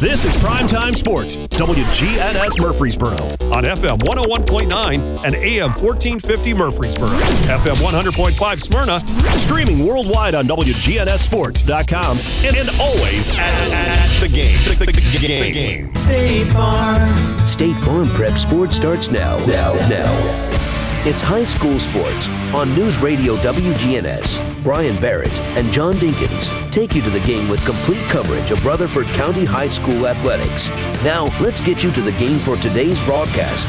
This 0.00 0.24
is 0.24 0.34
Primetime 0.42 0.96
Sports, 0.96 1.36
WGNS 1.36 2.58
Murfreesboro, 2.58 3.18
on 3.54 3.64
FM 3.64 3.98
101.9 3.98 5.24
and 5.26 5.34
AM 5.34 5.72
1450 5.72 6.54
Murfreesboro, 6.54 7.10
FM 7.10 7.74
100.5 7.74 8.60
Smyrna, 8.60 9.06
streaming 9.36 9.86
worldwide 9.86 10.34
on 10.34 10.46
WGNSSports.com, 10.46 12.18
and, 12.18 12.56
and 12.56 12.70
always 12.80 13.30
at, 13.34 13.38
at, 13.72 14.20
the 14.20 14.28
game. 14.28 14.56
The, 14.64 14.86
the, 14.86 14.86
the, 14.86 15.18
the 15.18 15.26
game. 15.52 15.94
State 15.94 16.46
Farm. 16.46 17.46
State 17.46 17.76
Farm 17.84 18.08
Prep 18.08 18.38
Sports 18.38 18.76
starts 18.76 19.10
now. 19.10 19.36
Now, 19.44 19.74
now. 19.90 21.04
It's 21.04 21.20
high 21.20 21.44
school 21.44 21.78
sports 21.78 22.26
on 22.54 22.74
News 22.74 22.98
Radio 23.00 23.36
WGNS. 23.36 24.49
Brian 24.62 25.00
Barrett 25.00 25.32
and 25.56 25.72
John 25.72 25.94
Dinkins 25.94 26.70
take 26.70 26.94
you 26.94 27.02
to 27.02 27.10
the 27.10 27.20
game 27.20 27.48
with 27.48 27.64
complete 27.64 28.02
coverage 28.10 28.50
of 28.50 28.64
Rutherford 28.64 29.06
County 29.08 29.44
High 29.44 29.68
School 29.68 30.06
athletics. 30.06 30.68
Now, 31.02 31.24
let's 31.40 31.60
get 31.60 31.82
you 31.82 31.90
to 31.92 32.00
the 32.00 32.12
game 32.12 32.38
for 32.38 32.56
today's 32.56 33.00
broadcast. 33.04 33.66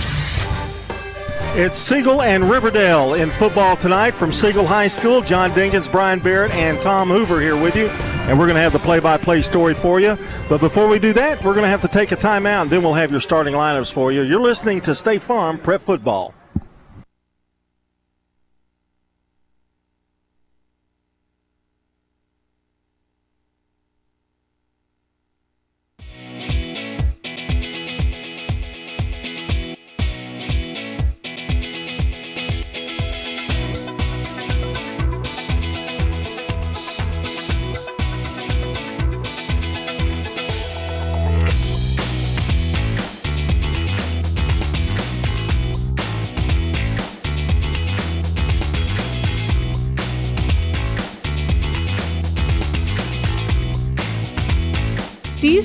It's 1.54 1.77
Siegel 1.77 2.22
and 2.22 2.50
Riverdale 2.50 3.16
in 3.16 3.30
football 3.30 3.76
tonight 3.76 4.12
from 4.12 4.31
Siegel 4.31 4.66
High 4.66 4.88
School. 4.88 5.22
John 5.22 5.52
Dinkins, 5.52 5.91
Brian 5.91 6.20
Barrett, 6.20 6.52
and 6.52 6.81
Tom 6.81 7.09
Hoover 7.09 7.42
here 7.42 7.62
with 7.62 7.76
you. 7.76 7.88
And 7.88 8.39
we're 8.39 8.45
going 8.45 8.55
to 8.55 8.62
have 8.62 8.72
the 8.72 8.80
play 8.80 9.00
by 9.00 9.17
play 9.17 9.42
story 9.42 9.73
for 9.73 10.00
you. 10.00 10.17
But 10.48 10.59
before 10.59 10.88
we 10.88 10.98
do 10.98 11.12
that, 11.12 11.44
we're 11.44 11.53
going 11.53 11.66
to 11.66 11.70
have 11.70 11.81
to 11.81 11.89
take 11.89 12.14
a 12.14 12.16
timeout, 12.16 12.62
and 12.62 12.70
then 12.70 12.81
we'll 12.84 12.94
have 12.94 13.12
your 13.12 13.20
starting 13.20 13.53
lineups 13.53 13.92
for 13.92 14.14
you. 14.14 14.22
You're 14.22 14.39
listening 14.39 14.80
to 14.81 14.95
State 14.95 15.22
Farm 15.22 15.58
Prep 15.58 15.81
Football. 15.81 16.34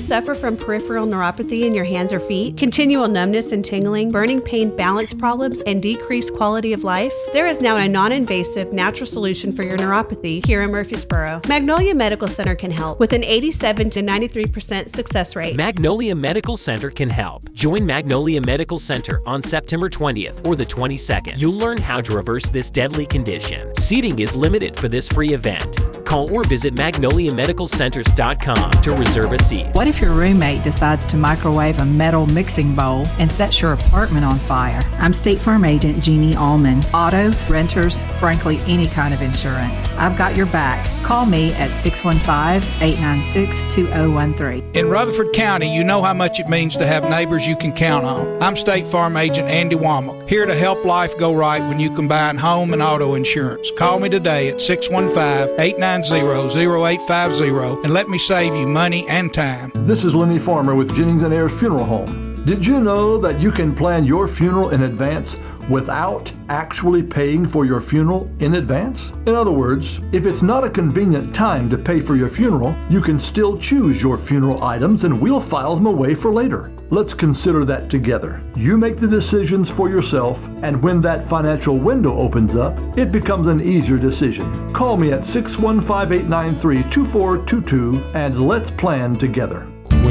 Suffer 0.07 0.33
from 0.33 0.55
peripheral 0.55 1.05
neuropathy 1.05 1.63
in 1.63 1.75
your 1.75 1.83
hands 1.83 2.13
or 2.13 2.19
feet, 2.19 2.55
continual 2.55 3.09
numbness 3.09 3.51
and 3.51 3.63
tingling, 3.63 4.09
burning 4.09 4.39
pain, 4.39 4.73
balance 4.73 5.13
problems, 5.13 5.61
and 5.63 5.81
decreased 5.81 6.33
quality 6.33 6.71
of 6.71 6.85
life? 6.85 7.13
There 7.33 7.45
is 7.45 7.59
now 7.59 7.75
a 7.75 7.87
non 7.89 8.13
invasive, 8.13 8.71
natural 8.71 9.05
solution 9.05 9.51
for 9.51 9.63
your 9.63 9.77
neuropathy 9.77 10.45
here 10.45 10.61
in 10.61 10.71
Murfreesboro. 10.71 11.41
Magnolia 11.47 11.93
Medical 11.93 12.29
Center 12.29 12.55
can 12.55 12.71
help 12.71 12.99
with 12.99 13.11
an 13.11 13.23
87 13.23 13.89
to 13.91 14.01
93% 14.01 14.89
success 14.89 15.35
rate. 15.35 15.57
Magnolia 15.57 16.15
Medical 16.15 16.55
Center 16.55 16.89
can 16.89 17.09
help. 17.09 17.51
Join 17.51 17.85
Magnolia 17.85 18.39
Medical 18.39 18.79
Center 18.79 19.21
on 19.25 19.41
September 19.41 19.89
20th 19.89 20.47
or 20.47 20.55
the 20.55 20.65
22nd. 20.65 21.37
You'll 21.37 21.53
learn 21.53 21.77
how 21.77 21.99
to 21.99 22.15
reverse 22.15 22.47
this 22.47 22.71
deadly 22.71 23.05
condition. 23.05 23.75
Seating 23.75 24.19
is 24.19 24.35
limited 24.37 24.77
for 24.77 24.87
this 24.87 25.09
free 25.09 25.33
event. 25.33 26.05
Call 26.05 26.33
or 26.33 26.45
visit 26.45 26.73
magnoliamedicalcenters.com 26.73 28.71
to 28.71 28.95
reserve 28.95 29.33
a 29.33 29.39
seat. 29.39 29.67
What 29.73 29.87
if 29.87 29.96
your 30.01 30.13
roommate 30.13 30.63
decides 30.63 31.05
to 31.07 31.17
microwave 31.17 31.79
a 31.79 31.85
metal 31.85 32.25
mixing 32.27 32.75
bowl 32.75 33.05
and 33.19 33.31
sets 33.31 33.61
your 33.61 33.73
apartment 33.73 34.25
on 34.25 34.37
fire? 34.37 34.81
I'm 34.99 35.13
State 35.13 35.39
Farm 35.39 35.65
Agent 35.65 36.03
Jeannie 36.03 36.35
Allman. 36.35 36.83
Auto, 36.93 37.31
renters, 37.49 37.99
frankly, 38.19 38.59
any 38.67 38.87
kind 38.87 39.13
of 39.13 39.21
insurance. 39.21 39.91
I've 39.93 40.17
got 40.17 40.35
your 40.35 40.45
back. 40.47 40.85
Call 41.03 41.25
me 41.25 41.53
at 41.53 41.71
615 41.71 42.63
896 42.81 43.73
2013. 43.73 44.71
In 44.73 44.89
Rutherford 44.89 45.33
County, 45.33 45.73
you 45.73 45.83
know 45.83 46.01
how 46.01 46.13
much 46.13 46.39
it 46.39 46.49
means 46.49 46.75
to 46.77 46.85
have 46.85 47.09
neighbors 47.09 47.47
you 47.47 47.55
can 47.55 47.73
count 47.73 48.05
on. 48.05 48.41
I'm 48.41 48.55
State 48.55 48.87
Farm 48.87 49.17
Agent 49.17 49.49
Andy 49.49 49.75
Womack, 49.75 50.29
here 50.29 50.45
to 50.45 50.55
help 50.55 50.83
life 50.85 51.17
go 51.17 51.33
right 51.33 51.61
when 51.61 51.79
you 51.79 51.89
combine 51.89 52.37
home 52.37 52.73
and 52.73 52.81
auto 52.81 53.15
insurance. 53.15 53.71
Call 53.77 53.99
me 53.99 54.09
today 54.09 54.49
at 54.49 54.61
615 54.61 55.59
890 55.59 56.17
0850 56.59 57.83
and 57.83 57.93
let 57.93 58.09
me 58.09 58.17
save 58.17 58.55
you 58.55 58.67
money 58.67 59.07
and 59.07 59.33
time. 59.33 59.71
This 59.87 60.03
is 60.03 60.13
Lenny 60.13 60.37
Farmer 60.37 60.75
with 60.75 60.93
Jennings 60.93 61.23
and 61.23 61.33
Ayers 61.33 61.57
Funeral 61.57 61.85
Home. 61.85 62.43
Did 62.43 62.65
you 62.65 62.81
know 62.81 63.17
that 63.19 63.39
you 63.39 63.53
can 63.53 63.73
plan 63.73 64.03
your 64.03 64.27
funeral 64.27 64.71
in 64.71 64.83
advance 64.83 65.37
without 65.69 66.29
actually 66.49 67.01
paying 67.01 67.47
for 67.47 67.65
your 67.65 67.79
funeral 67.79 68.29
in 68.39 68.55
advance? 68.55 69.11
In 69.25 69.29
other 69.29 69.51
words, 69.51 70.01
if 70.11 70.25
it's 70.25 70.41
not 70.41 70.65
a 70.65 70.69
convenient 70.69 71.33
time 71.33 71.69
to 71.69 71.77
pay 71.77 72.01
for 72.01 72.17
your 72.17 72.27
funeral, 72.27 72.75
you 72.89 72.99
can 72.99 73.17
still 73.17 73.55
choose 73.55 74.01
your 74.01 74.17
funeral 74.17 74.61
items 74.61 75.05
and 75.05 75.21
we'll 75.21 75.39
file 75.39 75.75
them 75.75 75.85
away 75.85 76.15
for 76.15 76.33
later. 76.33 76.69
Let's 76.89 77.13
consider 77.13 77.63
that 77.63 77.89
together. 77.89 78.43
You 78.57 78.77
make 78.77 78.97
the 78.97 79.07
decisions 79.07 79.69
for 79.69 79.89
yourself, 79.89 80.49
and 80.63 80.83
when 80.83 80.99
that 81.01 81.29
financial 81.29 81.77
window 81.77 82.17
opens 82.17 82.55
up, 82.55 82.77
it 82.97 83.13
becomes 83.13 83.47
an 83.47 83.61
easier 83.61 83.97
decision. 83.97 84.69
Call 84.73 84.97
me 84.97 85.13
at 85.13 85.23
615 85.23 86.27
893 86.27 86.91
2422 86.91 88.03
and 88.13 88.45
let's 88.45 88.69
plan 88.69 89.15
together. 89.15 89.65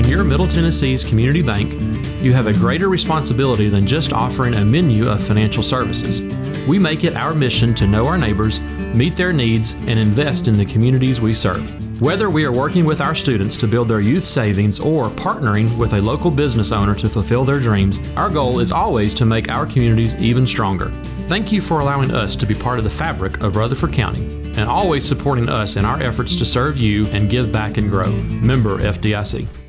You're 0.06 0.22
Middle 0.22 0.46
Tennessee's 0.46 1.02
community 1.02 1.42
bank, 1.42 1.72
you 2.22 2.32
have 2.32 2.46
a 2.46 2.52
greater 2.52 2.88
responsibility 2.88 3.68
than 3.68 3.88
just 3.88 4.12
offering 4.12 4.54
a 4.54 4.64
menu 4.64 5.08
of 5.10 5.20
financial 5.20 5.64
services. 5.64 6.22
We 6.68 6.78
make 6.78 7.02
it 7.02 7.16
our 7.16 7.34
mission 7.34 7.74
to 7.74 7.88
know 7.88 8.06
our 8.06 8.16
neighbors, 8.16 8.60
meet 8.94 9.16
their 9.16 9.32
needs, 9.32 9.72
and 9.72 9.98
invest 9.98 10.46
in 10.46 10.56
the 10.56 10.64
communities 10.64 11.20
we 11.20 11.34
serve. 11.34 12.00
Whether 12.00 12.30
we 12.30 12.44
are 12.44 12.52
working 12.52 12.84
with 12.84 13.00
our 13.00 13.16
students 13.16 13.56
to 13.56 13.66
build 13.66 13.88
their 13.88 14.00
youth 14.00 14.24
savings 14.24 14.78
or 14.78 15.06
partnering 15.06 15.76
with 15.76 15.94
a 15.94 16.00
local 16.00 16.30
business 16.30 16.70
owner 16.70 16.94
to 16.94 17.08
fulfill 17.08 17.44
their 17.44 17.58
dreams, 17.58 17.98
our 18.16 18.30
goal 18.30 18.60
is 18.60 18.70
always 18.70 19.12
to 19.14 19.26
make 19.26 19.48
our 19.48 19.66
communities 19.66 20.14
even 20.16 20.46
stronger. 20.46 20.90
Thank 21.26 21.50
you 21.50 21.60
for 21.60 21.80
allowing 21.80 22.12
us 22.12 22.36
to 22.36 22.46
be 22.46 22.54
part 22.54 22.78
of 22.78 22.84
the 22.84 22.90
fabric 22.90 23.40
of 23.40 23.56
Rutherford 23.56 23.92
County 23.92 24.24
and 24.56 24.70
always 24.70 25.04
supporting 25.04 25.48
us 25.48 25.74
in 25.74 25.84
our 25.84 26.00
efforts 26.00 26.36
to 26.36 26.46
serve 26.46 26.76
you 26.76 27.06
and 27.08 27.28
give 27.28 27.50
back 27.50 27.76
and 27.76 27.90
grow. 27.90 28.12
Member 28.12 28.78
FDIC. 28.78 29.65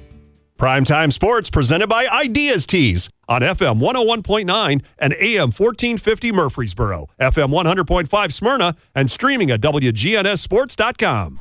Primetime 0.58 1.14
Sports 1.14 1.52
presented 1.52 1.88
by 1.88 2.08
Ideas 2.08 2.66
Tees 2.66 3.12
on 3.30 3.42
FM 3.42 3.80
101.9 3.80 4.84
and 4.98 5.14
AM 5.14 5.52
1450 5.52 6.32
Murfreesboro, 6.32 7.06
FM 7.20 7.54
100.5 7.54 8.32
Smyrna, 8.32 8.76
and 8.96 9.12
streaming 9.12 9.52
at 9.52 9.62
WGNSSports.com. 9.62 11.40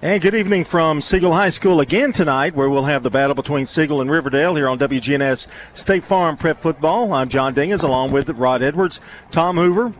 And 0.00 0.22
good 0.22 0.34
evening 0.34 0.64
from 0.64 1.02
Siegel 1.02 1.34
High 1.34 1.50
School 1.50 1.80
again 1.80 2.12
tonight, 2.12 2.54
where 2.54 2.70
we'll 2.70 2.84
have 2.84 3.02
the 3.02 3.10
battle 3.10 3.34
between 3.34 3.66
Siegel 3.66 4.00
and 4.00 4.10
Riverdale 4.10 4.54
here 4.54 4.68
on 4.68 4.78
WGNS 4.78 5.46
State 5.74 6.04
Farm 6.04 6.36
Prep 6.36 6.56
Football. 6.56 7.12
I'm 7.12 7.28
John 7.28 7.54
Dinkins 7.54 7.84
along 7.84 8.12
with 8.12 8.30
Rod 8.30 8.62
Edwards, 8.62 9.00
Tom 9.30 9.56
Hoover, 9.56 9.92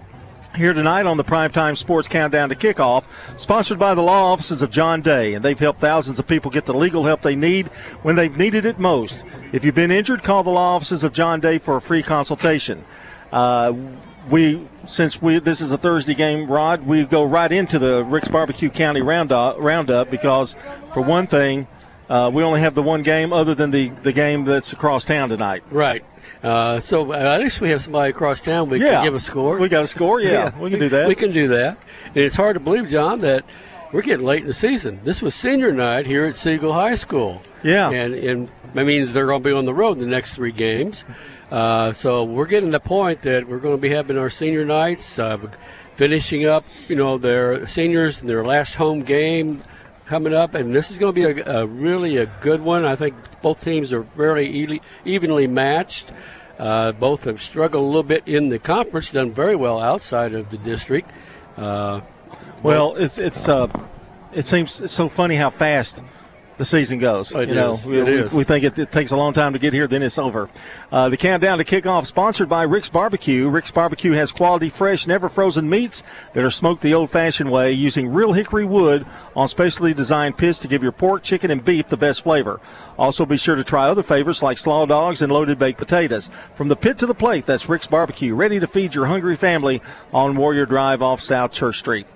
here 0.54 0.72
tonight 0.72 1.06
on 1.06 1.16
the 1.16 1.25
Primetime 1.25 1.76
Sports 1.76 2.06
Countdown 2.06 2.48
to 2.48 2.54
Kickoff, 2.54 3.04
sponsored 3.37 3.78
by 3.78 3.94
the 3.94 4.03
law 4.03 4.32
offices 4.32 4.62
of 4.62 4.70
John 4.70 5.00
Day. 5.00 5.34
And 5.34 5.44
they've 5.44 5.59
helped 5.59 5.81
thousands 5.81 6.19
of 6.19 6.26
people 6.26 6.50
get 6.50 6.65
the 6.65 6.75
legal 6.75 7.04
help 7.04 7.22
they 7.22 7.37
need 7.37 7.66
when 8.03 8.16
they've 8.16 8.37
needed 8.37 8.65
it 8.65 8.78
most. 8.78 9.25
If 9.53 9.65
you've 9.65 9.75
been 9.75 9.91
injured, 9.91 10.22
call 10.22 10.42
the 10.42 10.50
law 10.50 10.76
offices 10.76 11.04
of 11.04 11.12
John 11.12 11.41
Day 11.41 11.59
for 11.59 11.76
a 11.76 11.81
free 11.81 12.03
consultation. 12.03 12.84
Uh, 13.32 13.72
we, 14.30 14.66
since 14.86 15.21
we 15.21 15.39
this 15.39 15.60
is 15.60 15.72
a 15.72 15.78
Thursday 15.78 16.15
game, 16.15 16.51
Rod, 16.51 16.86
we 16.86 17.04
go 17.04 17.24
right 17.24 17.51
into 17.51 17.78
the 17.78 18.04
Rick's 18.04 18.28
Barbecue 18.28 18.71
County 18.71 19.03
roundup, 19.03 19.59
roundup 19.59 20.10
because, 20.10 20.56
for 20.92 21.03
one 21.03 21.27
thing, 21.27 21.66
uh, 22.09 22.30
we 22.33 22.42
only 22.42 22.60
have 22.60 22.74
the 22.74 22.83
one 22.83 23.03
game 23.03 23.33
other 23.33 23.54
than 23.54 23.71
the, 23.71 23.89
the 24.03 24.12
game 24.12 24.45
that's 24.45 24.72
across 24.72 25.04
town 25.04 25.28
tonight. 25.28 25.62
Right. 25.71 26.04
Uh, 26.44 26.78
so 26.78 27.12
uh, 27.12 27.16
at 27.16 27.41
least 27.41 27.60
we 27.62 27.70
have 27.70 27.82
somebody 27.82 28.10
across 28.10 28.41
town 28.41 28.68
we 28.68 28.78
Yeah. 28.80 28.96
can 28.96 29.04
give 29.04 29.14
a 29.14 29.20
score. 29.20 29.56
We 29.58 29.68
got 29.70 29.82
a 29.84 29.86
score, 29.86 30.20
yeah. 30.20 30.56
We 30.58 30.70
can 30.70 30.78
do 30.78 30.88
that. 30.91 31.08
We 31.08 31.14
can 31.14 31.32
do 31.32 31.48
that. 31.48 31.78
And 32.08 32.16
it's 32.18 32.36
hard 32.36 32.54
to 32.54 32.60
believe, 32.60 32.88
John, 32.88 33.20
that 33.20 33.44
we're 33.92 34.02
getting 34.02 34.26
late 34.26 34.42
in 34.42 34.46
the 34.46 34.52
season. 34.54 35.00
This 35.04 35.22
was 35.22 35.34
senior 35.34 35.72
night 35.72 36.04
here 36.06 36.26
at 36.26 36.36
Siegel 36.36 36.72
High 36.72 36.96
School. 36.96 37.41
Yeah. 37.62 37.91
And, 37.91 38.14
and 38.14 38.50
that 38.74 38.84
means 38.84 39.12
they're 39.14 39.26
going 39.26 39.42
to 39.42 39.48
be 39.48 39.54
on 39.54 39.64
the 39.64 39.72
road 39.74 39.98
the 39.98 40.06
next 40.06 40.34
three 40.34 40.52
games. 40.52 41.04
Uh, 41.50 41.92
so 41.92 42.24
we're 42.24 42.46
getting 42.46 42.72
the 42.72 42.80
point 42.80 43.22
that 43.22 43.48
we're 43.48 43.58
going 43.58 43.76
to 43.76 43.80
be 43.80 43.88
having 43.91 44.18
our 44.18 44.28
senior 44.28 44.64
nights, 44.66 45.18
uh, 45.18 45.38
finishing 45.96 46.44
up, 46.44 46.64
you 46.88 46.96
know, 46.96 47.16
their 47.16 47.66
seniors, 47.66 48.20
in 48.20 48.26
their 48.26 48.44
last 48.44 48.74
home 48.74 49.00
game 49.02 49.62
coming 50.06 50.34
up, 50.34 50.54
and 50.54 50.74
this 50.74 50.91
is 50.91 50.98
going 50.98 51.15
to 51.15 51.34
be 51.34 51.41
a, 51.41 51.60
a 51.62 51.66
really 51.66 52.16
a 52.18 52.27
good 52.41 52.60
one. 52.60 52.84
I 52.84 52.97
think 52.97 53.15
both 53.42 53.62
teams 53.62 53.92
are 53.92 54.03
very 54.03 54.48
evenly, 55.04 55.47
matched. 55.47 56.10
Uh, 56.59 56.92
both 56.92 57.24
have 57.24 57.42
struggled 57.42 57.83
a 57.83 57.86
little 57.86 58.03
bit 58.03 58.22
in 58.27 58.48
the 58.48 58.59
conference, 58.59 59.10
done 59.10 59.33
very 59.33 59.56
well 59.56 59.80
outside 59.80 60.34
of 60.34 60.51
the 60.51 60.59
district. 60.59 61.10
Uh, 61.56 62.01
Well, 62.62 62.97
it's 62.97 63.18
it's 63.18 63.48
uh, 63.48 63.68
it 64.33 64.47
seems 64.47 64.91
so 64.91 65.09
funny 65.09 65.36
how 65.36 65.51
fast 65.51 66.03
the 66.56 66.65
season 66.65 66.98
goes. 66.98 67.34
It 67.34 67.48
you 67.48 67.54
know, 67.54 67.74
is. 67.74 67.84
we, 67.84 68.01
It 68.01 68.06
we, 68.06 68.12
is. 68.12 68.33
we 68.33 68.45
think 68.45 68.65
it, 68.65 68.78
it 68.78 68.92
takes 68.92 69.10
a 69.10 69.16
long 69.16 69.33
time 69.33 69.53
to 69.53 69.59
get 69.59 69.72
here, 69.72 69.86
then 69.86 70.03
it's 70.03 70.18
over. 70.18 70.48
Uh, 70.92 71.09
the 71.09 71.16
countdown 71.16 71.59
to 71.59 71.65
kickoff, 71.65 72.06
sponsored 72.06 72.48
by 72.48 72.62
Rick's 72.62 72.91
Barbecue. 72.91 73.48
Rick's 73.48 73.72
Barbecue 73.72 74.12
has 74.12 74.33
quality, 74.33 74.71
fresh, 74.71 75.06
never 75.06 75.28
frozen 75.28 75.68
meats 75.68 76.03
that 76.33 76.45
are 76.45 76.51
smoked 76.51 76.83
the 76.83 76.95
old-fashioned 76.95 77.51
way, 77.51 77.72
using 77.72 78.12
real 78.12 78.33
hickory 78.33 78.65
wood 78.65 79.06
on 79.34 79.48
specially 79.48 79.95
designed 79.95 80.39
pits 80.39 80.59
to 80.60 80.68
give 80.68 80.83
your 80.83 80.92
pork, 80.92 81.22
chicken, 81.22 81.51
and 81.51 81.65
beef 81.65 81.89
the 81.89 81.97
best 81.97 82.22
flavor. 82.22 82.60
Also, 82.98 83.27
be 83.27 83.36
sure 83.36 83.56
to 83.56 83.65
try 83.65 83.89
other 83.89 84.03
favorites 84.03 84.42
like 84.42 84.59
slaw 84.59 84.86
dogs 84.86 85.22
and 85.22 85.33
loaded 85.33 85.59
baked 85.59 85.78
potatoes. 85.78 86.30
From 86.54 86.68
the 86.68 86.77
pit 86.77 86.98
to 86.98 87.06
the 87.06 87.15
plate, 87.15 87.47
that's 87.47 87.68
Rick's 87.68 87.86
Barbecue, 87.89 88.34
ready 88.34 88.60
to 88.60 88.66
feed 88.66 88.95
your 88.95 89.06
hungry 89.06 89.36
family 89.36 89.83
on 90.12 90.36
Warrior 90.36 90.66
Drive 90.66 91.03
off 91.03 91.21
South 91.21 91.53
Church 91.53 91.78
Street. 91.78 92.06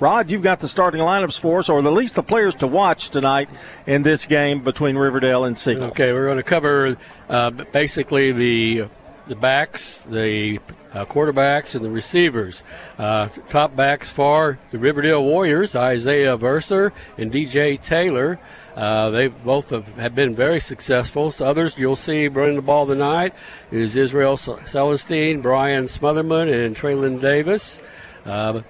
Rod, 0.00 0.28
you've 0.28 0.42
got 0.42 0.58
the 0.58 0.68
starting 0.68 1.00
lineups 1.00 1.38
for 1.38 1.60
us, 1.60 1.68
or 1.68 1.78
at 1.78 1.84
least 1.84 2.16
the 2.16 2.22
players 2.22 2.56
to 2.56 2.66
watch 2.66 3.10
tonight 3.10 3.48
in 3.86 4.02
this 4.02 4.26
game 4.26 4.62
between 4.62 4.96
Riverdale 4.96 5.44
and 5.44 5.56
Siegel. 5.56 5.84
Okay, 5.84 6.12
we're 6.12 6.26
going 6.26 6.36
to 6.36 6.42
cover 6.42 6.96
uh, 7.28 7.50
basically 7.50 8.32
the 8.32 8.88
the 9.26 9.36
backs, 9.36 10.02
the 10.02 10.58
uh, 10.92 11.06
quarterbacks, 11.06 11.74
and 11.74 11.82
the 11.82 11.90
receivers. 11.90 12.62
Uh, 12.98 13.28
top 13.48 13.74
backs 13.74 14.10
for 14.10 14.58
the 14.70 14.78
Riverdale 14.78 15.22
Warriors: 15.22 15.76
Isaiah 15.76 16.36
Verser 16.36 16.92
and 17.16 17.32
DJ 17.32 17.80
Taylor. 17.80 18.40
Uh, 18.74 19.10
they 19.10 19.28
both 19.28 19.70
have, 19.70 19.86
have 19.94 20.16
been 20.16 20.34
very 20.34 20.58
successful. 20.58 21.30
So 21.30 21.46
others 21.46 21.78
you'll 21.78 21.94
see 21.94 22.26
running 22.26 22.56
the 22.56 22.62
ball 22.62 22.86
tonight 22.86 23.32
is 23.70 23.94
Israel 23.94 24.36
Celestine, 24.36 25.40
Brian 25.40 25.84
Smotherman, 25.84 26.52
and 26.52 26.76
Traylon 26.76 27.20
Davis. 27.20 27.80
Uh, 28.26 28.62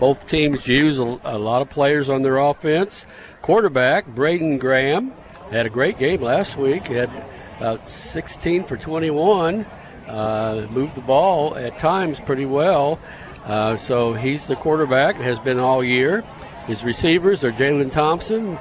both 0.00 0.26
teams 0.26 0.66
use 0.66 0.98
a, 0.98 1.20
a 1.22 1.38
lot 1.38 1.62
of 1.62 1.68
players 1.68 2.08
on 2.08 2.22
their 2.22 2.38
offense. 2.38 3.06
Quarterback 3.42 4.06
Braden 4.06 4.58
Graham 4.58 5.12
had 5.50 5.66
a 5.66 5.70
great 5.70 5.98
game 5.98 6.22
last 6.22 6.56
week. 6.56 6.86
Had 6.86 7.10
about 7.58 7.88
16 7.88 8.64
for 8.64 8.76
21. 8.78 9.66
Uh, 10.08 10.66
moved 10.70 10.94
the 10.94 11.02
ball 11.02 11.54
at 11.56 11.78
times 11.78 12.18
pretty 12.18 12.46
well. 12.46 12.98
Uh, 13.44 13.76
so 13.76 14.14
he's 14.14 14.46
the 14.46 14.56
quarterback. 14.56 15.16
Has 15.16 15.38
been 15.38 15.58
all 15.58 15.84
year. 15.84 16.24
His 16.66 16.82
receivers 16.82 17.44
are 17.44 17.52
Jalen 17.52 17.92
Thompson, 17.92 18.58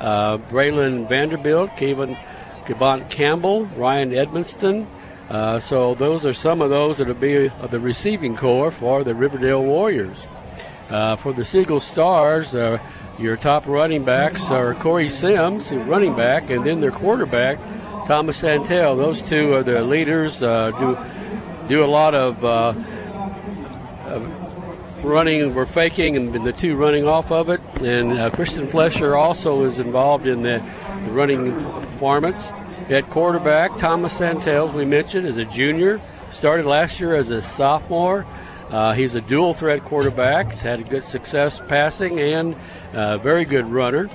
uh, 0.00 0.38
Braylon 0.38 1.08
Vanderbilt, 1.08 1.70
Kevin 1.76 2.16
Kevon 2.64 3.08
Campbell, 3.08 3.66
Ryan 3.76 4.10
Edmonston. 4.10 4.86
Uh, 5.28 5.60
so 5.60 5.94
those 5.94 6.26
are 6.26 6.34
some 6.34 6.60
of 6.60 6.70
those 6.70 6.98
that 6.98 7.06
will 7.06 7.14
be 7.14 7.48
the 7.70 7.78
receiving 7.80 8.36
core 8.36 8.70
for 8.70 9.04
the 9.04 9.14
Riverdale 9.14 9.62
Warriors. 9.62 10.26
Uh, 10.90 11.14
for 11.14 11.32
the 11.32 11.44
Siegel 11.44 11.78
Stars, 11.78 12.54
uh, 12.54 12.78
your 13.16 13.36
top 13.36 13.66
running 13.66 14.04
backs 14.04 14.50
are 14.50 14.74
Corey 14.74 15.08
Sims, 15.08 15.70
running 15.70 16.16
back, 16.16 16.50
and 16.50 16.66
then 16.66 16.80
their 16.80 16.90
quarterback, 16.90 17.58
Thomas 18.08 18.38
Santel. 18.38 18.96
Those 18.96 19.22
two 19.22 19.54
are 19.54 19.62
the 19.62 19.82
leaders. 19.82 20.42
Uh, 20.42 20.70
do 20.72 20.98
do 21.68 21.84
a 21.84 21.86
lot 21.86 22.16
of, 22.16 22.44
uh, 22.44 22.74
of 24.06 25.04
running. 25.04 25.54
We're 25.54 25.64
faking, 25.64 26.16
and 26.16 26.34
the 26.44 26.52
two 26.52 26.74
running 26.74 27.06
off 27.06 27.30
of 27.30 27.48
it. 27.48 27.60
And 27.80 28.18
uh, 28.18 28.30
Christian 28.30 28.66
Flesher 28.66 29.16
also 29.16 29.62
is 29.62 29.78
involved 29.78 30.26
in 30.26 30.42
the, 30.42 30.60
the 31.04 31.12
running 31.12 31.52
performance. 31.52 32.50
At 32.88 33.08
quarterback, 33.08 33.76
Thomas 33.78 34.14
Santel, 34.14 34.72
we 34.72 34.84
mentioned, 34.84 35.28
is 35.28 35.36
a 35.36 35.44
junior. 35.44 36.00
Started 36.32 36.66
last 36.66 36.98
year 36.98 37.14
as 37.14 37.30
a 37.30 37.40
sophomore. 37.40 38.26
Uh, 38.70 38.92
he's 38.92 39.14
a 39.14 39.20
dual 39.20 39.52
threat 39.52 39.84
quarterback. 39.84 40.50
He's 40.50 40.62
had 40.62 40.80
a 40.80 40.84
good 40.84 41.04
success 41.04 41.60
passing 41.68 42.20
and 42.20 42.56
uh, 42.92 43.18
very 43.18 43.44
good 43.44 43.66
runner. 43.66 44.08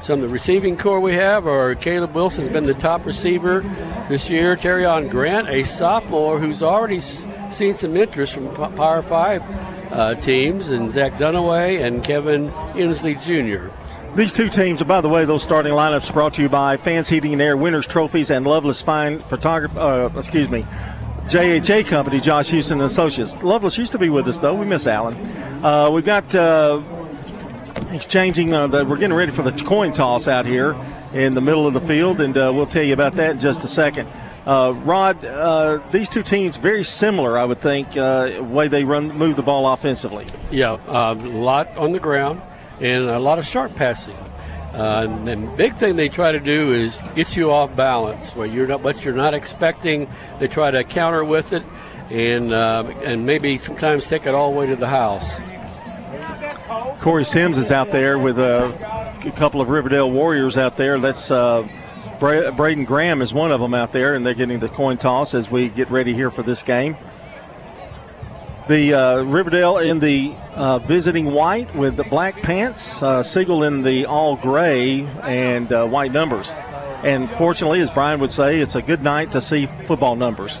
Some 0.00 0.22
of 0.22 0.28
the 0.28 0.32
receiving 0.32 0.76
core 0.76 1.00
we 1.00 1.14
have 1.14 1.46
are 1.46 1.74
Caleb 1.74 2.14
Wilson 2.14 2.44
has 2.44 2.52
been 2.52 2.64
the 2.64 2.74
top 2.74 3.06
receiver 3.06 3.62
this 4.08 4.28
year. 4.28 4.54
Terrion 4.54 5.10
Grant, 5.10 5.48
a 5.48 5.64
sophomore 5.64 6.38
who's 6.38 6.62
already 6.62 7.00
seen 7.00 7.74
some 7.74 7.96
interest 7.96 8.34
from 8.34 8.54
Power 8.54 9.02
Five 9.02 9.42
uh, 9.90 10.14
teams, 10.16 10.68
and 10.68 10.90
Zach 10.90 11.14
Dunaway 11.14 11.82
and 11.82 12.04
Kevin 12.04 12.50
Inslee 12.74 13.20
Jr. 13.20 13.74
These 14.14 14.32
two 14.32 14.48
teams, 14.48 14.82
by 14.82 15.00
the 15.00 15.08
way, 15.08 15.24
those 15.24 15.42
starting 15.42 15.72
lineups 15.72 16.12
brought 16.12 16.34
to 16.34 16.42
you 16.42 16.48
by 16.48 16.76
Fans 16.76 17.08
Heating 17.08 17.32
and 17.32 17.42
Air 17.42 17.56
Winners 17.56 17.86
Trophies 17.86 18.30
and 18.30 18.46
Loveless 18.46 18.80
Fine 18.80 19.20
Photography. 19.20 19.76
Uh, 19.78 20.08
excuse 20.16 20.48
me, 20.48 20.64
JHA 21.26 21.86
Company, 21.86 22.20
Josh 22.20 22.50
Houston 22.50 22.80
and 22.80 22.88
Associates. 22.88 23.34
Loveless 23.42 23.76
used 23.76 23.90
to 23.92 23.98
be 23.98 24.08
with 24.08 24.28
us 24.28 24.38
though. 24.38 24.54
We 24.54 24.64
miss 24.64 24.86
Alan. 24.86 25.16
Uh, 25.64 25.90
we've 25.90 26.04
got 26.04 26.32
uh, 26.36 26.80
exchanging. 27.90 28.54
Uh, 28.54 28.68
the, 28.68 28.84
we're 28.84 28.96
getting 28.96 29.16
ready 29.16 29.32
for 29.32 29.42
the 29.42 29.50
coin 29.64 29.90
toss 29.90 30.28
out 30.28 30.46
here 30.46 30.76
in 31.12 31.34
the 31.34 31.40
middle 31.40 31.66
of 31.66 31.74
the 31.74 31.80
field, 31.80 32.20
and 32.20 32.36
uh, 32.38 32.52
we'll 32.54 32.64
tell 32.64 32.84
you 32.84 32.94
about 32.94 33.16
that 33.16 33.32
in 33.32 33.38
just 33.40 33.64
a 33.64 33.68
second. 33.68 34.08
Uh, 34.46 34.72
Rod, 34.84 35.24
uh, 35.24 35.80
these 35.90 36.08
two 36.08 36.22
teams 36.22 36.58
very 36.58 36.84
similar, 36.84 37.36
I 37.36 37.44
would 37.44 37.60
think, 37.60 37.96
way 37.96 38.68
they 38.68 38.84
run 38.84 39.08
move 39.08 39.34
the 39.34 39.42
ball 39.42 39.72
offensively. 39.72 40.26
Yeah, 40.52 40.78
a 40.86 41.14
lot 41.14 41.76
on 41.76 41.90
the 41.90 41.98
ground 41.98 42.40
and 42.80 43.10
a 43.10 43.18
lot 43.18 43.40
of 43.40 43.46
sharp 43.46 43.74
passing. 43.74 44.16
Uh, 44.76 45.06
and 45.08 45.26
the 45.26 45.56
big 45.56 45.74
thing 45.76 45.96
they 45.96 46.10
try 46.10 46.30
to 46.32 46.38
do 46.38 46.74
is 46.74 47.02
get 47.14 47.34
you 47.34 47.50
off 47.50 47.74
balance, 47.74 48.36
where 48.36 48.46
you're 48.46 48.66
not, 48.66 48.82
what 48.82 49.02
you're 49.02 49.14
not 49.14 49.32
expecting. 49.32 50.06
They 50.38 50.48
try 50.48 50.70
to 50.70 50.84
counter 50.84 51.24
with 51.24 51.54
it, 51.54 51.62
and 52.10 52.52
uh, 52.52 52.84
and 53.02 53.24
maybe 53.24 53.56
sometimes 53.56 54.04
take 54.04 54.26
it 54.26 54.34
all 54.34 54.52
the 54.52 54.58
way 54.58 54.66
to 54.66 54.76
the 54.76 54.88
house. 54.88 55.40
Corey 57.00 57.24
Sims 57.24 57.56
is 57.56 57.72
out 57.72 57.90
there 57.90 58.18
with 58.18 58.38
a, 58.38 59.18
a 59.24 59.30
couple 59.32 59.62
of 59.62 59.70
Riverdale 59.70 60.10
Warriors 60.10 60.58
out 60.58 60.76
there. 60.76 60.98
That's 60.98 61.30
uh, 61.30 61.66
Bra- 62.18 62.50
Braden 62.50 62.84
Graham 62.84 63.22
is 63.22 63.32
one 63.32 63.52
of 63.52 63.60
them 63.60 63.72
out 63.72 63.92
there, 63.92 64.14
and 64.14 64.26
they're 64.26 64.34
getting 64.34 64.58
the 64.58 64.68
coin 64.68 64.98
toss 64.98 65.34
as 65.34 65.50
we 65.50 65.68
get 65.70 65.90
ready 65.90 66.12
here 66.12 66.30
for 66.30 66.42
this 66.42 66.62
game. 66.62 66.96
The 68.68 68.94
uh, 68.94 69.22
Riverdale 69.22 69.78
in 69.78 70.00
the 70.00 70.34
uh, 70.54 70.80
visiting 70.80 71.32
white 71.32 71.72
with 71.76 71.96
the 71.96 72.02
black 72.02 72.42
pants, 72.42 73.00
uh, 73.00 73.22
Siegel 73.22 73.62
in 73.62 73.82
the 73.82 74.06
all 74.06 74.34
gray 74.34 75.02
and 75.22 75.72
uh, 75.72 75.86
white 75.86 76.10
numbers. 76.12 76.52
And 77.04 77.30
fortunately, 77.30 77.80
as 77.80 77.92
Brian 77.92 78.18
would 78.18 78.32
say, 78.32 78.58
it's 78.58 78.74
a 78.74 78.82
good 78.82 79.02
night 79.02 79.30
to 79.32 79.40
see 79.40 79.66
football 79.66 80.16
numbers. 80.16 80.60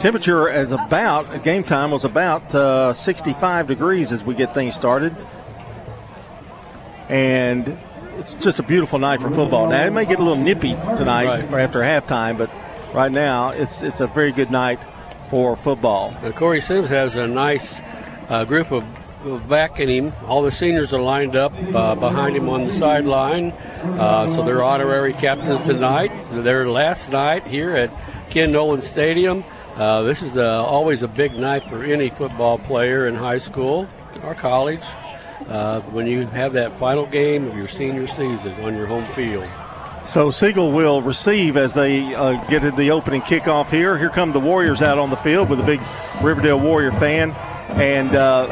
Temperature 0.00 0.48
is 0.50 0.72
about, 0.72 1.44
game 1.44 1.62
time 1.62 1.92
was 1.92 2.04
about 2.04 2.52
uh, 2.52 2.92
65 2.92 3.68
degrees 3.68 4.10
as 4.10 4.24
we 4.24 4.34
get 4.34 4.52
things 4.52 4.74
started. 4.74 5.14
And 7.08 7.78
it's 8.18 8.32
just 8.34 8.58
a 8.58 8.64
beautiful 8.64 8.98
night 8.98 9.20
for 9.20 9.30
football. 9.30 9.68
Now, 9.68 9.86
it 9.86 9.92
may 9.92 10.04
get 10.04 10.18
a 10.18 10.22
little 10.22 10.42
nippy 10.42 10.74
tonight 10.96 11.26
Right. 11.48 11.62
after 11.62 11.78
halftime, 11.80 12.38
but 12.38 12.50
right 12.92 13.12
now 13.12 13.50
it's, 13.50 13.82
it's 13.82 14.00
a 14.00 14.08
very 14.08 14.32
good 14.32 14.50
night 14.50 14.80
for 15.28 15.56
football. 15.56 16.14
Uh, 16.22 16.32
Corey 16.32 16.60
Sims 16.60 16.88
has 16.88 17.16
a 17.16 17.26
nice 17.26 17.82
uh, 18.28 18.44
group 18.44 18.70
of, 18.70 18.84
backing 19.48 19.88
him. 19.88 20.12
All 20.26 20.42
the 20.42 20.50
seniors 20.50 20.92
are 20.92 21.00
lined 21.00 21.34
up 21.34 21.54
uh, 21.74 21.94
behind 21.94 22.36
him 22.36 22.50
on 22.50 22.66
the 22.66 22.74
sideline. 22.74 23.52
Uh, 23.52 24.26
so 24.26 24.44
they're 24.44 24.62
honorary 24.62 25.14
captains 25.14 25.64
tonight. 25.64 26.12
They're 26.30 26.68
last 26.68 27.08
night 27.08 27.46
here 27.46 27.70
at 27.70 27.90
Ken 28.28 28.52
Nolan 28.52 28.82
Stadium. 28.82 29.42
Uh, 29.76 30.02
this 30.02 30.22
is 30.22 30.34
the, 30.34 30.46
always 30.46 31.00
a 31.00 31.08
big 31.08 31.32
night 31.32 31.66
for 31.70 31.82
any 31.82 32.10
football 32.10 32.58
player 32.58 33.08
in 33.08 33.14
high 33.14 33.38
school 33.38 33.88
or 34.22 34.34
college 34.34 34.84
uh, 35.48 35.80
when 35.80 36.06
you 36.06 36.26
have 36.26 36.52
that 36.52 36.78
final 36.78 37.06
game 37.06 37.48
of 37.48 37.56
your 37.56 37.68
senior 37.68 38.06
season 38.06 38.52
on 38.62 38.76
your 38.76 38.86
home 38.86 39.06
field. 39.14 39.48
So 40.04 40.30
Siegel 40.30 40.70
will 40.70 41.00
receive 41.00 41.56
as 41.56 41.72
they 41.72 42.14
uh, 42.14 42.44
get 42.48 42.62
in 42.62 42.76
the 42.76 42.90
opening 42.90 43.22
kickoff 43.22 43.70
here. 43.70 43.96
Here 43.96 44.10
come 44.10 44.32
the 44.32 44.40
Warriors 44.40 44.82
out 44.82 44.98
on 44.98 45.08
the 45.08 45.16
field 45.16 45.48
with 45.48 45.58
a 45.60 45.62
big 45.64 45.80
Riverdale 46.22 46.60
Warrior 46.60 46.92
fan. 46.92 47.32
And 47.70 48.14
uh, 48.14 48.46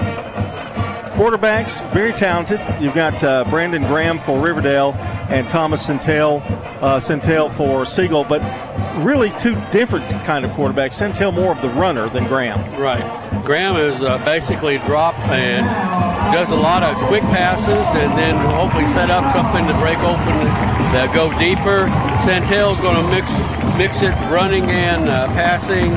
quarterbacks, 1.12 1.86
very 1.92 2.12
talented. 2.12 2.58
You've 2.80 2.94
got 2.94 3.22
uh, 3.22 3.44
Brandon 3.50 3.82
Graham 3.82 4.18
for 4.18 4.40
Riverdale 4.40 4.94
and 5.28 5.46
Thomas 5.48 5.84
Santel, 5.84 6.42
uh, 6.80 6.98
Santel 6.98 7.50
for 7.50 7.84
Siegel, 7.84 8.24
but 8.24 8.40
really 9.04 9.30
two 9.38 9.54
different 9.70 10.08
kind 10.24 10.46
of 10.46 10.50
quarterbacks. 10.52 10.94
Santel 10.94 11.32
more 11.32 11.52
of 11.52 11.60
the 11.60 11.68
runner 11.70 12.08
than 12.08 12.26
Graham. 12.28 12.80
Right. 12.80 13.44
Graham 13.44 13.76
is 13.76 14.02
uh, 14.02 14.18
basically 14.24 14.78
drop 14.78 15.14
and 15.28 15.66
does 16.34 16.50
a 16.50 16.56
lot 16.56 16.82
of 16.82 16.96
quick 17.08 17.22
passes 17.24 17.86
and 17.94 18.18
then 18.18 18.36
hopefully 18.36 18.86
set 18.86 19.10
up 19.10 19.30
something 19.32 19.66
to 19.66 19.74
break 19.74 19.98
open 19.98 20.81
that 20.92 21.12
go 21.14 21.30
deeper. 21.38 21.88
Santel's 22.22 22.78
going 22.80 22.96
to 22.96 23.08
mix 23.08 23.32
mix 23.76 24.02
it 24.02 24.12
running 24.30 24.70
and 24.70 25.08
uh, 25.08 25.26
passing. 25.28 25.92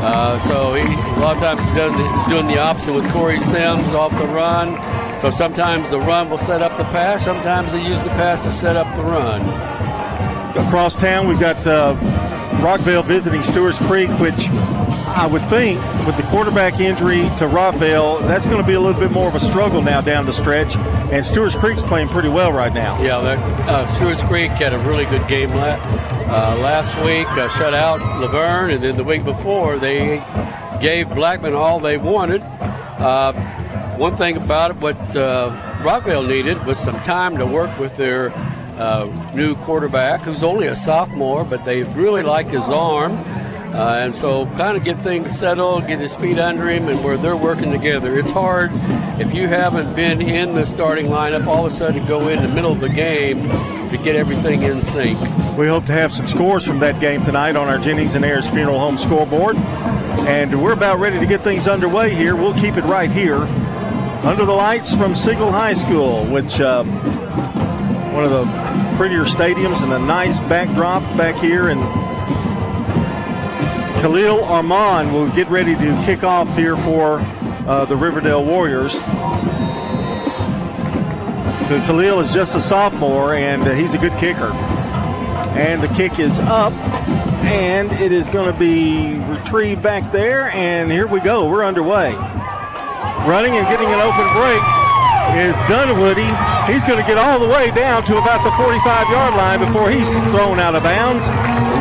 Uh, 0.00 0.38
so 0.40 0.74
he, 0.74 0.82
a 0.82 1.20
lot 1.20 1.36
of 1.36 1.42
times 1.42 1.60
he 1.60 1.76
does, 1.76 1.92
he's 1.92 2.32
doing 2.32 2.46
the 2.46 2.58
opposite 2.58 2.92
with 2.92 3.08
Corey 3.10 3.40
Sims 3.40 3.88
off 3.88 4.12
the 4.12 4.26
run. 4.28 4.76
So 5.20 5.30
sometimes 5.30 5.90
the 5.90 5.98
run 6.00 6.30
will 6.30 6.38
set 6.38 6.62
up 6.62 6.76
the 6.76 6.84
pass. 6.84 7.24
Sometimes 7.24 7.72
they 7.72 7.82
use 7.82 8.02
the 8.02 8.10
pass 8.10 8.44
to 8.44 8.52
set 8.52 8.76
up 8.76 8.94
the 8.96 9.02
run. 9.02 9.42
Across 10.56 10.96
town, 10.96 11.28
we've 11.28 11.40
got 11.40 11.66
uh, 11.66 11.94
Rockvale 12.58 13.04
visiting 13.04 13.42
Stewart's 13.42 13.78
Creek, 13.78 14.10
which 14.18 14.48
I 14.50 15.26
would 15.30 15.44
think 15.48 15.80
with 16.06 16.16
the 16.16 16.24
quarterback 16.24 16.80
injury 16.80 17.22
to 17.36 17.46
Rockvale, 17.46 18.20
that's 18.26 18.46
going 18.46 18.58
to 18.58 18.66
be 18.66 18.74
a 18.74 18.80
little 18.80 19.00
bit 19.00 19.10
more 19.12 19.28
of 19.28 19.34
a 19.34 19.40
struggle 19.40 19.80
now 19.80 20.00
down 20.00 20.26
the 20.26 20.32
stretch. 20.32 20.76
And 20.76 21.24
Stewart's 21.24 21.54
Creek's 21.54 21.82
playing 21.82 22.08
pretty 22.08 22.28
well 22.28 22.52
right 22.52 22.72
now. 22.72 23.00
Yeah, 23.00 23.18
uh, 23.18 23.86
Stewart's 23.94 24.24
Creek 24.24 24.50
had 24.50 24.74
a 24.74 24.78
really 24.80 25.04
good 25.06 25.26
game 25.28 25.50
la- 25.52 25.78
uh, 26.28 26.58
last 26.60 26.94
week, 27.04 27.28
uh, 27.28 27.48
shut 27.50 27.74
out 27.74 28.00
La 28.20 28.28
Vergne, 28.30 28.74
and 28.74 28.82
then 28.82 28.96
the 28.96 29.04
week 29.04 29.24
before 29.24 29.78
they 29.78 30.22
gave 30.80 31.08
Blackman 31.14 31.54
all 31.54 31.78
they 31.80 31.96
wanted. 31.96 32.42
Uh, 32.42 33.32
one 33.96 34.16
thing 34.16 34.36
about 34.36 34.72
it, 34.72 34.76
what 34.78 34.96
uh, 35.16 35.50
Rockvale 35.82 36.26
needed 36.26 36.64
was 36.66 36.78
some 36.78 37.00
time 37.00 37.38
to 37.38 37.46
work 37.46 37.78
with 37.78 37.96
their 37.96 38.30
uh, 38.78 39.32
new 39.34 39.54
quarterback, 39.56 40.20
who's 40.20 40.42
only 40.42 40.68
a 40.68 40.76
sophomore, 40.76 41.44
but 41.44 41.64
they 41.64 41.82
really 41.82 42.22
like 42.22 42.48
his 42.48 42.68
arm. 42.68 43.12
Uh, 43.74 43.98
and 43.98 44.14
so, 44.14 44.46
kind 44.56 44.76
of 44.78 44.84
get 44.84 45.02
things 45.02 45.30
settled, 45.36 45.86
get 45.86 46.00
his 46.00 46.14
feet 46.14 46.38
under 46.38 46.70
him, 46.70 46.88
and 46.88 47.04
where 47.04 47.18
they're 47.18 47.36
working 47.36 47.70
together. 47.70 48.18
It's 48.18 48.30
hard 48.30 48.70
if 49.20 49.34
you 49.34 49.48
haven't 49.48 49.94
been 49.94 50.22
in 50.22 50.54
the 50.54 50.64
starting 50.64 51.06
lineup, 51.06 51.46
all 51.46 51.66
of 51.66 51.72
a 51.72 51.74
sudden 51.74 52.06
go 52.06 52.28
in 52.28 52.40
the 52.40 52.48
middle 52.48 52.72
of 52.72 52.80
the 52.80 52.88
game 52.88 53.48
to 53.90 53.98
get 53.98 54.14
everything 54.14 54.62
in 54.62 54.80
sync. 54.80 55.18
We 55.58 55.66
hope 55.66 55.86
to 55.86 55.92
have 55.92 56.12
some 56.12 56.26
scores 56.26 56.64
from 56.64 56.78
that 56.78 57.00
game 57.00 57.22
tonight 57.22 57.56
on 57.56 57.68
our 57.68 57.78
Jennings 57.78 58.14
and 58.14 58.24
Ayers 58.24 58.48
Funeral 58.48 58.78
Home 58.78 58.96
scoreboard. 58.96 59.56
And 59.56 60.62
we're 60.62 60.72
about 60.72 61.00
ready 61.00 61.18
to 61.18 61.26
get 61.26 61.42
things 61.42 61.66
underway 61.66 62.14
here. 62.14 62.36
We'll 62.36 62.54
keep 62.54 62.76
it 62.76 62.84
right 62.84 63.10
here 63.10 63.42
under 64.22 64.44
the 64.44 64.52
lights 64.52 64.94
from 64.94 65.14
Siegel 65.14 65.50
High 65.50 65.74
School, 65.74 66.24
which 66.26 66.60
uh, 66.60 66.84
one 68.18 68.32
of 68.32 68.32
the 68.32 68.96
prettier 68.96 69.22
stadiums 69.22 69.84
and 69.84 69.92
a 69.92 69.98
nice 69.98 70.40
backdrop 70.40 71.02
back 71.16 71.36
here. 71.36 71.68
And 71.68 71.80
Khalil 74.00 74.42
Armand 74.42 75.12
will 75.12 75.30
get 75.30 75.48
ready 75.48 75.76
to 75.76 76.02
kick 76.04 76.24
off 76.24 76.52
here 76.56 76.76
for 76.78 77.20
uh, 77.68 77.84
the 77.84 77.94
Riverdale 77.94 78.44
Warriors. 78.44 78.98
Khalil 81.86 82.18
is 82.18 82.34
just 82.34 82.56
a 82.56 82.60
sophomore, 82.60 83.34
and 83.34 83.62
uh, 83.62 83.70
he's 83.70 83.94
a 83.94 83.98
good 83.98 84.18
kicker. 84.18 84.50
And 85.54 85.80
the 85.80 85.88
kick 85.94 86.18
is 86.18 86.40
up, 86.40 86.72
and 87.44 87.92
it 87.92 88.10
is 88.10 88.28
going 88.28 88.52
to 88.52 88.58
be 88.58 89.14
retrieved 89.32 89.80
back 89.80 90.10
there. 90.10 90.50
And 90.50 90.90
here 90.90 91.06
we 91.06 91.20
go. 91.20 91.48
We're 91.48 91.64
underway. 91.64 92.14
Running 92.14 93.56
and 93.56 93.68
getting 93.68 93.86
an 93.86 94.00
open 94.00 94.26
break 94.32 94.77
is 95.36 95.56
Dunwoody. 95.68 96.28
He's 96.72 96.84
going 96.86 97.00
to 97.00 97.06
get 97.06 97.18
all 97.18 97.38
the 97.38 97.48
way 97.48 97.70
down 97.70 98.04
to 98.04 98.16
about 98.18 98.42
the 98.44 98.52
45 98.62 99.10
yard 99.10 99.34
line 99.34 99.60
before 99.60 99.90
he's 99.90 100.12
thrown 100.32 100.58
out 100.58 100.74
of 100.74 100.82
bounds. 100.82 101.28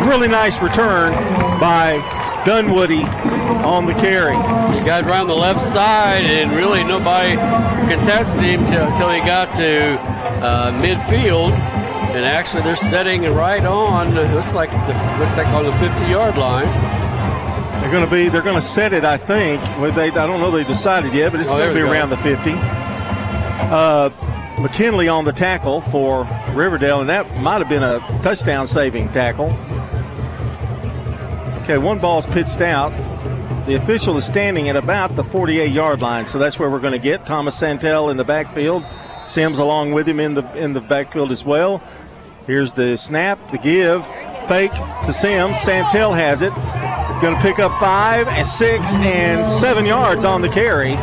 Really 0.07 0.27
nice 0.27 0.61
return 0.61 1.13
by 1.59 1.99
Dunwoody 2.45 3.03
on 3.03 3.85
the 3.85 3.93
carry. 3.93 4.35
He 4.77 4.83
got 4.85 5.03
around 5.05 5.27
the 5.27 5.35
left 5.35 5.65
side, 5.65 6.25
and 6.25 6.51
really 6.51 6.83
nobody 6.83 7.35
contested 7.91 8.41
him 8.43 8.61
until 8.65 9.09
he 9.11 9.19
got 9.21 9.53
to 9.57 9.99
uh, 10.43 10.71
midfield. 10.81 11.51
And 12.15 12.25
actually, 12.25 12.63
they're 12.63 12.75
setting 12.75 13.23
right 13.33 13.63
on. 13.65 14.15
Looks 14.15 14.53
like 14.53 14.71
the, 14.71 14.93
looks 15.19 15.35
like 15.37 15.47
on 15.47 15.65
the 15.65 15.71
50-yard 15.71 16.37
line. 16.37 16.67
They're 17.81 17.91
going 17.91 18.05
to 18.05 18.09
be. 18.11 18.29
They're 18.29 18.41
going 18.41 18.55
to 18.55 18.61
set 18.61 18.93
it. 18.93 19.03
I 19.03 19.17
think. 19.17 19.61
Well, 19.79 19.91
they. 19.91 20.07
I 20.07 20.25
don't 20.25 20.39
know. 20.39 20.49
They 20.51 20.63
decided 20.63 21.13
yet, 21.13 21.31
but 21.31 21.41
it's 21.41 21.49
Oh, 21.49 21.53
going 21.57 21.69
to 21.69 21.73
be 21.75 21.81
go. 21.81 21.91
around 21.91 22.09
the 22.09 22.17
50. 22.17 22.51
Uh, 23.69 24.09
McKinley 24.59 25.09
on 25.09 25.25
the 25.25 25.33
tackle 25.33 25.81
for 25.81 26.23
Riverdale, 26.53 27.01
and 27.01 27.09
that 27.09 27.35
might 27.37 27.59
have 27.59 27.67
been 27.67 27.83
a 27.83 27.99
touchdown-saving 28.23 29.11
tackle. 29.11 29.51
Okay, 31.63 31.77
one 31.77 31.99
ball's 31.99 32.25
pitched 32.25 32.61
out. 32.61 32.91
The 33.65 33.75
official 33.75 34.15
is 34.15 34.25
standing 34.25 34.69
at 34.69 34.77
about 34.77 35.17
the 35.17 35.23
48 35.23 35.69
yard 35.69 36.01
line, 36.01 36.25
so 36.25 36.39
that's 36.39 36.57
where 36.57 36.69
we're 36.69 36.79
going 36.79 36.93
to 36.93 36.99
get 36.99 37.25
Thomas 37.25 37.59
Santel 37.59 38.09
in 38.09 38.15
the 38.15 38.23
backfield. 38.23 38.83
Sims 39.25 39.59
along 39.59 39.91
with 39.91 40.07
him 40.07 40.21
in 40.21 40.33
the 40.33 40.49
in 40.57 40.71
the 40.71 40.79
backfield 40.79 41.31
as 41.31 41.43
well. 41.43 41.83
Here's 42.45 42.71
the 42.71 42.95
snap, 42.95 43.51
the 43.51 43.57
give, 43.57 44.07
fake 44.47 44.71
to 45.03 45.11
Sims. 45.11 45.59
Santel 45.59 46.13
has 46.13 46.41
it. 46.41 46.53
Going 47.21 47.35
to 47.35 47.41
pick 47.41 47.59
up 47.59 47.77
five 47.81 48.29
and 48.29 48.47
six 48.47 48.95
and 48.95 49.45
seven 49.45 49.85
yards 49.85 50.23
on 50.23 50.41
the 50.41 50.47
carry 50.47 50.95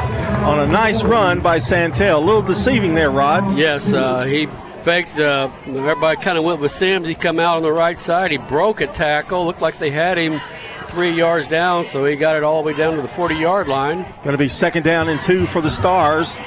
on 0.45 0.61
a 0.61 0.67
nice 0.67 1.03
run 1.03 1.41
by 1.41 1.59
Santel. 1.59 2.19
A 2.19 2.25
little 2.25 2.43
deceiving 2.43 2.95
there, 2.95 3.11
Rod. 3.11 3.57
Yes, 3.57 3.93
uh, 3.95 4.25
he 4.25 4.47
faked. 4.83 5.19
Uh, 5.19 5.51
everybody 5.67 6.21
kind 6.21 6.37
of 6.37 6.45
went 6.45 6.61
with 6.61 6.71
Sims. 6.71 7.09
He 7.09 7.15
come 7.15 7.41
out 7.41 7.57
on 7.57 7.63
the 7.63 7.73
right 7.73 7.99
side. 7.99 8.31
He 8.31 8.37
broke 8.37 8.83
a 8.83 8.87
tackle. 8.87 9.47
Looked 9.47 9.63
like 9.63 9.79
they 9.79 9.91
had 9.91 10.19
him 10.19 10.43
three 10.89 11.13
yards 11.13 11.47
down, 11.47 11.85
so 11.85 12.05
he 12.05 12.15
got 12.15 12.37
it 12.37 12.45
all 12.45 12.63
the 12.63 12.67
way 12.67 12.77
down 12.77 12.95
to 12.97 13.03
the 13.03 13.09
40-yard 13.09 13.69
line. 13.69 14.03
Going 14.23 14.33
to 14.35 14.39
be 14.39 14.49
second 14.49 14.83
down 14.83 15.09
and 15.09 15.21
two 15.21 15.47
for 15.47 15.63
the 15.63 15.71
Stars 15.71 16.39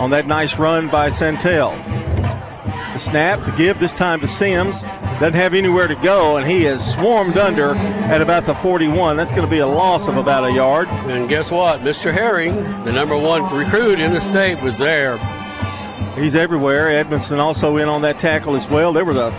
on 0.00 0.10
that 0.10 0.26
nice 0.26 0.58
run 0.58 0.88
by 0.88 1.08
Santel. 1.08 1.70
The 2.98 3.04
snap, 3.04 3.46
the 3.46 3.52
give 3.52 3.78
this 3.78 3.94
time 3.94 4.18
to 4.22 4.26
Sims. 4.26 4.82
Doesn't 4.82 5.34
have 5.34 5.54
anywhere 5.54 5.86
to 5.86 5.94
go, 5.94 6.36
and 6.36 6.44
he 6.44 6.66
is 6.66 6.84
swarmed 6.84 7.38
under 7.38 7.76
at 7.76 8.20
about 8.20 8.44
the 8.44 8.56
41. 8.56 9.16
That's 9.16 9.30
going 9.30 9.46
to 9.46 9.50
be 9.50 9.60
a 9.60 9.68
loss 9.68 10.08
of 10.08 10.16
about 10.16 10.42
a 10.42 10.50
yard. 10.50 10.88
And 10.88 11.28
guess 11.28 11.48
what? 11.48 11.78
Mr. 11.82 12.12
Herring, 12.12 12.56
the 12.82 12.92
number 12.92 13.16
one 13.16 13.56
recruit 13.56 14.00
in 14.00 14.12
the 14.12 14.20
state, 14.20 14.60
was 14.64 14.78
there. 14.78 15.16
He's 16.16 16.34
everywhere. 16.34 16.90
Edmondson 16.90 17.38
also 17.38 17.76
in 17.76 17.88
on 17.88 18.02
that 18.02 18.18
tackle 18.18 18.56
as 18.56 18.68
well. 18.68 18.92
There 18.92 19.04
was 19.04 19.16
a 19.16 19.30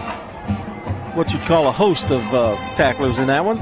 what 1.13 1.33
you'd 1.33 1.41
call 1.41 1.67
a 1.67 1.73
host 1.73 2.11
of 2.11 2.21
uh, 2.33 2.55
tacklers 2.77 3.19
in 3.19 3.27
that 3.27 3.43
one. 3.43 3.57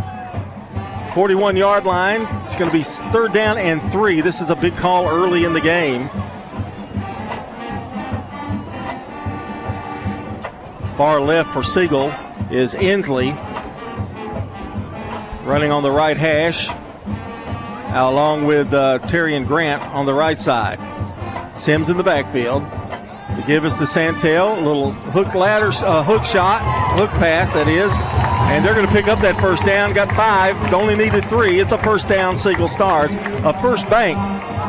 41 1.15 1.57
yard 1.57 1.85
line. 1.85 2.21
It's 2.43 2.55
going 2.55 2.69
to 2.69 2.77
be 2.77 2.83
third 2.83 3.33
down 3.33 3.57
and 3.57 3.81
three. 3.91 4.21
This 4.21 4.41
is 4.41 4.51
a 4.51 4.55
big 4.55 4.77
call 4.77 5.09
early 5.09 5.43
in 5.43 5.53
the 5.53 5.61
game. 5.61 6.11
Far 10.97 11.21
left 11.21 11.51
for 11.51 11.61
Siegel 11.61 12.07
is 12.49 12.73
Inslee. 12.73 13.35
Running 15.45 15.71
on 15.71 15.83
the 15.83 15.91
right 15.91 16.17
hash, 16.17 16.69
along 17.95 18.47
with 18.47 18.73
uh, 18.73 18.97
Terry 18.99 19.35
and 19.35 19.47
Grant 19.47 19.81
on 19.93 20.05
the 20.07 20.13
right 20.13 20.39
side. 20.39 20.79
Sims 21.57 21.89
in 21.89 21.97
the 21.97 22.03
backfield. 22.03 22.63
The 22.63 23.43
give 23.45 23.63
us 23.63 23.77
to 23.77 23.85
Santel. 23.85 24.59
A 24.59 24.61
little 24.61 24.91
hook 24.91 25.35
ladder, 25.35 25.67
uh, 25.85 26.03
hook 26.03 26.25
shot, 26.25 26.61
hook 26.97 27.11
pass, 27.11 27.53
that 27.53 27.67
is. 27.67 27.93
And 28.51 28.65
they're 28.65 28.73
going 28.73 28.87
to 28.87 28.91
pick 28.91 29.07
up 29.07 29.19
that 29.19 29.39
first 29.39 29.63
down. 29.65 29.93
Got 29.93 30.09
five, 30.15 30.73
only 30.73 30.95
needed 30.95 31.25
three. 31.25 31.59
It's 31.59 31.73
a 31.73 31.77
first 31.77 32.07
down, 32.07 32.35
Siegel 32.35 32.67
Stars. 32.67 33.13
A 33.15 33.53
first 33.61 33.87
bank 33.89 34.17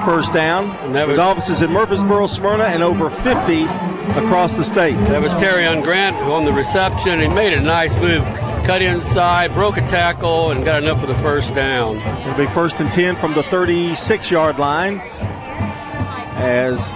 first 0.05 0.35
down. 0.35 0.93
that 0.93 1.07
with 1.09 1.17
was- 1.17 1.19
offices 1.21 1.63
in 1.63 1.73
Murfreesboro, 1.73 2.27
Smyrna, 2.27 2.65
and 2.65 2.83
over 2.83 3.09
50 3.09 3.65
across 4.17 4.55
the 4.55 4.65
state. 4.65 4.97
That 5.09 5.21
was 5.21 5.33
Terrion 5.35 5.83
Grant 5.83 6.17
on 6.17 6.45
the 6.45 6.53
reception. 6.53 7.21
He 7.21 7.29
made 7.29 7.53
a 7.53 7.61
nice 7.61 7.95
move, 7.97 8.25
cut 8.65 8.83
inside, 8.83 9.53
broke 9.55 9.77
a 9.77 9.83
tackle, 9.83 10.51
and 10.51 10.65
got 10.65 10.83
enough 10.83 11.01
for 11.01 11.07
the 11.07 11.19
first 11.19 11.55
down. 11.55 11.99
It'll 12.23 12.37
be 12.37 12.53
first 12.53 12.81
and 12.81 12.91
10 12.91 13.17
from 13.17 13.35
the 13.35 13.43
36 13.45 14.31
yard 14.31 14.59
line. 14.59 15.01
As 16.41 16.95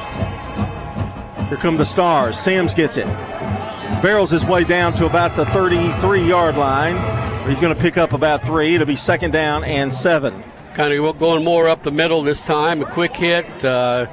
here 1.52 1.58
come 1.58 1.76
the 1.76 1.84
Stars. 1.84 2.38
Sims 2.38 2.72
gets 2.72 2.96
it. 2.96 3.04
Barrels 4.00 4.30
his 4.30 4.42
way 4.42 4.64
down 4.64 4.94
to 4.94 5.04
about 5.04 5.36
the 5.36 5.44
33 5.46 6.26
yard 6.26 6.56
line. 6.56 6.96
He's 7.46 7.60
going 7.60 7.74
to 7.74 7.78
pick 7.78 7.98
up 7.98 8.14
about 8.14 8.42
three. 8.42 8.74
It'll 8.74 8.86
be 8.86 8.96
second 8.96 9.32
down 9.32 9.62
and 9.62 9.92
seven. 9.92 10.42
Kind 10.72 10.94
of 10.94 11.18
going 11.18 11.44
more 11.44 11.68
up 11.68 11.82
the 11.82 11.90
middle 11.90 12.22
this 12.22 12.40
time. 12.40 12.80
A 12.80 12.90
quick 12.90 13.14
hit. 13.14 13.44
Uh, 13.62 14.06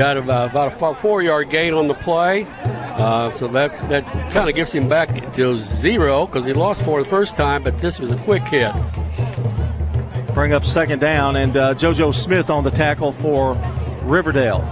got 0.00 0.16
about, 0.16 0.50
about 0.50 0.72
a 0.80 0.94
four 0.94 1.20
yard 1.22 1.50
gain 1.50 1.74
on 1.74 1.84
the 1.84 1.92
play. 1.92 2.46
Uh, 2.64 3.30
so 3.32 3.46
that, 3.46 3.70
that 3.90 4.02
kind 4.32 4.48
of 4.48 4.54
gives 4.54 4.72
him 4.72 4.88
back 4.88 5.34
to 5.34 5.56
zero 5.58 6.24
because 6.24 6.46
he 6.46 6.54
lost 6.54 6.82
four 6.82 7.02
the 7.02 7.08
first 7.08 7.34
time, 7.34 7.62
but 7.62 7.78
this 7.82 8.00
was 8.00 8.10
a 8.10 8.16
quick 8.16 8.42
hit. 8.44 8.72
Bring 10.32 10.54
up 10.54 10.64
second 10.64 11.00
down, 11.00 11.36
and 11.36 11.54
uh, 11.54 11.74
JoJo 11.74 12.14
Smith 12.14 12.48
on 12.48 12.64
the 12.64 12.70
tackle 12.70 13.12
for 13.12 13.52
Riverdale. 14.02 14.62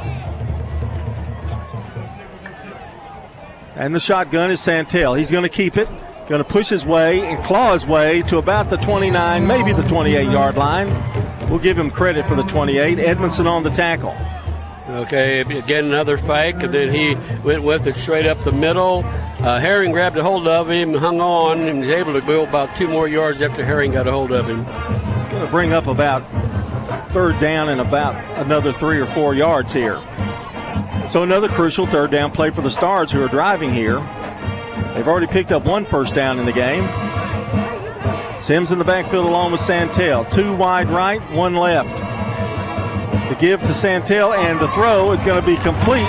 And 3.76 3.94
the 3.94 4.00
shotgun 4.00 4.50
is 4.50 4.62
Santel. 4.62 5.12
He's 5.12 5.30
going 5.30 5.42
to 5.42 5.50
keep 5.50 5.76
it, 5.76 5.90
going 6.26 6.42
to 6.42 6.48
push 6.48 6.70
his 6.70 6.86
way 6.86 7.20
and 7.20 7.44
claw 7.44 7.74
his 7.74 7.86
way 7.86 8.22
to 8.22 8.38
about 8.38 8.70
the 8.70 8.78
29, 8.78 9.46
maybe 9.46 9.74
the 9.74 9.82
28 9.82 10.30
yard 10.30 10.56
line. 10.56 10.88
We'll 11.50 11.58
give 11.58 11.76
him 11.78 11.90
credit 11.90 12.24
for 12.24 12.34
the 12.34 12.44
28. 12.44 12.98
Edmondson 12.98 13.46
on 13.46 13.62
the 13.62 13.70
tackle. 13.70 14.16
Okay, 14.88 15.40
again 15.40 15.84
another 15.84 16.16
fake, 16.16 16.62
and 16.62 16.72
then 16.72 16.92
he 16.92 17.14
went 17.42 17.62
with 17.62 17.86
it 17.86 17.94
straight 17.94 18.24
up 18.24 18.42
the 18.42 18.52
middle. 18.52 19.04
Uh, 19.40 19.60
Herring 19.60 19.92
grabbed 19.92 20.16
a 20.16 20.22
hold 20.22 20.48
of 20.48 20.70
him, 20.70 20.94
hung 20.94 21.20
on, 21.20 21.60
and 21.68 21.80
was 21.80 21.90
able 21.90 22.14
to 22.14 22.22
go 22.22 22.42
about 22.42 22.74
two 22.74 22.88
more 22.88 23.06
yards 23.06 23.42
after 23.42 23.62
Herring 23.62 23.92
got 23.92 24.06
a 24.06 24.10
hold 24.10 24.32
of 24.32 24.48
him. 24.48 24.60
It's 24.60 25.30
going 25.30 25.44
to 25.44 25.50
bring 25.50 25.74
up 25.74 25.88
about 25.88 26.22
third 27.12 27.38
down 27.38 27.68
and 27.68 27.82
about 27.82 28.16
another 28.38 28.72
three 28.72 28.98
or 28.98 29.06
four 29.06 29.34
yards 29.34 29.74
here. 29.74 30.02
So 31.06 31.22
another 31.22 31.48
crucial 31.48 31.86
third 31.86 32.10
down 32.10 32.30
play 32.30 32.50
for 32.50 32.62
the 32.62 32.70
Stars 32.70 33.12
who 33.12 33.22
are 33.22 33.28
driving 33.28 33.70
here. 33.70 34.00
They've 34.94 35.06
already 35.06 35.26
picked 35.26 35.52
up 35.52 35.66
one 35.66 35.84
first 35.84 36.14
down 36.14 36.38
in 36.38 36.46
the 36.46 36.52
game. 36.52 36.84
Sims 38.40 38.70
in 38.70 38.78
the 38.78 38.84
backfield 38.84 39.26
along 39.26 39.52
with 39.52 39.60
Santel. 39.60 40.24
Two 40.24 40.56
wide 40.56 40.88
right, 40.88 41.20
one 41.30 41.54
left. 41.54 42.17
The 43.28 43.36
give 43.38 43.60
to 43.60 43.74
Santel, 43.74 44.32
and 44.32 44.58
the 44.58 44.68
throw 44.68 45.12
is 45.12 45.22
going 45.22 45.38
to 45.38 45.46
be 45.46 45.56
complete 45.56 46.08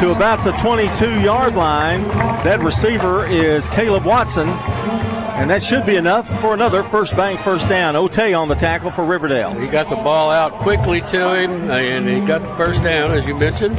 to 0.00 0.10
about 0.10 0.44
the 0.44 0.52
22 0.52 1.22
yard 1.22 1.54
line. 1.54 2.06
That 2.44 2.60
receiver 2.60 3.26
is 3.26 3.68
Caleb 3.68 4.04
Watson, 4.04 4.50
and 4.50 5.48
that 5.48 5.62
should 5.62 5.86
be 5.86 5.96
enough 5.96 6.28
for 6.42 6.52
another 6.52 6.82
first 6.82 7.16
bank 7.16 7.40
first 7.40 7.66
down. 7.70 7.94
Otey 7.94 8.38
on 8.38 8.48
the 8.48 8.54
tackle 8.54 8.90
for 8.90 9.02
Riverdale. 9.02 9.58
He 9.58 9.66
got 9.66 9.88
the 9.88 9.96
ball 9.96 10.30
out 10.30 10.52
quickly 10.60 11.00
to 11.00 11.34
him, 11.34 11.70
and 11.70 12.06
he 12.06 12.20
got 12.26 12.42
the 12.42 12.54
first 12.56 12.82
down, 12.82 13.12
as 13.12 13.26
you 13.26 13.34
mentioned. 13.34 13.78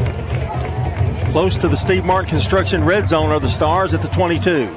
Close 1.32 1.58
to 1.58 1.68
the 1.68 1.78
Steve 1.78 2.06
Martin 2.06 2.30
Construction 2.30 2.84
red 2.84 3.08
zone 3.08 3.30
are 3.30 3.40
the 3.40 3.48
Stars 3.48 3.94
at 3.94 4.02
the 4.02 4.08
22. 4.08 4.76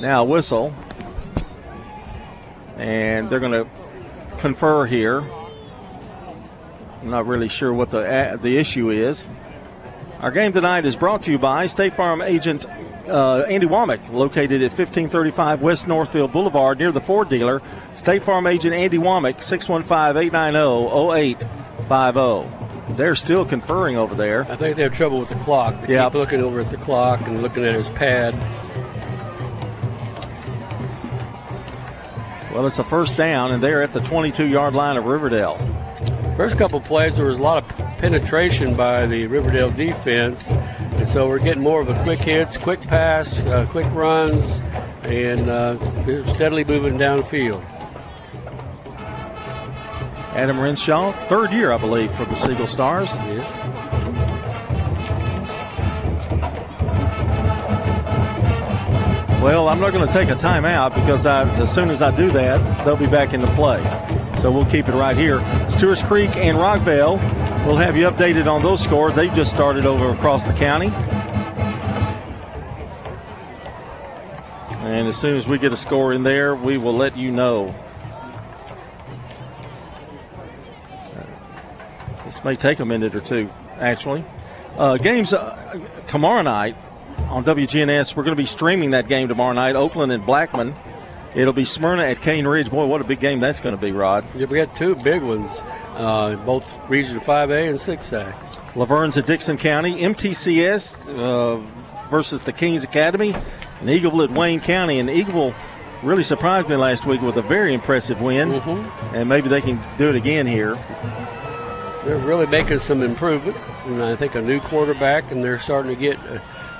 Now 0.00 0.22
whistle. 0.24 0.74
And 2.76 3.30
they're 3.30 3.40
going 3.40 3.52
to 3.52 3.66
confer 4.36 4.84
here. 4.84 5.26
I'm 7.06 7.12
not 7.12 7.26
really 7.28 7.46
sure 7.46 7.72
what 7.72 7.90
the 7.90 7.98
uh, 8.00 8.34
the 8.36 8.56
issue 8.56 8.90
is. 8.90 9.28
Our 10.18 10.32
game 10.32 10.52
tonight 10.52 10.84
is 10.84 10.96
brought 10.96 11.22
to 11.22 11.30
you 11.30 11.38
by 11.38 11.66
State 11.66 11.94
Farm 11.94 12.20
agent 12.20 12.66
uh, 13.08 13.42
Andy 13.48 13.68
Womack, 13.68 14.10
located 14.12 14.60
at 14.60 14.72
1535 14.72 15.62
West 15.62 15.86
Northfield 15.86 16.32
Boulevard 16.32 16.80
near 16.80 16.90
the 16.90 17.00
Ford 17.00 17.28
dealer. 17.28 17.62
State 17.94 18.24
Farm 18.24 18.48
agent 18.48 18.74
Andy 18.74 18.98
Womack, 18.98 19.40
615 19.40 20.20
890 20.20 21.38
0850. 21.86 22.94
They're 22.96 23.14
still 23.14 23.44
conferring 23.44 23.96
over 23.96 24.16
there. 24.16 24.44
I 24.50 24.56
think 24.56 24.74
they 24.74 24.82
have 24.82 24.92
trouble 24.96 25.20
with 25.20 25.28
the 25.28 25.36
clock. 25.36 25.80
They 25.82 25.92
Yep. 25.94 26.10
keep 26.10 26.14
looking 26.18 26.40
over 26.42 26.58
at 26.58 26.70
the 26.70 26.76
clock 26.78 27.20
and 27.28 27.40
looking 27.40 27.62
at 27.64 27.76
his 27.76 27.88
pad. 27.90 28.34
Well, 32.52 32.66
it's 32.66 32.80
a 32.80 32.84
first 32.84 33.16
down, 33.16 33.52
and 33.52 33.62
they're 33.62 33.84
at 33.84 33.92
the 33.92 34.00
22 34.00 34.46
yard 34.46 34.74
line 34.74 34.96
of 34.96 35.04
Riverdale. 35.04 35.56
First 36.36 36.58
couple 36.58 36.80
plays, 36.82 37.16
there 37.16 37.24
was 37.24 37.38
a 37.38 37.42
lot 37.42 37.62
of 37.62 37.68
penetration 37.96 38.76
by 38.76 39.06
the 39.06 39.26
Riverdale 39.26 39.70
defense, 39.70 40.50
and 40.50 41.08
so 41.08 41.26
we're 41.26 41.38
getting 41.38 41.62
more 41.62 41.80
of 41.80 41.88
a 41.88 42.04
quick 42.04 42.20
hits, 42.20 42.58
quick 42.58 42.82
pass, 42.82 43.40
uh, 43.40 43.66
quick 43.70 43.86
runs, 43.94 44.60
and 45.02 45.48
uh, 45.48 45.74
they're 46.04 46.26
steadily 46.34 46.62
moving 46.62 46.98
downfield. 46.98 47.64
Adam 50.34 50.60
Renshaw, 50.60 51.12
third 51.28 51.52
year, 51.52 51.72
I 51.72 51.78
believe, 51.78 52.14
for 52.14 52.26
the 52.26 52.34
Siegel 52.34 52.66
Stars. 52.66 53.16
Yes. 53.16 53.36
Well, 59.40 59.70
I'm 59.70 59.80
not 59.80 59.94
going 59.94 60.06
to 60.06 60.12
take 60.12 60.28
a 60.28 60.34
timeout 60.34 60.94
because 60.94 61.24
I, 61.24 61.48
as 61.54 61.72
soon 61.72 61.88
as 61.88 62.02
I 62.02 62.14
do 62.14 62.30
that, 62.32 62.84
they'll 62.84 62.96
be 62.96 63.06
back 63.06 63.32
into 63.32 63.46
play. 63.54 63.80
So 64.38 64.50
we'll 64.52 64.66
keep 64.66 64.88
it 64.88 64.92
right 64.92 65.16
here. 65.16 65.40
Stewart's 65.68 66.02
Creek 66.02 66.36
and 66.36 66.58
Rockvale 66.58 67.16
will 67.66 67.76
have 67.76 67.96
you 67.96 68.08
updated 68.08 68.46
on 68.46 68.62
those 68.62 68.82
scores. 68.82 69.14
They 69.14 69.28
just 69.30 69.50
started 69.50 69.86
over 69.86 70.10
across 70.10 70.44
the 70.44 70.52
county. 70.52 70.92
And 74.80 75.08
as 75.08 75.16
soon 75.16 75.36
as 75.36 75.48
we 75.48 75.58
get 75.58 75.72
a 75.72 75.76
score 75.76 76.12
in 76.12 76.22
there, 76.22 76.54
we 76.54 76.78
will 76.78 76.96
let 76.96 77.16
you 77.16 77.32
know. 77.32 77.74
This 82.24 82.44
may 82.44 82.56
take 82.56 82.80
a 82.80 82.84
minute 82.84 83.14
or 83.14 83.20
two, 83.20 83.48
actually. 83.78 84.24
Uh, 84.76 84.96
games 84.96 85.32
uh, 85.32 85.80
tomorrow 86.06 86.42
night 86.42 86.76
on 87.30 87.44
WGNS. 87.44 88.14
We're 88.14 88.24
going 88.24 88.36
to 88.36 88.40
be 88.40 88.46
streaming 88.46 88.90
that 88.90 89.08
game 89.08 89.28
tomorrow 89.28 89.54
night, 89.54 89.76
Oakland 89.76 90.12
and 90.12 90.24
Blackman. 90.26 90.74
It'll 91.36 91.52
be 91.52 91.66
Smyrna 91.66 92.04
at 92.04 92.22
Cane 92.22 92.46
Ridge. 92.46 92.70
Boy, 92.70 92.86
what 92.86 93.02
a 93.02 93.04
big 93.04 93.20
game 93.20 93.40
that's 93.40 93.60
going 93.60 93.76
to 93.76 93.80
be, 93.80 93.92
Rod. 93.92 94.24
Yeah, 94.34 94.46
we 94.46 94.56
got 94.56 94.74
two 94.74 94.94
big 94.96 95.22
ones, 95.22 95.60
uh, 95.94 96.36
both 96.46 96.66
Region 96.88 97.20
5A 97.20 97.68
and 97.68 97.78
6A. 97.78 98.74
La 98.74 98.86
Vergne's 98.86 99.18
at 99.18 99.26
Dickson 99.26 99.58
County, 99.58 100.00
MTCS 100.00 101.08
uh, 101.10 101.56
versus 102.08 102.40
the 102.40 102.54
Kings 102.54 102.84
Academy, 102.84 103.34
and 103.34 103.88
Eagleville 103.88 104.24
at 104.24 104.30
Wayne 104.30 104.60
County. 104.60 104.98
And 104.98 105.10
Eagleville 105.10 105.54
really 106.02 106.22
surprised 106.22 106.70
me 106.70 106.76
last 106.76 107.04
week 107.04 107.20
with 107.20 107.36
a 107.36 107.42
very 107.42 107.74
impressive 107.74 108.22
win, 108.22 108.52
and 109.12 109.28
maybe 109.28 109.50
they 109.50 109.60
can 109.60 109.78
do 109.98 110.08
it 110.08 110.14
again 110.14 110.46
here. 110.46 110.74
They're 112.06 112.16
really 112.18 112.46
making 112.46 112.78
some 112.78 113.02
improvement, 113.02 113.58
and 113.84 114.02
I 114.02 114.16
think 114.16 114.36
a 114.36 114.40
new 114.40 114.60
quarterback, 114.60 115.30
and 115.32 115.44
they're 115.44 115.58
starting 115.58 115.94
to 115.94 116.00
get. 116.00 116.18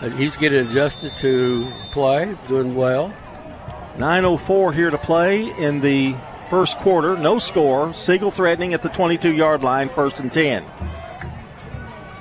Uh, 0.01 0.11
he's 0.11 0.37
getting 0.37 0.67
adjusted 0.67 1.13
to 1.19 1.71
play, 1.91 2.37
doing 2.49 2.75
well. 2.75 3.13
9.04 3.97 4.75
here 4.75 4.91
to 4.91 4.99
play 4.99 5.51
in 5.59 5.81
the 5.81 6.15
first 6.51 6.77
quarter. 6.79 7.17
No 7.17 7.39
score. 7.39 7.95
Siegel 7.95 8.31
threatening 8.31 8.75
at 8.75 8.83
the 8.83 8.89
22 8.89 9.33
yard 9.33 9.63
line, 9.63 9.89
first 9.89 10.21
and 10.21 10.33
10. 10.33 10.65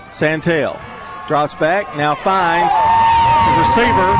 Santel 0.09 0.79
drops 1.27 1.55
back, 1.55 1.97
now 1.97 2.15
finds 2.15 2.73
the 2.73 3.59
receiver. 3.59 4.13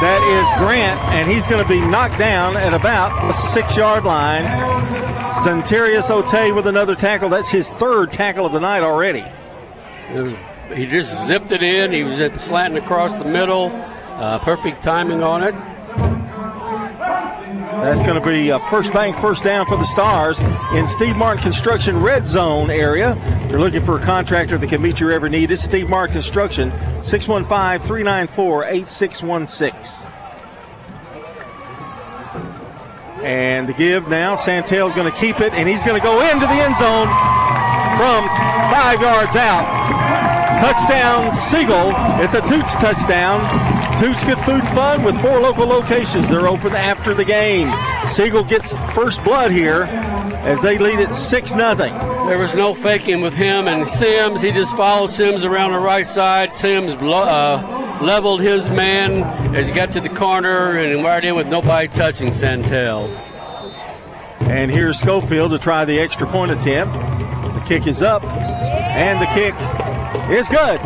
That 0.00 0.22
is 0.24 0.58
Grant, 0.58 1.00
and 1.12 1.30
he's 1.30 1.46
going 1.46 1.62
to 1.62 1.68
be 1.68 1.80
knocked 1.80 2.18
down 2.18 2.56
at 2.56 2.72
about 2.72 3.20
the 3.26 3.32
six 3.32 3.76
yard 3.76 4.04
line. 4.04 4.44
Centurius 5.30 6.10
Otey 6.10 6.54
with 6.54 6.66
another 6.66 6.94
tackle. 6.94 7.28
That's 7.28 7.50
his 7.50 7.68
third 7.68 8.10
tackle 8.10 8.46
of 8.46 8.52
the 8.52 8.60
night 8.60 8.82
already. 8.82 9.24
He 10.74 10.86
just 10.86 11.26
zipped 11.26 11.52
it 11.52 11.62
in. 11.62 11.92
He 11.92 12.02
was 12.02 12.18
slanting 12.40 12.82
across 12.82 13.18
the 13.18 13.24
middle. 13.24 13.70
Uh, 13.72 14.38
perfect 14.38 14.82
timing 14.82 15.22
on 15.22 15.42
it. 15.42 15.54
That's 17.82 18.04
going 18.04 18.14
to 18.14 18.24
be 18.24 18.50
a 18.50 18.60
first 18.70 18.92
bank, 18.92 19.16
first 19.16 19.42
down 19.42 19.66
for 19.66 19.76
the 19.76 19.84
Stars 19.84 20.38
in 20.72 20.86
Steve 20.86 21.16
Martin 21.16 21.42
Construction 21.42 21.98
red 21.98 22.24
zone 22.28 22.70
area. 22.70 23.16
If 23.44 23.50
you're 23.50 23.58
looking 23.58 23.84
for 23.84 23.96
a 23.96 24.00
contractor 24.00 24.56
that 24.56 24.68
can 24.68 24.80
meet 24.80 25.00
your 25.00 25.10
every 25.10 25.30
need, 25.30 25.50
it's 25.50 25.62
Steve 25.62 25.88
Martin 25.88 26.12
Construction, 26.12 26.70
615 27.02 27.84
394 27.84 28.64
8616. 28.66 30.12
And 33.24 33.68
the 33.68 33.72
give 33.72 34.06
now, 34.08 34.36
Santel's 34.36 34.94
going 34.94 35.10
to 35.10 35.18
keep 35.18 35.40
it, 35.40 35.52
and 35.52 35.68
he's 35.68 35.82
going 35.82 36.00
to 36.00 36.04
go 36.04 36.20
into 36.30 36.46
the 36.46 36.62
end 36.62 36.76
zone 36.76 37.08
from 37.98 38.28
five 38.70 39.02
yards 39.02 39.34
out. 39.34 39.66
Touchdown, 40.60 41.34
Siegel. 41.34 41.92
It's 42.22 42.34
a 42.34 42.40
Toots 42.42 42.76
touchdown. 42.76 43.81
Toots 43.98 44.24
Good 44.24 44.38
Food 44.40 44.64
and 44.64 44.74
Fun 44.74 45.04
with 45.04 45.20
four 45.20 45.40
local 45.40 45.66
locations. 45.66 46.28
They're 46.28 46.48
open 46.48 46.74
after 46.74 47.14
the 47.14 47.24
game. 47.24 47.72
Siegel 48.08 48.42
gets 48.42 48.76
first 48.94 49.22
blood 49.22 49.50
here 49.50 49.84
as 50.42 50.60
they 50.60 50.78
lead 50.78 50.98
it 50.98 51.14
6 51.14 51.50
0. 51.50 51.76
There 51.76 52.38
was 52.38 52.54
no 52.54 52.74
faking 52.74 53.20
with 53.20 53.34
him 53.34 53.68
and 53.68 53.86
Sims. 53.86 54.42
He 54.42 54.50
just 54.50 54.76
followed 54.76 55.10
Sims 55.10 55.44
around 55.44 55.72
the 55.72 55.78
right 55.78 56.06
side. 56.06 56.54
Sims 56.54 56.94
uh, 56.94 57.98
leveled 58.02 58.40
his 58.40 58.70
man 58.70 59.22
as 59.54 59.68
he 59.68 59.74
got 59.74 59.92
to 59.92 60.00
the 60.00 60.08
corner 60.08 60.78
and 60.78 61.02
wired 61.02 61.24
in 61.24 61.36
with 61.36 61.46
nobody 61.46 61.86
touching 61.88 62.32
Santel. 62.32 63.06
And 64.40 64.70
here's 64.70 64.98
Schofield 64.98 65.52
to 65.52 65.58
try 65.58 65.84
the 65.84 66.00
extra 66.00 66.26
point 66.26 66.50
attempt. 66.50 66.94
The 67.54 67.62
kick 67.66 67.86
is 67.86 68.02
up, 68.02 68.24
and 68.24 69.20
the 69.20 69.26
kick 69.26 69.54
is 70.30 70.48
good. 70.48 70.80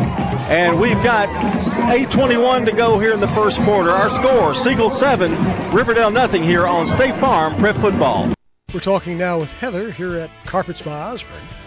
And 0.47 0.79
we've 0.79 1.03
got 1.03 1.27
8.21 1.27 2.65
to 2.67 2.71
go 2.71 2.97
here 2.99 3.13
in 3.13 3.19
the 3.19 3.27
first 3.29 3.61
quarter. 3.63 3.89
Our 3.89 4.09
score 4.09 4.53
Siegel 4.53 4.89
7, 4.89 5.73
Riverdale 5.73 6.09
nothing 6.09 6.41
here 6.41 6.65
on 6.65 6.85
State 6.85 7.17
Farm 7.17 7.57
Prep 7.57 7.75
Football. 7.75 8.33
We're 8.73 8.79
talking 8.79 9.17
now 9.17 9.39
with 9.39 9.51
Heather 9.51 9.91
here 9.91 10.15
at 10.15 10.29
Carpets 10.45 10.81
by 10.81 10.97
Osborne. 10.97 11.66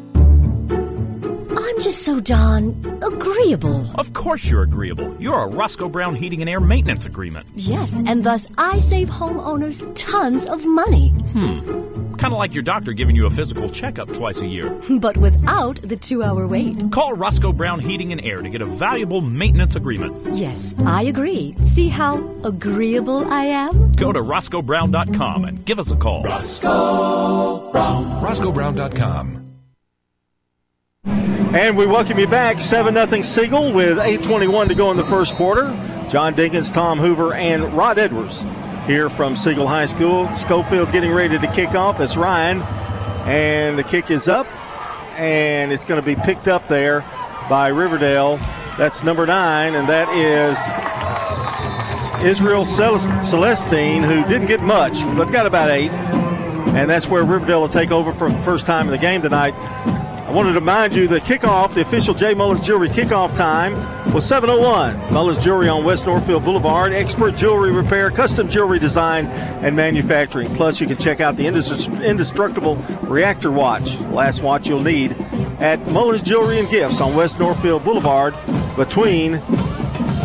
I'm 1.57 1.81
just 1.81 2.03
so 2.03 2.19
darn 2.19 2.69
agreeable. 3.03 3.85
Of 3.95 4.13
course 4.13 4.49
you're 4.49 4.61
agreeable. 4.63 5.15
You're 5.19 5.43
a 5.43 5.47
Roscoe 5.47 5.89
Brown 5.89 6.15
Heating 6.15 6.41
and 6.41 6.49
Air 6.49 6.59
Maintenance 6.59 7.05
Agreement. 7.05 7.47
Yes, 7.55 7.99
and 8.05 8.23
thus 8.23 8.47
I 8.57 8.79
save 8.79 9.09
homeowners 9.09 9.85
tons 9.95 10.45
of 10.45 10.65
money. 10.65 11.09
Hmm. 11.09 12.15
Kind 12.15 12.33
of 12.33 12.39
like 12.39 12.53
your 12.53 12.63
doctor 12.63 12.93
giving 12.93 13.15
you 13.15 13.25
a 13.25 13.29
physical 13.29 13.67
checkup 13.67 14.11
twice 14.13 14.41
a 14.41 14.47
year. 14.47 14.69
But 15.01 15.17
without 15.17 15.77
the 15.81 15.95
two 15.97 16.21
hour 16.23 16.47
wait. 16.47 16.91
Call 16.91 17.13
Roscoe 17.13 17.51
Brown 17.51 17.79
Heating 17.79 18.11
and 18.11 18.23
Air 18.23 18.41
to 18.41 18.49
get 18.49 18.61
a 18.61 18.65
valuable 18.65 19.21
maintenance 19.21 19.75
agreement. 19.75 20.35
Yes, 20.35 20.75
I 20.85 21.03
agree. 21.03 21.55
See 21.65 21.87
how 21.89 22.17
agreeable 22.43 23.25
I 23.25 23.45
am? 23.45 23.91
Go 23.93 24.11
to 24.11 24.21
RoscoeBrown.com 24.21 25.45
and 25.45 25.65
give 25.65 25.79
us 25.79 25.91
a 25.91 25.95
call. 25.97 26.23
Roscoe 26.23 27.71
Brown. 27.71 28.23
RoscoeBrown.com. 28.23 29.41
And 31.53 31.75
we 31.75 31.85
welcome 31.85 32.17
you 32.17 32.27
back. 32.27 32.61
7 32.61 32.93
0 32.93 33.21
Siegel 33.23 33.73
with 33.73 33.97
8.21 33.97 34.69
to 34.69 34.75
go 34.75 34.89
in 34.89 34.95
the 34.95 35.03
first 35.03 35.35
quarter. 35.35 35.65
John 36.07 36.33
Dinkins, 36.33 36.73
Tom 36.73 36.97
Hoover, 36.97 37.33
and 37.33 37.73
Rod 37.73 37.99
Edwards 37.99 38.47
here 38.85 39.09
from 39.09 39.35
Siegel 39.35 39.67
High 39.67 39.85
School. 39.85 40.31
Schofield 40.31 40.93
getting 40.93 41.11
ready 41.11 41.37
to 41.37 41.51
kick 41.51 41.75
off. 41.75 41.97
That's 41.97 42.15
Ryan. 42.15 42.61
And 43.27 43.77
the 43.77 43.83
kick 43.83 44.09
is 44.09 44.29
up, 44.29 44.47
and 45.19 45.73
it's 45.73 45.83
going 45.83 46.01
to 46.01 46.05
be 46.05 46.15
picked 46.15 46.47
up 46.47 46.69
there 46.69 47.01
by 47.49 47.67
Riverdale. 47.67 48.37
That's 48.77 49.03
number 49.03 49.25
nine, 49.25 49.75
and 49.75 49.89
that 49.89 50.07
is 50.15 50.57
Israel 52.25 52.63
Celestine, 52.63 54.05
who 54.05 54.25
didn't 54.29 54.47
get 54.47 54.61
much, 54.61 55.03
but 55.17 55.25
got 55.33 55.45
about 55.45 55.69
eight. 55.69 55.91
And 55.91 56.89
that's 56.89 57.09
where 57.09 57.25
Riverdale 57.25 57.59
will 57.59 57.67
take 57.67 57.91
over 57.91 58.13
for 58.13 58.31
the 58.31 58.41
first 58.43 58.65
time 58.65 58.85
in 58.85 58.91
the 58.91 58.97
game 58.97 59.21
tonight. 59.21 59.53
I 60.31 60.33
wanted 60.33 60.53
to 60.53 60.61
remind 60.61 60.95
you 60.95 61.09
the 61.09 61.19
kickoff, 61.19 61.73
the 61.73 61.81
official 61.81 62.13
J. 62.13 62.33
Mullins 62.33 62.65
Jewelry 62.65 62.87
kickoff 62.87 63.35
time 63.35 63.75
was 64.13 64.23
7.01. 64.23 65.11
Mullins 65.11 65.37
Jewelry 65.37 65.67
on 65.67 65.83
West 65.83 66.05
Northfield 66.05 66.45
Boulevard. 66.45 66.93
Expert 66.93 67.35
jewelry 67.35 67.73
repair, 67.73 68.09
custom 68.09 68.47
jewelry 68.47 68.79
design, 68.79 69.25
and 69.25 69.75
manufacturing. 69.75 70.55
Plus, 70.55 70.79
you 70.79 70.87
can 70.87 70.95
check 70.95 71.19
out 71.19 71.35
the 71.35 71.45
indestructible 71.45 72.77
reactor 73.01 73.51
watch, 73.51 73.99
last 74.03 74.41
watch 74.41 74.69
you'll 74.69 74.81
need, 74.81 75.11
at 75.59 75.85
Mullins 75.87 76.21
Jewelry 76.21 76.59
and 76.59 76.69
Gifts 76.69 77.01
on 77.01 77.13
West 77.13 77.37
Northfield 77.37 77.83
Boulevard 77.83 78.33
between 78.77 79.33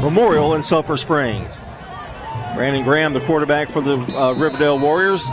Memorial 0.02 0.52
and 0.52 0.64
Sulphur 0.64 0.96
Springs. 0.96 1.64
Brandon 2.54 2.84
Graham, 2.84 3.12
the 3.12 3.20
quarterback 3.22 3.70
for 3.70 3.80
the 3.80 3.96
uh, 4.16 4.34
Riverdale 4.34 4.78
Warriors, 4.78 5.28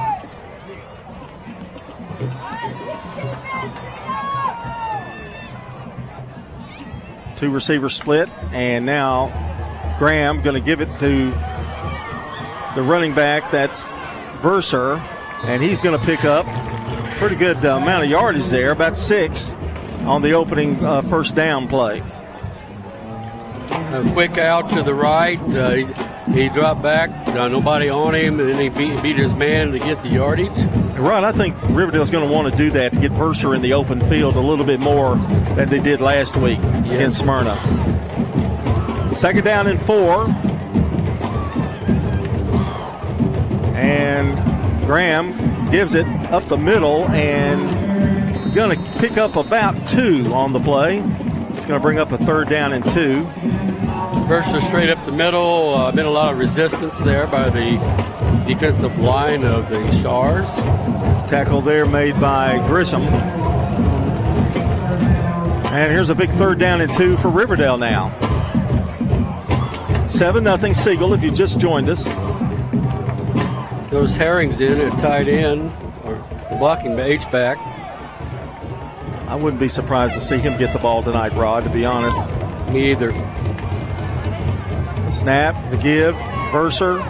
Two 7.44 7.52
receiver 7.52 7.90
split, 7.90 8.30
and 8.54 8.86
now 8.86 9.28
Graham 10.00 10.42
going 10.42 10.54
to 10.54 10.62
give 10.62 10.80
it 10.80 10.88
to 11.02 11.32
the 12.74 12.82
running 12.82 13.14
back. 13.14 13.52
That's 13.52 13.92
Verser, 14.40 14.98
and 15.44 15.62
he's 15.62 15.82
going 15.82 16.00
to 16.00 16.06
pick 16.06 16.24
up 16.24 16.46
pretty 17.18 17.36
good 17.36 17.58
uh, 17.66 17.76
amount 17.76 18.06
of 18.06 18.10
yardage 18.10 18.48
there, 18.48 18.72
about 18.72 18.96
six 18.96 19.52
on 20.06 20.22
the 20.22 20.32
opening 20.32 20.82
uh, 20.86 21.02
first 21.02 21.36
down 21.36 21.68
play. 21.68 22.02
A 23.70 24.10
quick 24.14 24.38
out 24.38 24.70
to 24.70 24.82
the 24.82 24.96
right. 24.96 25.38
Uh, 25.42 26.13
he, 26.32 26.50
dropped 26.50 26.82
back, 26.82 27.10
uh, 27.28 27.48
nobody 27.48 27.90
on 27.90 28.16
him, 28.16 28.40
and 28.40 28.50
then 28.50 28.60
he 28.60 28.70
beat, 28.70 29.02
beat 29.02 29.18
his 29.18 29.34
man 29.34 29.72
to 29.72 29.80
get 29.80 30.02
the 30.02 30.10
yardage. 30.10 30.58
Right, 30.98 31.24
I 31.24 31.32
think 31.32 31.56
Riverdale's 31.70 32.12
going 32.12 32.28
to 32.28 32.34
want 32.34 32.52
to 32.52 32.58
do 32.58 32.72
that 32.72 32.94
to 32.94 33.00
get 33.00 33.12
Verser 33.12 33.56
in 33.56 33.62
the 33.62 33.74
open 33.74 34.06
field 34.08 34.36
a 34.36 34.40
little 34.40 34.66
bit 34.66 34.80
more 34.80 35.16
than 35.56 35.70
they 35.70 35.80
did 35.80 36.00
last 36.00 36.38
week 36.38 36.60
yes. 36.60 36.86
against 36.86 37.20
Smyrna. 37.20 37.56
Second 39.14 39.44
down 39.44 39.68
and 39.68 39.82
four. 39.82 40.28
And 43.76 44.86
Graham 44.86 45.70
gives 45.72 45.94
it 45.94 46.06
up 46.32 46.48
the 46.48 46.58
middle 46.58 47.08
and 47.10 48.54
going 48.54 48.78
to 48.78 49.00
pick 49.00 49.18
up 49.18 49.36
about 49.36 49.88
two 49.88 50.32
on 50.34 50.54
the 50.54 50.60
play. 50.60 51.00
It's 51.56 51.66
going 51.66 51.80
to 51.80 51.80
bring 51.80 51.98
up 51.98 52.12
a 52.12 52.18
third 52.20 52.50
down 52.50 52.72
and 52.72 52.84
two. 52.92 53.28
Verser 54.28 54.62
straight 54.62 54.90
up 54.90 55.04
the 55.06 55.12
middle. 55.12 55.76
Uh, 55.76 55.92
been 55.92 56.06
a 56.06 56.10
lot 56.10 56.32
of 56.32 56.40
resistance 56.40 56.98
there 57.00 57.28
by 57.28 57.50
the 57.50 57.78
defensive 58.48 58.98
line 58.98 59.44
of 59.44 59.70
the 59.70 59.92
Stars. 59.92 60.50
Tackle 61.30 61.62
there 61.62 61.86
made 61.86 62.20
by 62.20 62.66
Grissom. 62.68 63.04
And 65.74 65.92
here's 65.92 66.10
a 66.10 66.16
big 66.16 66.30
third 66.32 66.60
down 66.60 66.82
and 66.82 66.94
two 66.94 67.18
for 67.18 67.30
Riverdale 67.30 67.78
now. 67.78 68.12
7 70.08 70.44
0 70.44 70.74
Siegel 70.74 71.14
if 71.14 71.24
you 71.24 71.32
just 71.32 71.60
joined 71.60 71.90
us. 71.90 72.06
Those 73.90 74.16
Herrings 74.16 74.62
in 74.62 74.80
at 74.80 75.00
tight 75.00 75.28
end, 75.28 75.72
or 76.04 76.16
blocking 76.60 76.96
the 76.96 77.04
H 77.04 77.30
back. 77.32 77.58
I 79.28 79.36
wouldn't 79.36 79.60
be 79.60 79.68
surprised 79.68 80.14
to 80.14 80.22
see 80.22 80.38
him 80.38 80.58
get 80.60 80.74
the 80.74 80.80
ball 80.80 81.02
tonight, 81.02 81.34
Rod, 81.34 81.64
to 81.64 81.70
be 81.72 81.86
honest. 81.86 82.30
Me 82.70 82.92
either. 82.92 83.12
Snap, 85.14 85.72
the 85.72 85.78
give, 85.78 86.16
Verser, 86.52 87.02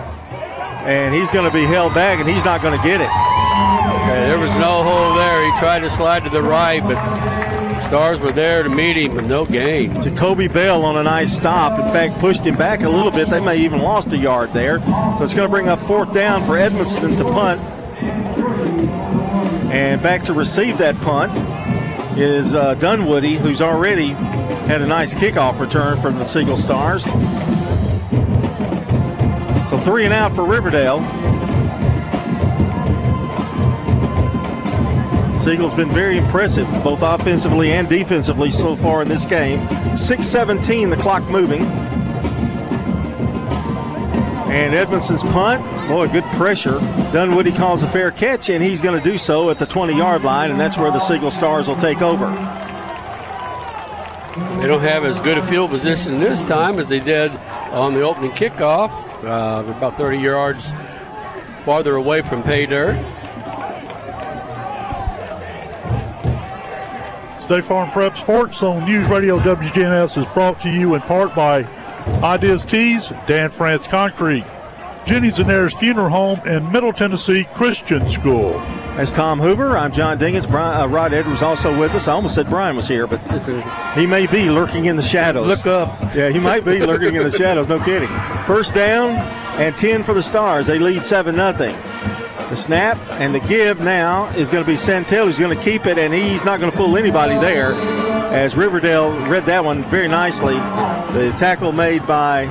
and 0.86 1.14
he's 1.14 1.32
going 1.32 1.50
to 1.50 1.54
be 1.54 1.64
held 1.64 1.94
back, 1.94 2.20
and 2.20 2.30
he's 2.30 2.46
not 2.46 2.62
going 2.62 2.78
to 2.78 2.84
get 2.86 3.02
it. 3.02 3.10
Okay, 3.10 4.28
there 4.28 4.40
was 4.40 4.52
no 4.56 4.84
hole 4.84 5.16
there. 5.16 5.46
He 5.46 5.60
tried 5.60 5.80
to 5.80 5.90
slide 5.90 6.24
to 6.24 6.30
the 6.30 6.42
right, 6.42 6.84
but 6.84 6.98
Stars 7.88 8.20
were 8.20 8.32
there 8.32 8.64
to 8.64 8.70
meet 8.70 8.98
him, 8.98 9.16
but 9.16 9.26
no 9.26 9.46
gain. 9.46 10.02
Jacoby 10.02 10.48
Bell 10.48 10.84
on 10.84 10.98
a 10.98 11.04
nice 11.04 11.36
stop. 11.36 11.80
In 11.80 11.86
fact, 11.94 12.20
pushed 12.20 12.44
him 12.46 12.56
back 12.56 12.82
a 12.82 12.90
little 12.90 13.12
bit. 13.12 13.30
They 13.30 13.40
may 13.40 13.58
even 13.58 13.80
lost 13.80 14.12
a 14.14 14.18
yard 14.18 14.52
there. 14.52 14.80
So 15.18 15.24
it's 15.24 15.34
going 15.34 15.48
to 15.48 15.52
bring 15.52 15.68
up 15.68 15.80
fourth 15.82 16.12
down 16.12 16.46
for 16.46 16.58
Edmondson 16.58 17.16
to 17.18 17.24
punt. 17.24 17.62
And 19.72 20.02
back 20.02 20.24
to 20.24 20.34
receive 20.34 20.80
that 20.80 21.00
punt 21.02 21.32
is 22.18 22.56
uh, 22.56 22.76
Dunwoody, 22.76 23.36
who's 23.36 23.62
already 23.62 24.10
had 24.68 24.82
a 24.82 24.88
nice 24.88 25.14
kickoff 25.14 25.60
return 25.60 26.02
from 26.02 26.16
the 26.18 26.24
Siegel 26.24 26.58
Stars. 26.58 27.06
Three 29.84 30.06
and 30.06 30.14
out 30.14 30.34
for 30.34 30.46
Riverdale. 30.46 31.00
Siegel's 35.38 35.74
been 35.74 35.92
very 35.92 36.18
impressive, 36.18 36.68
both 36.86 37.02
offensively 37.02 37.74
and 37.74 37.90
defensively 37.90 38.50
so 38.50 38.78
far 38.78 39.02
in 39.02 39.10
this 39.10 39.26
game. 39.26 39.68
6:17, 39.94 40.90
the 40.90 40.96
clock 40.96 41.24
moving. 41.24 41.64
And 44.50 44.74
Edmondson's 44.74 45.24
punt, 45.24 45.62
boy, 45.90 46.08
good 46.08 46.24
pressure. 46.38 46.80
Dunwoody 47.12 47.52
calls 47.52 47.84
a 47.84 47.90
fair 47.90 48.10
catch, 48.12 48.50
and 48.50 48.64
he's 48.64 48.80
going 48.80 48.98
to 48.98 49.04
do 49.04 49.18
so 49.18 49.50
at 49.50 49.60
the 49.60 49.66
20 49.66 49.98
yard 49.98 50.24
line, 50.24 50.50
and 50.50 50.58
that's 50.58 50.78
where 50.78 50.92
the 50.92 51.00
Siegel 51.00 51.30
Stars 51.30 51.68
will 51.68 51.76
take 51.76 52.02
over. 52.02 52.28
They 54.62 54.68
don't 54.68 54.80
have 54.80 55.04
as 55.04 55.20
good 55.20 55.38
a 55.38 55.44
field 55.44 55.72
position 55.72 56.22
this 56.22 56.42
time 56.48 56.80
as 56.80 56.88
they 56.88 57.02
did 57.02 57.34
on 57.74 57.94
the 57.94 58.02
opening 58.02 58.32
kickoff, 58.32 58.92
uh, 59.24 59.64
about 59.70 59.98
30 59.98 60.20
yards 60.20 60.72
farther 61.66 61.96
away 61.96 62.22
from 62.22 62.44
pay 62.44 62.66
dirt. 62.66 62.96
State 67.42 67.64
Farm 67.66 67.92
Prep 67.92 68.16
Sports 68.16 68.64
on 68.64 68.86
News 68.86 69.08
Radio 69.08 69.40
WGNS 69.40 70.18
is 70.18 70.26
brought 70.28 70.60
to 70.62 70.70
you 70.70 70.96
in 70.96 71.02
part 71.02 71.36
by 71.36 71.64
Ideas 72.24 72.64
Keys, 72.64 73.12
Dan 73.28 73.50
France 73.50 73.88
Concrete, 73.88 74.46
Jennings 75.06 75.40
and 75.40 75.50
Ayers 75.50 75.74
Funeral 75.78 76.10
Home, 76.10 76.42
and 76.46 76.72
Middle 76.72 76.94
Tennessee 76.94 77.44
Christian 77.54 78.08
School. 78.08 78.62
As 78.96 79.12
Tom 79.12 79.40
Hoover, 79.40 79.76
I'm 79.76 79.92
John 79.92 80.20
Dinkins. 80.20 80.48
Brian, 80.48 80.80
uh, 80.80 80.88
Rod 80.88 81.14
Edwards 81.14 81.42
also 81.42 81.78
with 81.80 81.96
us. 81.96 82.08
I 82.08 82.14
almost 82.14 82.36
said 82.36 82.48
Brian 82.48 82.76
was 82.76 82.88
here, 82.88 83.08
but 83.08 83.20
he 83.98 84.06
may 84.06 84.28
be 84.28 84.52
lurking 84.52 84.86
in 84.86 84.96
the 84.96 85.02
shadows. 85.02 85.48
Look 85.48 85.66
up. 85.66 86.16
Yeah, 86.16 86.30
he 86.30 86.38
might 86.38 86.64
be 86.64 86.80
lurking 86.80 87.16
in 87.16 87.24
the 87.24 87.32
shadows. 87.32 87.68
No 87.68 87.80
kidding. 87.80 88.08
First 88.46 88.76
down 88.76 89.16
and 89.60 89.76
10 89.76 90.04
for 90.04 90.14
the 90.14 90.22
Stars. 90.22 90.68
They 90.68 90.78
lead 90.78 91.04
7 91.04 91.34
0. 91.36 91.54
The 91.54 92.56
snap 92.56 93.00
and 93.14 93.34
the 93.34 93.40
give 93.40 93.80
now 93.80 94.28
is 94.36 94.52
going 94.52 94.64
to 94.64 94.70
be 94.70 94.78
Santel 94.78 95.26
who's 95.26 95.40
going 95.40 95.58
to 95.58 95.64
keep 95.64 95.88
it, 95.88 95.98
and 95.98 96.14
he's 96.14 96.46
not 96.46 96.60
going 96.60 96.70
to 96.70 96.78
fool 96.78 96.96
anybody 96.96 97.34
there. 97.40 97.74
As 97.74 98.56
Riverdale 98.56 99.18
read 99.28 99.48
that 99.48 99.66
one 99.66 99.84
very 99.86 100.08
nicely. 100.08 100.54
The 100.54 101.34
tackle 101.40 101.72
made 101.72 102.06
by 102.06 102.46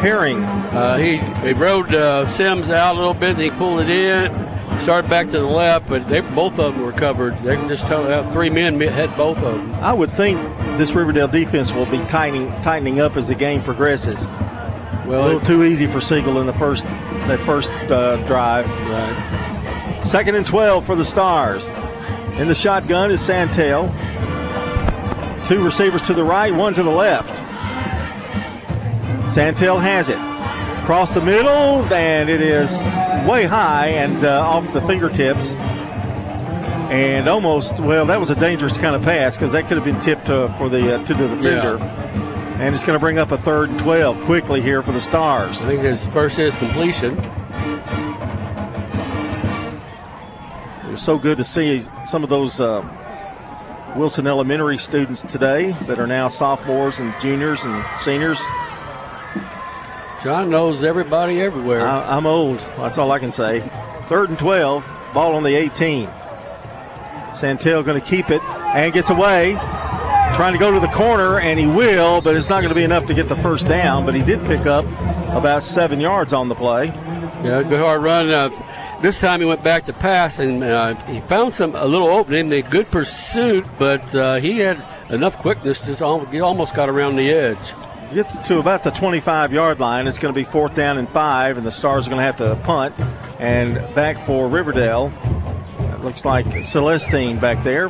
Herring. 0.00 0.44
Uh, 0.44 0.96
he, 0.96 1.18
he 1.46 1.52
rode 1.52 1.94
uh, 1.94 2.24
Sims 2.24 2.70
out 2.70 2.94
a 2.94 2.98
little 2.98 3.12
bit, 3.12 3.36
he 3.36 3.50
pulled 3.50 3.80
it 3.80 3.90
in 3.90 4.47
started 4.80 5.08
back 5.08 5.26
to 5.26 5.32
the 5.32 5.42
left, 5.42 5.88
but 5.88 6.08
they, 6.08 6.20
both 6.20 6.58
of 6.58 6.74
them 6.74 6.82
were 6.82 6.92
covered. 6.92 7.38
They 7.40 7.56
can 7.56 7.68
just 7.68 7.86
tell 7.86 8.30
three 8.32 8.50
men 8.50 8.80
had 8.80 9.16
both 9.16 9.38
of 9.38 9.54
them. 9.58 9.74
I 9.74 9.92
would 9.92 10.10
think 10.10 10.38
this 10.78 10.92
Riverdale 10.92 11.28
defense 11.28 11.72
will 11.72 11.86
be 11.86 11.98
tightening 12.06 12.48
tightening 12.62 13.00
up 13.00 13.16
as 13.16 13.28
the 13.28 13.34
game 13.34 13.62
progresses. 13.62 14.26
Well, 15.06 15.22
a 15.22 15.24
little 15.24 15.40
it, 15.40 15.44
too 15.44 15.64
easy 15.64 15.86
for 15.86 16.00
Siegel 16.00 16.40
in 16.40 16.46
the 16.46 16.52
first 16.54 16.84
that 16.84 17.40
first 17.40 17.70
uh, 17.72 18.16
drive. 18.26 18.68
Right. 18.70 20.00
Second 20.02 20.34
and 20.34 20.46
twelve 20.46 20.84
for 20.86 20.96
the 20.96 21.04
Stars. 21.04 21.70
In 22.38 22.46
the 22.46 22.54
shotgun 22.54 23.10
is 23.10 23.20
Santel. 23.20 23.88
Two 25.46 25.64
receivers 25.64 26.02
to 26.02 26.14
the 26.14 26.24
right, 26.24 26.54
one 26.54 26.74
to 26.74 26.82
the 26.82 26.90
left. 26.90 27.36
Santel 29.28 29.78
has 29.78 30.08
it. 30.08 30.18
Across 30.88 31.10
the 31.10 31.20
middle, 31.20 31.84
and 31.92 32.30
it 32.30 32.40
is 32.40 32.78
way 33.28 33.44
high 33.44 33.88
and 33.88 34.24
uh, 34.24 34.40
off 34.40 34.72
the 34.72 34.80
fingertips. 34.80 35.54
And 35.54 37.28
almost, 37.28 37.78
well, 37.78 38.06
that 38.06 38.18
was 38.18 38.30
a 38.30 38.34
dangerous 38.34 38.78
kind 38.78 38.96
of 38.96 39.02
pass 39.02 39.36
because 39.36 39.52
that 39.52 39.66
could 39.66 39.76
have 39.76 39.84
been 39.84 40.00
tipped 40.00 40.30
uh, 40.30 40.48
for 40.56 40.70
the 40.70 40.94
uh, 40.94 41.04
to 41.04 41.12
the 41.12 41.28
defender. 41.28 41.76
Yeah. 41.76 42.58
And 42.58 42.74
it's 42.74 42.84
going 42.84 42.98
to 42.98 43.00
bring 43.00 43.18
up 43.18 43.32
a 43.32 43.36
third 43.36 43.68
and 43.68 43.78
12 43.78 44.24
quickly 44.24 44.62
here 44.62 44.82
for 44.82 44.92
the 44.92 45.00
Stars. 45.02 45.60
I 45.60 45.66
think 45.66 45.82
his 45.82 46.06
first 46.06 46.38
is 46.38 46.54
completion. 46.54 47.18
It 50.86 50.90
was 50.90 51.02
so 51.02 51.18
good 51.18 51.36
to 51.36 51.44
see 51.44 51.80
some 52.06 52.24
of 52.24 52.30
those 52.30 52.60
uh, 52.60 52.80
Wilson 53.94 54.26
Elementary 54.26 54.78
students 54.78 55.20
today 55.20 55.72
that 55.82 55.98
are 55.98 56.06
now 56.06 56.28
sophomores 56.28 56.98
and 56.98 57.14
juniors 57.20 57.64
and 57.64 57.84
seniors. 58.00 58.40
John 60.24 60.50
knows 60.50 60.82
everybody 60.82 61.40
everywhere. 61.40 61.80
I, 61.80 62.16
I'm 62.16 62.26
old. 62.26 62.58
That's 62.76 62.98
all 62.98 63.12
I 63.12 63.20
can 63.20 63.30
say. 63.30 63.60
Third 64.08 64.30
and 64.30 64.38
12, 64.38 64.84
ball 65.14 65.36
on 65.36 65.44
the 65.44 65.54
18. 65.54 66.08
Santel 67.32 67.82
going 67.82 68.00
to 68.00 68.06
keep 68.06 68.30
it 68.30 68.42
and 68.42 68.92
gets 68.92 69.10
away. 69.10 69.52
Trying 70.34 70.52
to 70.52 70.58
go 70.58 70.70
to 70.70 70.80
the 70.80 70.88
corner, 70.88 71.38
and 71.40 71.58
he 71.58 71.66
will, 71.66 72.20
but 72.20 72.36
it's 72.36 72.48
not 72.48 72.60
going 72.60 72.68
to 72.68 72.74
be 72.74 72.84
enough 72.84 73.06
to 73.06 73.14
get 73.14 73.28
the 73.28 73.36
first 73.36 73.66
down. 73.68 74.04
But 74.04 74.14
he 74.14 74.22
did 74.22 74.44
pick 74.44 74.66
up 74.66 74.84
about 75.34 75.62
seven 75.62 76.00
yards 76.00 76.32
on 76.32 76.48
the 76.48 76.54
play. 76.54 76.86
Yeah, 76.86 77.62
good 77.62 77.80
hard 77.80 78.02
run. 78.02 78.30
Uh, 78.30 78.50
this 79.00 79.20
time 79.20 79.40
he 79.40 79.46
went 79.46 79.62
back 79.62 79.84
to 79.84 79.92
pass, 79.92 80.38
and 80.38 80.62
uh, 80.62 80.94
he 81.06 81.20
found 81.20 81.52
some 81.52 81.74
a 81.74 81.86
little 81.86 82.08
opening. 82.08 82.52
A 82.52 82.62
good 82.62 82.90
pursuit, 82.90 83.64
but 83.78 84.14
uh, 84.14 84.36
he 84.36 84.58
had 84.58 84.84
enough 85.10 85.38
quickness 85.38 85.78
to 85.80 86.04
almost 86.04 86.74
got 86.74 86.88
around 86.88 87.16
the 87.16 87.30
edge. 87.30 87.72
Gets 88.12 88.40
to 88.40 88.58
about 88.58 88.84
the 88.84 88.90
25 88.90 89.52
yard 89.52 89.80
line. 89.80 90.06
It's 90.06 90.18
going 90.18 90.32
to 90.32 90.38
be 90.38 90.44
fourth 90.44 90.74
down 90.74 90.96
and 90.96 91.06
five, 91.06 91.58
and 91.58 91.66
the 91.66 91.70
Stars 91.70 92.06
are 92.06 92.10
going 92.10 92.20
to 92.20 92.24
have 92.24 92.38
to 92.38 92.56
punt 92.64 92.98
and 93.38 93.74
back 93.94 94.24
for 94.24 94.48
Riverdale. 94.48 95.12
It 95.78 96.02
looks 96.02 96.24
like 96.24 96.46
Celestine 96.46 97.38
back 97.38 97.62
there. 97.62 97.86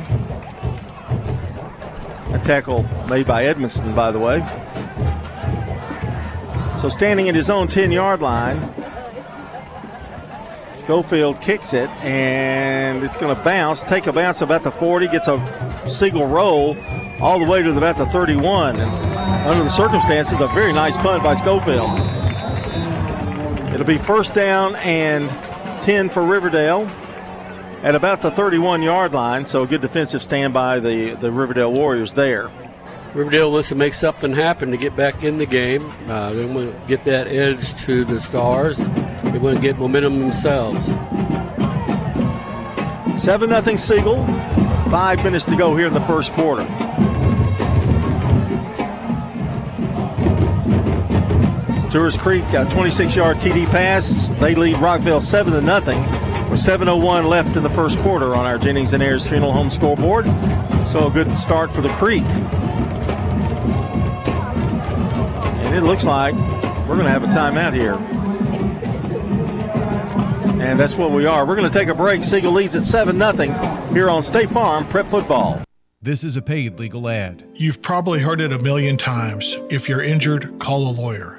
A 2.33 2.41
tackle 2.43 2.83
made 3.07 3.27
by 3.27 3.45
Edmonston, 3.45 3.95
by 3.95 4.11
the 4.11 4.19
way. 4.19 4.41
So 6.77 6.89
standing 6.89 7.29
at 7.29 7.35
his 7.35 7.49
own 7.49 7.67
10 7.67 7.89
yard 7.89 8.21
line, 8.21 8.73
Schofield 10.75 11.39
kicks 11.39 11.73
it, 11.73 11.89
and 12.01 13.03
it's 13.03 13.15
going 13.15 13.33
to 13.33 13.41
bounce, 13.43 13.83
take 13.83 14.05
a 14.05 14.11
bounce 14.11 14.41
about 14.41 14.63
the 14.63 14.71
40, 14.71 15.07
gets 15.07 15.29
a 15.29 15.87
Siegel 15.87 16.27
roll 16.27 16.75
all 17.21 17.39
the 17.39 17.45
way 17.45 17.63
to 17.63 17.77
about 17.77 17.97
the 17.97 18.05
31. 18.07 18.81
And 18.81 19.08
under 19.47 19.63
the 19.63 19.69
circumstances, 19.69 20.39
a 20.41 20.47
very 20.47 20.73
nice 20.73 20.97
punt 20.97 21.23
by 21.23 21.33
Schofield. 21.33 21.89
It'll 23.73 23.85
be 23.85 23.97
first 23.97 24.33
down 24.33 24.75
and 24.77 25.29
10 25.83 26.09
for 26.09 26.25
Riverdale 26.25 26.87
at 27.83 27.95
about 27.95 28.21
the 28.21 28.31
31 28.31 28.81
yard 28.81 29.13
line. 29.13 29.45
So 29.45 29.63
a 29.63 29.67
good 29.67 29.81
defensive 29.81 30.21
stand 30.21 30.53
by 30.53 30.79
the, 30.79 31.15
the 31.15 31.31
Riverdale 31.31 31.71
Warriors 31.71 32.13
there. 32.13 32.49
Riverdale 33.13 33.51
wants 33.51 33.69
to 33.69 33.75
make 33.75 33.93
something 33.93 34.33
happen 34.33 34.69
to 34.71 34.77
get 34.77 34.95
back 34.95 35.23
in 35.23 35.37
the 35.37 35.45
game. 35.45 35.91
Uh, 36.07 36.31
they 36.33 36.45
want 36.45 36.71
to 36.71 36.87
get 36.87 37.03
that 37.05 37.27
edge 37.27 37.73
to 37.85 38.05
the 38.05 38.21
Stars. 38.21 38.77
They 38.77 39.39
want 39.39 39.55
to 39.55 39.61
get 39.61 39.79
momentum 39.79 40.19
themselves. 40.19 40.87
7 43.19 43.49
0 43.49 43.75
Siegel. 43.77 44.25
Five 44.91 45.23
minutes 45.23 45.45
to 45.45 45.55
go 45.55 45.75
here 45.75 45.87
in 45.87 45.93
the 45.93 46.01
first 46.01 46.33
quarter. 46.33 46.67
Stewart's 51.89 52.17
Creek, 52.17 52.43
uh, 52.53 52.65
a 52.67 52.69
26 52.69 53.15
yard 53.15 53.37
TD 53.37 53.65
pass. 53.65 54.29
They 54.39 54.53
lead 54.53 54.75
Rockvale 54.75 55.19
7 55.19 55.53
to 55.53 55.61
nothing. 55.61 55.99
With 56.47 56.59
7.01 56.59 57.27
left 57.27 57.57
in 57.57 57.63
the 57.63 57.69
first 57.71 57.97
quarter 57.99 58.35
on 58.35 58.45
our 58.45 58.59
Jennings 58.59 58.93
and 58.93 59.01
Ayers 59.01 59.27
Funeral 59.27 59.51
Home 59.51 59.71
scoreboard. 59.71 60.25
So 60.85 61.07
a 61.07 61.11
good 61.11 61.35
start 61.35 61.71
for 61.71 61.81
the 61.81 61.89
Creek. 61.93 62.21
And 65.63 65.75
it 65.75 65.81
looks 65.81 66.05
like 66.05 66.35
we're 66.87 66.95
going 66.95 67.05
to 67.05 67.09
have 67.09 67.23
a 67.23 67.27
timeout 67.27 67.73
here. 67.73 67.95
And 70.61 70.79
that's 70.79 70.95
what 70.95 71.09
we 71.09 71.25
are. 71.25 71.43
We're 71.43 71.55
going 71.55 71.71
to 71.71 71.75
take 71.75 71.87
a 71.87 71.95
break. 71.95 72.23
Siegel 72.23 72.51
leads 72.51 72.75
at 72.75 72.83
7 72.83 73.17
0 73.17 73.33
here 73.93 74.11
on 74.11 74.21
State 74.21 74.51
Farm 74.51 74.87
Prep 74.89 75.07
Football. 75.07 75.63
This 76.03 76.23
is 76.23 76.35
a 76.35 76.41
paid 76.43 76.77
legal 76.77 77.09
ad. 77.09 77.43
You've 77.55 77.81
probably 77.81 78.19
heard 78.19 78.41
it 78.41 78.53
a 78.53 78.59
million 78.59 78.95
times. 78.95 79.57
If 79.71 79.89
you're 79.89 80.03
injured, 80.03 80.59
call 80.59 80.87
a 80.87 80.93
lawyer. 80.93 81.38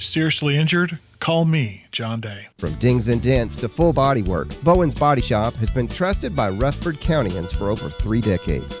Seriously 0.00 0.56
injured? 0.56 0.98
Call 1.18 1.44
me, 1.44 1.84
John 1.92 2.20
Day. 2.20 2.48
From 2.56 2.74
dings 2.76 3.08
and 3.08 3.20
dents 3.20 3.54
to 3.56 3.68
full 3.68 3.92
body 3.92 4.22
work, 4.22 4.48
Bowen's 4.64 4.94
Body 4.94 5.20
Shop 5.20 5.54
has 5.56 5.68
been 5.68 5.86
trusted 5.86 6.34
by 6.34 6.48
Rutherford 6.48 7.02
Countyans 7.02 7.54
for 7.54 7.68
over 7.68 7.90
three 7.90 8.22
decades. 8.22 8.80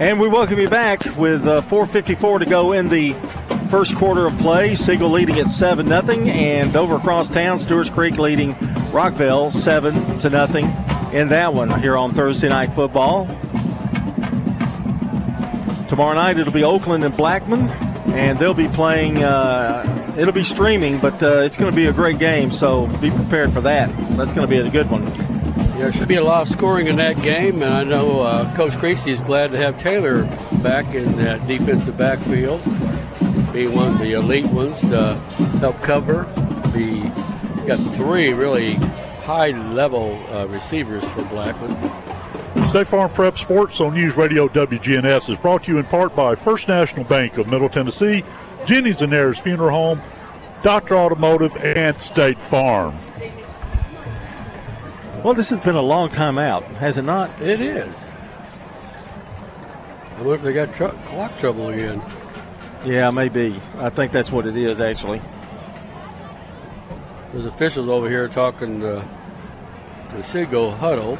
And 0.00 0.18
we 0.18 0.28
welcome 0.28 0.58
you 0.58 0.70
back 0.70 1.04
with 1.18 1.46
uh, 1.46 1.60
4.54 1.60 2.38
to 2.38 2.46
go 2.46 2.72
in 2.72 2.88
the 2.88 3.12
first 3.68 3.94
quarter 3.96 4.26
of 4.26 4.38
play. 4.38 4.74
Siegel 4.74 5.10
leading 5.10 5.38
at 5.38 5.50
7 5.50 5.86
0. 5.86 6.02
And 6.26 6.74
over 6.74 6.96
across 6.96 7.28
town, 7.28 7.58
Stewart's 7.58 7.90
Creek 7.90 8.16
leading 8.16 8.54
Rockvale 8.94 9.52
7 9.52 10.18
to 10.20 10.30
nothing 10.30 10.64
in 11.12 11.28
that 11.28 11.52
one 11.52 11.82
here 11.82 11.98
on 11.98 12.14
Thursday 12.14 12.48
Night 12.48 12.72
Football. 12.72 13.26
Tomorrow 15.86 16.14
night 16.14 16.38
it'll 16.38 16.50
be 16.50 16.64
Oakland 16.64 17.04
and 17.04 17.14
Blackman, 17.14 17.68
and 18.14 18.38
they'll 18.38 18.54
be 18.54 18.68
playing. 18.68 19.22
Uh, 19.22 20.14
it'll 20.16 20.32
be 20.32 20.44
streaming, 20.44 20.98
but 20.98 21.22
uh, 21.22 21.42
it's 21.42 21.58
going 21.58 21.70
to 21.70 21.76
be 21.76 21.88
a 21.88 21.92
great 21.92 22.18
game, 22.18 22.50
so 22.50 22.86
be 23.02 23.10
prepared 23.10 23.52
for 23.52 23.60
that. 23.60 23.94
That's 24.16 24.32
going 24.32 24.48
to 24.48 24.50
be 24.50 24.66
a 24.66 24.70
good 24.70 24.90
one. 24.90 25.12
There 25.80 25.94
should 25.94 26.08
be 26.08 26.16
a 26.16 26.22
lot 26.22 26.42
of 26.42 26.48
scoring 26.48 26.88
in 26.88 26.96
that 26.96 27.22
game, 27.22 27.62
and 27.62 27.72
I 27.72 27.84
know 27.84 28.20
uh, 28.20 28.54
Coach 28.54 28.76
Creasy 28.76 29.12
is 29.12 29.22
glad 29.22 29.50
to 29.52 29.56
have 29.56 29.80
Taylor 29.80 30.24
back 30.62 30.94
in 30.94 31.16
that 31.16 31.48
defensive 31.48 31.96
backfield, 31.96 32.62
being 33.50 33.74
one 33.74 33.94
of 33.94 33.98
the 33.98 34.12
elite 34.12 34.44
ones 34.44 34.78
to 34.80 35.14
help 35.58 35.80
cover. 35.80 36.24
The 36.74 37.10
got 37.66 37.78
three 37.94 38.34
really 38.34 38.74
high-level 38.74 40.22
uh, 40.30 40.46
receivers 40.48 41.02
for 41.06 41.22
Blackman. 41.24 41.74
State 42.68 42.86
Farm 42.86 43.10
Prep 43.10 43.38
Sports 43.38 43.80
on 43.80 43.94
News 43.94 44.18
Radio 44.18 44.48
WGNS 44.48 45.30
is 45.30 45.38
brought 45.38 45.64
to 45.64 45.72
you 45.72 45.78
in 45.78 45.86
part 45.86 46.14
by 46.14 46.34
First 46.34 46.68
National 46.68 47.06
Bank 47.06 47.38
of 47.38 47.46
Middle 47.46 47.70
Tennessee, 47.70 48.22
Jennings 48.66 49.00
and 49.00 49.14
Ayers 49.14 49.38
Funeral 49.38 49.70
Home, 49.70 50.02
Dr. 50.62 50.94
Automotive, 50.94 51.56
and 51.56 51.98
State 51.98 52.38
Farm. 52.38 52.94
Well, 55.22 55.34
this 55.34 55.50
has 55.50 55.60
been 55.60 55.74
a 55.74 55.82
long 55.82 56.08
time 56.08 56.38
out, 56.38 56.64
has 56.76 56.96
it 56.96 57.02
not? 57.02 57.30
It 57.42 57.60
is. 57.60 58.12
I 60.16 60.22
wonder 60.22 60.34
if 60.34 60.42
they 60.42 60.52
got 60.54 60.74
tr- 60.74 60.96
clock 61.06 61.38
trouble 61.38 61.68
again. 61.68 62.02
Yeah, 62.86 63.10
maybe. 63.10 63.60
I 63.76 63.90
think 63.90 64.12
that's 64.12 64.32
what 64.32 64.46
it 64.46 64.56
is, 64.56 64.80
actually. 64.80 65.20
There's 67.32 67.44
officials 67.44 67.88
over 67.88 68.08
here 68.08 68.28
talking 68.28 68.80
to 68.80 69.06
the 70.14 70.22
Siegel 70.22 70.70
huddle. 70.70 71.18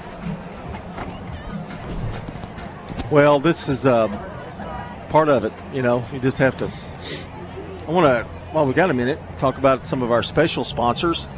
Well, 3.10 3.38
this 3.38 3.68
is 3.68 3.84
uh, 3.84 4.08
part 5.10 5.28
of 5.28 5.44
it. 5.44 5.52
You 5.74 5.82
know, 5.82 6.04
you 6.10 6.20
just 6.20 6.38
have 6.38 6.56
to. 6.58 6.70
I 7.86 7.90
want 7.90 8.06
to, 8.06 8.24
while 8.52 8.64
we 8.64 8.72
got 8.72 8.90
a 8.90 8.94
minute, 8.94 9.18
talk 9.36 9.58
about 9.58 9.86
some 9.86 10.02
of 10.02 10.10
our 10.10 10.22
special 10.22 10.64
sponsors. 10.64 11.28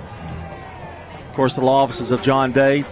Of 1.33 1.37
course, 1.37 1.57
the 1.57 1.65
law 1.65 1.83
offices 1.83 2.13
of 2.13 2.21
John 2.21 2.53
Day, 2.53 2.85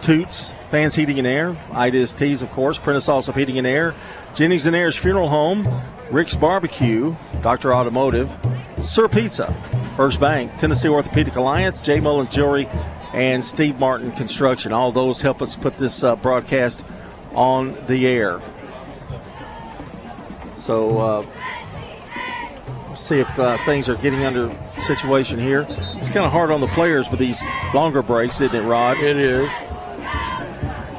Toots, 0.00 0.56
Fans 0.72 0.96
Heating 0.96 1.18
and 1.18 1.26
Air, 1.26 1.56
Ida's 1.70 2.12
Tees, 2.12 2.42
of 2.42 2.50
course, 2.50 2.80
Prentice 2.80 3.08
Also 3.08 3.30
Heating 3.30 3.58
and 3.58 3.66
Air, 3.66 3.94
Jennings 4.34 4.66
and 4.66 4.74
Ayers 4.74 4.96
Funeral 4.96 5.28
Home, 5.28 5.80
Rick's 6.10 6.34
Barbecue, 6.34 7.14
Dr. 7.42 7.72
Automotive, 7.72 8.28
Sir 8.76 9.06
Pizza, 9.06 9.54
First 9.96 10.18
Bank, 10.18 10.56
Tennessee 10.56 10.88
Orthopedic 10.88 11.36
Alliance, 11.36 11.80
J. 11.80 12.00
Mullins 12.00 12.34
Jewelry, 12.34 12.68
and 13.12 13.44
Steve 13.44 13.78
Martin 13.78 14.10
Construction. 14.10 14.72
All 14.72 14.90
those 14.90 15.22
help 15.22 15.40
us 15.40 15.54
put 15.54 15.76
this 15.76 16.02
uh, 16.02 16.16
broadcast 16.16 16.84
on 17.34 17.78
the 17.86 18.08
air. 18.08 18.42
So, 20.54 20.98
uh, 20.98 21.26
see 22.94 23.18
if 23.20 23.38
uh, 23.38 23.56
things 23.64 23.88
are 23.88 23.96
getting 23.96 24.24
under 24.24 24.54
situation 24.80 25.38
here. 25.38 25.66
It's 25.96 26.10
kind 26.10 26.26
of 26.26 26.32
hard 26.32 26.50
on 26.50 26.60
the 26.60 26.66
players 26.68 27.10
with 27.10 27.20
these 27.20 27.44
longer 27.74 28.02
breaks, 28.02 28.40
isn't 28.40 28.54
it, 28.54 28.62
Rod? 28.66 28.98
It 28.98 29.16
is. 29.16 29.50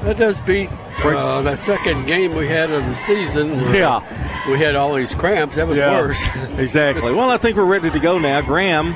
That 0.04 0.18
does 0.18 0.42
beat 0.42 0.70
uh, 1.04 1.42
that 1.44 1.60
second 1.60 2.06
game 2.06 2.34
we 2.36 2.48
had 2.48 2.72
of 2.72 2.84
the 2.86 2.96
season. 2.96 3.52
Yeah. 3.74 4.02
We 4.50 4.58
had 4.58 4.76
all 4.76 4.96
these 4.96 5.14
cramps. 5.14 5.56
That 5.58 5.68
was 5.68 5.78
Yeah, 5.78 6.02
worse. 6.02 6.20
exactly. 6.58 7.14
Well, 7.14 7.30
I 7.30 7.38
think 7.38 7.56
we're 7.56 7.66
ready 7.66 7.92
to 7.92 8.00
go 8.00 8.18
now. 8.18 8.42
Graham 8.42 8.94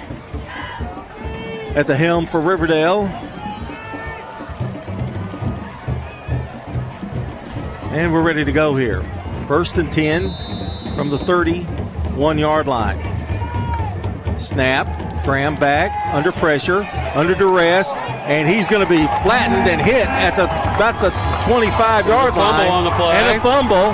at 1.77 1.85
the 1.85 1.95
helm 1.95 2.25
for 2.25 2.41
Riverdale. 2.41 3.03
And 7.91 8.11
we're 8.11 8.23
ready 8.23 8.43
to 8.43 8.51
go 8.51 8.75
here. 8.75 9.03
First 9.47 9.77
and 9.77 9.91
10 9.91 10.95
from 10.95 11.11
the 11.11 11.19
31 12.15 12.37
yard 12.37 12.65
line. 12.67 14.39
Snap. 14.39 14.87
Graham 15.25 15.55
back 15.55 15.89
under 16.13 16.31
pressure, 16.31 16.83
under 17.15 17.33
duress, 17.33 17.95
and 18.29 18.47
he's 18.47 18.69
going 18.69 18.85
to 18.85 18.87
be 18.87 19.07
flattened 19.25 19.67
and 19.67 19.81
hit 19.81 20.05
at 20.05 20.35
the 20.37 20.45
about 20.45 21.01
the 21.01 21.09
25 21.49 22.05
yard 22.05 22.35
line. 22.37 22.69
on 22.69 22.83
the 22.83 22.91
play. 22.91 23.17
And 23.17 23.35
a 23.35 23.41
fumble, 23.41 23.89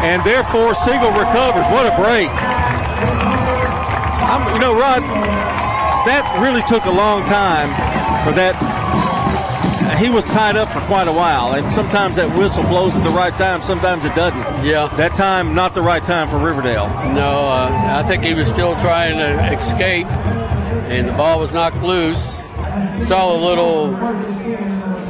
and 0.00 0.24
therefore 0.24 0.74
Siegel 0.74 1.12
recovers. 1.12 1.68
What 1.68 1.84
a 1.84 1.92
break! 2.00 2.32
I'm, 4.24 4.54
you 4.54 4.60
know, 4.60 4.72
Rod, 4.72 5.04
that 6.08 6.24
really 6.40 6.62
took 6.62 6.86
a 6.86 6.90
long 6.90 7.26
time 7.28 7.68
for 8.24 8.32
that. 8.32 8.56
He 10.00 10.08
was 10.08 10.24
tied 10.24 10.56
up 10.56 10.72
for 10.72 10.80
quite 10.88 11.08
a 11.08 11.12
while, 11.12 11.52
and 11.52 11.70
sometimes 11.70 12.16
that 12.16 12.34
whistle 12.38 12.64
blows 12.64 12.96
at 12.96 13.04
the 13.04 13.10
right 13.10 13.36
time, 13.36 13.60
sometimes 13.60 14.06
it 14.06 14.14
doesn't. 14.14 14.40
Yeah. 14.64 14.92
That 14.96 15.14
time, 15.14 15.54
not 15.54 15.74
the 15.74 15.82
right 15.82 16.02
time 16.02 16.28
for 16.28 16.38
Riverdale. 16.38 16.88
No, 17.12 17.48
uh, 17.48 18.00
I 18.02 18.08
think 18.08 18.24
he 18.24 18.32
was 18.32 18.48
still 18.48 18.72
trying 18.76 19.18
to 19.18 19.52
escape, 19.52 20.06
and 20.06 21.06
the 21.06 21.12
ball 21.12 21.38
was 21.38 21.52
knocked 21.52 21.82
loose. 21.82 22.40
Saw 23.06 23.36
a 23.36 23.38
little 23.38 23.92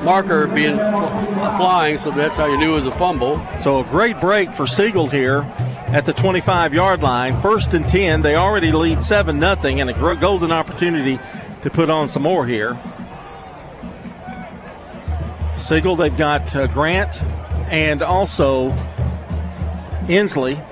marker 0.03 0.49
being 0.49 0.77
fl- 0.77 1.57
flying, 1.57 1.99
so 1.99 2.11
that's 2.11 2.37
how 2.37 2.47
you 2.47 2.59
knew 2.59 2.73
it 2.73 2.75
was 2.75 2.87
a 2.87 2.97
fumble. 2.99 3.41
So 3.61 3.81
a 3.81 3.85
great 3.85 4.21
break 4.21 4.51
for 4.51 4.67
Siegel 4.67 5.07
here 5.07 5.43
at 5.87 6.05
the 6.05 6.13
25 6.13 6.75
yard 6.75 7.03
line. 7.03 7.41
First 7.41 7.75
and 7.75 7.89
10. 7.89 8.23
They 8.23 8.35
already 8.35 8.73
lead 8.73 9.03
7 9.03 9.39
0 9.39 9.57
and 9.63 9.89
a 9.89 9.93
gr- 9.93 10.15
golden 10.15 10.51
opportunity 10.51 11.21
to 11.63 11.71
put 11.71 11.91
on 11.91 12.09
some 12.09 12.25
more 12.25 12.45
here. 12.47 12.77
Siegel, 15.57 15.95
they've 15.95 16.17
got 16.17 16.55
uh, 16.57 16.67
Grant 16.67 17.23
and 17.71 18.03
also 18.03 18.71
Inslee 20.09 20.63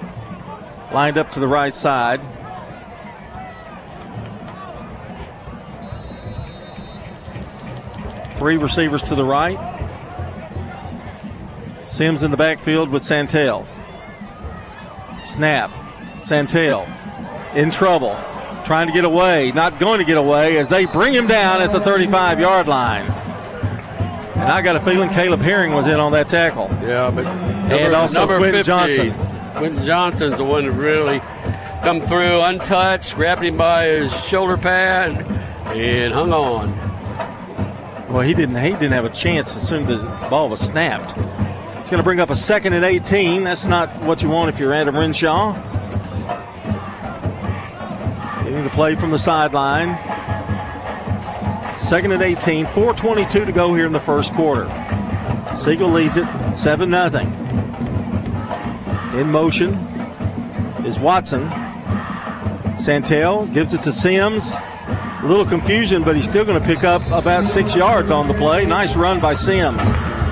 lined 0.92 1.16
up 1.16 1.30
to 1.30 1.40
the 1.40 1.48
right 1.48 1.74
side. 1.74 2.20
Three 8.36 8.56
receivers 8.56 9.02
to 9.04 9.14
the 9.14 9.24
right. 9.24 9.58
Sims 11.86 12.22
in 12.22 12.30
the 12.30 12.36
backfield 12.36 12.90
with 12.90 13.04
Santel. 13.04 13.66
Snap. 15.24 15.70
Santel 16.18 16.86
in 17.54 17.70
trouble. 17.70 18.18
Trying 18.64 18.86
to 18.86 18.92
get 18.92 19.04
away. 19.04 19.52
Not 19.52 19.78
going 19.78 19.98
to 19.98 20.04
get 20.04 20.16
away 20.16 20.58
as 20.58 20.68
they 20.68 20.86
bring 20.86 21.12
him 21.12 21.26
down 21.26 21.62
at 21.62 21.72
the 21.72 21.80
35 21.80 22.40
yard 22.40 22.68
line. 22.68 23.04
And 24.34 24.50
I 24.50 24.60
got 24.60 24.76
a 24.76 24.80
feeling 24.80 25.08
Caleb 25.10 25.40
Herring 25.40 25.72
was 25.72 25.86
in 25.86 26.00
on 26.00 26.12
that 26.12 26.28
tackle. 26.28 26.68
Yeah, 26.82 27.10
but 27.10 27.24
And 27.72 27.94
also 27.94 28.26
Quentin 28.26 28.62
Johnson. 28.62 29.14
Quentin 29.54 29.84
Johnson's 29.84 30.38
the 30.38 30.44
one 30.44 30.66
that 30.66 30.72
really 30.72 31.20
come 31.82 32.00
through 32.00 32.40
untouched, 32.40 33.14
grabbed 33.14 33.42
him 33.42 33.56
by 33.56 33.86
his 33.86 34.12
shoulder 34.24 34.56
pad, 34.56 35.24
and 35.76 36.12
hung 36.12 36.32
on. 36.32 36.70
Well, 38.08 38.20
he 38.20 38.34
didn't. 38.34 38.56
He 38.56 38.70
didn't 38.70 38.92
have 38.92 39.04
a 39.04 39.10
chance 39.10 39.56
as 39.56 39.66
soon 39.66 39.88
as 39.88 40.04
the 40.04 40.26
ball 40.28 40.48
was 40.48 40.60
snapped. 40.60 41.16
It's 41.78 41.90
going 41.90 41.98
to 41.98 42.04
bring 42.04 42.20
up 42.20 42.30
a 42.30 42.36
second 42.36 42.74
and 42.74 42.84
18. 42.84 43.44
That's 43.44 43.66
not 43.66 44.02
what 44.02 44.22
you 44.22 44.28
want 44.28 44.50
if 44.50 44.58
you're 44.58 44.72
Adam 44.72 44.96
Renshaw. 44.96 45.54
Getting 48.44 48.64
the 48.64 48.70
play 48.70 48.94
from 48.94 49.10
the 49.10 49.18
sideline. 49.18 49.96
Second 51.78 52.12
and 52.12 52.22
18. 52.22 52.66
4:22 52.66 53.46
to 53.46 53.52
go 53.52 53.74
here 53.74 53.86
in 53.86 53.92
the 53.92 54.00
first 54.00 54.34
quarter. 54.34 54.66
Siegel 55.56 55.88
leads 55.88 56.16
it 56.16 56.26
7 56.52 56.90
0 56.90 57.41
In 59.14 59.30
motion 59.30 59.74
is 60.86 60.98
Watson. 60.98 61.50
Santel 62.78 63.46
gives 63.46 63.74
it 63.74 63.82
to 63.82 63.92
Sims. 63.92 64.54
A 64.88 65.26
little 65.26 65.44
confusion, 65.44 66.02
but 66.02 66.16
he's 66.16 66.24
still 66.24 66.44
going 66.44 66.60
to 66.60 66.66
pick 66.66 66.82
up 66.82 67.06
about 67.10 67.44
six 67.44 67.76
yards 67.76 68.10
on 68.10 68.26
the 68.26 68.34
play. 68.34 68.64
Nice 68.64 68.96
run 68.96 69.20
by 69.20 69.34
Sims. 69.34 69.82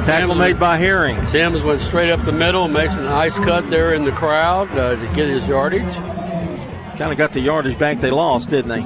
Tackle 0.07 0.35
made 0.35 0.59
by 0.59 0.79
Herring. 0.79 1.25
Sims 1.27 1.62
went 1.62 1.83
straight 1.83 2.11
up 2.11 2.25
the 2.25 2.33
middle, 2.33 2.69
makes 2.69 2.97
an 2.97 3.07
ice 3.07 3.37
cut 3.37 3.69
there 3.69 3.93
in 3.93 4.05
the 4.05 4.12
crowd 4.12 4.71
uh, 4.73 4.97
to 4.97 5.14
get 5.14 5.29
his 5.29 5.47
yardage. 5.47 5.95
Kind 6.97 7.12
of 7.12 7.19
got 7.19 7.33
the 7.33 7.40
yardage 7.40 7.79
back 7.79 8.01
they 8.01 8.11
lost, 8.11 8.49
didn't 8.49 8.71
they? 8.71 8.81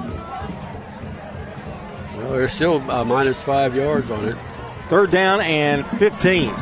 Well, 2.17 2.33
they're 2.33 2.49
still 2.49 2.91
uh, 2.91 3.05
minus 3.05 3.41
five 3.41 3.77
yards 3.77 4.11
on 4.11 4.25
it. 4.25 4.37
Third 4.89 5.13
down 5.13 5.41
and 5.41 5.87
15. 5.87 6.53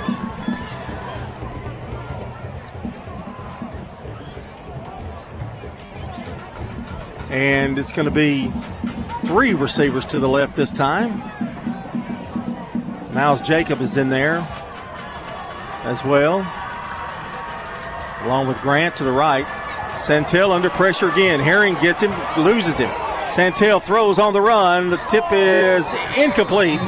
And 7.32 7.78
it's 7.78 7.92
going 7.92 8.04
to 8.04 8.12
be 8.12 8.52
three 9.24 9.54
receivers 9.54 10.04
to 10.06 10.18
the 10.18 10.28
left 10.28 10.54
this 10.54 10.72
time. 10.72 11.18
Miles 13.12 13.40
Jacob 13.40 13.80
is 13.80 13.96
in 13.96 14.10
there 14.10 14.46
as 15.84 16.04
well, 16.04 16.38
along 18.24 18.48
with 18.48 18.60
Grant 18.60 18.96
to 18.96 19.04
the 19.04 19.12
right. 19.12 19.46
Santel 19.98 20.52
under 20.52 20.70
pressure 20.70 21.08
again. 21.08 21.40
Herring 21.40 21.74
gets 21.74 22.02
him, 22.02 22.12
loses 22.36 22.78
him. 22.78 22.90
Santel 23.30 23.80
throws 23.80 24.18
on 24.18 24.34
the 24.34 24.40
run. 24.40 24.90
The 24.90 24.98
tip 25.08 25.24
is 25.32 25.92
incomplete. 26.16 26.80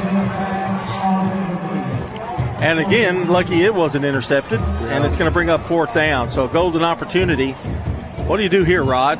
And 2.61 2.79
again, 2.79 3.27
lucky 3.27 3.63
it 3.63 3.73
wasn't 3.73 4.05
intercepted, 4.05 4.59
and 4.59 5.03
it's 5.05 5.17
going 5.17 5.29
to 5.29 5.33
bring 5.33 5.49
up 5.49 5.61
fourth 5.61 5.93
down. 5.93 6.29
So, 6.29 6.47
golden 6.47 6.83
opportunity. 6.83 7.51
What 7.51 8.37
do 8.37 8.43
you 8.43 8.49
do 8.49 8.63
here, 8.63 8.83
Rod? 8.83 9.19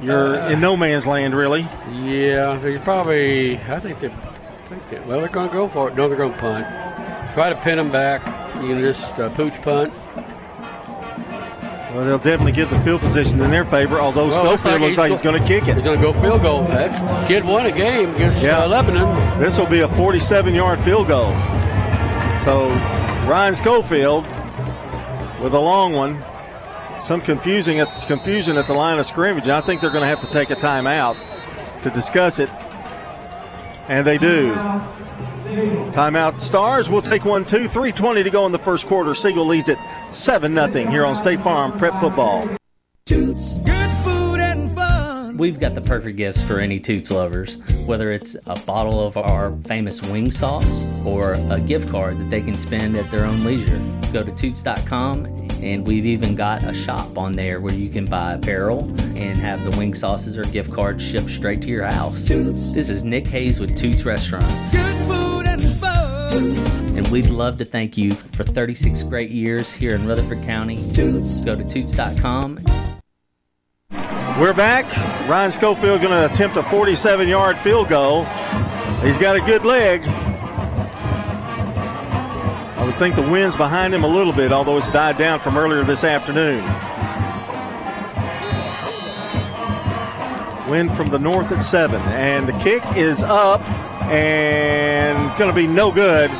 You're 0.00 0.36
in 0.48 0.60
no 0.60 0.76
man's 0.76 1.06
land, 1.06 1.34
really. 1.34 1.62
Yeah, 1.90 2.58
they're 2.62 2.78
probably. 2.80 3.58
I 3.58 3.80
think 3.80 3.98
they. 3.98 4.08
I 4.08 4.68
think 4.68 4.86
they 4.88 5.00
well, 5.00 5.20
they're 5.20 5.28
going 5.28 5.48
to 5.48 5.52
go 5.54 5.66
for 5.68 5.88
it. 5.88 5.96
No, 5.96 6.08
they're 6.08 6.16
going 6.18 6.32
to 6.34 6.38
punt. 6.38 6.66
Try 7.34 7.48
to 7.48 7.56
pin 7.56 7.76
them 7.78 7.90
back. 7.90 8.24
You 8.62 8.68
can 8.68 8.80
just 8.80 9.12
uh, 9.18 9.28
pooch 9.30 9.60
punt. 9.62 9.92
Well, 11.94 12.04
they'll 12.04 12.18
definitely 12.18 12.52
get 12.52 12.68
the 12.68 12.78
field 12.82 13.00
position 13.00 13.40
in 13.40 13.50
their 13.50 13.64
favor, 13.64 13.98
although 13.98 14.28
Well, 14.28 14.44
looks 14.44 14.60
Schofield 14.62 14.72
like 14.74 14.80
looks 14.82 14.98
like 14.98 15.10
he's 15.12 15.22
going 15.22 15.40
to 15.42 15.48
kick 15.48 15.66
it. 15.68 15.74
He's 15.76 15.84
going 15.86 15.98
to 15.98 16.02
go 16.04 16.12
field 16.20 16.42
goal. 16.42 16.64
That's 16.64 16.98
kid 17.26 17.44
won 17.44 17.64
a 17.66 17.72
game 17.72 18.14
against 18.14 18.42
Yeah. 18.42 18.62
uh, 18.64 18.68
Lebanon. 18.68 19.40
This 19.40 19.58
will 19.58 19.66
be 19.66 19.80
a 19.80 19.88
47 19.88 20.54
yard 20.54 20.78
field 20.80 21.08
goal. 21.08 21.30
So 22.44 22.68
Ryan 23.26 23.54
Schofield 23.54 24.24
with 25.40 25.54
a 25.54 25.58
long 25.60 25.94
one. 25.94 26.22
Some 27.00 27.20
confusing 27.20 27.80
at, 27.80 27.88
confusion 28.06 28.56
at 28.56 28.66
the 28.66 28.74
line 28.74 28.98
of 28.98 29.06
scrimmage. 29.06 29.44
and 29.44 29.52
I 29.52 29.60
think 29.60 29.80
they're 29.80 29.90
going 29.90 30.02
to 30.02 30.08
have 30.08 30.20
to 30.20 30.26
take 30.28 30.50
a 30.50 30.56
timeout 30.56 31.16
to 31.82 31.90
discuss 31.90 32.38
it. 32.38 32.50
And 33.88 34.06
they 34.06 34.18
do. 34.18 34.54
Timeout 35.92 36.40
Stars. 36.40 36.90
We'll 36.90 37.02
take 37.02 37.24
one, 37.24 37.44
two, 37.44 37.68
three 37.68 37.92
twenty 37.92 38.22
to 38.22 38.30
go 38.30 38.44
in 38.46 38.52
the 38.52 38.58
first 38.58 38.86
quarter. 38.86 39.14
Siegel 39.14 39.46
leads 39.46 39.68
it 39.68 39.78
7 40.10 40.54
0 40.54 40.90
here 40.90 41.06
on 41.06 41.14
State 41.14 41.40
Farm 41.40 41.78
Prep 41.78 41.98
Football. 42.00 42.48
Toots, 43.06 43.58
good 43.58 43.90
food 44.04 44.40
and 44.40 44.70
fun. 44.72 45.38
We've 45.38 45.58
got 45.58 45.74
the 45.74 45.80
perfect 45.80 46.18
gifts 46.18 46.42
for 46.42 46.58
any 46.58 46.78
Toots 46.78 47.10
lovers, 47.10 47.56
whether 47.86 48.12
it's 48.12 48.36
a 48.46 48.58
bottle 48.66 49.00
of 49.00 49.16
our 49.16 49.52
famous 49.64 50.02
wing 50.02 50.30
sauce 50.30 50.84
or 51.06 51.32
a 51.50 51.60
gift 51.60 51.88
card 51.90 52.18
that 52.18 52.28
they 52.28 52.42
can 52.42 52.58
spend 52.58 52.96
at 52.96 53.10
their 53.10 53.24
own 53.24 53.42
leisure. 53.44 53.80
Go 54.12 54.22
to 54.22 54.34
Toots.com 54.34 55.47
and 55.62 55.86
we've 55.86 56.06
even 56.06 56.34
got 56.34 56.62
a 56.62 56.74
shop 56.74 57.18
on 57.18 57.32
there 57.32 57.60
where 57.60 57.74
you 57.74 57.88
can 57.88 58.04
buy 58.04 58.34
apparel 58.34 58.80
and 59.16 59.38
have 59.38 59.64
the 59.64 59.76
wing 59.76 59.94
sauces 59.94 60.38
or 60.38 60.44
gift 60.44 60.72
cards 60.72 61.04
shipped 61.04 61.28
straight 61.30 61.60
to 61.62 61.68
your 61.68 61.84
house. 61.84 62.28
This 62.28 62.88
is 62.88 63.04
Nick 63.04 63.26
Hayes 63.26 63.60
with 63.60 63.76
Toots 63.76 64.04
Restaurants. 64.04 64.74
And 66.98 67.06
we'd 67.08 67.30
love 67.30 67.58
to 67.58 67.64
thank 67.64 67.96
you 67.96 68.12
for 68.12 68.44
36 68.44 69.02
great 69.04 69.30
years 69.30 69.72
here 69.72 69.94
in 69.94 70.06
Rutherford 70.06 70.42
County. 70.42 70.76
Go 70.92 71.56
to 71.56 71.64
Toots.com 71.64 72.58
We're 73.90 74.54
back. 74.54 74.84
Ryan 75.28 75.50
Schofield 75.50 76.00
going 76.00 76.12
to 76.12 76.32
attempt 76.32 76.56
a 76.56 76.62
47 76.64 77.28
yard 77.28 77.58
field 77.58 77.88
goal. 77.88 78.24
He's 79.02 79.18
got 79.18 79.36
a 79.36 79.40
good 79.40 79.64
leg. 79.64 80.02
Would 82.88 82.96
think 82.96 83.16
the 83.16 83.22
wind's 83.22 83.54
behind 83.54 83.92
him 83.92 84.02
a 84.02 84.08
little 84.08 84.32
bit, 84.32 84.50
although 84.50 84.78
it's 84.78 84.88
died 84.88 85.18
down 85.18 85.40
from 85.40 85.58
earlier 85.58 85.84
this 85.84 86.04
afternoon. 86.04 86.64
Wind 90.70 90.96
from 90.96 91.10
the 91.10 91.18
north 91.18 91.52
at 91.52 91.62
seven, 91.62 92.00
and 92.00 92.48
the 92.48 92.54
kick 92.60 92.82
is 92.96 93.22
up 93.22 93.60
and 94.08 95.38
going 95.38 95.50
to 95.50 95.54
be 95.54 95.66
no 95.66 95.92
good. 95.92 96.30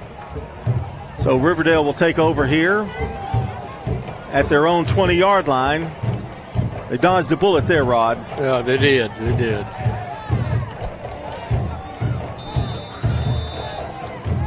So 1.17 1.37
Riverdale 1.37 1.85
will 1.85 1.95
take 1.95 2.19
over 2.19 2.45
here 2.47 2.81
at 4.33 4.49
their 4.49 4.67
own 4.67 4.85
20-yard 4.85 5.47
line. 5.47 5.93
They 6.91 6.97
dodged 6.97 7.31
a 7.31 7.37
bullet 7.37 7.69
there, 7.69 7.85
Rod. 7.85 8.19
Yeah, 8.39 8.63
they 8.63 8.79
did. 8.79 9.13
They 9.19 9.37
did. 9.37 9.65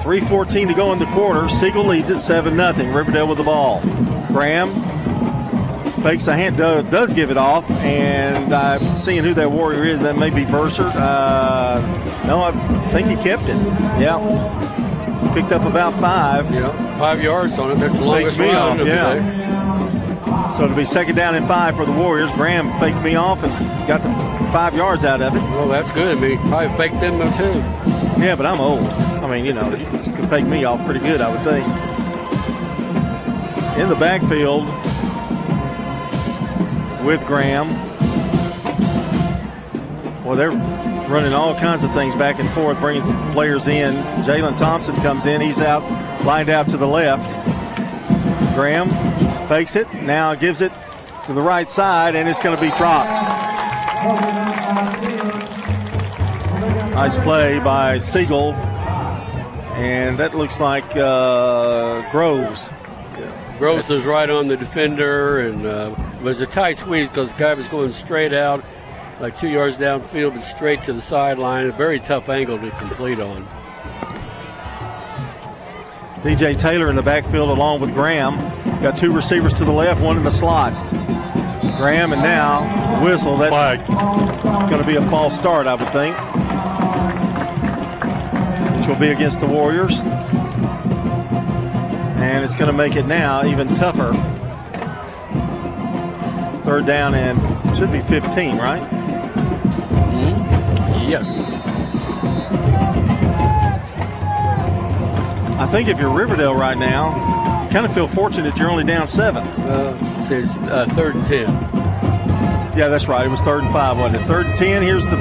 3.14 0.01 0.67
to 0.67 0.73
go 0.73 0.91
in 0.91 0.99
the 0.99 1.05
quarter. 1.07 1.47
Siegel 1.47 1.85
leads 1.85 2.09
it 2.09 2.19
7 2.19 2.55
0. 2.55 2.73
Riverdale 2.91 3.27
with 3.27 3.37
the 3.37 3.43
ball. 3.43 3.81
Graham 4.27 4.73
fakes 6.01 6.27
a 6.27 6.35
hand, 6.35 6.57
does 6.57 7.13
give 7.13 7.31
it 7.31 7.37
off, 7.37 7.69
and 7.69 8.53
I'm 8.53 8.97
seeing 8.97 9.23
who 9.23 9.33
that 9.35 9.51
warrior 9.51 9.83
is. 9.83 10.01
That 10.01 10.17
may 10.17 10.29
be 10.29 10.43
Bursard. 10.45 10.93
Uh, 10.95 11.81
no, 12.25 12.43
I 12.43 12.91
think 12.91 13.07
he 13.07 13.15
kept 13.15 13.43
it. 13.43 13.57
Yeah. 13.99 14.17
Picked 15.33 15.51
up 15.51 15.63
about 15.63 15.93
five. 16.01 16.51
Yeah, 16.51 16.71
five 16.97 17.21
yards 17.21 17.57
on 17.57 17.71
it. 17.71 17.75
That's 17.75 17.97
the 17.97 18.05
longest 18.05 18.37
run 18.37 18.55
off, 18.55 18.79
of 18.79 18.85
the 18.85 18.91
yeah. 18.91 19.13
day. 19.13 20.57
So 20.57 20.65
it'll 20.65 20.75
be 20.75 20.83
second 20.83 21.15
down 21.15 21.35
and 21.35 21.47
five 21.47 21.77
for 21.77 21.85
the 21.85 21.91
Warriors. 21.91 22.31
Graham 22.33 22.77
faked 22.79 23.01
me 23.01 23.15
off 23.15 23.43
and 23.43 23.53
got 23.87 24.01
the 24.01 24.09
five 24.51 24.75
yards 24.75 25.05
out 25.05 25.21
of 25.21 25.35
it. 25.35 25.39
Well, 25.39 25.69
that's 25.69 25.91
good. 25.91 26.17
I 26.17 26.19
mean, 26.19 26.37
probably 26.49 26.75
faked 26.77 26.99
them 26.99 27.19
too. 27.37 27.59
Yeah, 28.21 28.35
but 28.35 28.45
I'm 28.45 28.59
old. 28.59 28.85
I 28.89 29.29
mean, 29.29 29.45
you 29.45 29.53
know, 29.53 29.73
you 29.73 29.85
can 29.85 30.27
fake 30.27 30.45
me 30.45 30.65
off 30.65 30.83
pretty 30.85 30.99
good, 30.99 31.21
I 31.21 31.29
would 31.31 31.43
think. 31.43 31.65
In 33.79 33.87
the 33.87 33.95
backfield 33.95 34.67
with 37.03 37.25
Graham. 37.25 37.69
Well, 40.23 40.35
they're 40.35 40.51
running 40.51 41.33
all 41.33 41.55
kinds 41.55 41.83
of 41.83 41.91
things 41.93 42.15
back 42.15 42.39
and 42.39 42.49
forth, 42.51 42.79
bringing 42.79 43.03
players 43.31 43.67
in. 43.67 43.95
Jalen 44.23 44.57
Thompson 44.57 44.95
comes 44.97 45.25
in. 45.25 45.41
He's 45.41 45.59
out, 45.59 45.83
lined 46.23 46.49
out 46.49 46.69
to 46.69 46.77
the 46.77 46.87
left. 46.87 47.29
Graham 48.55 48.89
fakes 49.47 49.75
it, 49.75 49.91
now 49.93 50.35
gives 50.35 50.61
it 50.61 50.71
to 51.25 51.33
the 51.33 51.41
right 51.41 51.67
side, 51.67 52.15
and 52.15 52.29
it's 52.29 52.41
going 52.41 52.55
to 52.55 52.61
be 52.61 52.69
dropped. 52.77 53.21
Nice 56.93 57.17
play 57.17 57.59
by 57.59 57.97
Siegel, 57.99 58.53
and 59.73 60.19
that 60.19 60.35
looks 60.35 60.59
like 60.59 60.85
uh, 60.95 62.09
Groves. 62.11 62.71
Groves 63.57 63.89
was 63.89 64.05
right 64.05 64.29
on 64.29 64.47
the 64.47 64.57
defender, 64.57 65.39
and 65.41 65.65
uh, 65.65 65.95
it 66.21 66.25
was 66.25 66.39
a 66.39 66.45
tight 66.45 66.77
squeeze 66.77 67.09
because 67.09 67.33
the 67.33 67.39
guy 67.39 67.55
was 67.55 67.67
going 67.67 67.91
straight 67.91 68.31
out, 68.31 68.63
like 69.19 69.39
two 69.39 69.49
yards 69.49 69.75
downfield, 69.75 70.35
but 70.35 70.43
straight 70.43 70.83
to 70.83 70.93
the 70.93 71.01
sideline. 71.01 71.65
A 71.65 71.71
very 71.71 71.99
tough 71.99 72.29
angle 72.29 72.59
to 72.59 72.69
complete 72.69 73.19
on. 73.19 73.43
DJ 76.21 76.55
Taylor 76.59 76.91
in 76.91 76.95
the 76.95 77.01
backfield 77.01 77.49
along 77.49 77.81
with 77.81 77.95
Graham. 77.95 78.37
Got 78.83 78.99
two 78.99 79.11
receivers 79.11 79.51
to 79.53 79.65
the 79.65 79.71
left, 79.71 79.99
one 79.99 80.15
in 80.15 80.23
the 80.23 80.29
slot. 80.29 80.73
Graham 81.77 82.13
and 82.13 82.21
now 82.21 83.03
whistle. 83.03 83.35
That's 83.37 83.87
going 84.69 84.79
to 84.79 84.87
be 84.87 84.97
a 84.97 85.09
false 85.09 85.35
start, 85.35 85.65
I 85.65 85.73
would 85.73 85.91
think. 85.91 86.15
Which 88.77 88.87
will 88.87 88.99
be 88.99 89.07
against 89.07 89.39
the 89.39 89.47
Warriors. 89.47 90.01
And 92.21 92.43
it's 92.43 92.53
going 92.53 92.69
to 92.69 92.77
make 92.77 92.95
it 92.95 93.07
now 93.07 93.43
even 93.43 93.73
tougher. 93.73 94.40
Third 96.71 96.85
down 96.85 97.15
and 97.15 97.75
should 97.75 97.91
be 97.91 97.99
15, 97.99 98.57
right? 98.57 98.81
Mm-hmm. 100.09 101.09
Yes. 101.09 101.27
I 105.59 105.65
think 105.65 105.89
if 105.89 105.99
you're 105.99 106.13
Riverdale 106.13 106.55
right 106.55 106.77
now, 106.77 107.65
you 107.65 107.69
kind 107.71 107.85
of 107.85 107.93
feel 107.93 108.07
fortunate 108.07 108.57
you're 108.57 108.71
only 108.71 108.85
down 108.85 109.05
seven. 109.09 109.43
Uh, 109.43 109.97
it's 110.31 110.57
uh, 110.59 110.87
third 110.91 111.15
and 111.15 111.27
ten. 111.27 111.49
Yeah, 112.77 112.87
that's 112.87 113.09
right. 113.09 113.25
It 113.25 113.29
was 113.29 113.41
third 113.41 113.63
and 113.63 113.73
five, 113.73 113.97
wasn't 113.97 114.23
it? 114.23 114.27
Third 114.29 114.45
and 114.45 114.55
ten. 114.55 114.81
Here's 114.81 115.03
the 115.03 115.17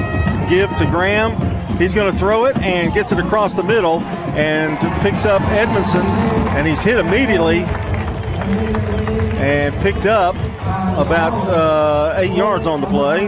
give 0.49 0.73
to 0.77 0.85
Graham. 0.85 1.35
He's 1.77 1.93
going 1.93 2.09
to 2.13 2.17
throw 2.17 2.45
it 2.45 2.55
and 2.59 2.93
gets 2.93 3.11
it 3.11 3.19
across 3.19 3.55
the 3.55 3.63
middle 3.63 3.99
and 3.99 4.79
picks 5.01 5.25
up 5.25 5.41
Edmondson, 5.49 6.05
and 6.05 6.65
he's 6.65 6.81
hit 6.81 6.97
immediately 6.97 7.63
and 9.35 9.75
picked 9.81 10.05
up 10.05 10.33
about 10.97 11.47
uh, 11.47 12.15
eight 12.17 12.35
yards 12.35 12.67
on 12.67 12.81
the 12.81 12.87
play. 12.87 13.27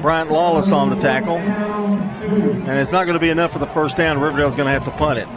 Bryant 0.00 0.30
Lawless 0.30 0.70
on 0.70 0.90
the 0.90 0.96
tackle. 0.96 1.38
And 1.38 2.78
it's 2.78 2.92
not 2.92 3.04
going 3.04 3.14
to 3.14 3.20
be 3.20 3.30
enough 3.30 3.52
for 3.52 3.58
the 3.58 3.66
first 3.68 3.96
down. 3.96 4.18
Riverdale's 4.18 4.54
going 4.54 4.66
to 4.66 4.72
have 4.72 4.84
to 4.84 4.90
punt 4.90 5.18
it. 5.18 5.28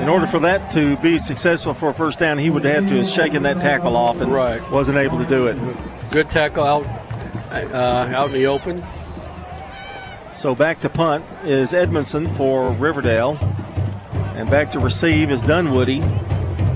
In 0.00 0.08
order 0.08 0.26
for 0.26 0.40
that 0.40 0.70
to 0.72 0.96
be 0.96 1.18
successful 1.18 1.74
for 1.74 1.90
a 1.90 1.94
first 1.94 2.18
down, 2.18 2.38
he 2.38 2.50
would 2.50 2.64
have 2.64 2.88
to 2.88 2.96
have 2.96 3.06
shaken 3.06 3.42
that 3.44 3.60
tackle 3.60 3.96
off 3.96 4.20
and 4.20 4.32
right. 4.32 4.68
wasn't 4.70 4.98
able 4.98 5.18
to 5.18 5.26
do 5.26 5.46
it. 5.46 5.58
Good 6.10 6.30
tackle 6.30 6.64
out, 6.64 6.86
uh, 7.50 8.12
out 8.14 8.28
in 8.28 8.32
the 8.32 8.46
open. 8.46 8.82
So 10.32 10.54
back 10.54 10.80
to 10.80 10.88
punt 10.88 11.24
is 11.44 11.74
Edmondson 11.74 12.28
for 12.28 12.72
Riverdale. 12.72 13.36
And 14.34 14.50
back 14.50 14.70
to 14.72 14.80
receive 14.80 15.30
is 15.30 15.42
Dunwoody 15.42 16.02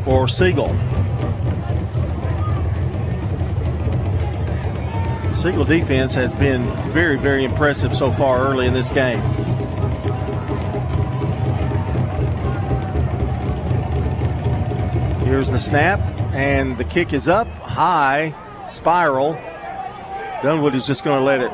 for 0.05 0.29
Siegel. 0.29 0.69
Siegel 5.47 5.65
defense 5.65 6.13
has 6.15 6.35
been 6.35 6.65
very, 6.91 7.17
very 7.17 7.45
impressive 7.45 7.95
so 7.95 8.11
far 8.11 8.49
early 8.49 8.67
in 8.67 8.73
this 8.73 8.91
game. 8.91 9.21
Here's 15.21 15.49
the 15.49 15.61
snap, 15.61 16.01
and 16.35 16.77
the 16.77 16.83
kick 16.83 17.13
is 17.13 17.29
up 17.29 17.47
high, 17.59 18.35
spiral. 18.69 19.35
Dunwoody 20.43 20.79
is 20.79 20.87
just 20.89 21.05
going 21.05 21.21
to 21.21 21.25
let 21.25 21.41
it 21.41 21.53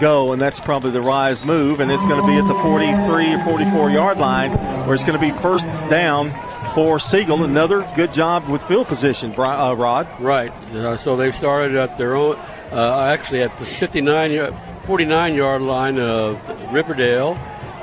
go, 0.00 0.32
and 0.32 0.42
that's 0.42 0.58
probably 0.58 0.90
the 0.90 1.00
rise 1.00 1.44
move, 1.44 1.78
and 1.78 1.92
it's 1.92 2.04
going 2.06 2.20
to 2.20 2.26
be 2.26 2.34
at 2.34 2.48
the 2.48 2.60
43 2.60 3.34
or 3.34 3.44
44 3.44 3.90
yard 3.90 4.18
line 4.18 4.50
where 4.84 4.94
it's 4.94 5.04
going 5.04 5.16
to 5.16 5.24
be 5.24 5.30
first 5.40 5.64
down 5.88 6.32
for 6.74 6.98
Siegel. 6.98 7.44
Another 7.44 7.88
good 7.94 8.12
job 8.12 8.48
with 8.48 8.64
field 8.64 8.88
position, 8.88 9.30
uh, 9.38 9.72
Rod. 9.74 10.08
Right. 10.20 10.50
Uh, 10.74 10.96
so 10.96 11.16
they've 11.16 11.34
started 11.34 11.76
at 11.76 11.96
their 11.96 12.16
own, 12.16 12.36
uh, 12.72 13.00
actually 13.02 13.42
at 13.42 13.56
the 13.58 13.64
59, 13.64 14.54
49 14.84 15.34
yard 15.34 15.62
line 15.62 15.98
of 15.98 16.40
Riverdale, 16.72 17.34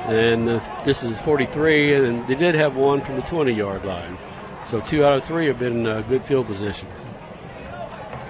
and 0.08 0.48
this 0.86 1.04
is 1.04 1.20
43, 1.22 1.94
and 1.94 2.28
they 2.28 2.36
did 2.36 2.56
have 2.56 2.76
one 2.76 3.02
from 3.02 3.16
the 3.16 3.22
20 3.24 3.52
yard 3.52 3.86
line. 3.86 4.18
So 4.70 4.82
two 4.82 5.06
out 5.06 5.14
of 5.14 5.24
three 5.24 5.48
have 5.48 5.60
been 5.60 5.86
uh, 5.86 6.02
good 6.02 6.24
field 6.24 6.48
position. 6.48 6.88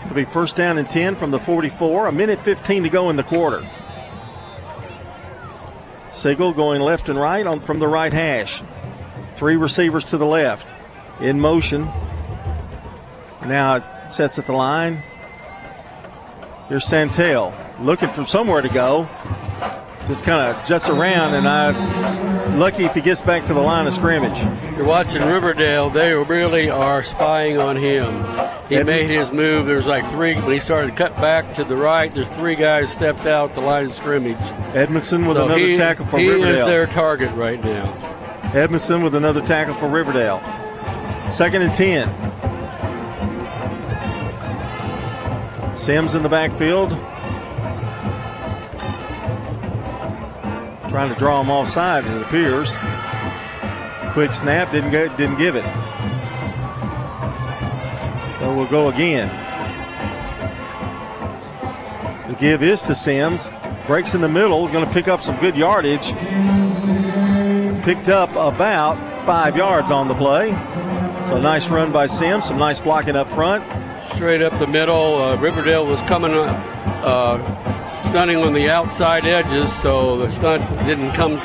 It'll 0.03 0.15
be 0.15 0.25
first 0.25 0.55
down 0.55 0.77
and 0.77 0.89
10 0.89 1.15
from 1.15 1.31
the 1.31 1.39
44. 1.39 2.07
A 2.07 2.11
minute 2.11 2.39
15 2.39 2.83
to 2.83 2.89
go 2.89 3.09
in 3.09 3.15
the 3.15 3.23
quarter. 3.23 3.67
Siegel 6.11 6.53
going 6.53 6.81
left 6.81 7.09
and 7.09 7.17
right 7.17 7.47
on 7.47 7.59
from 7.59 7.79
the 7.79 7.87
right 7.87 8.11
hash. 8.11 8.61
Three 9.35 9.55
receivers 9.55 10.03
to 10.05 10.17
the 10.17 10.25
left. 10.25 10.75
In 11.21 11.39
motion. 11.39 11.85
Now 13.45 13.77
it 13.77 14.11
sets 14.11 14.37
at 14.37 14.45
the 14.45 14.53
line. 14.53 15.03
Here's 16.69 16.85
Santel 16.85 17.53
looking 17.79 18.09
for 18.09 18.25
somewhere 18.25 18.61
to 18.61 18.69
go. 18.69 19.07
Just 20.07 20.23
kind 20.25 20.55
of 20.55 20.65
juts 20.65 20.89
around, 20.89 21.33
and 21.33 21.47
I'm 21.47 22.59
lucky 22.59 22.83
if 22.83 22.93
he 22.93 22.99
gets 22.99 23.21
back 23.21 23.45
to 23.45 23.53
the 23.53 23.61
line 23.61 23.87
of 23.87 23.93
scrimmage. 23.93 24.41
You're 24.75 24.85
watching 24.85 25.21
Riverdale. 25.21 25.89
They 25.89 26.13
really 26.13 26.69
are 26.69 27.03
spying 27.03 27.57
on 27.57 27.77
him. 27.77 28.11
He 28.67 28.75
Edmund. 28.75 28.85
made 28.85 29.09
his 29.09 29.31
move. 29.31 29.65
There's 29.65 29.85
like 29.85 30.09
three 30.11 30.35
when 30.35 30.51
he 30.51 30.59
started 30.59 30.89
to 30.89 30.95
cut 30.95 31.15
back 31.17 31.53
to 31.55 31.63
the 31.63 31.77
right. 31.77 32.13
There's 32.13 32.29
three 32.31 32.55
guys 32.55 32.91
stepped 32.91 33.25
out 33.25 33.53
the 33.55 33.61
line 33.61 33.85
of 33.85 33.93
scrimmage. 33.93 34.35
Edmondson 34.75 35.25
with 35.25 35.37
so 35.37 35.45
another 35.45 35.59
he, 35.59 35.75
tackle 35.77 36.05
for 36.05 36.19
he 36.19 36.27
Riverdale. 36.27 36.53
He 36.53 36.59
is 36.59 36.65
their 36.65 36.87
target 36.87 37.31
right 37.35 37.63
now. 37.63 37.93
Edmondson 38.53 39.03
with 39.03 39.15
another 39.15 39.41
tackle 39.41 39.73
for 39.75 39.87
Riverdale. 39.87 40.41
Second 41.29 41.61
and 41.61 41.73
10. 41.73 42.09
Sims 45.75 46.13
in 46.13 46.21
the 46.21 46.29
backfield. 46.29 46.91
Trying 50.89 51.11
to 51.11 51.15
draw 51.17 51.41
him 51.41 51.49
off 51.49 51.67
sides, 51.67 52.07
it 52.07 52.21
appears. 52.21 52.75
Quick 54.11 54.33
snap, 54.33 54.71
didn't 54.71 54.91
get, 54.91 55.17
didn't 55.17 55.37
give 55.37 55.55
it. 55.55 55.65
So 58.37 58.53
we'll 58.55 58.67
go 58.67 58.89
again. 58.89 59.29
The 62.29 62.35
give 62.35 62.61
is 62.61 62.83
to 62.83 62.93
Sims. 62.93 63.51
Breaks 63.87 64.13
in 64.13 64.21
the 64.21 64.29
middle, 64.29 64.67
going 64.67 64.85
to 64.85 64.93
pick 64.93 65.07
up 65.07 65.23
some 65.23 65.35
good 65.39 65.57
yardage. 65.57 66.13
Picked 67.83 68.09
up 68.09 68.29
about 68.31 68.97
five 69.25 69.57
yards 69.57 69.89
on 69.91 70.07
the 70.07 70.13
play. 70.13 70.51
So 71.27 71.39
nice 71.41 71.69
run 71.69 71.91
by 71.91 72.05
Sims, 72.05 72.45
some 72.45 72.59
nice 72.59 72.79
blocking 72.79 73.15
up 73.15 73.27
front. 73.29 73.82
Straight 74.15 74.41
up 74.41 74.57
the 74.59 74.67
middle. 74.67 75.21
Uh, 75.21 75.35
Riverdale 75.37 75.85
was 75.85 75.99
coming 76.01 76.31
uh, 76.33 78.03
stunning 78.09 78.37
on 78.37 78.53
the 78.53 78.69
outside 78.69 79.25
edges, 79.25 79.73
so 79.81 80.17
the 80.17 80.31
stunt 80.31 80.61
didn't 80.85 81.11
come, 81.13 81.37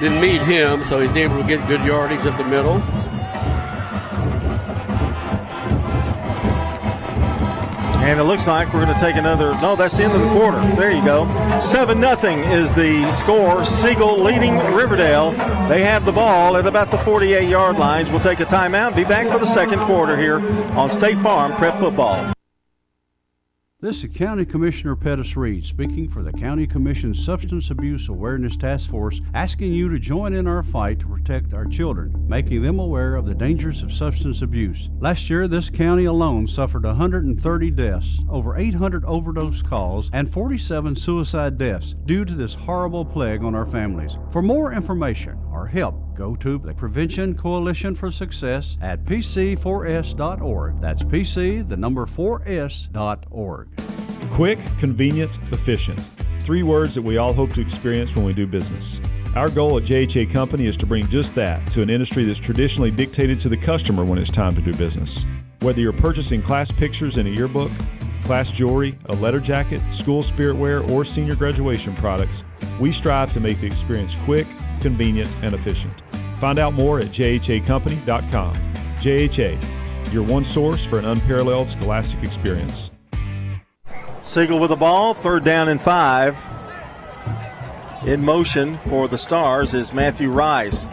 didn't 0.00 0.20
meet 0.20 0.42
him, 0.42 0.84
so 0.84 1.00
he's 1.00 1.16
able 1.16 1.40
to 1.40 1.48
get 1.48 1.66
good 1.66 1.80
yardage 1.84 2.24
up 2.26 2.36
the 2.36 2.44
middle. 2.44 2.82
And 8.04 8.20
it 8.20 8.24
looks 8.24 8.46
like 8.46 8.72
we're 8.74 8.84
going 8.84 8.94
to 8.94 9.00
take 9.00 9.16
another. 9.16 9.52
No, 9.62 9.76
that's 9.76 9.96
the 9.96 10.04
end 10.04 10.12
of 10.12 10.20
the 10.20 10.28
quarter. 10.28 10.60
There 10.76 10.90
you 10.90 11.02
go. 11.02 11.26
7 11.58 11.98
nothing 11.98 12.40
is 12.40 12.74
the 12.74 13.10
score. 13.12 13.64
Siegel 13.64 14.22
leading 14.22 14.58
Riverdale. 14.58 15.32
They 15.68 15.82
have 15.84 16.04
the 16.04 16.12
ball 16.12 16.58
at 16.58 16.66
about 16.66 16.90
the 16.90 16.98
48 16.98 17.48
yard 17.48 17.78
lines. 17.78 18.10
We'll 18.10 18.20
take 18.20 18.40
a 18.40 18.44
timeout. 18.44 18.94
Be 18.94 19.04
back 19.04 19.32
for 19.32 19.38
the 19.38 19.46
second 19.46 19.80
quarter 19.86 20.18
here 20.18 20.46
on 20.76 20.90
State 20.90 21.18
Farm 21.18 21.54
Prep 21.54 21.78
Football. 21.78 22.33
This 23.84 24.02
is 24.02 24.16
County 24.16 24.46
Commissioner 24.46 24.96
Pettis 24.96 25.36
Reed 25.36 25.62
speaking 25.66 26.08
for 26.08 26.22
the 26.22 26.32
County 26.32 26.66
Commission's 26.66 27.22
Substance 27.22 27.68
Abuse 27.68 28.08
Awareness 28.08 28.56
Task 28.56 28.88
Force, 28.88 29.20
asking 29.34 29.74
you 29.74 29.90
to 29.90 29.98
join 29.98 30.32
in 30.32 30.46
our 30.46 30.62
fight 30.62 31.00
to 31.00 31.06
protect 31.06 31.52
our 31.52 31.66
children, 31.66 32.10
making 32.26 32.62
them 32.62 32.78
aware 32.78 33.14
of 33.14 33.26
the 33.26 33.34
dangers 33.34 33.82
of 33.82 33.92
substance 33.92 34.40
abuse. 34.40 34.88
Last 35.00 35.28
year, 35.28 35.46
this 35.46 35.68
county 35.68 36.06
alone 36.06 36.48
suffered 36.48 36.84
130 36.84 37.70
deaths, 37.72 38.20
over 38.30 38.56
800 38.56 39.04
overdose 39.04 39.60
calls, 39.60 40.08
and 40.14 40.32
47 40.32 40.96
suicide 40.96 41.58
deaths 41.58 41.94
due 42.06 42.24
to 42.24 42.34
this 42.34 42.54
horrible 42.54 43.04
plague 43.04 43.44
on 43.44 43.54
our 43.54 43.66
families. 43.66 44.16
For 44.30 44.40
more 44.40 44.72
information 44.72 45.38
or 45.52 45.66
help, 45.66 46.03
go 46.14 46.34
to 46.36 46.58
the 46.58 46.74
Prevention 46.74 47.34
Coalition 47.34 47.94
for 47.94 48.10
Success 48.10 48.76
at 48.80 49.04
pc4s.org. 49.04 50.80
That's 50.80 51.02
PC, 51.02 51.68
the 51.68 51.76
number 51.76 52.06
4s.org. 52.06 53.68
Quick, 54.32 54.58
convenient, 54.78 55.38
efficient. 55.52 56.00
Three 56.40 56.62
words 56.62 56.94
that 56.94 57.02
we 57.02 57.16
all 57.16 57.32
hope 57.32 57.52
to 57.54 57.60
experience 57.60 58.14
when 58.14 58.24
we 58.24 58.32
do 58.32 58.46
business. 58.46 59.00
Our 59.34 59.48
goal 59.48 59.78
at 59.78 59.84
JHA 59.84 60.30
Company 60.30 60.66
is 60.66 60.76
to 60.76 60.86
bring 60.86 61.08
just 61.08 61.34
that 61.34 61.66
to 61.72 61.82
an 61.82 61.90
industry 61.90 62.24
that's 62.24 62.38
traditionally 62.38 62.92
dictated 62.92 63.40
to 63.40 63.48
the 63.48 63.56
customer 63.56 64.04
when 64.04 64.18
it's 64.18 64.30
time 64.30 64.54
to 64.54 64.60
do 64.60 64.72
business. 64.74 65.24
Whether 65.60 65.80
you're 65.80 65.92
purchasing 65.92 66.40
class 66.40 66.70
pictures 66.70 67.16
in 67.16 67.26
a 67.26 67.30
yearbook, 67.30 67.72
class 68.22 68.52
jewelry, 68.52 68.96
a 69.06 69.14
letter 69.16 69.40
jacket, 69.40 69.80
school 69.92 70.22
spirit 70.22 70.56
wear, 70.56 70.82
or 70.84 71.04
senior 71.04 71.34
graduation 71.34 71.94
products, 71.96 72.44
we 72.78 72.92
strive 72.92 73.32
to 73.32 73.40
make 73.40 73.60
the 73.60 73.66
experience 73.66 74.14
quick, 74.24 74.46
convenient, 74.80 75.34
and 75.42 75.52
efficient. 75.54 76.03
Find 76.44 76.58
out 76.58 76.74
more 76.74 77.00
at 77.00 77.06
jhacompany.com. 77.06 78.54
JHA, 78.96 80.12
your 80.12 80.22
one 80.22 80.44
source 80.44 80.84
for 80.84 80.98
an 80.98 81.06
unparalleled 81.06 81.70
scholastic 81.70 82.22
experience. 82.22 82.90
Siegel 84.20 84.58
with 84.58 84.68
the 84.68 84.76
ball, 84.76 85.14
third 85.14 85.42
down 85.42 85.68
and 85.70 85.80
five. 85.80 86.38
In 88.04 88.22
motion 88.22 88.76
for 88.76 89.08
the 89.08 89.16
Stars 89.16 89.72
is 89.72 89.94
Matthew 89.94 90.30
Rice. 90.30 90.86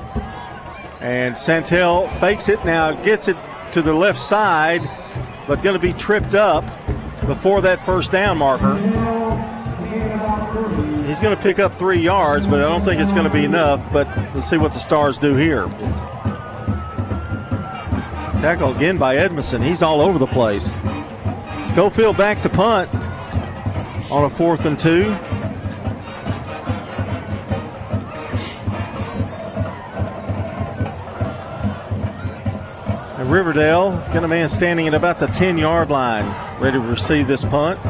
And 1.01 1.37
Santel 1.37 2.07
fakes 2.21 2.47
it 2.47 2.63
now, 2.63 2.93
gets 2.93 3.27
it 3.27 3.35
to 3.73 3.81
the 3.81 3.93
left 3.93 4.21
side, 4.21 4.79
but 5.49 5.61
going 5.61 5.77
to 5.77 5.85
be 5.85 5.91
tripped 5.91 6.33
up 6.33 6.63
before 7.27 7.59
that 7.59 7.85
first 7.85 8.09
down 8.13 8.37
marker. 8.37 9.20
He's 11.11 11.19
going 11.19 11.35
to 11.35 11.43
pick 11.43 11.59
up 11.59 11.77
three 11.77 11.99
yards, 11.99 12.47
but 12.47 12.59
I 12.59 12.69
don't 12.69 12.85
think 12.85 13.01
it's 13.01 13.11
going 13.11 13.25
to 13.25 13.29
be 13.29 13.43
enough. 13.43 13.85
But 13.91 14.07
let's 14.33 14.49
see 14.49 14.55
what 14.55 14.71
the 14.71 14.79
Stars 14.79 15.17
do 15.17 15.35
here. 15.35 15.65
Tackle 18.39 18.73
again 18.73 18.97
by 18.97 19.17
Edmondson. 19.17 19.61
He's 19.61 19.81
all 19.81 19.99
over 19.99 20.17
the 20.17 20.25
place. 20.25 20.71
Schofield 21.67 22.15
back 22.15 22.41
to 22.43 22.49
punt 22.49 22.89
on 24.09 24.23
a 24.23 24.29
fourth 24.29 24.63
and 24.65 24.79
two. 24.79 25.03
And 33.19 33.29
Riverdale 33.29 33.97
got 34.13 34.23
a 34.23 34.29
man 34.29 34.47
standing 34.47 34.87
at 34.87 34.93
about 34.93 35.19
the 35.19 35.27
10 35.27 35.57
yard 35.57 35.89
line, 35.89 36.61
ready 36.61 36.77
to 36.77 36.79
receive 36.79 37.27
this 37.27 37.43
punt. 37.43 37.81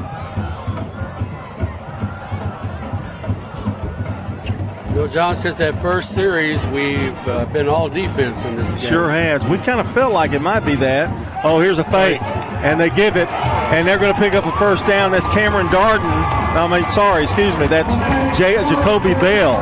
John, 5.12 5.36
since 5.36 5.57
that 5.57 5.82
first 5.82 6.14
series, 6.14 6.66
we've 6.68 7.28
uh, 7.28 7.43
been 7.47 7.68
all 7.68 7.89
defense 7.89 8.45
in 8.45 8.55
this 8.55 8.70
game. 8.70 8.89
Sure 8.89 9.09
has. 9.09 9.45
We 9.45 9.57
kind 9.57 9.82
of 9.82 9.93
felt 9.93 10.14
like 10.14 10.32
it 10.32 10.39
might 10.41 10.62
be 10.62 10.76
that. 10.76 11.43
Oh, 11.43 11.59
here's 11.59 11.80
a 11.80 11.84
fake, 11.84 12.22
and 12.22 12.80
they 12.80 12.89
give 12.91 13.18
it, 13.18 13.28
and 13.28 13.86
they're 13.86 13.99
going 13.99 14.14
to 14.14 14.20
pick 14.20 14.34
up 14.34 14.45
a 14.45 14.57
first 14.57 14.88
down. 14.88 15.12
That's 15.12 15.28
Cameron 15.28 15.68
Darden. 15.68 15.99
I 16.05 16.66
mean, 16.66 16.88
sorry, 16.88 17.24
excuse 17.24 17.57
me. 17.57 17.68
That's 17.68 17.95
J- 18.38 18.64
Jacoby 18.64 19.14
Bell. 19.16 19.57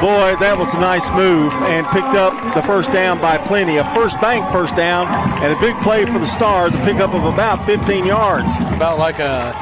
Boy, 0.00 0.34
that 0.40 0.56
was 0.58 0.74
a 0.74 0.80
nice 0.80 1.08
move 1.12 1.52
and 1.70 1.86
picked 1.88 2.16
up 2.16 2.32
the 2.54 2.62
first 2.62 2.90
down 2.90 3.20
by 3.20 3.38
plenty. 3.38 3.76
A 3.76 3.84
first 3.94 4.20
bank 4.20 4.50
first 4.50 4.74
down 4.74 5.06
and 5.44 5.56
a 5.56 5.60
big 5.60 5.78
play 5.82 6.04
for 6.06 6.18
the 6.18 6.26
Stars, 6.26 6.74
a 6.74 6.78
pickup 6.78 7.14
of 7.14 7.24
about 7.24 7.64
15 7.66 8.06
yards. 8.06 8.58
It's 8.58 8.72
about 8.72 8.98
like 8.98 9.18
a 9.20 9.52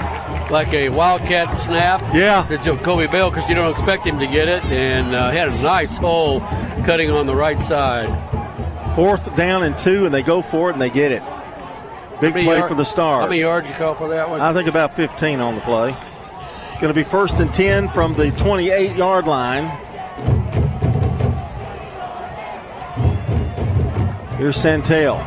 like 0.50 0.72
a 0.72 0.88
wildcat 0.88 1.56
snap. 1.56 2.00
Yeah. 2.14 2.44
To 2.48 2.58
Jacoby 2.58 3.06
Bell 3.06 3.30
because 3.30 3.48
you 3.48 3.54
don't 3.54 3.70
expect 3.70 4.04
him 4.04 4.18
to 4.18 4.26
get 4.26 4.48
it, 4.48 4.64
and 4.64 5.14
uh, 5.14 5.30
he 5.30 5.36
had 5.36 5.48
a 5.48 5.62
nice 5.62 5.96
hole 5.96 6.40
cutting 6.84 7.10
on 7.10 7.26
the 7.26 7.34
right 7.34 7.58
side. 7.58 8.08
Fourth 8.94 9.34
down 9.36 9.62
and 9.62 9.76
two, 9.76 10.06
and 10.06 10.14
they 10.14 10.22
go 10.22 10.42
for 10.42 10.70
it 10.70 10.72
and 10.72 10.82
they 10.82 10.90
get 10.90 11.12
it. 11.12 11.22
Big 12.20 12.32
play 12.32 12.44
yard, 12.44 12.68
for 12.68 12.74
the 12.74 12.84
Stars. 12.84 13.22
How 13.22 13.28
many 13.28 13.40
yards 13.40 13.68
you 13.68 13.74
call 13.74 13.94
for 13.94 14.08
that 14.08 14.28
one? 14.28 14.40
I 14.40 14.52
think 14.52 14.68
about 14.68 14.96
15 14.96 15.38
on 15.38 15.54
the 15.54 15.60
play. 15.60 15.96
It's 16.70 16.80
going 16.80 16.92
to 16.92 16.94
be 16.94 17.04
first 17.04 17.36
and 17.36 17.52
10 17.52 17.88
from 17.88 18.14
the 18.14 18.30
28 18.32 18.96
yard 18.96 19.26
line. 19.26 19.66
Here's 24.36 24.56
Santel. 24.56 25.18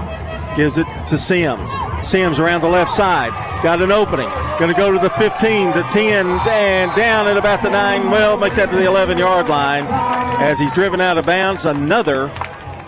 Gives 0.55 0.78
it 0.78 0.88
to 1.07 1.17
Sims. 1.17 1.74
Sims 2.01 2.39
around 2.39 2.61
the 2.61 2.69
left 2.69 2.91
side. 2.91 3.50
Got 3.64 3.82
an 3.82 3.91
opening. 3.91 4.28
Going 4.57 4.74
to 4.74 4.78
go 4.78 4.91
to 4.91 4.97
the 4.97 5.09
15, 5.12 5.72
the 5.72 5.84
10, 5.91 6.28
and 6.28 6.95
down 6.95 7.28
at 7.28 7.38
about 7.38 7.62
the 7.62 7.70
9. 7.70 8.09
Well, 8.09 8.38
make 8.38 8.55
that 8.55 8.72
to 8.72 8.76
the 8.76 8.86
11 8.86 9.20
yard 9.20 9.49
line 9.49 9.86
as 10.41 10.57
he's 10.59 10.72
driven 10.72 10.99
out 10.99 11.18
of 11.18 11.26
bounds. 11.28 11.66
Another 11.66 12.30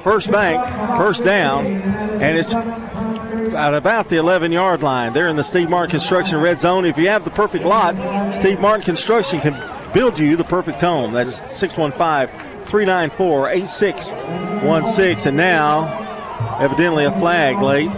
first 0.03 0.31
bank, 0.31 0.65
first 0.97 1.23
down, 1.23 1.67
and 1.67 2.37
it's 2.37 2.53
at 2.53 3.73
about 3.75 4.09
the 4.09 4.17
11 4.17 4.51
yard 4.51 4.81
line. 4.81 5.13
They're 5.13 5.27
in 5.27 5.35
the 5.35 5.43
Steve 5.43 5.69
Martin 5.69 5.91
Construction 5.91 6.39
red 6.39 6.59
zone. 6.59 6.85
If 6.85 6.97
you 6.97 7.07
have 7.07 7.23
the 7.23 7.31
perfect 7.31 7.65
lot, 7.65 8.33
Steve 8.33 8.59
Martin 8.59 8.83
Construction 8.83 9.39
can 9.39 9.53
build 9.93 10.17
you 10.17 10.35
the 10.35 10.43
perfect 10.43 10.81
home. 10.81 11.13
That's 11.13 11.35
615 11.35 12.65
394 12.65 13.49
8616. 13.49 15.27
And 15.27 15.37
now, 15.37 16.57
evidently, 16.59 17.05
a 17.05 17.11
flag 17.11 17.61
late. 17.61 17.91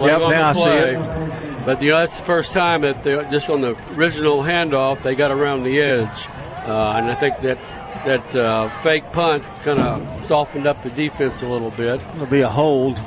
Yeah, 0.00 0.18
yep, 0.18 0.30
now 0.30 0.48
I 0.48 0.52
see 0.52 0.62
it. 0.62 1.23
But 1.64 1.80
you 1.80 1.90
know, 1.90 1.98
that's 1.98 2.16
the 2.16 2.24
first 2.24 2.52
time 2.52 2.82
that 2.82 3.02
they 3.04 3.14
just 3.30 3.48
on 3.48 3.60
the 3.60 3.76
original 3.94 4.38
handoff 4.38 5.02
they 5.02 5.14
got 5.14 5.30
around 5.30 5.62
the 5.62 5.80
edge, 5.80 6.28
uh, 6.66 6.94
and 6.96 7.06
I 7.06 7.14
think 7.14 7.40
that 7.40 7.58
that 8.04 8.36
uh, 8.36 8.68
fake 8.80 9.10
punt 9.12 9.42
kind 9.62 9.78
of 9.78 10.24
softened 10.24 10.66
up 10.66 10.82
the 10.82 10.90
defense 10.90 11.42
a 11.42 11.48
little 11.48 11.70
bit. 11.70 12.02
It'll 12.14 12.26
be 12.26 12.42
a 12.42 12.48
hold. 12.48 12.98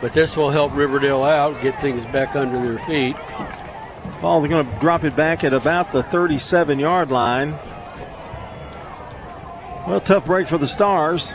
But 0.00 0.12
this 0.12 0.36
will 0.36 0.50
help 0.50 0.74
Riverdale 0.74 1.22
out, 1.22 1.60
get 1.62 1.80
things 1.80 2.04
back 2.06 2.36
under 2.36 2.60
their 2.60 2.78
feet. 2.86 3.16
Ball, 4.20 4.40
they're 4.40 4.48
going 4.48 4.66
to 4.66 4.78
drop 4.78 5.04
it 5.04 5.16
back 5.16 5.44
at 5.44 5.52
about 5.52 5.92
the 5.92 6.02
37 6.02 6.78
yard 6.78 7.10
line. 7.10 7.58
Well, 9.86 10.00
tough 10.00 10.26
break 10.26 10.48
for 10.48 10.58
the 10.58 10.66
Stars. 10.66 11.34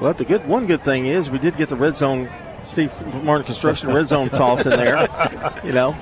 Well, 0.00 0.12
the 0.14 0.24
good 0.24 0.46
one 0.46 0.66
good 0.66 0.82
thing 0.82 1.06
is 1.06 1.30
we 1.30 1.38
did 1.38 1.56
get 1.56 1.68
the 1.68 1.76
red 1.76 1.96
zone, 1.96 2.30
Steve 2.64 2.92
Martin 3.22 3.46
Construction 3.46 3.92
red 3.92 4.06
zone 4.06 4.28
toss 4.28 4.66
in 4.66 4.70
there. 4.70 5.08
You 5.64 5.72
know, 5.72 5.92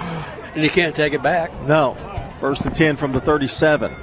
and 0.55 0.62
you 0.62 0.70
can't 0.70 0.95
take 0.95 1.12
it 1.12 1.22
back. 1.22 1.53
No, 1.62 1.97
First 2.45 2.66
and 2.66 2.74
10 2.74 2.97
from 2.97 3.12
the 3.12 3.22
37. 3.22 3.95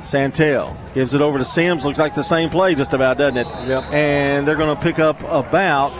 Santel 0.00 0.74
gives 0.94 1.12
it 1.12 1.20
over 1.20 1.36
to 1.36 1.44
Sims. 1.44 1.84
Looks 1.84 1.98
like 1.98 2.14
the 2.14 2.22
same 2.22 2.48
play 2.48 2.74
just 2.74 2.94
about, 2.94 3.18
doesn't 3.18 3.36
it? 3.36 3.46
Yep. 3.68 3.84
And 3.92 4.48
they're 4.48 4.56
going 4.56 4.74
to 4.74 4.82
pick 4.82 4.98
up 4.98 5.22
about 5.24 5.92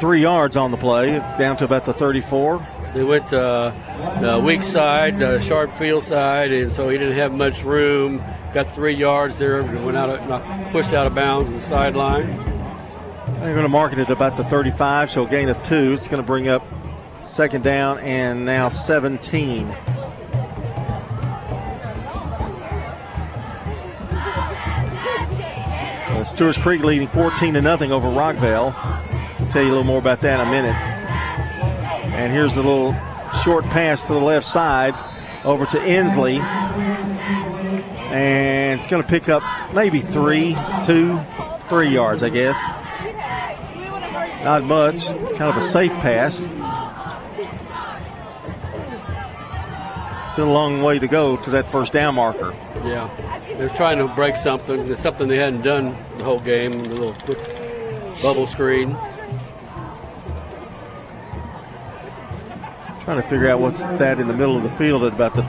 three 0.00 0.22
yards 0.22 0.56
on 0.56 0.70
the 0.70 0.76
play, 0.76 1.18
down 1.38 1.58
to 1.58 1.64
about 1.64 1.84
the 1.84 1.92
34. 1.92 2.66
They 2.94 3.04
went 3.04 3.32
uh, 3.32 3.72
the 4.20 4.40
weak 4.40 4.62
side, 4.62 5.22
uh, 5.22 5.38
sharp 5.40 5.70
field 5.72 6.02
side, 6.02 6.52
and 6.52 6.72
so 6.72 6.88
he 6.88 6.96
didn't 6.96 7.16
have 7.16 7.32
much 7.32 7.62
room. 7.64 8.24
Got 8.52 8.74
three 8.74 8.94
yards 8.94 9.38
there, 9.38 9.62
went 9.62 9.96
out, 9.96 10.10
of, 10.10 10.72
pushed 10.72 10.92
out 10.92 11.06
of 11.06 11.14
bounds 11.14 11.48
on 11.48 11.54
the 11.54 11.60
sideline. 11.60 12.36
They're 13.40 13.52
going 13.54 13.62
to 13.62 13.68
mark 13.68 13.92
it 13.92 14.00
at 14.00 14.10
about 14.10 14.36
the 14.36 14.42
35, 14.44 15.10
so 15.10 15.24
a 15.24 15.30
gain 15.30 15.48
of 15.48 15.62
two. 15.62 15.92
It's 15.92 16.08
going 16.08 16.20
to 16.20 16.26
bring 16.26 16.48
up 16.48 16.66
second 17.20 17.62
down 17.62 18.00
and 18.00 18.44
now 18.44 18.68
17. 18.68 19.68
Uh, 26.08 26.24
Stewart's 26.24 26.58
Creek 26.58 26.82
leading 26.82 27.06
14 27.06 27.54
to 27.54 27.62
nothing 27.62 27.92
over 27.92 28.08
Rockvale. 28.08 28.74
I'll 28.74 29.48
tell 29.50 29.62
you 29.62 29.68
a 29.68 29.70
little 29.70 29.84
more 29.84 29.98
about 29.98 30.20
that 30.22 30.40
in 30.40 30.48
a 30.48 30.50
minute. 30.50 30.74
And 32.14 32.32
here's 32.32 32.56
the 32.56 32.62
little 32.62 32.94
short 33.44 33.64
pass 33.66 34.02
to 34.04 34.12
the 34.12 34.18
left 34.18 34.44
side 34.44 34.94
over 35.44 35.64
to 35.66 35.78
Inslee. 35.78 36.40
And 38.10 38.78
it's 38.78 38.88
going 38.88 39.02
to 39.02 39.08
pick 39.08 39.28
up 39.28 39.42
maybe 39.72 40.00
three, 40.00 40.56
two, 40.84 41.20
three 41.68 41.88
yards, 41.88 42.22
I 42.22 42.28
guess. 42.28 42.60
Not 44.44 44.64
much. 44.64 45.08
Kind 45.08 45.42
of 45.42 45.56
a 45.56 45.62
safe 45.62 45.92
pass. 45.94 46.48
Still 50.32 50.48
a 50.48 50.52
long 50.52 50.82
way 50.82 50.98
to 50.98 51.06
go 51.06 51.36
to 51.36 51.50
that 51.50 51.70
first 51.70 51.92
down 51.92 52.14
marker. 52.14 52.52
Yeah. 52.84 53.08
They're 53.58 53.68
trying 53.70 53.98
to 53.98 54.08
break 54.14 54.36
something. 54.36 54.90
It's 54.90 55.02
something 55.02 55.28
they 55.28 55.36
hadn't 55.36 55.62
done 55.62 55.96
the 56.16 56.24
whole 56.24 56.40
game. 56.40 56.82
The 56.82 56.94
little 56.94 57.12
quick 57.12 57.38
bubble 58.22 58.46
screen. 58.46 58.96
Trying 63.02 63.20
to 63.20 63.28
figure 63.28 63.48
out 63.48 63.60
what's 63.60 63.82
that 63.82 64.18
in 64.18 64.28
the 64.28 64.34
middle 64.34 64.56
of 64.56 64.62
the 64.62 64.70
field 64.72 65.04
at 65.04 65.12
about 65.12 65.34
the 65.34 65.42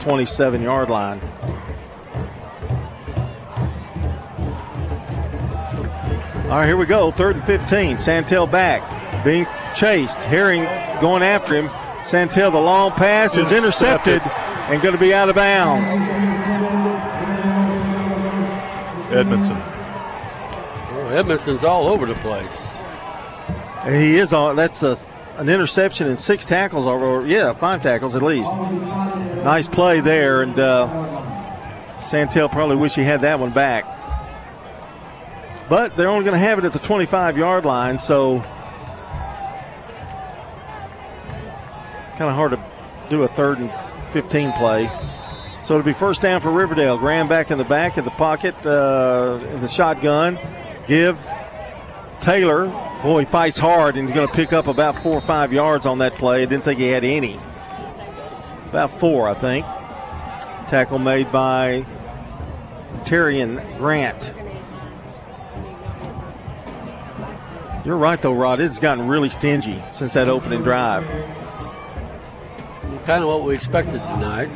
27 0.00 0.62
yard 0.62 0.90
line. 0.90 1.20
All 6.52 6.58
right, 6.58 6.66
here 6.66 6.76
we 6.76 6.84
go. 6.84 7.10
Third 7.10 7.36
and 7.36 7.44
15. 7.46 7.98
Santel 7.98 8.46
back, 8.46 9.24
being 9.24 9.46
chased. 9.74 10.22
Herring 10.24 10.64
going 11.00 11.22
after 11.22 11.54
him. 11.54 11.70
Santel, 12.04 12.50
the 12.50 12.60
long 12.60 12.90
pass 12.90 13.38
is 13.38 13.52
intercepted 13.52 14.20
and 14.20 14.82
going 14.82 14.94
to 14.94 15.00
be 15.00 15.14
out 15.14 15.30
of 15.30 15.34
bounds. 15.34 15.90
Edmondson. 19.10 19.56
Well, 19.56 21.16
Edmondson's 21.16 21.64
all 21.64 21.88
over 21.88 22.04
the 22.04 22.16
place. 22.16 22.78
He 23.86 24.18
is 24.18 24.34
on. 24.34 24.54
That's 24.54 24.82
a, 24.82 24.94
an 25.38 25.48
interception 25.48 26.06
and 26.06 26.20
six 26.20 26.44
tackles, 26.44 26.84
or 26.84 27.26
yeah, 27.26 27.54
five 27.54 27.82
tackles 27.82 28.14
at 28.14 28.20
least. 28.20 28.54
Nice 28.58 29.68
play 29.68 30.00
there, 30.00 30.42
and 30.42 30.58
uh, 30.58 31.98
Santel 31.98 32.50
probably 32.50 32.76
wish 32.76 32.94
he 32.94 33.04
had 33.04 33.22
that 33.22 33.40
one 33.40 33.52
back. 33.52 33.86
But 35.72 35.96
they're 35.96 36.10
only 36.10 36.26
going 36.26 36.38
to 36.38 36.46
have 36.46 36.58
it 36.58 36.66
at 36.66 36.74
the 36.74 36.78
25 36.78 37.38
yard 37.38 37.64
line, 37.64 37.96
so 37.96 38.40
it's 42.02 42.12
kind 42.18 42.28
of 42.28 42.34
hard 42.34 42.50
to 42.50 42.62
do 43.08 43.22
a 43.22 43.26
third 43.26 43.56
and 43.56 43.72
15 44.12 44.52
play. 44.52 44.90
So 45.62 45.72
it'll 45.72 45.86
be 45.86 45.94
first 45.94 46.20
down 46.20 46.42
for 46.42 46.50
Riverdale. 46.50 46.98
Graham 46.98 47.26
back 47.26 47.50
in 47.50 47.56
the 47.56 47.64
back 47.64 47.96
of 47.96 48.04
the 48.04 48.10
pocket 48.10 48.54
uh, 48.66 49.40
in 49.48 49.60
the 49.60 49.66
shotgun. 49.66 50.38
Give 50.86 51.18
Taylor. 52.20 52.66
Boy, 53.02 53.20
he 53.20 53.24
fights 53.24 53.58
hard 53.58 53.96
and 53.96 54.06
he's 54.06 54.14
going 54.14 54.28
to 54.28 54.34
pick 54.34 54.52
up 54.52 54.66
about 54.66 55.02
four 55.02 55.14
or 55.14 55.22
five 55.22 55.54
yards 55.54 55.86
on 55.86 55.96
that 56.00 56.16
play. 56.16 56.42
I 56.42 56.44
didn't 56.44 56.64
think 56.64 56.80
he 56.80 56.88
had 56.88 57.02
any. 57.02 57.40
About 58.66 58.90
four, 58.90 59.26
I 59.26 59.32
think. 59.32 59.64
Tackle 60.68 60.98
made 60.98 61.32
by 61.32 61.86
Terrion 63.04 63.78
Grant. 63.78 64.34
You're 67.84 67.96
right, 67.96 68.20
though, 68.20 68.32
Rod. 68.32 68.60
It's 68.60 68.78
gotten 68.78 69.08
really 69.08 69.28
stingy 69.28 69.82
since 69.90 70.12
that 70.12 70.28
opening 70.28 70.62
drive. 70.62 71.04
Kind 73.04 73.24
of 73.24 73.28
what 73.28 73.42
we 73.42 73.52
expected 73.54 74.00
tonight. 74.00 74.48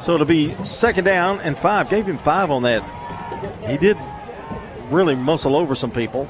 So 0.00 0.14
it'll 0.14 0.26
be 0.26 0.54
second 0.62 1.02
down 1.02 1.40
and 1.40 1.58
five. 1.58 1.90
Gave 1.90 2.06
him 2.06 2.18
five 2.18 2.52
on 2.52 2.62
that. 2.62 2.84
He 3.68 3.76
did 3.76 3.98
really 4.90 5.16
muscle 5.16 5.56
over 5.56 5.74
some 5.74 5.90
people. 5.90 6.28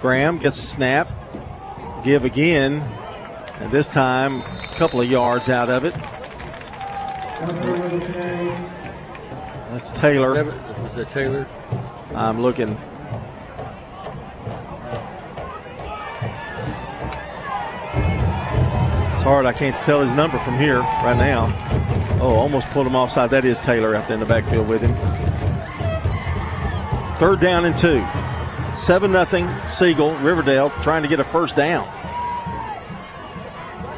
Graham 0.00 0.38
gets 0.38 0.60
the 0.60 0.68
snap. 0.68 1.10
Give 2.04 2.24
again. 2.24 2.74
And 3.58 3.72
this 3.72 3.88
time, 3.88 4.42
a 4.42 4.74
couple 4.76 5.00
of 5.00 5.10
yards 5.10 5.48
out 5.48 5.68
of 5.68 5.84
it. 5.84 5.94
That's 9.70 9.90
Taylor. 9.90 10.44
Was 10.82 10.96
it 10.96 11.10
Taylor? 11.10 11.48
I'm 12.14 12.40
looking. 12.40 12.76
It's 19.12 19.22
hard. 19.22 19.46
I 19.46 19.52
can't 19.52 19.78
tell 19.78 20.00
his 20.00 20.14
number 20.14 20.38
from 20.40 20.58
here 20.58 20.80
right 20.80 21.16
now. 21.16 21.46
Oh, 22.20 22.34
almost 22.34 22.68
pulled 22.70 22.86
him 22.86 22.94
offside. 22.94 23.30
That 23.30 23.44
is 23.44 23.58
Taylor 23.60 23.94
out 23.94 24.08
there 24.08 24.14
in 24.14 24.20
the 24.20 24.26
backfield 24.26 24.68
with 24.68 24.82
him. 24.82 24.94
Third 27.18 27.40
down 27.40 27.64
and 27.64 27.76
two. 27.76 28.04
7 28.76 29.12
0 29.12 29.66
Siegel, 29.68 30.14
Riverdale 30.16 30.70
trying 30.82 31.02
to 31.02 31.08
get 31.08 31.20
a 31.20 31.24
first 31.24 31.56
down. 31.56 31.86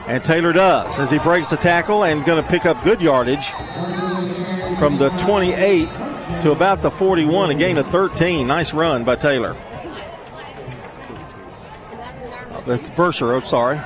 And 0.06 0.22
Taylor 0.22 0.52
does 0.52 0.98
as 0.98 1.10
he 1.10 1.18
breaks 1.18 1.50
the 1.50 1.56
tackle 1.56 2.04
and 2.04 2.24
going 2.24 2.42
to 2.42 2.48
pick 2.48 2.66
up 2.66 2.82
good 2.84 3.00
yardage 3.00 3.50
from 4.78 4.98
the 4.98 5.08
28 5.18 5.88
to 6.40 6.52
about 6.52 6.82
the 6.82 6.90
41, 6.90 7.50
a 7.50 7.54
gain 7.54 7.76
of 7.78 7.86
13. 7.88 8.46
Nice 8.46 8.72
run 8.72 9.04
by 9.04 9.16
Taylor. 9.16 9.56
That's 12.66 12.88
Verser, 12.90 13.34
oh, 13.34 13.40
sorry. 13.40 13.78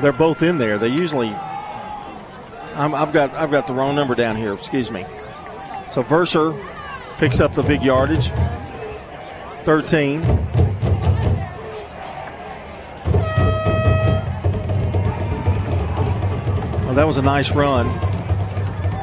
They're 0.00 0.12
both 0.12 0.42
in 0.42 0.58
there. 0.58 0.78
They 0.78 0.88
usually. 0.88 1.28
i 1.28 2.88
have 2.88 3.12
got 3.12 3.34
I've 3.34 3.50
got 3.50 3.66
the 3.66 3.74
wrong 3.74 3.94
number 3.94 4.14
down 4.14 4.36
here. 4.36 4.54
Excuse 4.54 4.90
me. 4.90 5.04
So 5.88 6.02
Verser 6.02 6.58
picks 7.18 7.40
up 7.40 7.54
the 7.54 7.62
big 7.62 7.82
yardage. 7.82 8.30
13. 9.64 10.22
Well, 16.82 16.94
that 16.94 17.06
was 17.06 17.16
a 17.16 17.22
nice 17.22 17.52
run. 17.52 18.11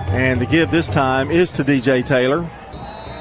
And 0.10 0.41
the 0.41 0.47
give 0.47 0.72
this 0.72 0.88
time 0.88 1.30
is 1.30 1.51
to 1.53 1.64
DJ 1.64 2.03
Taylor. 2.03 2.49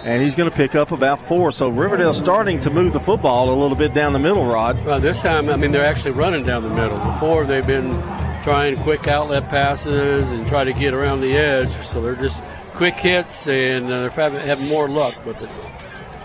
And 0.05 0.23
he's 0.23 0.35
going 0.35 0.49
to 0.49 0.57
pick 0.57 0.75
up 0.75 0.91
about 0.91 1.21
four. 1.21 1.53
So 1.53 1.69
Riverdale 1.69 2.15
starting 2.15 2.59
to 2.61 2.71
move 2.71 2.95
the 2.95 3.01
football 3.01 3.51
a 3.53 3.57
little 3.61 3.77
bit 3.77 3.93
down 3.93 4.15
the 4.15 4.19
middle, 4.19 4.47
Rod. 4.47 4.83
Well, 4.87 4.99
this 4.99 5.21
time, 5.21 5.51
I 5.51 5.57
mean, 5.57 5.71
they're 5.71 5.85
actually 5.85 6.13
running 6.13 6.45
down 6.45 6.63
the 6.63 6.71
middle. 6.71 6.99
Before, 7.13 7.45
they've 7.45 7.67
been 7.67 8.01
trying 8.43 8.83
quick 8.83 9.07
outlet 9.07 9.51
passes 9.51 10.31
and 10.31 10.47
try 10.47 10.65
to 10.65 10.73
get 10.73 10.95
around 10.95 11.21
the 11.21 11.37
edge. 11.37 11.71
So 11.85 12.01
they're 12.01 12.15
just 12.15 12.43
quick 12.75 12.95
hits, 12.95 13.47
and 13.49 13.93
uh, 13.93 14.09
they're 14.09 14.31
having, 14.31 14.69
more 14.69 14.89
luck 14.89 15.27
with 15.27 15.43
it. 15.43 15.51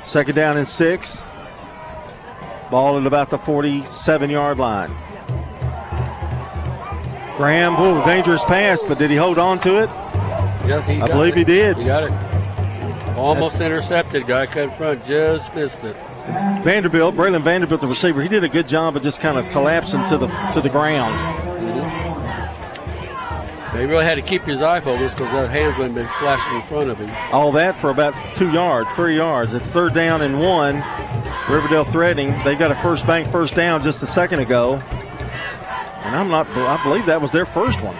Second 0.01 0.35
down 0.35 0.55
and 0.55 0.67
six. 0.67 1.25
Ball 2.71 2.99
at 2.99 3.05
about 3.05 3.29
the 3.29 3.37
47 3.37 4.29
yard 4.29 4.59
line. 4.59 4.95
Graham, 7.35 7.73
ooh, 7.81 8.01
dangerous 8.05 8.45
pass, 8.45 8.81
but 8.81 8.97
did 8.97 9.11
he 9.11 9.17
hold 9.17 9.37
on 9.37 9.59
to 9.59 9.83
it? 9.83 9.89
Yes, 10.65 10.87
he 10.87 11.01
I 11.01 11.07
believe 11.07 11.33
it. 11.33 11.39
he 11.39 11.43
did. 11.43 11.77
He 11.77 11.85
got 11.85 12.03
it. 12.03 12.11
Almost 13.17 13.59
That's, 13.59 13.65
intercepted. 13.65 14.27
Guy 14.27 14.45
cut 14.45 14.63
in 14.63 14.71
front, 14.71 15.05
just 15.05 15.53
missed 15.53 15.83
it. 15.83 15.95
Vanderbilt, 16.63 17.15
Braylon 17.15 17.43
Vanderbilt, 17.43 17.81
the 17.81 17.87
receiver, 17.87 18.21
he 18.21 18.29
did 18.29 18.43
a 18.43 18.49
good 18.49 18.67
job 18.67 18.95
of 18.95 19.03
just 19.03 19.19
kind 19.19 19.37
of 19.37 19.49
collapsing 19.51 20.05
to 20.05 20.17
the 20.17 20.27
to 20.53 20.61
the 20.61 20.69
ground. 20.69 21.13
Mm-hmm. 21.19 23.77
He 23.77 23.85
really 23.85 24.05
had 24.05 24.15
to 24.15 24.21
keep 24.21 24.43
his 24.43 24.61
eye 24.61 24.79
focused 24.79 25.17
because 25.17 25.31
that 25.33 25.49
hands 25.49 25.75
would 25.77 25.87
have 25.87 25.95
been 25.95 26.07
flashing 26.19 26.55
in 26.55 26.61
front 26.63 26.89
of 26.91 26.99
him. 26.99 27.09
All 27.33 27.51
that 27.53 27.75
for 27.75 27.89
about 27.89 28.13
two 28.35 28.51
yards, 28.51 28.89
three 28.93 29.17
yards. 29.17 29.53
It's 29.55 29.71
third 29.71 29.93
down 29.93 30.21
and 30.21 30.39
one. 30.39 30.83
Riverdale 31.49 31.83
threading. 31.83 32.33
They 32.43 32.55
got 32.55 32.71
a 32.71 32.75
first 32.75 33.05
bank 33.07 33.27
first 33.29 33.55
down 33.55 33.81
just 33.81 34.03
a 34.03 34.07
second 34.07 34.39
ago. 34.39 34.75
And 34.75 36.15
I'm 36.15 36.29
not, 36.29 36.47
I 36.49 36.81
believe 36.83 37.05
that 37.07 37.19
was 37.21 37.31
their 37.31 37.45
first 37.45 37.81
one. 37.81 37.95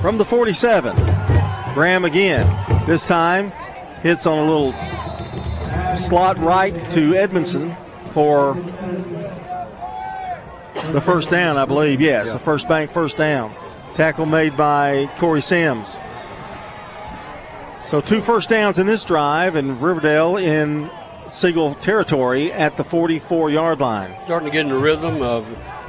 From 0.00 0.16
the 0.16 0.24
47, 0.24 0.96
Graham 1.74 2.04
again. 2.06 2.46
This 2.86 3.04
time 3.04 3.52
hits 4.02 4.26
on 4.26 4.38
a 4.38 4.50
little 4.50 5.94
slot 5.96 6.38
right 6.38 6.88
to 6.90 7.14
Edmondson 7.14 7.76
for 8.12 8.54
the 10.92 11.00
first 11.02 11.28
down, 11.28 11.58
I 11.58 11.66
believe. 11.66 12.00
Yes, 12.00 12.28
Yeah. 12.28 12.32
the 12.34 12.38
first 12.38 12.66
bank 12.66 12.90
first 12.90 13.18
down. 13.18 13.52
Tackle 13.92 14.24
made 14.24 14.56
by 14.56 15.08
Corey 15.18 15.42
Sims. 15.42 15.98
So 17.82 18.00
two 18.00 18.20
first 18.22 18.48
downs 18.48 18.78
in 18.78 18.86
this 18.86 19.04
drive, 19.04 19.54
and 19.54 19.80
Riverdale 19.82 20.36
in 20.38 20.88
Siegel 21.26 21.74
territory 21.74 22.52
at 22.52 22.76
the 22.78 22.84
44 22.84 23.50
yard 23.50 23.80
line. 23.80 24.10
Starting 24.20 24.46
to 24.46 24.52
get 24.52 24.62
in 24.62 24.68
the 24.70 24.78
rhythm 24.78 25.20
of 25.22 25.46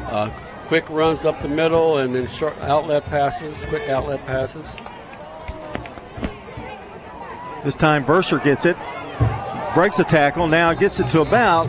uh, 0.10 0.30
quick 0.72 0.90
runs 0.90 1.26
up 1.26 1.42
the 1.42 1.50
middle 1.50 1.98
and 1.98 2.16
then 2.16 2.26
short 2.30 2.58
outlet 2.60 3.04
passes, 3.08 3.66
quick 3.66 3.90
outlet 3.90 4.26
passes. 4.26 4.78
This 7.66 7.76
time 7.76 8.06
Verser 8.06 8.42
gets 8.42 8.66
it, 8.66 8.78
breaks 9.74 9.98
the 9.98 10.06
tackle, 10.06 10.48
now 10.48 10.74
gets 10.74 11.02
it 11.02 11.10
to 11.10 11.20
about 11.20 11.68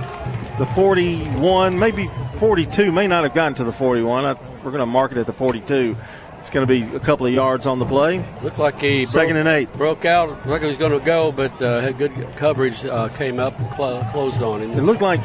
the 0.57 0.67
41, 0.67 1.77
maybe 1.77 2.09
42, 2.37 2.93
may 2.93 3.09
not 3.09 3.25
have 3.25 3.35
gotten 3.35 3.55
to 3.55 3.65
the 3.65 3.73
41. 3.73 4.25
I, 4.25 4.35
we're 4.63 4.71
going 4.71 4.79
to 4.79 4.87
mark 4.87 5.11
it 5.11 5.19
at 5.19 5.27
the 5.27 5.33
42. 5.33 5.97
It's 6.43 6.51
going 6.51 6.67
to 6.67 6.87
be 6.89 6.97
a 6.97 6.99
couple 6.99 7.25
of 7.25 7.33
yards 7.33 7.69
on 7.69 7.79
the 7.79 7.85
play. 7.85 8.19
Looked 8.43 8.59
like 8.59 8.81
he 8.81 9.07
Second 9.07 9.35
broke, 9.35 9.47
and 9.47 9.49
eight. 9.49 9.73
broke 9.75 10.05
out, 10.05 10.29
looked 10.29 10.47
like 10.49 10.61
he 10.63 10.67
was 10.67 10.77
going 10.77 10.91
to 10.91 10.99
go, 10.99 11.31
but 11.31 11.63
uh, 11.63 11.81
had 11.81 11.99
good 11.99 12.13
coverage, 12.35 12.85
uh, 12.85 13.11
came 13.11 13.39
up 13.39 13.57
and 13.61 13.71
clo- 13.71 14.05
closed 14.11 14.43
on 14.43 14.61
him. 14.61 14.73
It 14.73 14.83
looked 14.83 15.03
like 15.03 15.21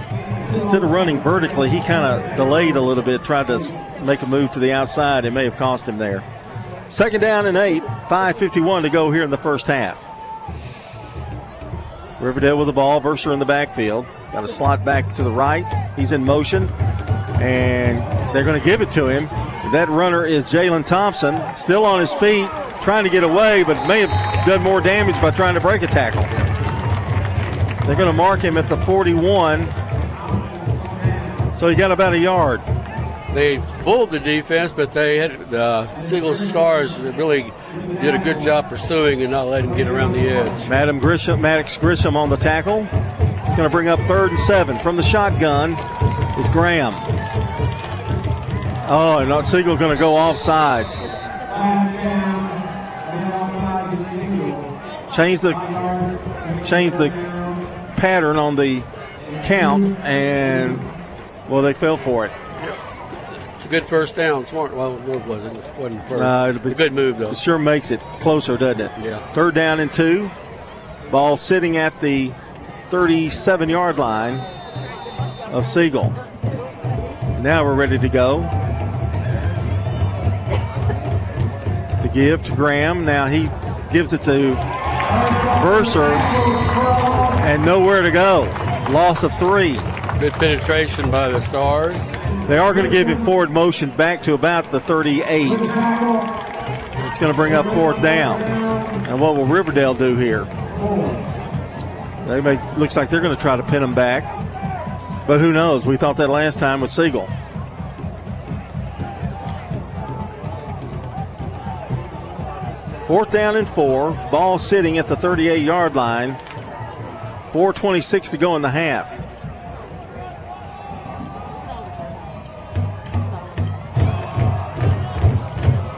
instead 0.54 0.84
of 0.84 0.92
running 0.92 1.20
vertically, 1.20 1.70
he 1.70 1.80
kind 1.80 2.06
of 2.06 2.38
delayed 2.38 2.76
a 2.76 2.82
little 2.82 3.02
bit, 3.02 3.24
tried 3.24 3.48
to 3.48 3.58
make 4.04 4.22
a 4.22 4.28
move 4.28 4.52
to 4.52 4.60
the 4.60 4.72
outside. 4.72 5.26
It 5.26 5.32
may 5.32 5.46
have 5.46 5.58
cost 5.58 5.88
him 5.88 5.98
there. 5.98 6.24
Second 6.88 7.22
down 7.22 7.48
and 7.48 7.58
eight, 7.58 7.82
5.51 7.82 8.84
to 8.84 8.90
go 8.92 9.10
here 9.12 9.24
in 9.24 9.32
the 9.32 9.40
first 9.40 9.66
half. 9.66 10.00
Riverdale 12.22 12.60
with 12.60 12.68
the 12.68 12.74
ball, 12.74 13.02
Verser 13.02 13.34
in 13.34 13.40
the 13.40 13.46
backfield. 13.46 14.06
Got 14.34 14.44
a 14.44 14.48
slot 14.48 14.86
back 14.86 15.16
to 15.16 15.24
the 15.24 15.32
right. 15.32 15.66
He's 15.96 16.12
in 16.12 16.24
motion, 16.24 16.70
and 17.42 18.36
they're 18.36 18.44
going 18.46 18.60
to 18.60 18.64
give 18.64 18.82
it 18.82 18.92
to 18.92 19.08
him. 19.08 19.28
That 19.72 19.90
runner 19.90 20.26
is 20.26 20.46
Jalen 20.46 20.86
Thompson, 20.86 21.42
still 21.54 21.84
on 21.84 22.00
his 22.00 22.14
feet, 22.14 22.50
trying 22.82 23.04
to 23.04 23.10
get 23.10 23.24
away, 23.24 23.64
but 23.64 23.86
may 23.86 24.06
have 24.06 24.46
done 24.46 24.62
more 24.64 24.80
damage 24.80 25.22
by 25.22 25.32
trying 25.32 25.56
to 25.56 25.60
break 25.60 25.82
a 25.82 25.88
tackle. 25.88 26.24
They're 27.86 27.96
going 27.96 28.08
to 28.08 28.14
mark 28.14 28.40
him 28.40 28.58
at 28.58 28.70
the 28.70 28.78
41. 28.78 29.66
So 31.58 31.68
he 31.68 31.76
got 31.76 31.92
about 31.92 32.14
a 32.14 32.20
yard. 32.20 32.62
They 33.34 33.62
fooled 33.84 34.12
the 34.12 34.20
defense, 34.20 34.72
but 34.72 34.94
they 34.94 35.18
had 35.18 35.50
the 35.50 36.02
Siegel 36.04 36.34
Stars 36.34 36.98
really 37.00 37.52
did 38.02 38.16
a 38.16 38.20
good 38.20 38.40
job 38.40 38.70
pursuing 38.70 39.22
and 39.22 39.32
not 39.32 39.48
letting 39.48 39.72
him 39.72 39.78
get 39.78 39.88
around 39.88 40.14
the 40.14 40.20
edge. 40.20 40.70
Madam 40.70 41.00
Grisham, 41.00 41.42
Maddox 41.42 41.78
Grisham 41.78 42.16
on 42.16 42.30
the 42.30 42.38
tackle. 42.38 42.86
He's 42.86 43.56
going 43.56 43.70
to 43.70 43.70
bring 43.70 43.90
up 43.90 44.00
third 44.08 44.30
and 44.30 44.40
seven. 44.40 44.80
From 44.80 44.96
the 44.96 45.04
shotgun 45.04 45.74
is 46.40 46.48
Graham. 46.50 46.94
Oh, 48.90 49.18
and 49.20 49.46
Siegel 49.46 49.76
going 49.76 49.96
to 49.96 50.00
go 50.00 50.16
off 50.16 50.38
sides. 50.38 51.02
Change 55.14 55.40
the 55.42 55.54
change 56.64 56.94
the 56.94 57.10
pattern 57.98 58.38
on 58.38 58.56
the 58.56 58.82
count, 59.44 59.98
and 60.00 60.80
well, 61.50 61.62
they 61.62 61.74
fell 61.74 61.98
for 61.98 62.26
it. 62.26 62.32
It's 63.56 63.66
a 63.66 63.70
good 63.70 63.86
first 63.88 64.16
down. 64.16 64.46
Smart. 64.46 64.74
Well, 64.74 65.00
no, 65.00 65.14
it 65.14 65.26
wasn't. 65.26 65.58
It 65.58 65.78
wasn't 65.78 66.08
first. 66.08 66.20
No, 66.22 66.50
it'll 66.50 66.62
be- 66.62 66.72
a 66.72 66.76
good 66.76 66.94
move 66.94 67.18
though. 67.18 67.32
It 67.32 67.38
sure 67.38 67.58
makes 67.60 67.92
it 67.92 68.00
closer, 68.20 68.58
doesn't 68.58 68.82
it? 68.82 68.92
Yeah. 69.04 69.32
Third 69.34 69.56
down 69.56 69.80
and 69.80 69.92
two. 69.92 70.30
Ball 71.12 71.36
sitting 71.36 71.78
at 71.78 72.00
the 72.00 72.32
37 72.90 73.70
yard 73.70 73.98
line 73.98 74.40
of 75.52 75.66
Siegel. 75.66 76.12
Now 77.42 77.64
we're 77.66 77.76
ready 77.76 77.98
to 77.98 78.10
go. 78.10 78.42
Give 82.18 82.42
to 82.42 82.56
Graham. 82.56 83.06
Now 83.06 83.28
he 83.28 83.44
gives 83.94 84.12
it 84.12 84.24
to 84.24 84.56
Verser 85.62 86.12
and 87.44 87.64
nowhere 87.64 88.02
to 88.02 88.12
go. 88.12 88.42
Loss 88.90 89.24
of 89.24 89.38
three. 89.38 89.74
Good 90.20 90.34
penetration 90.34 91.12
by 91.12 91.30
the 91.30 91.40
Stars. 91.40 91.96
They 92.48 92.58
are 92.58 92.74
going 92.74 92.86
to 92.86 92.92
give 92.92 93.08
him 93.08 93.20
forward 93.20 93.52
motion 93.52 93.96
back 93.96 94.24
to 94.24 94.34
about 94.34 94.72
the 94.72 94.80
38. 94.80 95.52
It's 95.52 95.70
going 97.20 97.32
to 97.32 97.36
bring 97.36 97.54
up 97.54 97.66
fourth 97.68 98.02
down. 98.02 98.42
And 98.42 99.22
what 99.22 99.36
will 99.36 99.46
Riverdale 99.46 99.94
do 99.94 100.16
here? 100.16 100.46
They 102.28 102.42
may, 102.42 102.76
looks 102.76 102.98
like 102.98 103.12
they're 103.12 103.22
going 103.22 103.36
to 103.36 103.42
try 103.42 103.56
to 103.56 103.64
pin 103.64 103.84
him 103.84 103.94
back. 103.94 104.24
But 105.28 105.40
who 105.40 105.54
knows? 105.54 105.86
We 105.86 105.98
thought 105.98 106.18
that 106.18 106.30
last 106.30 106.58
time 106.58 106.82
with 106.82 106.90
Siegel. 106.90 107.30
Fourth 113.08 113.32
down 113.32 113.56
and 113.56 113.68
four. 113.70 114.12
Ball 114.32 114.58
sitting 114.58 114.98
at 114.98 115.08
the 115.08 115.16
38 115.16 115.62
yard 115.62 115.96
line. 115.96 116.36
4.26 117.54 118.32
to 118.32 118.38
go 118.38 118.58
in 118.58 118.62
the 118.62 118.70
half. 118.70 119.10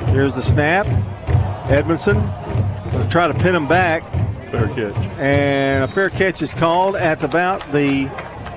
Here's 0.10 0.36
the 0.36 0.44
snap. 0.44 0.86
Edmondson 1.72 2.18
going 2.92 3.04
to 3.04 3.10
try 3.10 3.28
to 3.28 3.34
pin 3.34 3.56
him 3.56 3.68
back. 3.68 4.04
Fair 4.52 4.68
catch. 4.68 4.96
And 5.18 5.84
a 5.84 5.88
fair 5.88 6.12
catch 6.12 6.44
is 6.44 6.54
called 6.54 6.96
at 6.96 7.24
about 7.24 7.72
the 7.72 8.06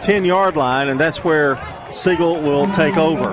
10 0.02 0.26
yard 0.26 0.56
line, 0.56 0.88
and 0.88 1.00
that's 1.00 1.24
where 1.24 1.58
Siegel 1.90 2.40
will 2.40 2.70
take 2.72 2.96
over. 2.96 3.32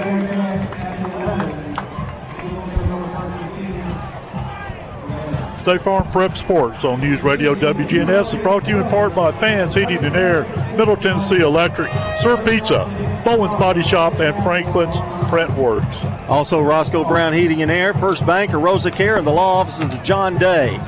State 5.69 5.81
Farm 5.81 6.11
Prep 6.11 6.35
Sports 6.35 6.83
on 6.83 6.99
News 6.99 7.21
Radio 7.21 7.53
WGNS 7.53 8.33
is 8.33 8.39
brought 8.41 8.63
to 8.63 8.71
you 8.71 8.81
in 8.81 8.89
part 8.89 9.13
by 9.13 9.31
Fans 9.31 9.75
Heating 9.75 10.03
and 10.03 10.15
Air, 10.15 10.45
Middle 10.75 10.97
Tennessee 10.97 11.41
Electric, 11.41 11.91
Sir 12.17 12.43
Pizza, 12.43 12.85
Bowen's 13.23 13.53
Body 13.53 13.83
Shop, 13.83 14.13
and 14.13 14.35
Franklin's 14.43 14.99
Print 15.29 15.55
Works. 15.55 16.03
Also, 16.27 16.59
Roscoe 16.59 17.03
Brown 17.03 17.33
Heating 17.33 17.61
and 17.61 17.69
Air, 17.69 17.93
First 17.93 18.25
Bank, 18.25 18.51
or 18.51 18.57
Rosa 18.57 18.89
Care, 18.89 19.17
and 19.17 19.27
the 19.27 19.31
law 19.31 19.59
offices 19.59 19.93
of 19.93 20.01
John 20.01 20.39
Day. 20.39 20.81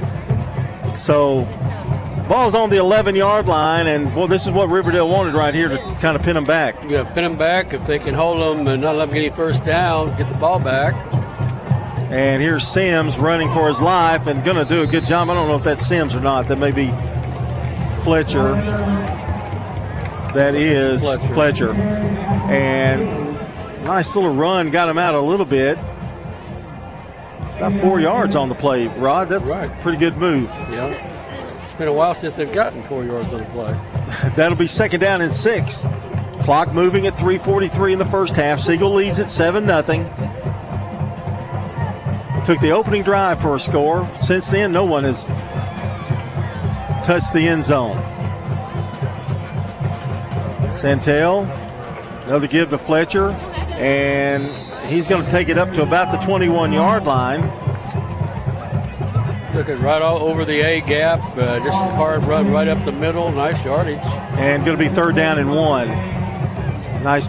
So, 0.97 1.43
ball's 2.27 2.55
on 2.55 2.71
the 2.71 2.77
11 2.77 3.13
yard 3.13 3.45
line, 3.45 3.85
and 3.85 4.15
well, 4.15 4.25
this 4.25 4.47
is 4.47 4.51
what 4.51 4.67
Riverdale 4.67 5.07
wanted 5.07 5.35
right 5.35 5.53
here 5.53 5.69
to 5.69 5.77
kind 6.01 6.15
of 6.15 6.23
pin 6.23 6.33
them 6.33 6.45
back. 6.45 6.73
Yeah, 6.89 7.03
pin 7.03 7.23
them 7.23 7.37
back 7.37 7.71
if 7.71 7.85
they 7.85 7.99
can 7.99 8.15
hold 8.15 8.41
them 8.41 8.67
and 8.67 8.81
not 8.81 8.95
let 8.95 9.05
them 9.05 9.13
get 9.13 9.25
any 9.25 9.35
first 9.35 9.63
downs. 9.63 10.15
Get 10.15 10.27
the 10.27 10.39
ball 10.39 10.59
back. 10.59 10.95
And 12.11 12.41
here's 12.41 12.67
Sims 12.67 13.17
running 13.17 13.49
for 13.53 13.69
his 13.69 13.81
life 13.81 14.27
and 14.27 14.43
going 14.43 14.57
to 14.57 14.65
do 14.65 14.81
a 14.81 14.87
good 14.87 15.05
job. 15.05 15.29
I 15.29 15.33
don't 15.33 15.47
know 15.47 15.55
if 15.55 15.63
that's 15.63 15.87
Sims 15.87 16.13
or 16.13 16.19
not. 16.19 16.47
That 16.49 16.57
may 16.57 16.71
be 16.71 16.87
Fletcher. 18.03 18.55
That 20.33 20.55
is 20.55 21.03
Fletcher. 21.03 21.33
Fletcher. 21.33 21.71
And 21.73 23.85
nice 23.85 24.13
little 24.15 24.33
run 24.33 24.71
got 24.71 24.89
him 24.89 24.97
out 24.97 25.15
a 25.15 25.21
little 25.21 25.45
bit. 25.45 25.77
About 27.57 27.79
four 27.79 28.01
yards 28.01 28.35
on 28.35 28.49
the 28.49 28.55
play, 28.55 28.87
Rod. 28.87 29.29
That's 29.29 29.49
a 29.49 29.53
Right. 29.53 29.81
pretty 29.81 29.97
good 29.97 30.17
move. 30.17 30.49
Yeah. 30.69 30.87
It's 31.63 31.73
been 31.75 31.87
a 31.87 31.93
while 31.93 32.13
since 32.13 32.35
they've 32.35 32.51
gotten 32.51 32.83
four 32.83 33.05
yards 33.05 33.31
on 33.33 33.39
the 33.39 33.45
play. 33.45 33.79
That'll 34.35 34.57
be 34.57 34.67
second 34.67 34.99
down 34.99 35.21
and 35.21 35.31
six. 35.31 35.85
Clock 36.41 36.73
moving 36.73 37.07
at 37.07 37.15
3:43 37.17 37.93
in 37.93 37.99
the 37.99 38.05
first 38.05 38.35
half. 38.35 38.59
Siegel 38.59 38.93
leads 38.93 39.19
at 39.19 39.29
seven 39.29 39.65
nothing. 39.65 40.09
Took 42.45 42.59
the 42.59 42.71
opening 42.71 43.03
drive 43.03 43.39
for 43.39 43.55
a 43.55 43.59
score. 43.59 44.09
Since 44.19 44.49
then, 44.49 44.71
no 44.71 44.83
one 44.83 45.03
has 45.03 45.27
touched 47.05 47.33
the 47.33 47.47
end 47.47 47.63
zone. 47.63 47.97
Santel, 50.69 51.43
another 52.25 52.47
give 52.47 52.71
to 52.71 52.77
Fletcher, 52.77 53.31
and 53.31 54.47
he's 54.87 55.07
going 55.07 55.23
to 55.23 55.29
take 55.29 55.49
it 55.49 55.57
up 55.57 55.71
to 55.73 55.83
about 55.83 56.11
the 56.11 56.17
21 56.25 56.73
yard 56.73 57.03
line. 57.05 57.41
Looking 59.53 59.81
right 59.81 60.01
all 60.01 60.19
over 60.19 60.45
the 60.45 60.61
A 60.61 60.81
gap. 60.81 61.19
Uh, 61.37 61.59
just 61.59 61.77
a 61.77 61.95
hard 61.95 62.23
run 62.23 62.49
right 62.51 62.67
up 62.67 62.83
the 62.85 62.91
middle. 62.91 63.31
Nice 63.31 63.63
yardage. 63.65 63.99
and 64.39 64.65
going 64.65 64.77
to 64.77 64.83
be 64.83 64.89
third 64.89 65.15
down 65.15 65.37
and 65.37 65.49
one. 65.49 65.89
Nice 67.03 67.27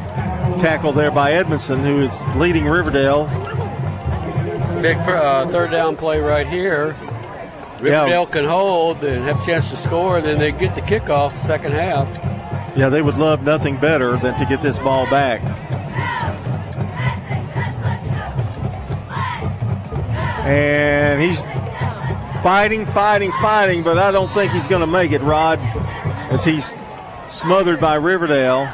tackle 0.61 0.93
there 0.93 1.11
by 1.11 1.33
Edmondson, 1.33 1.83
who 1.83 2.01
is 2.01 2.23
leading 2.37 2.65
Riverdale. 2.65 3.27
Big 4.83 4.97
uh, 4.97 5.47
third 5.47 5.71
down 5.71 5.97
play 5.97 6.19
right 6.19 6.47
here. 6.47 6.97
Riverdale 7.81 8.27
can 8.27 8.45
hold 8.45 9.05
and 9.05 9.23
have 9.23 9.41
a 9.41 9.47
chance 9.47 9.71
to 9.71 9.77
score, 9.77 10.17
and 10.17 10.27
then 10.27 10.41
they 10.41 10.51
get 10.51 10.75
the 10.75 10.81
kickoff 10.81 11.33
the 11.33 11.39
second 11.39 11.71
half. 11.71 12.19
Yeah, 12.77 12.89
they 12.89 13.01
would 13.01 13.17
love 13.17 13.45
nothing 13.45 13.77
better 13.77 14.17
than 14.17 14.37
to 14.39 14.45
get 14.45 14.61
this 14.61 14.81
ball 14.81 15.05
back. 15.07 15.41
And 20.45 21.23
he's 21.23 21.45
fighting, 22.43 22.85
fighting, 22.87 23.31
fighting, 23.41 23.85
but 23.85 23.99
I 23.99 24.11
don't 24.11 24.35
think 24.35 24.51
he's 24.51 24.67
going 24.67 24.81
to 24.81 24.87
make 24.89 25.13
it, 25.13 25.21
Rod, 25.21 25.61
as 26.33 26.45
he's 26.45 26.81
smothered 27.29 27.81
by 27.81 27.95
Riverdale. 27.95 28.69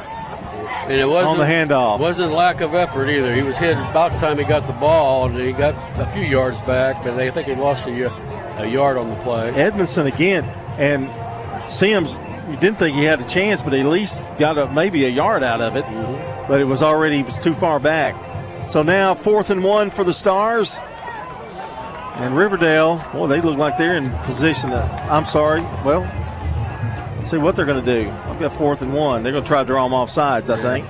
And 0.89 0.99
it 0.99 1.07
wasn't 1.07 1.33
on 1.33 1.37
the 1.37 1.45
handoff. 1.45 1.99
Wasn't 1.99 2.31
lack 2.31 2.61
of 2.61 2.73
effort 2.73 3.09
either. 3.09 3.35
He 3.35 3.43
was 3.43 3.57
hit 3.57 3.77
about 3.77 4.11
the 4.11 4.17
time 4.17 4.39
he 4.39 4.43
got 4.43 4.65
the 4.65 4.73
ball, 4.73 5.27
and 5.27 5.37
he 5.39 5.51
got 5.51 5.75
a 6.01 6.11
few 6.11 6.23
yards 6.23 6.61
back, 6.61 7.03
but 7.03 7.13
I 7.13 7.29
think 7.29 7.47
he 7.47 7.53
lost 7.53 7.85
a, 7.85 8.61
a 8.61 8.65
yard 8.65 8.97
on 8.97 9.07
the 9.07 9.15
play. 9.17 9.49
Edmondson 9.51 10.07
again, 10.07 10.45
and 10.79 11.07
Sims. 11.67 12.17
You 12.49 12.57
didn't 12.57 12.79
think 12.79 12.95
he 12.95 13.03
had 13.03 13.21
a 13.21 13.27
chance, 13.27 13.61
but 13.61 13.73
he 13.73 13.81
at 13.81 13.85
least 13.85 14.23
got 14.39 14.57
a, 14.57 14.67
maybe 14.71 15.05
a 15.05 15.09
yard 15.09 15.43
out 15.43 15.61
of 15.61 15.75
it. 15.75 15.85
Mm-hmm. 15.85 16.47
But 16.47 16.59
it 16.59 16.63
was 16.63 16.81
already 16.81 17.19
it 17.19 17.27
was 17.27 17.37
too 17.37 17.53
far 17.53 17.79
back. 17.79 18.15
So 18.67 18.81
now 18.81 19.13
fourth 19.13 19.51
and 19.51 19.63
one 19.63 19.91
for 19.91 20.03
the 20.03 20.13
Stars. 20.13 20.79
And 22.15 22.35
Riverdale, 22.35 23.05
boy, 23.13 23.27
they 23.27 23.39
look 23.39 23.57
like 23.57 23.77
they're 23.77 23.95
in 23.95 24.09
position. 24.23 24.71
To, 24.71 24.81
I'm 25.09 25.25
sorry. 25.25 25.61
Well, 25.85 26.01
let's 27.19 27.31
see 27.31 27.37
what 27.37 27.53
they're 27.53 27.65
going 27.65 27.83
to 27.83 28.03
do. 28.03 28.09
I've 28.09 28.39
got 28.39 28.53
fourth 28.53 28.81
and 28.81 28.93
one. 28.93 29.23
They're 29.23 29.33
going 29.33 29.43
to 29.43 29.47
try 29.47 29.61
to 29.61 29.67
draw 29.67 29.83
them 29.83 29.93
off 29.93 30.09
sides, 30.09 30.49
I 30.49 30.61
think. 30.61 30.85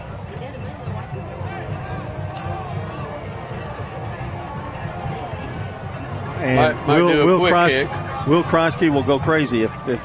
And 6.37 6.55
Might- 6.55 6.87
might 6.87 6.95
Will, 7.01 7.25
Will, 7.25 7.39
Kreis- 7.51 8.27
Will 8.27 8.43
Kreisky 8.43 8.93
will 8.93 9.03
go 9.03 9.17
crazy 9.17 9.63
if, 9.63 9.71
if 9.87 10.01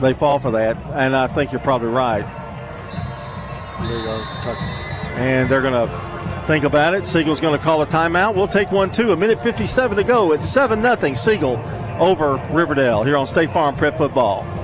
they 0.00 0.14
fall 0.14 0.38
for 0.38 0.50
that. 0.52 0.76
And 0.94 1.14
I 1.14 1.26
think 1.26 1.52
you're 1.52 1.60
probably 1.60 1.88
right. 1.88 2.24
There 3.80 3.98
you 3.98 4.04
go. 4.04 4.24
And 5.16 5.48
they're 5.50 5.62
going 5.62 5.74
to 5.88 6.44
think 6.46 6.64
about 6.64 6.94
it. 6.94 7.06
Siegel's 7.06 7.40
going 7.40 7.56
to 7.56 7.62
call 7.62 7.82
a 7.82 7.86
timeout. 7.86 8.34
We'll 8.34 8.48
take 8.48 8.72
one 8.72 8.90
too. 8.90 9.12
A 9.12 9.16
minute 9.16 9.40
57 9.42 9.98
to 9.98 10.04
go. 10.04 10.32
It's 10.32 10.48
7 10.48 10.80
0 10.82 11.14
Siegel 11.14 11.60
over 12.00 12.36
Riverdale 12.50 13.04
here 13.04 13.18
on 13.18 13.26
State 13.26 13.50
Farm 13.52 13.76
Prep 13.76 13.98
Football. 13.98 14.63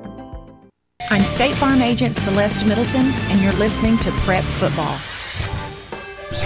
I'm 1.09 1.23
State 1.23 1.55
Farm 1.55 1.81
Agent 1.81 2.15
Celeste 2.15 2.65
Middleton, 2.65 3.07
and 3.29 3.41
you're 3.41 3.51
listening 3.53 3.97
to 3.99 4.11
Prep 4.11 4.43
Football. 4.43 4.95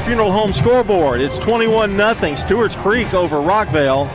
Funeral 0.04 0.32
Home 0.32 0.54
scoreboard. 0.54 1.22
It's 1.22 1.38
21 1.38 1.96
0 1.96 2.36
Stewart's 2.36 2.76
Creek 2.76 3.14
over 3.14 3.38
Rockvale. 3.38 4.08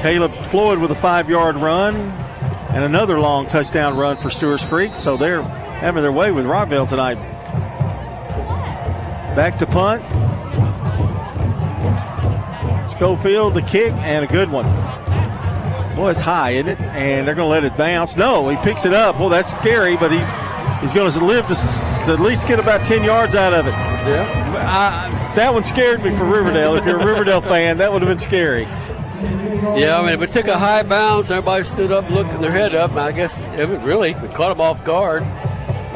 Caleb 0.00 0.32
Floyd 0.46 0.78
with 0.78 0.90
a 0.90 0.94
five 0.94 1.30
yard 1.30 1.56
run 1.56 1.94
and 1.94 2.84
another 2.84 3.20
long 3.20 3.46
touchdown 3.46 3.96
run 3.96 4.16
for 4.16 4.28
Stewart's 4.28 4.64
Creek. 4.64 4.96
So 4.96 5.16
they're 5.16 5.42
having 5.42 6.02
their 6.02 6.12
way 6.12 6.32
with 6.32 6.44
Rockvale 6.44 6.88
tonight. 6.88 7.14
Back 9.34 9.56
to 9.58 9.66
punt. 9.66 10.02
Schofield, 12.90 13.54
the 13.54 13.62
kick, 13.62 13.92
and 13.94 14.24
a 14.24 14.28
good 14.28 14.50
one. 14.50 14.66
Boy, 16.02 16.10
it's 16.10 16.20
high, 16.20 16.50
isn't 16.50 16.66
it? 16.66 16.80
And 16.80 17.28
they're 17.28 17.36
going 17.36 17.46
to 17.46 17.50
let 17.50 17.62
it 17.62 17.76
bounce. 17.76 18.16
No, 18.16 18.48
he 18.48 18.56
picks 18.56 18.84
it 18.84 18.92
up. 18.92 19.20
Well, 19.20 19.28
that's 19.28 19.52
scary, 19.52 19.96
but 19.96 20.10
he 20.10 20.18
he's 20.80 20.92
going 20.92 21.08
to 21.08 21.24
live 21.24 21.46
to, 21.46 21.54
to 21.54 22.12
at 22.14 22.18
least 22.18 22.48
get 22.48 22.58
about 22.58 22.84
10 22.84 23.04
yards 23.04 23.36
out 23.36 23.54
of 23.54 23.68
it. 23.68 23.70
Yeah. 23.70 24.26
I, 24.68 25.34
that 25.36 25.54
one 25.54 25.62
scared 25.62 26.02
me 26.02 26.10
for 26.16 26.24
Riverdale. 26.24 26.74
If 26.74 26.86
you're 26.86 26.98
a 26.98 27.06
Riverdale 27.06 27.40
fan, 27.40 27.78
that 27.78 27.92
would 27.92 28.02
have 28.02 28.08
been 28.08 28.18
scary. 28.18 28.64
Yeah, 28.64 29.96
I 29.96 30.02
mean, 30.04 30.20
if 30.20 30.22
it 30.22 30.30
took 30.30 30.48
a 30.48 30.58
high 30.58 30.82
bounce, 30.82 31.30
everybody 31.30 31.62
stood 31.62 31.92
up 31.92 32.10
looking 32.10 32.40
their 32.40 32.50
head 32.50 32.74
up. 32.74 32.90
and 32.90 32.98
I 32.98 33.12
guess 33.12 33.38
it 33.38 33.68
really 33.82 34.10
it 34.10 34.34
caught 34.34 34.48
them 34.48 34.60
off 34.60 34.84
guard. 34.84 35.22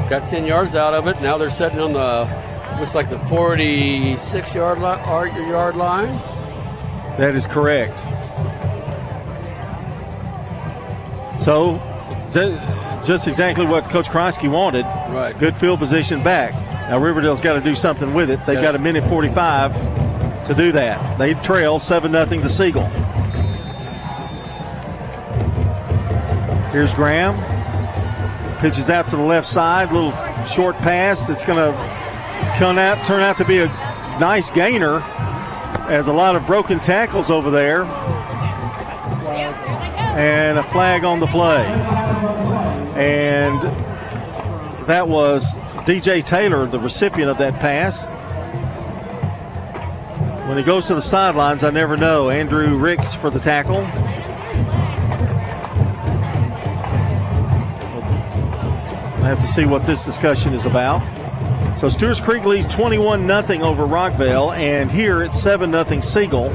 Got 0.09 0.29
10 0.29 0.47
yards 0.47 0.77
out 0.77 0.95
of 0.95 1.09
it. 1.09 1.21
Now 1.21 1.37
they're 1.37 1.51
sitting 1.51 1.81
on 1.81 1.95
the, 1.95 2.79
looks 2.79 2.95
like 2.95 3.11
the 3.11 3.19
46 3.27 4.55
yard, 4.55 4.79
li- 4.79 5.03
or 5.05 5.27
yard 5.27 5.75
line. 5.75 6.17
That 7.19 7.35
is 7.35 7.49
correct. 7.49 8.05
So, 11.39 11.81
just 13.05 13.29
exactly 13.29 13.67
what 13.67 13.89
Coach 13.89 14.09
Kronsky 14.09 14.51
wanted. 14.51 14.85
Right. 14.85 15.37
Good 15.39 15.57
field 15.57 15.79
position 15.79 16.23
back. 16.23 16.53
Now 16.89 16.99
Riverdale's 16.99 17.41
got 17.41 17.55
to 17.55 17.61
do 17.61 17.75
something 17.75 18.15
with 18.15 18.31
it. 18.31 18.45
They've 18.47 18.61
got 18.61 18.75
a 18.75 18.79
minute 18.79 19.09
45 19.09 20.45
to 20.47 20.55
do 20.55 20.73
that. 20.73 21.19
They 21.19 21.35
trail 21.35 21.79
7 21.79 22.13
0 22.13 22.25
to 22.25 22.49
Siegel. 22.49 22.87
Here's 26.71 26.95
Graham. 26.95 27.37
Pitches 28.59 28.91
out 28.91 29.07
to 29.09 29.17
the 29.17 29.23
left 29.23 29.47
side. 29.47 29.93
Little 29.93 30.13
short 30.45 30.77
pass 30.79 31.27
that's 31.27 31.45
going 31.45 31.59
to 31.59 32.57
come 32.59 32.79
out, 32.79 33.05
turn 33.05 33.23
out 33.23 33.37
to 33.39 33.45
be 33.45 33.59
a 33.59 33.67
nice 34.21 34.51
gainer. 34.51 35.01
As 35.89 36.09
a 36.09 36.13
lot 36.13 36.37
of 36.37 36.47
broken 36.47 36.81
tackles 36.81 37.31
over 37.31 37.51
there. 37.51 37.85
And 40.17 40.59
a 40.59 40.65
flag 40.65 41.05
on 41.05 41.21
the 41.21 41.27
play. 41.27 41.67
And 42.97 43.61
that 44.87 45.07
was 45.09 45.59
DJ 45.85 46.25
Taylor, 46.25 46.67
the 46.67 46.81
recipient 46.81 47.31
of 47.31 47.39
that 47.39 47.61
pass. 47.61 48.07
When 50.49 50.57
he 50.57 50.65
goes 50.65 50.87
to 50.87 50.95
the 50.95 51.03
sidelines, 51.03 51.65
I 51.65 51.71
never 51.71 51.97
know. 51.97 52.31
Andrew 52.31 52.77
Ricks 52.77 53.13
for 53.13 53.31
the 53.31 53.41
tackle. 53.41 53.85
I 59.23 59.29
have 59.29 59.41
to 59.41 59.49
see 59.49 59.65
what 59.65 59.85
this 59.85 60.05
discussion 60.05 60.53
is 60.53 60.67
about. 60.67 61.03
So 61.77 61.89
Stewart's 61.89 62.21
Creek 62.21 62.45
leads 62.45 62.73
21 62.73 63.27
0 63.27 63.61
over 63.63 63.87
Rockvale, 63.87 64.57
and 64.57 64.91
here 64.91 65.23
it's 65.25 65.39
7 65.39 65.73
0 65.73 66.01
Siegel. 66.01 66.55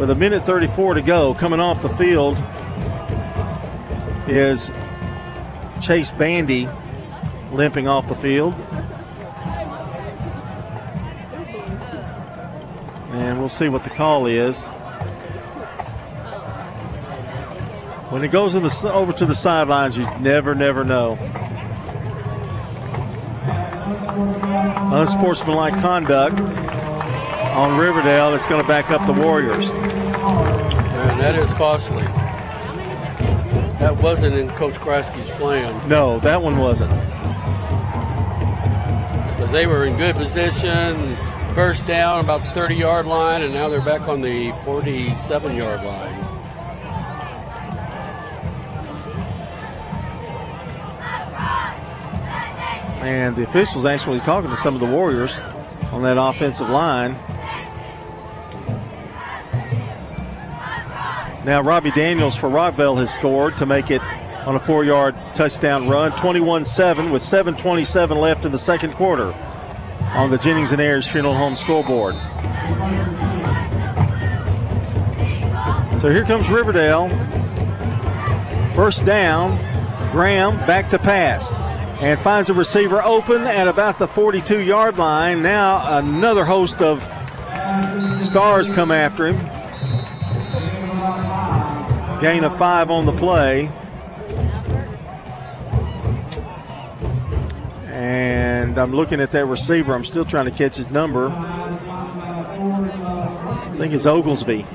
With 0.00 0.08
a 0.08 0.14
minute 0.14 0.46
34 0.46 0.94
to 0.94 1.02
go, 1.02 1.34
coming 1.34 1.60
off 1.60 1.82
the 1.82 1.90
field 1.90 2.42
is 4.26 4.72
Chase 5.78 6.10
Bandy 6.10 6.66
limping 7.52 7.86
off 7.86 8.08
the 8.08 8.14
field. 8.14 8.54
And 13.12 13.38
we'll 13.38 13.50
see 13.50 13.68
what 13.68 13.84
the 13.84 13.90
call 13.90 14.24
is. 14.24 14.68
When 18.08 18.24
it 18.24 18.28
goes 18.28 18.54
the, 18.54 18.90
over 18.90 19.12
to 19.12 19.26
the 19.26 19.34
sidelines, 19.34 19.98
you 19.98 20.06
never, 20.18 20.54
never 20.54 20.82
know. 20.82 21.18
Unsportsmanlike 24.94 25.74
conduct 25.82 26.69
on 27.60 27.76
Riverdale. 27.76 28.34
It's 28.34 28.46
going 28.46 28.62
to 28.62 28.66
back 28.66 28.90
up 28.90 29.06
the 29.06 29.12
Warriors. 29.12 29.68
And 29.68 31.20
that 31.20 31.34
is 31.34 31.52
costly. 31.52 32.04
That 33.78 33.98
wasn't 33.98 34.34
in 34.34 34.48
Coach 34.50 34.76
Krasky's 34.76 35.28
plan. 35.32 35.86
No, 35.86 36.18
that 36.20 36.40
one 36.40 36.56
wasn't. 36.56 36.90
Because 39.30 39.52
they 39.52 39.66
were 39.66 39.84
in 39.84 39.98
good 39.98 40.16
position, 40.16 41.18
first 41.54 41.86
down 41.86 42.20
about 42.20 42.42
the 42.42 42.50
30 42.52 42.76
yard 42.76 43.04
line, 43.04 43.42
and 43.42 43.52
now 43.52 43.68
they're 43.68 43.84
back 43.84 44.08
on 44.08 44.22
the 44.22 44.52
47 44.64 45.54
yard 45.54 45.84
line. 45.84 46.14
And 53.02 53.36
the 53.36 53.46
officials 53.46 53.84
actually 53.84 54.20
talking 54.20 54.48
to 54.48 54.56
some 54.56 54.74
of 54.74 54.80
the 54.80 54.86
Warriors 54.86 55.38
on 55.92 56.02
that 56.04 56.16
offensive 56.18 56.70
line. 56.70 57.18
Now, 61.44 61.62
Robbie 61.62 61.90
Daniels 61.92 62.36
for 62.36 62.50
Rockvale 62.50 62.98
has 62.98 63.12
scored 63.12 63.56
to 63.56 63.66
make 63.66 63.90
it 63.90 64.02
on 64.46 64.56
a 64.56 64.60
four 64.60 64.84
yard 64.84 65.14
touchdown 65.34 65.88
run, 65.88 66.12
21 66.12 66.64
7, 66.64 67.10
with 67.10 67.22
7.27 67.22 68.20
left 68.20 68.44
in 68.44 68.52
the 68.52 68.58
second 68.58 68.94
quarter 68.94 69.32
on 70.12 70.30
the 70.30 70.38
Jennings 70.38 70.72
and 70.72 70.80
Ayers 70.80 71.08
Funeral 71.08 71.34
Home 71.34 71.56
scoreboard. 71.56 72.14
So 76.00 76.10
here 76.10 76.24
comes 76.24 76.50
Riverdale. 76.50 77.08
First 78.74 79.04
down, 79.04 79.58
Graham 80.12 80.56
back 80.66 80.88
to 80.90 80.98
pass 80.98 81.52
and 82.00 82.18
finds 82.20 82.48
a 82.50 82.54
receiver 82.54 83.02
open 83.02 83.42
at 83.42 83.68
about 83.68 83.98
the 83.98 84.08
42 84.08 84.60
yard 84.60 84.96
line. 84.96 85.42
Now 85.42 85.98
another 85.98 86.44
host 86.44 86.80
of 86.82 87.02
stars 88.22 88.70
come 88.70 88.90
after 88.90 89.26
him. 89.26 89.59
Gain 92.20 92.44
of 92.44 92.56
five 92.58 92.90
on 92.90 93.06
the 93.06 93.12
play. 93.12 93.70
And 97.86 98.76
I'm 98.76 98.94
looking 98.94 99.22
at 99.22 99.30
that 99.30 99.46
receiver. 99.46 99.94
I'm 99.94 100.04
still 100.04 100.26
trying 100.26 100.44
to 100.44 100.50
catch 100.50 100.76
his 100.76 100.90
number. 100.90 101.30
I 101.30 101.74
think 103.78 103.94
it's 103.94 104.04
Oglesby. 104.04 104.66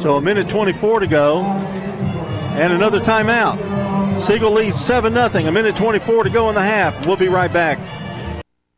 So 0.00 0.16
a 0.16 0.22
minute 0.22 0.48
24 0.48 1.00
to 1.00 1.06
go. 1.06 1.42
And 1.42 2.72
another 2.72 3.00
timeout. 3.00 4.16
Siegel 4.16 4.52
leads 4.52 4.80
7 4.80 5.12
0. 5.12 5.26
A 5.26 5.52
minute 5.52 5.76
24 5.76 6.24
to 6.24 6.30
go 6.30 6.48
in 6.48 6.54
the 6.54 6.62
half. 6.62 7.06
We'll 7.06 7.16
be 7.16 7.28
right 7.28 7.52
back. 7.52 7.78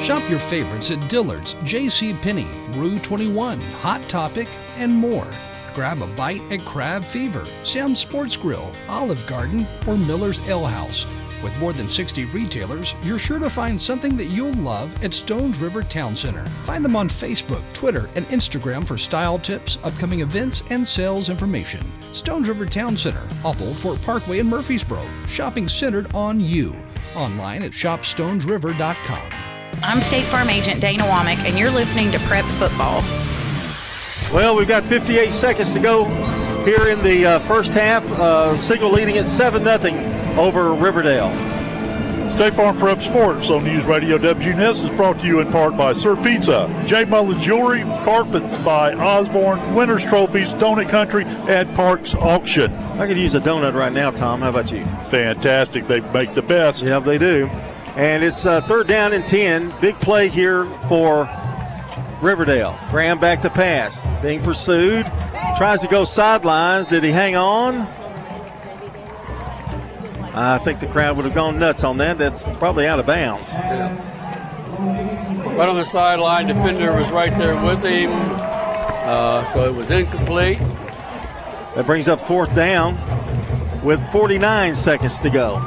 Shop 0.00 0.30
your 0.30 0.38
favorites 0.38 0.92
at 0.92 1.08
Dillard's, 1.08 1.54
J.C. 1.64 2.14
Penney, 2.14 2.46
Rue 2.78 3.00
21, 3.00 3.60
Hot 3.60 4.08
Topic, 4.08 4.46
and 4.76 4.94
more. 4.94 5.28
Grab 5.74 6.00
a 6.00 6.06
bite 6.06 6.42
at 6.52 6.64
Crab 6.64 7.04
Fever, 7.04 7.44
Sam's 7.64 7.98
Sports 7.98 8.36
Grill, 8.36 8.72
Olive 8.88 9.26
Garden, 9.26 9.66
or 9.88 9.96
Miller's 9.96 10.48
Ale 10.48 10.64
House. 10.64 11.06
With 11.42 11.56
more 11.56 11.72
than 11.72 11.88
60 11.88 12.26
retailers, 12.26 12.94
you're 13.02 13.18
sure 13.18 13.38
to 13.38 13.48
find 13.48 13.80
something 13.80 14.16
that 14.16 14.26
you'll 14.26 14.52
love 14.54 15.02
at 15.02 15.14
Stones 15.14 15.58
River 15.58 15.82
Town 15.82 16.14
Center. 16.14 16.44
Find 16.64 16.84
them 16.84 16.96
on 16.96 17.08
Facebook, 17.08 17.62
Twitter, 17.72 18.10
and 18.14 18.26
Instagram 18.28 18.86
for 18.86 18.98
style 18.98 19.38
tips, 19.38 19.78
upcoming 19.82 20.20
events, 20.20 20.62
and 20.68 20.86
sales 20.86 21.30
information. 21.30 21.80
Stones 22.12 22.48
River 22.48 22.66
Town 22.66 22.96
Center, 22.96 23.26
off 23.42 23.60
Old 23.62 23.78
Fort 23.78 24.02
Parkway 24.02 24.40
in 24.40 24.48
Murfreesboro. 24.48 25.06
Shopping 25.26 25.66
centered 25.66 26.14
on 26.14 26.40
you. 26.40 26.76
Online 27.16 27.62
at 27.62 27.70
shopstonesriver.com. 27.70 29.32
I'm 29.82 30.00
State 30.00 30.24
Farm 30.24 30.50
Agent 30.50 30.80
Dana 30.80 31.04
Womack, 31.04 31.38
and 31.46 31.58
you're 31.58 31.70
listening 31.70 32.12
to 32.12 32.18
Prep 32.20 32.44
Football. 32.44 33.02
Well, 34.34 34.54
we've 34.54 34.68
got 34.68 34.84
58 34.84 35.32
seconds 35.32 35.72
to 35.72 35.80
go 35.80 36.04
here 36.64 36.88
in 36.88 37.02
the 37.02 37.24
uh, 37.24 37.38
first 37.40 37.72
half. 37.72 38.04
Uh, 38.12 38.56
Siegel 38.58 38.90
leading 38.90 39.16
at 39.16 39.26
7 39.26 39.64
0 39.64 40.19
over 40.38 40.74
Riverdale. 40.74 41.30
State 42.30 42.54
Farm 42.54 42.76
Prep 42.78 43.02
Sports 43.02 43.50
on 43.50 43.64
News 43.64 43.84
Radio 43.84 44.16
WGNS 44.16 44.84
is 44.84 44.90
brought 44.92 45.18
to 45.20 45.26
you 45.26 45.40
in 45.40 45.52
part 45.52 45.76
by 45.76 45.92
Sir 45.92 46.16
Pizza, 46.16 46.72
J. 46.86 47.04
Mullen 47.04 47.38
Jewelry, 47.38 47.82
Carpets 48.02 48.56
by 48.58 48.94
Osborne, 48.94 49.74
Winners 49.74 50.02
Trophies, 50.04 50.54
Donut 50.54 50.88
Country, 50.88 51.24
and 51.24 51.74
Parks 51.74 52.14
Auction. 52.14 52.72
I 52.72 53.06
could 53.06 53.18
use 53.18 53.34
a 53.34 53.40
donut 53.40 53.74
right 53.74 53.92
now, 53.92 54.10
Tom. 54.10 54.40
How 54.40 54.48
about 54.48 54.72
you? 54.72 54.84
Fantastic. 55.10 55.86
They 55.86 56.00
make 56.00 56.32
the 56.32 56.40
best. 56.40 56.82
Yeah, 56.82 57.00
they 57.00 57.18
do. 57.18 57.46
And 57.96 58.24
it's 58.24 58.46
uh, 58.46 58.62
third 58.62 58.86
down 58.86 59.12
and 59.12 59.26
10. 59.26 59.74
Big 59.82 59.96
play 59.96 60.28
here 60.28 60.64
for 60.88 61.28
Riverdale. 62.22 62.78
Graham 62.90 63.18
back 63.18 63.42
to 63.42 63.50
pass. 63.50 64.06
Being 64.22 64.42
pursued. 64.42 65.04
Tries 65.58 65.82
to 65.82 65.88
go 65.88 66.04
sidelines. 66.04 66.86
Did 66.86 67.04
he 67.04 67.10
hang 67.10 67.36
on? 67.36 67.99
I 70.40 70.56
think 70.56 70.80
the 70.80 70.86
crowd 70.86 71.16
would 71.16 71.26
have 71.26 71.34
gone 71.34 71.58
nuts 71.58 71.84
on 71.84 71.98
that. 71.98 72.16
That's 72.16 72.44
probably 72.58 72.86
out 72.86 72.98
of 72.98 73.04
bounds. 73.04 73.52
Yeah. 73.52 73.94
Right 75.54 75.68
on 75.68 75.76
the 75.76 75.84
sideline, 75.84 76.46
defender 76.46 76.94
was 76.94 77.10
right 77.10 77.36
there 77.36 77.62
with 77.62 77.82
him, 77.82 78.10
uh, 78.10 79.44
so 79.52 79.68
it 79.68 79.74
was 79.74 79.90
incomplete. 79.90 80.58
That 81.74 81.84
brings 81.84 82.08
up 82.08 82.22
fourth 82.22 82.54
down 82.54 82.96
with 83.84 84.02
49 84.10 84.74
seconds 84.74 85.20
to 85.20 85.28
go. 85.28 85.58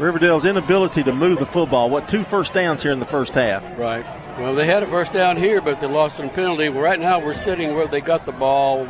Riverdale's 0.00 0.46
inability 0.46 1.02
to 1.02 1.12
move 1.12 1.38
the 1.38 1.44
football. 1.44 1.90
What 1.90 2.08
two 2.08 2.24
first 2.24 2.54
downs 2.54 2.82
here 2.82 2.92
in 2.92 2.98
the 2.98 3.04
first 3.04 3.34
half? 3.34 3.62
Right. 3.78 4.06
Well, 4.38 4.54
they 4.54 4.64
had 4.64 4.84
a 4.84 4.86
first 4.86 5.12
down 5.12 5.36
here, 5.36 5.60
but 5.60 5.80
they 5.80 5.86
lost 5.86 6.16
some 6.16 6.30
penalty. 6.30 6.70
Well, 6.70 6.82
right 6.82 7.00
now 7.00 7.18
we're 7.18 7.34
sitting 7.34 7.74
where 7.74 7.86
they 7.86 8.00
got 8.00 8.24
the 8.24 8.32
ball 8.32 8.88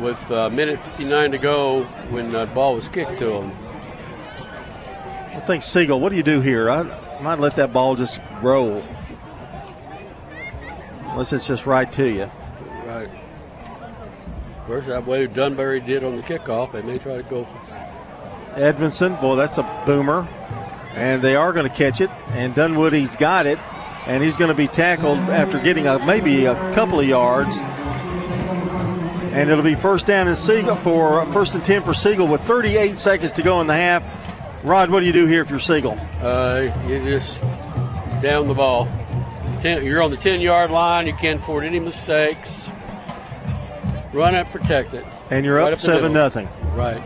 with 0.00 0.30
a 0.30 0.48
minute 0.48 0.80
59 0.84 1.32
to 1.32 1.38
go 1.38 1.82
when 2.10 2.30
the 2.30 2.46
ball 2.46 2.76
was 2.76 2.88
kicked 2.88 3.18
to 3.18 3.26
them. 3.26 3.65
I 5.36 5.40
think 5.40 5.62
Siegel, 5.62 6.00
what 6.00 6.08
do 6.08 6.16
you 6.16 6.22
do 6.22 6.40
here? 6.40 6.70
I 6.70 6.82
might 7.20 7.38
let 7.38 7.56
that 7.56 7.70
ball 7.70 7.94
just 7.94 8.20
roll. 8.40 8.82
Unless 11.10 11.34
it's 11.34 11.46
just 11.46 11.66
right 11.66 11.92
to 11.92 12.08
you. 12.08 12.30
Right. 12.86 13.10
First, 14.66 14.88
that 14.88 15.06
way 15.06 15.26
Dunwoody 15.26 15.80
did 15.80 16.04
on 16.04 16.16
the 16.16 16.22
kickoff. 16.22 16.72
They 16.72 16.80
may 16.80 16.98
try 16.98 17.18
to 17.18 17.22
go 17.22 17.44
for 17.44 17.66
Edmondson, 18.56 19.16
boy, 19.16 19.36
that's 19.36 19.58
a 19.58 19.82
boomer. 19.84 20.26
And 20.94 21.20
they 21.20 21.36
are 21.36 21.52
going 21.52 21.68
to 21.68 21.74
catch 21.74 22.00
it. 22.00 22.08
And 22.30 22.54
Dunwoody's 22.54 23.16
got 23.16 23.44
it. 23.44 23.58
And 24.06 24.22
he's 24.22 24.38
going 24.38 24.48
to 24.48 24.54
be 24.54 24.68
tackled 24.68 25.18
after 25.18 25.58
getting 25.58 25.86
a, 25.86 26.04
maybe 26.04 26.46
a 26.46 26.54
couple 26.72 26.98
of 26.98 27.06
yards. 27.06 27.60
And 29.32 29.50
it'll 29.50 29.62
be 29.62 29.74
first 29.74 30.06
down 30.06 30.28
and 30.28 30.38
Siegel 30.38 30.76
for 30.76 31.26
first 31.26 31.54
and 31.54 31.62
10 31.62 31.82
for 31.82 31.92
Siegel 31.92 32.26
with 32.26 32.40
38 32.46 32.96
seconds 32.96 33.32
to 33.32 33.42
go 33.42 33.60
in 33.60 33.66
the 33.66 33.74
half. 33.74 34.02
Rod, 34.66 34.90
what 34.90 34.98
do 34.98 35.06
you 35.06 35.12
do 35.12 35.26
here 35.26 35.42
if 35.42 35.48
you're 35.48 35.60
Siegel? 35.60 35.96
Uh, 36.20 36.72
you 36.88 36.98
just 37.04 37.40
down 38.20 38.48
the 38.48 38.54
ball. 38.54 38.88
You're 39.62 40.02
on 40.02 40.10
the 40.10 40.16
10 40.16 40.40
yard 40.40 40.72
line. 40.72 41.06
You 41.06 41.14
can't 41.14 41.40
afford 41.40 41.64
any 41.64 41.78
mistakes. 41.78 42.68
Run 44.12 44.34
it, 44.34 44.50
protect 44.50 44.92
it. 44.92 45.04
And 45.30 45.46
you're 45.46 45.54
right 45.54 45.72
up 45.72 45.78
7 45.78 46.12
nothing. 46.12 46.48
Right. 46.74 47.00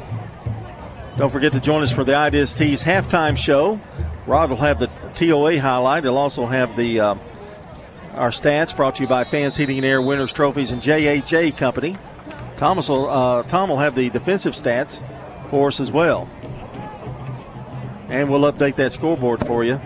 Don't 1.19 1.31
forget 1.31 1.53
to 1.53 1.61
join 1.61 1.83
us 1.83 1.93
for 1.93 2.03
the 2.03 2.15
Ideas 2.15 2.55
Tees 2.55 2.83
halftime 2.83 3.37
show. 3.37 3.79
Rod 4.27 4.49
will 4.49 4.57
have 4.57 4.79
the 4.79 4.87
TOA 5.13 5.61
highlight. 5.61 6.05
He'll 6.05 6.17
also 6.17 6.47
have 6.47 6.77
the 6.77 6.99
uh, 6.99 7.15
our 8.15 8.31
stats 8.31 8.75
brought 8.75 8.95
to 8.95 9.03
you 9.03 9.09
by 9.09 9.25
Fans 9.25 9.59
Heating 9.59 9.77
and 9.77 9.85
Air 9.85 10.01
Winners 10.01 10.33
Trophies 10.33 10.71
and 10.71 10.81
JHA 10.81 11.59
Company. 11.59 11.99
Thomas 12.57 12.89
will, 12.89 13.11
uh, 13.11 13.43
Tom 13.43 13.69
will 13.69 13.79
have 13.79 13.95
the 13.95 14.09
defensive 14.09 14.55
stats 14.55 15.07
for 15.51 15.69
us 15.69 15.79
as 15.79 15.93
well. 15.93 16.27
And 18.11 18.29
we'll 18.29 18.53
update 18.53 18.77
that 18.77 18.93
scoreboard 18.93 19.47
for 19.47 19.63
you 19.65 19.81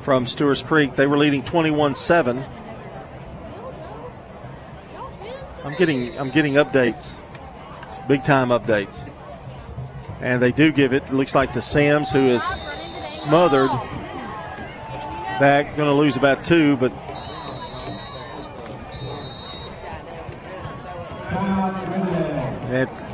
from 0.00 0.26
Stewart's 0.26 0.62
Creek. 0.62 0.94
They 0.94 1.06
were 1.06 1.18
leading 1.18 1.42
21-7. 1.42 2.48
I'm 5.64 5.76
getting 5.76 6.18
I'm 6.18 6.30
getting 6.30 6.54
updates, 6.54 7.20
big 8.08 8.24
time 8.24 8.48
updates, 8.48 9.10
and 10.20 10.40
they 10.40 10.52
do 10.52 10.72
give 10.72 10.92
it. 10.92 11.12
looks 11.12 11.34
like 11.34 11.52
to 11.52 11.60
Sams, 11.60 12.10
who 12.10 12.28
is 12.28 12.42
smothered 13.06 13.70
back, 15.38 15.76
going 15.76 15.88
to 15.88 15.92
lose 15.92 16.16
about 16.16 16.42
two, 16.44 16.76
but 16.76 16.92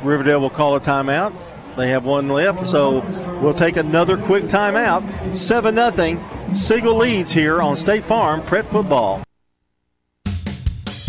Riverdale 0.03 0.39
will 0.39 0.49
call 0.49 0.75
a 0.75 0.79
timeout. 0.79 1.35
They 1.77 1.89
have 1.89 2.05
one 2.05 2.27
left, 2.27 2.67
so 2.67 3.01
we'll 3.39 3.53
take 3.53 3.77
another 3.77 4.17
quick 4.17 4.45
timeout. 4.45 5.35
7 5.35 5.75
0. 5.75 6.53
Siegel 6.53 6.95
leads 6.95 7.31
here 7.31 7.61
on 7.61 7.75
State 7.75 8.03
Farm 8.03 8.41
Prep 8.41 8.65
Football. 8.65 9.26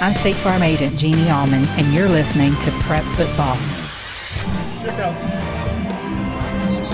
I'm 0.00 0.12
State 0.12 0.34
Farm 0.34 0.64
Agent 0.64 0.98
Jeannie 0.98 1.30
Allman, 1.30 1.66
and 1.78 1.94
you're 1.94 2.08
listening 2.08 2.56
to 2.56 2.72
Prep 2.80 3.04
Football. 3.14 3.54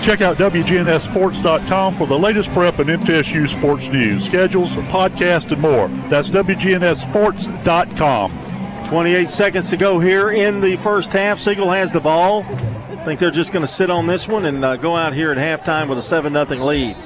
Check 0.02 0.20
out 0.20 0.36
WGNSSports.com 0.36 1.94
for 1.94 2.06
the 2.06 2.18
latest 2.18 2.52
prep 2.52 2.78
and 2.78 2.90
MTSU 2.90 3.48
sports 3.48 3.86
news, 3.86 4.26
schedules, 4.26 4.72
podcasts, 4.72 5.50
and 5.50 5.62
more. 5.62 5.88
That's 6.10 6.28
WGNSSports.com. 6.28 8.86
28 8.86 9.30
seconds 9.30 9.70
to 9.70 9.78
go 9.78 9.98
here 9.98 10.32
in 10.32 10.60
the 10.60 10.76
first 10.76 11.10
half. 11.10 11.38
Siegel 11.38 11.70
has 11.70 11.92
the 11.92 12.02
ball. 12.02 12.42
I 12.42 13.02
think 13.06 13.18
they're 13.18 13.30
just 13.30 13.54
going 13.54 13.64
to 13.64 13.72
sit 13.72 13.88
on 13.88 14.06
this 14.06 14.28
one 14.28 14.44
and 14.44 14.62
uh, 14.62 14.76
go 14.76 14.94
out 14.94 15.14
here 15.14 15.32
at 15.32 15.38
halftime 15.38 15.88
with 15.88 15.96
a 15.96 16.02
7 16.02 16.34
0 16.34 16.44
lead. 16.62 16.98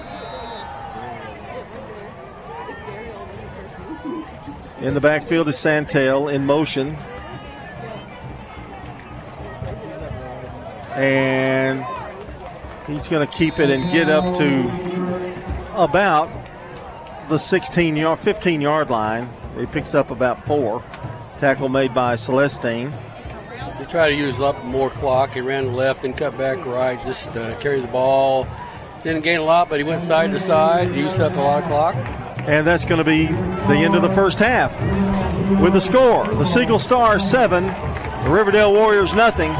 In 4.84 4.92
the 4.92 5.00
backfield 5.00 5.48
is 5.48 5.56
Santel 5.56 6.28
in 6.28 6.44
motion. 6.44 6.94
And 10.94 11.82
he's 12.86 13.08
going 13.08 13.26
to 13.26 13.32
keep 13.32 13.58
it 13.58 13.70
and 13.70 13.90
get 13.90 14.10
up 14.10 14.36
to 14.36 15.72
about 15.74 16.30
the 17.30 17.38
16 17.38 17.96
yard, 17.96 18.18
15 18.18 18.60
yard 18.60 18.90
line. 18.90 19.30
He 19.58 19.64
picks 19.64 19.94
up 19.94 20.10
about 20.10 20.44
four. 20.44 20.84
Tackle 21.38 21.70
made 21.70 21.94
by 21.94 22.14
Celestine. 22.16 22.92
He 23.78 23.86
tried 23.86 24.10
to 24.10 24.16
use 24.16 24.38
up 24.38 24.62
more 24.66 24.90
clock. 24.90 25.30
He 25.30 25.40
ran 25.40 25.72
left 25.72 26.04
and 26.04 26.14
cut 26.14 26.36
back 26.36 26.62
right, 26.66 27.02
just 27.06 27.28
uh, 27.28 27.58
carry 27.58 27.80
the 27.80 27.86
ball. 27.86 28.46
Didn't 29.02 29.22
gain 29.22 29.40
a 29.40 29.44
lot, 29.44 29.70
but 29.70 29.78
he 29.78 29.84
went 29.84 30.02
side 30.02 30.30
to 30.32 30.38
side, 30.38 30.94
used 30.94 31.20
up 31.20 31.32
a 31.32 31.40
lot 31.40 31.62
of 31.62 31.68
clock. 31.70 32.23
And 32.46 32.66
that's 32.66 32.84
going 32.84 32.98
to 32.98 33.04
be 33.04 33.26
the 33.26 33.74
end 33.74 33.94
of 33.94 34.02
the 34.02 34.12
first 34.12 34.38
half. 34.38 34.72
With 35.60 35.72
the 35.72 35.80
score, 35.80 36.26
the 36.34 36.44
Siegel 36.44 36.78
Stars 36.78 37.24
seven, 37.24 37.66
the 37.66 38.30
Riverdale 38.30 38.72
Warriors 38.72 39.14
nothing. 39.14 39.50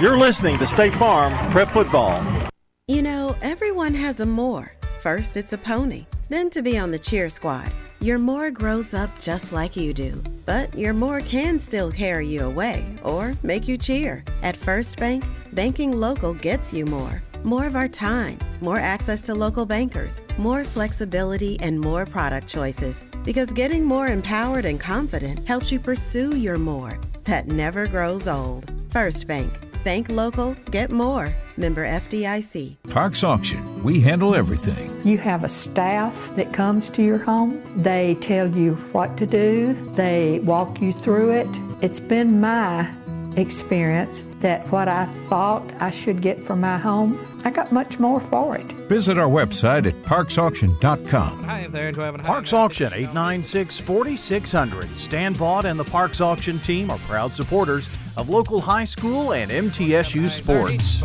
You're 0.00 0.18
listening 0.18 0.58
to 0.58 0.66
State 0.66 0.94
Farm 0.94 1.32
Prep 1.50 1.70
Football. 1.70 2.48
You 2.86 3.02
know, 3.02 3.34
everyone 3.42 3.94
has 3.94 4.20
a 4.20 4.26
more. 4.26 4.72
First, 5.00 5.36
it's 5.36 5.52
a 5.52 5.58
pony, 5.58 6.06
then 6.28 6.50
to 6.50 6.62
be 6.62 6.78
on 6.78 6.90
the 6.90 6.98
cheer 6.98 7.28
squad. 7.28 7.72
Your 8.00 8.18
more 8.18 8.50
grows 8.50 8.92
up 8.92 9.18
just 9.18 9.52
like 9.52 9.74
you 9.74 9.94
do, 9.94 10.22
but 10.44 10.76
your 10.78 10.92
more 10.92 11.20
can 11.20 11.58
still 11.58 11.90
carry 11.90 12.26
you 12.28 12.44
away 12.44 12.84
or 13.02 13.34
make 13.42 13.66
you 13.66 13.78
cheer. 13.78 14.22
At 14.42 14.56
First 14.56 14.98
Bank, 14.98 15.24
banking 15.52 15.92
local 15.92 16.34
gets 16.34 16.74
you 16.74 16.84
more. 16.84 17.22
More 17.46 17.68
of 17.68 17.76
our 17.76 17.86
time, 17.86 18.40
more 18.60 18.80
access 18.80 19.22
to 19.22 19.32
local 19.32 19.64
bankers, 19.66 20.20
more 20.36 20.64
flexibility, 20.64 21.56
and 21.60 21.78
more 21.78 22.04
product 22.04 22.48
choices. 22.48 23.00
Because 23.22 23.52
getting 23.52 23.84
more 23.84 24.08
empowered 24.08 24.64
and 24.64 24.80
confident 24.80 25.46
helps 25.46 25.70
you 25.70 25.78
pursue 25.78 26.36
your 26.36 26.58
more 26.58 26.98
that 27.22 27.46
never 27.46 27.86
grows 27.86 28.26
old. 28.26 28.72
First 28.90 29.28
Bank. 29.28 29.52
Bank 29.84 30.08
local, 30.08 30.54
get 30.72 30.90
more. 30.90 31.32
Member 31.56 31.86
FDIC. 31.86 32.78
Parks 32.90 33.22
Auction. 33.22 33.84
We 33.84 34.00
handle 34.00 34.34
everything. 34.34 34.90
You 35.06 35.16
have 35.18 35.44
a 35.44 35.48
staff 35.48 36.34
that 36.34 36.52
comes 36.52 36.90
to 36.90 37.02
your 37.04 37.18
home. 37.18 37.62
They 37.76 38.16
tell 38.16 38.50
you 38.50 38.74
what 38.90 39.16
to 39.18 39.24
do, 39.26 39.72
they 39.94 40.40
walk 40.40 40.82
you 40.82 40.92
through 40.92 41.30
it. 41.30 41.46
It's 41.80 42.00
been 42.00 42.40
my 42.40 42.92
experience 43.36 44.24
that 44.40 44.70
what 44.70 44.88
I 44.88 45.06
thought 45.28 45.62
I 45.80 45.90
should 45.90 46.20
get 46.20 46.38
for 46.38 46.56
my 46.56 46.78
home, 46.78 47.18
I 47.44 47.50
got 47.50 47.72
much 47.72 47.98
more 47.98 48.20
for 48.20 48.56
it. 48.56 48.66
Visit 48.88 49.18
our 49.18 49.28
website 49.28 49.86
at 49.86 49.94
parksauction.com. 50.02 51.44
Hi 51.44 51.66
there, 51.68 51.92
Parks 51.92 52.52
Auction 52.52 52.92
896 52.92 53.80
4600. 53.80 54.88
Stan 54.96 55.34
Vaught 55.34 55.64
and 55.64 55.78
the 55.78 55.84
Parks 55.84 56.20
Auction 56.20 56.58
team 56.60 56.90
are 56.90 56.98
proud 56.98 57.32
supporters 57.32 57.88
of 58.16 58.28
local 58.28 58.60
high 58.60 58.84
school 58.84 59.32
and 59.32 59.50
MTSU 59.50 60.28
sports. 60.28 61.00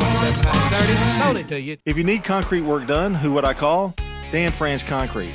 If 1.84 1.96
you 1.96 2.04
need 2.04 2.24
concrete 2.24 2.62
work 2.62 2.86
done, 2.86 3.14
who 3.14 3.32
would 3.32 3.44
I 3.44 3.54
call? 3.54 3.94
Dan 4.30 4.50
France 4.50 4.82
Concrete. 4.82 5.34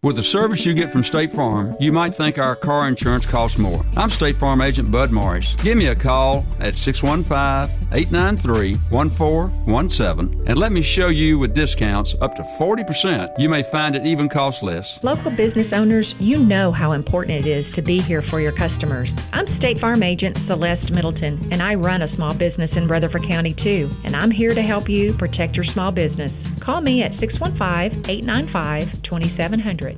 With 0.00 0.14
the 0.14 0.22
service 0.22 0.64
you 0.64 0.74
get 0.74 0.92
from 0.92 1.02
State 1.02 1.32
Farm, 1.32 1.74
you 1.80 1.90
might 1.90 2.14
think 2.14 2.38
our 2.38 2.54
car 2.54 2.86
insurance 2.86 3.26
costs 3.26 3.58
more. 3.58 3.84
I'm 3.96 4.10
State 4.10 4.36
Farm 4.36 4.60
Agent 4.60 4.92
Bud 4.92 5.10
Morris. 5.10 5.56
Give 5.56 5.76
me 5.76 5.86
a 5.86 5.96
call 5.96 6.46
at 6.60 6.76
615 6.76 7.88
893 7.90 8.76
1417 8.90 10.46
and 10.46 10.56
let 10.56 10.70
me 10.70 10.82
show 10.82 11.08
you 11.08 11.40
with 11.40 11.52
discounts 11.52 12.14
up 12.20 12.36
to 12.36 12.42
40%. 12.42 13.40
You 13.40 13.48
may 13.48 13.64
find 13.64 13.96
it 13.96 14.06
even 14.06 14.28
costs 14.28 14.62
less. 14.62 15.02
Local 15.02 15.32
business 15.32 15.72
owners, 15.72 16.14
you 16.20 16.38
know 16.38 16.70
how 16.70 16.92
important 16.92 17.44
it 17.44 17.46
is 17.46 17.72
to 17.72 17.82
be 17.82 18.00
here 18.00 18.22
for 18.22 18.40
your 18.40 18.52
customers. 18.52 19.28
I'm 19.32 19.48
State 19.48 19.80
Farm 19.80 20.04
Agent 20.04 20.36
Celeste 20.36 20.92
Middleton, 20.92 21.40
and 21.50 21.60
I 21.60 21.74
run 21.74 22.02
a 22.02 22.08
small 22.08 22.34
business 22.34 22.76
in 22.76 22.86
Rutherford 22.86 23.24
County 23.24 23.52
too, 23.52 23.90
and 24.04 24.14
I'm 24.14 24.30
here 24.30 24.54
to 24.54 24.62
help 24.62 24.88
you 24.88 25.12
protect 25.14 25.56
your 25.56 25.64
small 25.64 25.90
business. 25.90 26.46
Call 26.60 26.82
me 26.82 27.02
at 27.02 27.14
615 27.14 28.08
895 28.08 29.02
2700. 29.02 29.97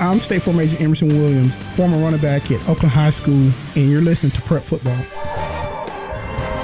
I'm 0.00 0.18
State 0.18 0.46
Agent 0.48 0.80
Emerson 0.80 1.08
Williams, 1.08 1.54
former 1.76 1.96
running 1.98 2.20
back 2.20 2.50
at 2.50 2.60
Oakland 2.68 2.90
High 2.92 3.10
School, 3.10 3.50
and 3.76 3.90
you're 3.90 4.00
listening 4.00 4.32
to 4.32 4.42
Prep 4.42 4.62
Football. 4.62 4.98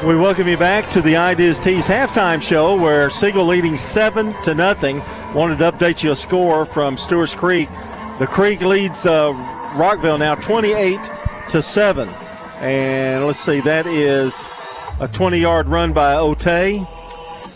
We 0.06 0.16
welcome 0.16 0.48
you 0.48 0.56
back 0.56 0.90
to 0.90 1.00
the 1.00 1.16
Ideas 1.16 1.60
Tees 1.60 1.86
halftime 1.86 2.42
show 2.42 2.74
where 2.76 3.08
Siegel 3.08 3.44
leading 3.44 3.76
seven 3.76 4.32
to 4.42 4.54
nothing. 4.54 5.00
Wanted 5.32 5.58
to 5.58 5.70
update 5.70 6.02
you 6.02 6.10
a 6.10 6.16
score 6.16 6.64
from 6.64 6.96
Stewart's 6.96 7.34
Creek. 7.34 7.68
The 8.18 8.26
Creek 8.26 8.62
leads 8.62 9.06
uh, 9.06 9.32
Rockvale 9.74 10.18
now 10.18 10.34
28 10.34 10.98
to 11.50 11.62
seven, 11.62 12.08
and 12.58 13.26
let's 13.26 13.38
see, 13.38 13.60
that 13.60 13.86
is 13.86 14.34
a 14.98 15.06
20-yard 15.06 15.68
run 15.68 15.92
by 15.92 16.14
Otey, 16.14 16.86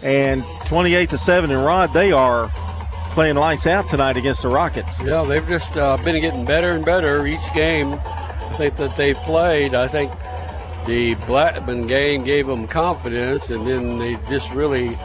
and 0.04 0.44
28 0.66 1.10
to 1.10 1.18
seven. 1.18 1.50
And 1.50 1.64
Rod, 1.64 1.92
they 1.92 2.12
are 2.12 2.52
playing 3.14 3.36
lights 3.36 3.68
out 3.68 3.88
tonight 3.88 4.16
against 4.16 4.42
the 4.42 4.48
Rockets. 4.48 5.00
Yeah, 5.00 5.22
they've 5.22 5.46
just 5.46 5.76
uh, 5.76 5.96
been 5.98 6.20
getting 6.20 6.44
better 6.44 6.70
and 6.70 6.84
better 6.84 7.24
each 7.28 7.52
game. 7.54 7.94
I 7.94 8.54
think 8.56 8.76
that 8.76 8.96
they've 8.96 9.16
played. 9.16 9.72
I 9.72 9.86
think 9.86 10.12
the 10.84 11.14
Blackman 11.26 11.86
game 11.86 12.24
gave 12.24 12.48
them 12.48 12.66
confidence, 12.66 13.50
and 13.50 13.64
then 13.64 13.98
they 14.00 14.16
just 14.28 14.52
really 14.52 14.96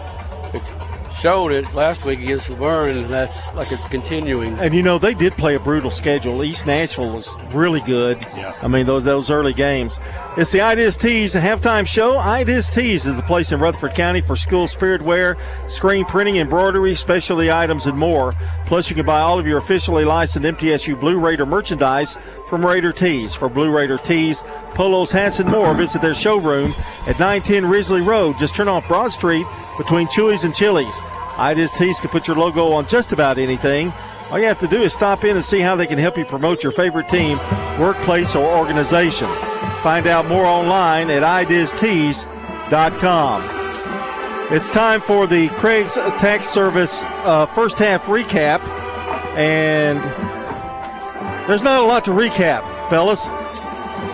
showed 1.20 1.52
it 1.52 1.74
last 1.74 2.06
week 2.06 2.20
against 2.20 2.50
La 2.50 2.56
Vergne, 2.56 2.98
and 2.98 3.10
that's 3.10 3.54
like 3.54 3.72
it's 3.72 3.88
continuing. 3.90 4.58
And 4.60 4.74
you 4.74 4.82
know 4.82 4.98
they 4.98 5.14
did 5.14 5.34
play 5.34 5.56
a 5.56 5.60
brutal 5.60 5.92
schedule. 5.92 6.44
East 6.44 6.66
Nashville 6.66 7.14
was 7.14 7.36
really 7.54 7.82
good. 7.82 8.18
Yeah. 8.38 8.54
I 8.64 8.68
mean 8.68 8.86
those 8.86 9.04
those 9.04 9.30
early 9.30 9.54
games. 9.54 10.00
It's 10.38 10.52
the 10.52 10.62
Ideas 10.62 10.96
Tees 10.96 11.34
halftime 11.34 11.86
show. 11.86 12.18
Ideas 12.18 12.70
Tees 12.70 13.06
is 13.06 13.20
a 13.20 13.24
place 13.24 13.52
in 13.52 13.60
Rutherford 13.60 13.94
County 13.94 14.22
for 14.22 14.36
school 14.36 14.68
spirit 14.68 15.02
wear, 15.02 15.36
screen 15.68 16.06
printing, 16.06 16.38
embroidery, 16.38 16.96
specialty 16.96 17.52
items, 17.52 17.86
and 17.88 17.98
more. 17.98 18.34
Plus, 18.66 18.90
you 18.90 18.96
can 18.96 19.06
buy 19.06 19.20
all 19.20 19.40
of 19.40 19.46
your 19.46 19.58
officially 19.58 20.06
licensed 20.06 20.48
MTSU 20.48 20.98
Blue 21.00 21.20
Raider 21.20 21.46
merchandise 21.46 22.18
from 22.50 22.66
Raider 22.66 22.92
Tees. 22.92 23.36
For 23.36 23.48
Blue 23.48 23.72
Raider 23.72 23.98
Tees, 23.98 24.44
polos, 24.74 25.12
hats, 25.12 25.40
and 25.40 25.50
more, 25.50 25.74
visit 25.76 26.02
their 26.02 26.16
showroom 26.16 26.74
at 27.08 27.20
910 27.20 27.66
Risley 27.66 28.02
Road. 28.02 28.36
Just 28.40 28.56
turn 28.56 28.68
off 28.68 28.88
Broad 28.88 29.14
Street 29.14 29.46
between 29.78 30.08
Chewy's 30.08 30.44
and 30.44 30.54
Chili's. 30.54 31.00
Ideas 31.38 31.72
Tees 31.72 32.00
can 32.00 32.10
put 32.10 32.28
your 32.28 32.36
logo 32.36 32.74
on 32.74 32.88
just 32.88 33.14
about 33.14 33.38
anything. 33.38 33.94
All 34.32 34.40
you 34.40 34.46
have 34.46 34.60
to 34.60 34.68
do 34.68 34.82
is 34.82 34.94
stop 34.94 35.24
in 35.24 35.36
and 35.36 35.46
see 35.46 35.60
how 35.60 35.76
they 35.76 35.88
can 35.88 35.98
help 35.98 36.18
you 36.18 36.26
promote 36.26 36.64
your 36.64 36.72
favorite 36.72 37.08
team, 37.08 37.38
workplace, 37.80 38.36
or 38.36 38.58
organization. 38.58 39.28
Find 39.82 40.08
out 40.08 40.28
more 40.28 40.46
online 40.46 41.10
at 41.10 41.24
ideastees.com. 41.24 43.42
It's 44.52 44.72
time 44.72 45.00
for 45.00 45.28
the 45.28 45.48
Craig's 45.50 45.94
Tax 45.94 46.50
Service 46.50 47.04
uh, 47.06 47.46
first 47.46 47.78
half 47.78 48.06
recap, 48.06 48.60
and 49.38 50.00
there's 51.50 51.64
not 51.64 51.82
a 51.82 51.86
lot 51.86 52.06
to 52.06 52.12
recap, 52.12 52.62
fellas. 52.90 53.28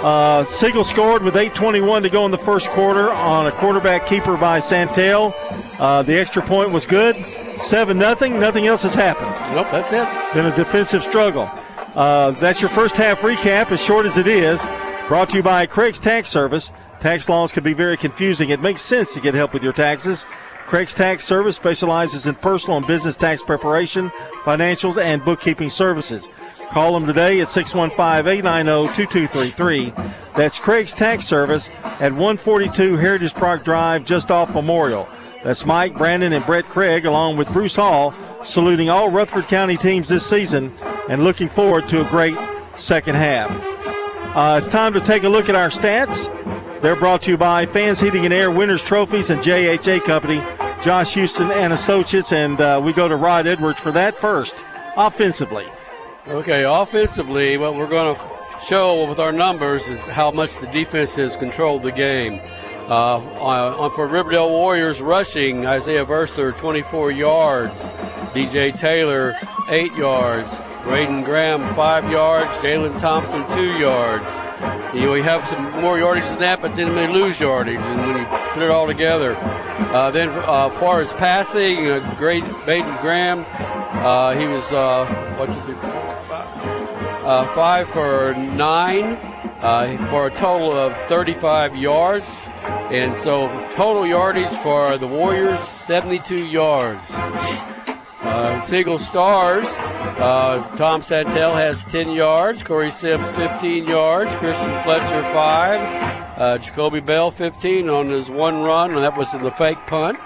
Uh, 0.03 0.44
Siegel 0.45 0.86
scored 0.86 1.22
with 1.22 1.36
8:21 1.36 2.03
to 2.03 2.10
go 2.10 2.26
in 2.26 2.32
the 2.32 2.38
first 2.38 2.70
quarter 2.70 3.12
on 3.12 3.48
a 3.48 3.52
quarterback 3.52 4.06
keeper 4.06 4.38
by 4.38 4.62
Santel. 4.62 5.36
Uh, 5.78 6.02
the 6.02 6.18
extra 6.18 6.41
point 6.41 6.72
was 6.72 6.86
good. 6.86 7.16
Seven 7.60 7.98
nothing. 7.98 8.40
Nothing 8.40 8.68
else 8.68 8.84
has 8.84 8.95
happened. 8.95 9.34
Nope, 9.53 9.68
that's 9.70 9.91
it. 9.91 10.07
Been 10.34 10.45
a 10.45 10.56
defensive 10.56 11.03
struggle. 11.03 11.49
Uh, 11.94 12.32
that's 12.32 12.62
your 12.62 12.70
first 12.70 12.95
half 12.95 13.20
recap, 13.20 13.72
as 13.72 13.84
short 13.84 14.06
as 14.06 14.18
it 14.18 14.28
is. 14.28 14.66
Brought 15.10 15.30
to 15.32 15.38
you 15.38 15.44
by 15.44 15.66
Craig's 15.66 15.99
Tax 15.99 16.30
Service. 16.30 16.72
Tax 17.02 17.28
laws 17.28 17.52
can 17.52 17.64
be 17.64 17.74
very 17.74 17.98
confusing. 17.98 18.49
It 18.49 18.62
makes 18.62 18.82
sense 18.82 19.14
to 19.14 19.22
get 19.22 19.34
help 19.34 19.53
with 19.53 19.64
your 19.64 19.74
taxes. 19.74 20.26
Craig's 20.65 20.95
Tax 20.95 21.25
Service 21.25 21.55
specializes 21.55 22.25
in 22.25 22.35
personal 22.35 22.77
and 22.77 22.87
business 22.87 23.15
tax 23.15 23.43
preparation, 23.43 24.09
financials, 24.43 25.01
and 25.01 25.23
bookkeeping 25.23 25.69
services. 25.69 26.27
Call 26.71 26.93
them 26.93 27.05
today 27.05 27.39
at 27.39 27.47
615 27.47 28.27
890 28.27 28.95
2233. 28.95 29.93
That's 30.35 30.59
Craig's 30.59 30.91
Tax 30.91 31.25
Service 31.25 31.69
at 31.99 32.11
142 32.11 32.97
Heritage 32.97 33.33
Park 33.35 33.63
Drive, 33.63 34.05
just 34.05 34.31
off 34.31 34.53
Memorial. 34.53 35.07
That's 35.43 35.65
Mike, 35.65 35.95
Brandon, 35.95 36.33
and 36.33 36.45
Brett 36.45 36.65
Craig, 36.65 37.05
along 37.05 37.37
with 37.37 37.47
Bruce 37.53 37.75
Hall, 37.75 38.15
saluting 38.43 38.89
all 38.89 39.11
Rutherford 39.11 39.47
County 39.47 39.77
teams 39.77 40.09
this 40.09 40.27
season 40.27 40.71
and 41.07 41.23
looking 41.23 41.47
forward 41.47 41.87
to 41.89 42.05
a 42.05 42.09
great 42.09 42.35
second 42.75 43.15
half. 43.15 43.49
Uh, 44.35 44.55
it's 44.57 44.67
time 44.67 44.93
to 44.93 44.99
take 44.99 45.23
a 45.23 45.29
look 45.29 45.47
at 45.47 45.55
our 45.55 45.69
stats. 45.69 46.25
They're 46.81 46.95
brought 46.95 47.22
to 47.23 47.31
you 47.31 47.38
by 47.38 47.65
Fans 47.65 47.99
Heating 47.99 48.26
and 48.26 48.34
Air 48.34 48.52
Winners 48.52 48.84
Trophies 48.84 49.30
and 49.30 49.41
JHA 49.41 50.02
Company, 50.03 50.41
Josh 50.84 51.14
Houston 51.15 51.52
and 51.52 51.73
Associates, 51.73 52.31
and 52.31 52.60
uh, 52.61 52.80
we 52.84 52.93
go 52.93 53.07
to 53.07 53.15
Rod 53.15 53.47
Edwards 53.47 53.80
for 53.80 53.91
that 53.93 54.15
first. 54.15 54.64
Offensively, 54.97 55.65
Okay, 56.27 56.64
offensively, 56.64 57.56
what 57.57 57.76
we're 57.76 57.88
going 57.88 58.15
to 58.15 58.22
show 58.68 59.07
with 59.07 59.19
our 59.19 59.31
numbers 59.31 59.88
is 59.88 59.99
how 59.99 60.31
much 60.31 60.57
the 60.57 60.65
defense 60.68 61.14
has 61.15 61.35
controlled 61.35 61.84
the 61.84 61.91
game. 61.91 62.41
Uh, 62.88 63.18
on, 63.39 63.91
for 63.91 64.07
Riverdale 64.07 64.49
Warriors 64.49 65.02
rushing, 65.02 65.65
Isaiah 65.68 66.06
Verser 66.06 66.52
24 66.57 67.11
yards, 67.11 67.73
DJ 68.34 68.77
Taylor 68.80 69.35
8 69.69 69.93
yards, 69.93 70.56
Braden 70.84 71.23
Graham 71.23 71.61
5 71.76 72.11
yards, 72.11 72.47
Jalen 72.61 72.99
Thompson 73.02 73.45
2 73.56 73.80
yards. 73.80 74.26
You 74.94 75.11
we 75.11 75.22
have 75.22 75.44
some 75.45 75.82
more 75.82 75.98
yardage 75.98 76.23
than 76.26 76.40
that, 76.40 76.61
but 76.61 76.76
then 76.76 76.94
they 76.95 77.07
lose 77.07 77.40
yardage, 77.40 77.80
and 77.80 77.99
when 78.07 78.18
you 78.18 78.26
put 78.53 78.64
it 78.64 78.72
all 78.72 78.88
together. 78.88 79.36
Uh, 79.94 80.10
then, 80.11 80.30
uh, 80.48 80.69
far 80.69 81.02
as 81.02 81.11
passing, 81.14 81.88
uh, 81.88 82.15
great 82.18 82.44
Braden 82.64 82.95
Graham, 83.02 83.45
uh, 83.49 84.34
he 84.34 84.48
was 84.48 84.72
uh, 84.72 85.06
what 85.38 85.48
did 85.48 85.76
he, 85.76 85.82
uh, 87.26 87.45
five 87.56 87.90
for 87.90 88.34
nine 88.56 89.18
uh, 89.61 89.98
for 90.10 90.27
a 90.27 90.32
total 90.32 90.72
of 90.72 90.95
35 91.07 91.76
yards. 91.76 92.30
And 92.91 93.15
so 93.18 93.48
total 93.76 94.06
yardage 94.06 94.53
for 94.60 94.98
the 94.98 95.07
Warriors, 95.07 95.60
72 95.60 96.45
yards. 96.45 97.74
Uh, 98.27 98.61
Siegel 98.64 98.99
Stars, 98.99 99.65
uh, 100.19 100.76
Tom 100.77 101.02
Santel 101.02 101.53
has 101.56 101.84
10 101.85 102.11
yards, 102.11 102.64
Corey 102.64 102.91
Sims 102.91 103.26
15 103.38 103.88
yards, 103.88 104.34
Christian 104.35 104.81
Fletcher 104.81 105.22
5, 105.34 106.39
uh, 106.39 106.57
Jacoby 106.57 106.99
Bell 106.99 107.31
15 107.31 107.89
on 107.89 108.10
his 108.10 108.30
one 108.30 108.64
run, 108.64 108.95
and 108.95 109.03
that 109.03 109.15
was 109.15 109.34
in 109.34 109.43
the 109.43 109.52
fake 109.52 109.77
punt. 109.88 110.18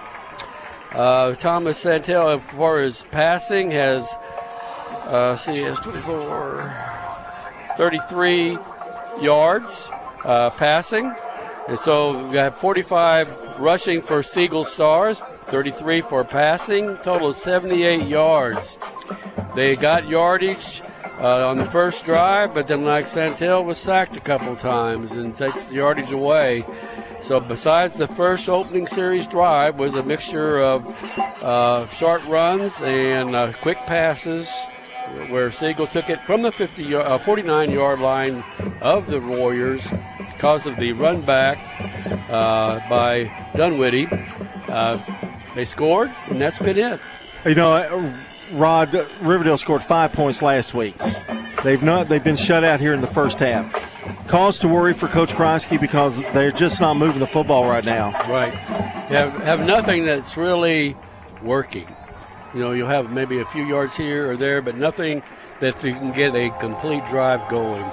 Uh, 0.92 1.36
Thomas 1.36 1.78
Santel, 1.78 2.30
as 2.30 2.42
far 2.42 2.80
as 2.80 3.04
passing, 3.04 3.70
has 3.72 4.10
uh, 5.10 5.36
see, 5.36 5.58
has 5.58 5.80
24, 5.80 6.72
33 7.78 8.58
yards 9.22 9.90
uh, 10.24 10.52
passing. 10.52 11.14
And 11.70 11.78
so 11.78 12.26
we 12.26 12.34
got 12.34 12.60
45 12.60 13.60
rushing 13.60 14.02
for 14.02 14.24
Siegel 14.24 14.66
Stars, 14.66 15.20
33 15.20 16.02
for 16.02 16.24
passing, 16.24 16.98
total 17.04 17.28
of 17.28 17.36
78 17.36 18.08
yards. 18.08 18.76
They 19.54 19.76
got 19.76 20.10
yardage 20.10 20.82
uh, 21.20 21.48
on 21.48 21.60
the 21.60 21.66
first 21.66 22.04
drive, 22.04 22.56
but 22.56 22.68
then 22.68 22.86
like 22.86 23.06
Santel 23.06 23.64
was 23.64 23.78
sacked 23.78 24.18
a 24.18 24.20
couple 24.20 24.56
times 24.56 25.12
and 25.12 25.38
takes 25.38 25.68
the 25.68 25.76
yardage 25.76 26.12
away. 26.12 26.62
So 27.22 27.40
besides 27.40 27.94
the 27.94 28.08
first 28.08 28.50
opening 28.50 28.88
series 28.88 29.28
drive 29.28 29.78
was 29.78 29.96
a 29.96 30.02
mixture 30.02 30.60
of 30.60 30.84
uh, 31.44 31.86
short 31.86 32.26
runs 32.26 32.82
and 32.82 33.36
uh, 33.36 33.54
quick 33.62 33.78
passes 33.86 34.50
where 35.30 35.52
Siegel 35.52 35.86
took 35.86 36.10
it 36.10 36.20
from 36.22 36.42
the 36.42 36.52
50, 36.52 36.96
uh, 36.96 37.20
49 37.20 37.70
yard 37.70 38.00
line 38.00 38.44
of 38.82 39.06
the 39.06 39.20
Warriors 39.20 39.88
because 40.40 40.66
of 40.66 40.78
the 40.78 40.94
run 40.94 41.20
back 41.20 41.60
uh, 42.30 42.80
by 42.90 43.30
Dunwoody. 43.58 44.08
Uh, 44.70 44.98
they 45.54 45.66
scored, 45.66 46.10
and 46.30 46.40
that's 46.40 46.58
been 46.58 46.78
it. 46.78 47.02
You 47.46 47.56
know, 47.56 48.16
Rod 48.54 48.94
Riverdale 49.20 49.58
scored 49.58 49.84
five 49.84 50.14
points 50.14 50.42
last 50.42 50.74
week. 50.74 50.96
They've 51.66 51.84
not 51.84 52.08
they've 52.08 52.24
been 52.24 52.38
shut 52.38 52.64
out 52.64 52.80
here 52.80 52.94
in 52.94 53.02
the 53.02 53.08
first 53.08 53.40
half. 53.40 53.70
Cause 54.30 54.60
to 54.60 54.70
worry 54.70 54.94
for 54.94 55.10
Coach 55.10 55.34
Kronsky 55.34 55.80
because 55.80 56.22
they're 56.32 56.52
just 56.52 56.80
not 56.80 56.96
moving 56.96 57.20
the 57.20 57.28
football 57.28 57.68
right 57.68 57.84
now. 57.84 58.12
Right. 58.30 58.54
Have 58.54 59.36
have 59.44 59.66
nothing 59.66 60.06
that's 60.06 60.38
really 60.38 60.96
working. 61.44 61.88
You 62.54 62.62
know, 62.62 62.72
you'll 62.72 62.88
have 62.88 63.12
maybe 63.12 63.40
a 63.40 63.46
few 63.46 63.66
yards 63.66 63.94
here 63.94 64.32
or 64.32 64.38
there, 64.38 64.62
but 64.62 64.78
nothing 64.78 65.22
that 65.60 65.84
you 65.84 65.92
can 65.92 66.14
get 66.14 66.34
a 66.34 66.50
complete 66.62 67.06
drive 67.10 67.46
going. 67.50 67.84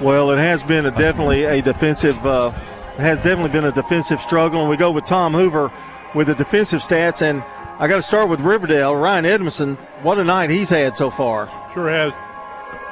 Well, 0.00 0.30
it 0.30 0.38
has 0.38 0.62
been 0.62 0.86
a 0.86 0.90
definitely 0.90 1.44
a 1.44 1.62
defensive. 1.62 2.16
Uh, 2.26 2.50
has 2.96 3.18
definitely 3.18 3.50
been 3.50 3.64
a 3.64 3.72
defensive 3.72 4.20
struggle, 4.20 4.60
and 4.60 4.70
we 4.70 4.76
go 4.76 4.92
with 4.92 5.04
Tom 5.04 5.32
Hoover 5.32 5.72
with 6.14 6.28
the 6.28 6.34
defensive 6.34 6.80
stats. 6.80 7.22
And 7.22 7.42
I 7.78 7.88
got 7.88 7.96
to 7.96 8.02
start 8.02 8.28
with 8.28 8.40
Riverdale. 8.40 8.94
Ryan 8.94 9.24
Edmondson, 9.24 9.74
what 10.02 10.18
a 10.18 10.24
night 10.24 10.50
he's 10.50 10.70
had 10.70 10.96
so 10.96 11.10
far. 11.10 11.46
Sure 11.72 11.90
has, 11.90 12.12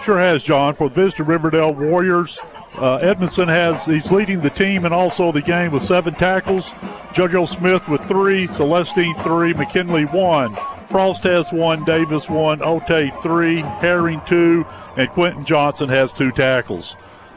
sure 0.04 0.18
has, 0.18 0.42
John. 0.42 0.74
For 0.74 0.88
the 0.88 0.94
Visitor 0.96 1.22
Riverdale 1.22 1.72
Warriors, 1.72 2.38
uh, 2.78 2.96
Edmondson 2.96 3.48
has 3.48 3.84
he's 3.84 4.10
leading 4.10 4.40
the 4.40 4.50
team 4.50 4.84
and 4.84 4.92
also 4.92 5.30
the 5.30 5.42
game 5.42 5.72
with 5.72 5.82
seven 5.82 6.14
tackles. 6.14 6.70
JoJo 7.12 7.46
Smith 7.46 7.88
with 7.88 8.00
three, 8.02 8.46
Celestine 8.48 9.14
three, 9.22 9.54
McKinley 9.54 10.04
one. 10.06 10.52
Frost 10.92 11.24
has 11.24 11.50
one, 11.54 11.84
Davis 11.84 12.28
one, 12.28 12.58
Otey 12.58 13.10
three, 13.22 13.60
Herring 13.60 14.20
two, 14.26 14.66
and 14.98 15.08
Quentin 15.08 15.42
Johnson 15.42 15.88
has 15.88 16.12
two 16.12 16.30
tackles. 16.30 16.96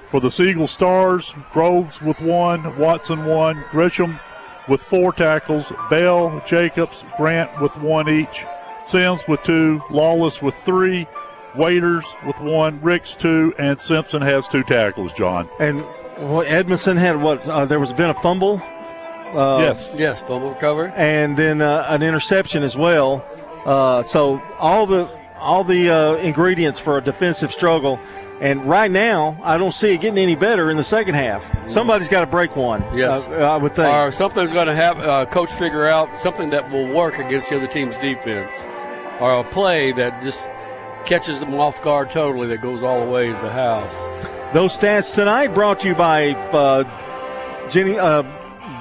For 0.09 0.19
the 0.19 0.29
Siegel 0.29 0.67
Stars, 0.67 1.33
Groves 1.53 2.01
with 2.01 2.19
one, 2.19 2.77
Watson 2.77 3.23
one, 3.23 3.63
Grisham 3.71 4.19
with 4.67 4.81
four 4.81 5.13
tackles, 5.13 5.71
Bell, 5.89 6.43
Jacobs, 6.45 7.05
Grant 7.15 7.61
with 7.61 7.77
one 7.77 8.09
each, 8.09 8.43
Sims 8.83 9.21
with 9.25 9.41
two, 9.43 9.81
Lawless 9.89 10.41
with 10.41 10.55
three, 10.55 11.07
Waiters 11.55 12.03
with 12.27 12.37
one, 12.41 12.81
Ricks 12.81 13.15
two, 13.15 13.53
and 13.57 13.79
Simpson 13.79 14.21
has 14.21 14.49
two 14.49 14.63
tackles, 14.63 15.13
John. 15.13 15.47
And 15.61 15.81
well, 16.17 16.41
Edmondson 16.41 16.97
had 16.97 17.21
what? 17.21 17.47
Uh, 17.47 17.65
there 17.65 17.79
was 17.79 17.93
been 17.93 18.09
a 18.09 18.15
fumble. 18.15 18.61
Uh, 19.33 19.59
yes. 19.59 19.93
Yes, 19.97 20.19
fumble 20.21 20.51
recovery. 20.51 20.91
And 20.95 21.37
then 21.37 21.61
uh, 21.61 21.85
an 21.87 22.03
interception 22.03 22.61
as 22.61 22.77
well. 22.77 23.25
Uh, 23.65 24.03
so 24.03 24.41
all 24.59 24.85
the 24.85 25.09
all 25.37 25.63
the 25.63 25.89
uh, 25.89 26.15
ingredients 26.17 26.79
for 26.79 26.97
a 26.97 27.01
defensive 27.01 27.51
struggle. 27.51 27.99
And 28.41 28.65
right 28.65 28.91
now, 28.91 29.37
I 29.43 29.57
don't 29.57 29.73
see 29.73 29.93
it 29.93 30.01
getting 30.01 30.17
any 30.17 30.35
better 30.35 30.69
in 30.69 30.75
the 30.75 30.83
second 30.83 31.15
half. 31.15 31.69
Somebody's 31.69 32.09
got 32.09 32.19
to 32.19 32.27
break 32.27 32.55
one. 32.57 32.81
Yes, 32.93 33.27
uh, 33.29 33.31
I 33.31 33.55
would 33.55 33.73
think. 33.73 33.93
Or 33.95 34.11
something's 34.11 34.51
going 34.51 34.67
to 34.67 34.75
have 34.75 34.99
uh, 34.99 35.25
coach 35.27 35.51
figure 35.53 35.85
out 35.85 36.19
something 36.19 36.49
that 36.49 36.69
will 36.69 36.87
work 36.93 37.17
against 37.17 37.49
the 37.49 37.55
other 37.55 37.67
team's 37.67 37.95
defense, 37.97 38.65
or 39.21 39.39
a 39.39 39.43
play 39.43 39.93
that 39.93 40.21
just 40.21 40.47
catches 41.05 41.39
them 41.39 41.53
off 41.55 41.81
guard 41.81 42.11
totally 42.11 42.47
that 42.47 42.61
goes 42.61 42.83
all 42.83 42.99
the 42.99 43.09
way 43.09 43.27
to 43.27 43.33
the 43.33 43.51
house. 43.51 43.95
Those 44.53 44.77
stats 44.77 45.15
tonight 45.15 45.47
brought 45.53 45.79
to 45.79 45.87
you 45.87 45.95
by 45.95 46.31
uh, 46.51 47.69
Jenny. 47.69 47.97
Uh, 47.97 48.23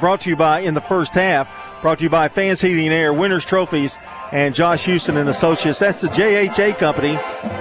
brought 0.01 0.21
to 0.23 0.31
you 0.31 0.37
by 0.37 0.61
in 0.61 0.75
the 0.75 0.81
first 0.81 1.15
half. 1.15 1.49
Brought 1.85 1.99
to 1.99 2.05
you 2.05 2.09
by 2.09 2.29
Fans 2.29 2.63
Heating 2.63 2.87
and 2.87 2.95
Air, 2.95 3.13
Winners 3.13 3.45
Trophies, 3.45 3.99
and 4.33 4.55
Josh 4.55 4.87
Houston 4.87 5.19
and 5.19 5.29
Associates. 5.29 5.79
That's 5.81 6.01
the 6.01 6.09
JHA 6.09 6.79
company, 6.79 7.19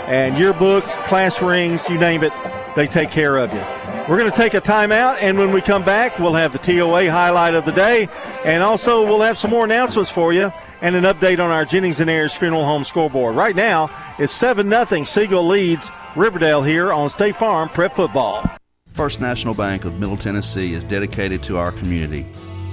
and 0.08 0.38
your 0.38 0.54
books, 0.54 0.96
class 0.96 1.42
rings, 1.42 1.90
you 1.90 1.98
name 1.98 2.24
it, 2.24 2.32
they 2.74 2.88
take 2.88 3.12
care 3.12 3.36
of 3.36 3.52
you. 3.52 3.60
We're 4.08 4.18
going 4.18 4.32
to 4.32 4.38
take 4.38 4.54
a 4.54 4.62
timeout, 4.62 5.18
and 5.20 5.38
when 5.38 5.52
we 5.52 5.60
come 5.60 5.84
back, 5.84 6.20
we'll 6.20 6.36
have 6.36 6.54
the 6.54 6.58
TOA 6.58 7.12
highlight 7.12 7.54
of 7.54 7.66
the 7.66 7.74
day, 7.74 8.08
and 8.46 8.64
also 8.64 9.06
we'll 9.06 9.20
have 9.20 9.38
some 9.38 9.52
more 9.52 9.66
announcements 9.66 10.10
for 10.10 10.32
you 10.32 10.54
and 10.82 10.96
an 10.96 11.04
update 11.04 11.44
on 11.44 11.52
our 11.52 11.66
Jennings 11.66 12.00
and 12.00 12.10
Ayers 12.10 12.34
Funeral 12.34 12.64
Home 12.64 12.86
scoreboard. 12.86 13.36
Right 13.36 13.58
now, 13.58 13.90
it's 14.18 14.32
7 14.32 14.70
0. 14.70 15.04
Siegel 15.04 15.46
leads 15.46 15.92
Riverdale 16.16 16.64
here 16.64 16.94
on 16.94 17.10
State 17.10 17.36
Farm 17.36 17.68
Prep 17.68 17.92
Football. 17.92 18.50
First 18.94 19.20
National 19.20 19.54
Bank 19.54 19.84
of 19.84 20.00
Middle 20.00 20.16
Tennessee 20.16 20.74
is 20.76 20.86
dedicated 20.86 21.44
to 21.44 21.58
our 21.58 21.74
community. 21.74 22.26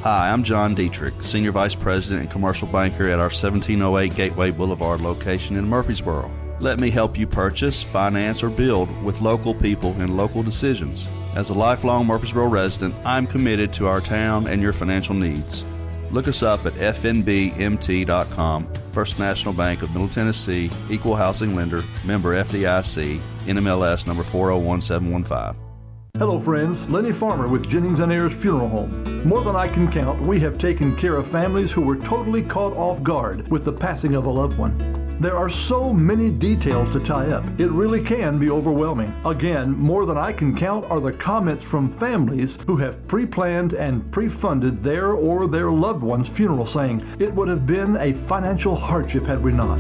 Hi, 0.03 0.31
I'm 0.31 0.43
John 0.43 0.75
Dietrich, 0.75 1.23
Senior 1.23 1.53
Vice 1.53 1.75
President 1.75 2.23
and 2.23 2.31
Commercial 2.31 2.67
Banker 2.67 3.09
at 3.09 3.19
our 3.19 3.29
1708 3.29 4.15
Gateway 4.15 4.51
Boulevard 4.51 5.03
location 5.03 5.57
in 5.57 5.69
Murfreesboro. 5.69 6.33
Let 6.59 6.81
me 6.81 6.89
help 6.89 7.19
you 7.19 7.27
purchase, 7.27 7.83
finance, 7.83 8.43
or 8.43 8.49
build 8.49 8.89
with 9.05 9.21
local 9.21 9.53
people 9.53 9.93
and 9.99 10.17
local 10.17 10.43
decisions. 10.43 11.07
As 11.35 11.51
a 11.51 11.55
lifelong 11.55 12.07
Murfreesboro 12.07 12.49
resident, 12.49 12.95
I'm 13.05 13.27
committed 13.27 13.75
to 13.75 13.89
our 13.89 14.01
town 14.01 14.49
and 14.49 14.63
your 14.63 14.73
financial 14.73 15.15
needs. 15.15 15.67
Look 16.11 16.29
us 16.29 16.43
up 16.43 16.65
at 16.65 16.73
fnbmt.com. 16.73 18.73
First 18.93 19.19
National 19.19 19.53
Bank 19.53 19.83
of 19.83 19.93
Middle 19.93 20.09
Tennessee, 20.09 20.71
Equal 20.89 21.15
Housing 21.15 21.55
Lender, 21.55 21.85
member 22.07 22.43
FDIC, 22.43 23.21
NMLS 23.45 24.07
number 24.07 24.23
401715. 24.23 25.70
Hello, 26.19 26.39
friends. 26.39 26.91
Lenny 26.91 27.13
Farmer 27.13 27.49
with 27.49 27.69
Jennings 27.69 28.01
and 28.01 28.13
Ayers 28.13 28.35
Funeral 28.35 28.69
Home. 28.69 29.23
More 29.27 29.43
than 29.43 29.57
I 29.57 29.69
can 29.69 29.91
count, 29.91 30.21
we 30.27 30.39
have 30.41 30.59
taken 30.59 30.95
care 30.97 31.17
of 31.17 31.27
families 31.27 31.73
who 31.73 31.81
were 31.81 31.97
totally 31.97 32.43
caught 32.43 32.77
off 32.77 33.03
guard 33.03 33.51
with 33.51 33.65
the 33.65 33.73
passing 33.73 34.15
of 34.15 34.27
a 34.27 34.31
loved 34.31 34.59
one. 34.59 34.77
There 35.21 35.37
are 35.37 35.49
so 35.49 35.95
many 35.95 36.31
details 36.31 36.91
to 36.91 37.01
tie 37.01 37.29
up, 37.29 37.45
it 37.59 37.71
really 37.71 38.03
can 38.03 38.39
be 38.39 38.51
overwhelming. 38.51 39.15
Again, 39.25 39.73
more 39.73 40.05
than 40.05 40.19
I 40.19 40.33
can 40.33 40.55
count 40.55 40.91
are 40.91 41.01
the 41.01 41.13
comments 41.13 41.65
from 41.65 41.91
families 41.91 42.59
who 42.67 42.77
have 42.77 43.07
pre 43.07 43.25
planned 43.25 43.73
and 43.73 44.11
pre 44.13 44.29
funded 44.29 44.83
their 44.83 45.13
or 45.13 45.47
their 45.47 45.71
loved 45.71 46.03
one's 46.03 46.29
funeral, 46.29 46.67
saying, 46.67 47.03
It 47.19 47.33
would 47.35 47.49
have 47.49 47.67
been 47.67 47.97
a 47.97 48.13
financial 48.13 48.75
hardship 48.75 49.25
had 49.25 49.43
we 49.43 49.53
not. 49.53 49.79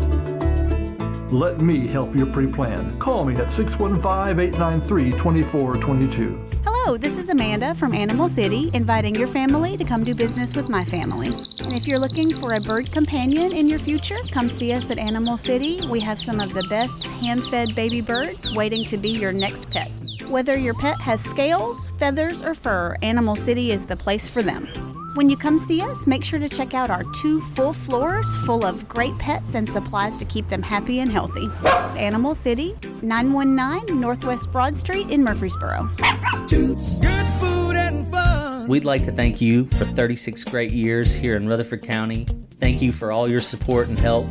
Let 1.33 1.61
me 1.61 1.87
help 1.87 2.17
your 2.17 2.27
pre 2.27 2.49
plan. 2.49 2.99
Call 2.99 3.25
me 3.25 3.37
at 3.37 3.51
615 3.51 4.41
893 4.41 5.13
2422. 5.13 6.51
Hello, 6.65 6.97
this 6.97 7.17
is 7.17 7.29
Amanda 7.29 7.73
from 7.77 7.95
Animal 7.95 8.29
City, 8.29 8.69
inviting 8.75 9.15
your 9.15 9.29
family 9.29 9.77
to 9.77 9.85
come 9.85 10.03
do 10.03 10.13
business 10.13 10.57
with 10.57 10.69
my 10.69 10.85
family. 10.85 11.29
And 11.29 11.77
if 11.77 11.87
you're 11.87 12.01
looking 12.01 12.35
for 12.35 12.55
a 12.55 12.61
bird 12.61 12.91
companion 12.91 13.53
in 13.53 13.69
your 13.69 13.79
future, 13.79 14.17
come 14.33 14.49
see 14.49 14.73
us 14.73 14.91
at 14.91 14.99
Animal 14.99 15.37
City. 15.37 15.79
We 15.87 16.01
have 16.01 16.19
some 16.19 16.41
of 16.41 16.53
the 16.53 16.67
best 16.69 17.05
hand 17.05 17.45
fed 17.45 17.77
baby 17.77 18.01
birds 18.01 18.53
waiting 18.53 18.85
to 18.87 18.97
be 18.97 19.11
your 19.11 19.33
next 19.33 19.71
pet. 19.71 19.93
Whether 20.29 20.59
your 20.59 20.75
pet 20.75 21.01
has 21.01 21.23
scales, 21.23 21.91
feathers, 21.97 22.43
or 22.43 22.55
fur, 22.55 22.97
Animal 23.03 23.37
City 23.37 23.71
is 23.71 23.87
the 23.87 23.97
place 23.97 24.29
for 24.29 24.43
them. 24.43 24.67
When 25.15 25.29
you 25.29 25.37
come 25.37 25.59
see 25.59 25.83
us, 25.83 26.07
make 26.07 26.23
sure 26.23 26.39
to 26.39 26.49
check 26.49 26.73
out 26.73 26.89
our 26.89 27.03
two 27.15 27.41
full 27.41 27.73
floors 27.73 28.37
full 28.47 28.65
of 28.65 28.89
great 28.89 29.17
pets 29.19 29.55
and 29.55 29.69
supplies 29.69 30.17
to 30.19 30.25
keep 30.25 30.49
them 30.49 30.63
happy 30.63 31.01
and 31.01 31.11
healthy. 31.11 31.51
Animal 31.99 32.37
City, 32.37 32.77
919 33.03 34.01
Northwest 34.01 34.53
Broad 34.53 34.77
Street 34.77 35.11
in 35.11 35.25
Murfreesboro. 35.25 35.91
We'd 38.69 38.85
like 38.85 39.03
to 39.05 39.13
thank 39.13 39.41
you 39.41 39.67
for 39.67 39.85
36 39.85 40.45
great 40.45 40.71
years 40.71 41.13
here 41.13 41.35
in 41.35 41.49
Rutherford 41.49 41.83
County. 41.83 42.27
Thank 42.61 42.81
you 42.81 42.93
for 42.93 43.11
all 43.11 43.29
your 43.29 43.41
support 43.41 43.89
and 43.89 43.99
help. 43.99 44.27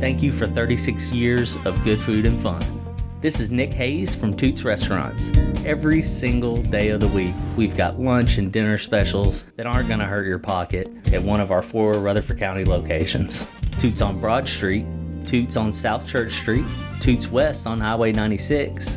Thank 0.00 0.22
you 0.22 0.32
for 0.32 0.46
36 0.46 1.12
years 1.12 1.56
of 1.66 1.84
good 1.84 1.98
food 1.98 2.24
and 2.24 2.38
fun. 2.38 2.81
This 3.22 3.38
is 3.38 3.52
Nick 3.52 3.70
Hayes 3.74 4.16
from 4.16 4.34
Toots 4.34 4.64
Restaurants. 4.64 5.30
Every 5.64 6.02
single 6.02 6.56
day 6.60 6.88
of 6.88 6.98
the 6.98 7.06
week, 7.06 7.32
we've 7.56 7.76
got 7.76 8.00
lunch 8.00 8.38
and 8.38 8.50
dinner 8.50 8.76
specials 8.76 9.44
that 9.54 9.64
aren't 9.64 9.86
going 9.86 10.00
to 10.00 10.06
hurt 10.06 10.26
your 10.26 10.40
pocket 10.40 10.88
at 11.14 11.22
one 11.22 11.38
of 11.38 11.52
our 11.52 11.62
four 11.62 11.92
Rutherford 11.92 12.40
County 12.40 12.64
locations 12.64 13.48
Toots 13.78 14.00
on 14.00 14.18
Broad 14.18 14.48
Street, 14.48 14.84
Toots 15.24 15.56
on 15.56 15.72
South 15.72 16.04
Church 16.04 16.32
Street, 16.32 16.64
Toots 16.98 17.28
West 17.28 17.64
on 17.68 17.78
Highway 17.78 18.10
96, 18.10 18.96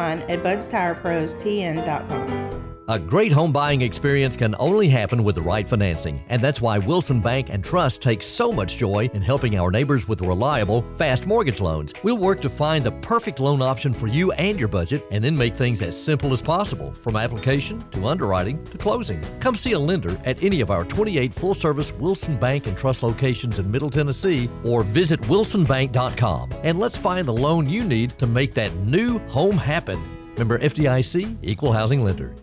at 0.01 0.43
budstireprostn.com. 0.43 2.60
A 2.91 2.99
great 2.99 3.31
home 3.31 3.53
buying 3.53 3.83
experience 3.83 4.35
can 4.35 4.53
only 4.59 4.89
happen 4.89 5.23
with 5.23 5.35
the 5.35 5.41
right 5.41 5.65
financing, 5.65 6.21
and 6.27 6.41
that's 6.41 6.59
why 6.59 6.77
Wilson 6.77 7.21
Bank 7.21 7.47
and 7.49 7.63
Trust 7.63 8.01
takes 8.01 8.25
so 8.25 8.51
much 8.51 8.75
joy 8.75 9.09
in 9.13 9.21
helping 9.21 9.57
our 9.57 9.71
neighbors 9.71 10.09
with 10.09 10.19
reliable, 10.19 10.81
fast 10.97 11.25
mortgage 11.25 11.61
loans. 11.61 11.93
We'll 12.03 12.17
work 12.17 12.41
to 12.41 12.49
find 12.49 12.83
the 12.83 12.91
perfect 12.91 13.39
loan 13.39 13.61
option 13.61 13.93
for 13.93 14.07
you 14.07 14.33
and 14.33 14.59
your 14.59 14.67
budget, 14.67 15.05
and 15.09 15.23
then 15.23 15.37
make 15.37 15.55
things 15.55 15.81
as 15.81 15.97
simple 15.97 16.33
as 16.33 16.41
possible, 16.41 16.91
from 16.91 17.15
application 17.15 17.79
to 17.91 18.07
underwriting 18.07 18.61
to 18.65 18.77
closing. 18.77 19.21
Come 19.39 19.55
see 19.55 19.71
a 19.71 19.79
lender 19.79 20.19
at 20.25 20.43
any 20.43 20.59
of 20.59 20.69
our 20.69 20.83
28 20.83 21.33
full-service 21.33 21.93
Wilson 21.93 22.35
Bank 22.35 22.67
and 22.67 22.75
Trust 22.75 23.03
locations 23.03 23.57
in 23.57 23.71
Middle 23.71 23.89
Tennessee, 23.89 24.49
or 24.65 24.83
visit 24.83 25.21
wilsonbank.com, 25.21 26.49
and 26.63 26.77
let's 26.77 26.97
find 26.97 27.25
the 27.25 27.31
loan 27.31 27.69
you 27.69 27.85
need 27.85 28.19
to 28.19 28.27
make 28.27 28.53
that 28.55 28.75
new 28.79 29.17
home 29.29 29.57
happen. 29.57 29.97
Member 30.37 30.59
FDIC, 30.59 31.37
Equal 31.41 31.71
Housing 31.71 32.03
Lender. 32.03 32.35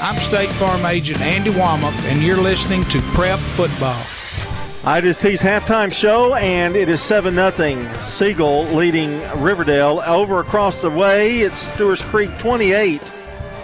I'm 0.00 0.16
State 0.16 0.50
Farm 0.50 0.84
Agent 0.86 1.20
Andy 1.20 1.50
Womack, 1.50 1.94
and 2.10 2.20
you're 2.20 2.36
listening 2.36 2.82
to 2.86 3.00
Prep 3.14 3.38
Football. 3.38 4.02
Ideas 4.84 5.20
Tees 5.20 5.40
halftime 5.40 5.92
show, 5.92 6.34
and 6.34 6.74
it 6.74 6.88
is 6.88 7.00
7 7.00 7.32
0. 7.32 8.00
Siegel 8.02 8.64
leading 8.64 9.20
Riverdale. 9.40 10.02
Over 10.04 10.40
across 10.40 10.82
the 10.82 10.90
way, 10.90 11.38
it's 11.38 11.60
Stewart's 11.60 12.02
Creek 12.02 12.36
28 12.38 13.14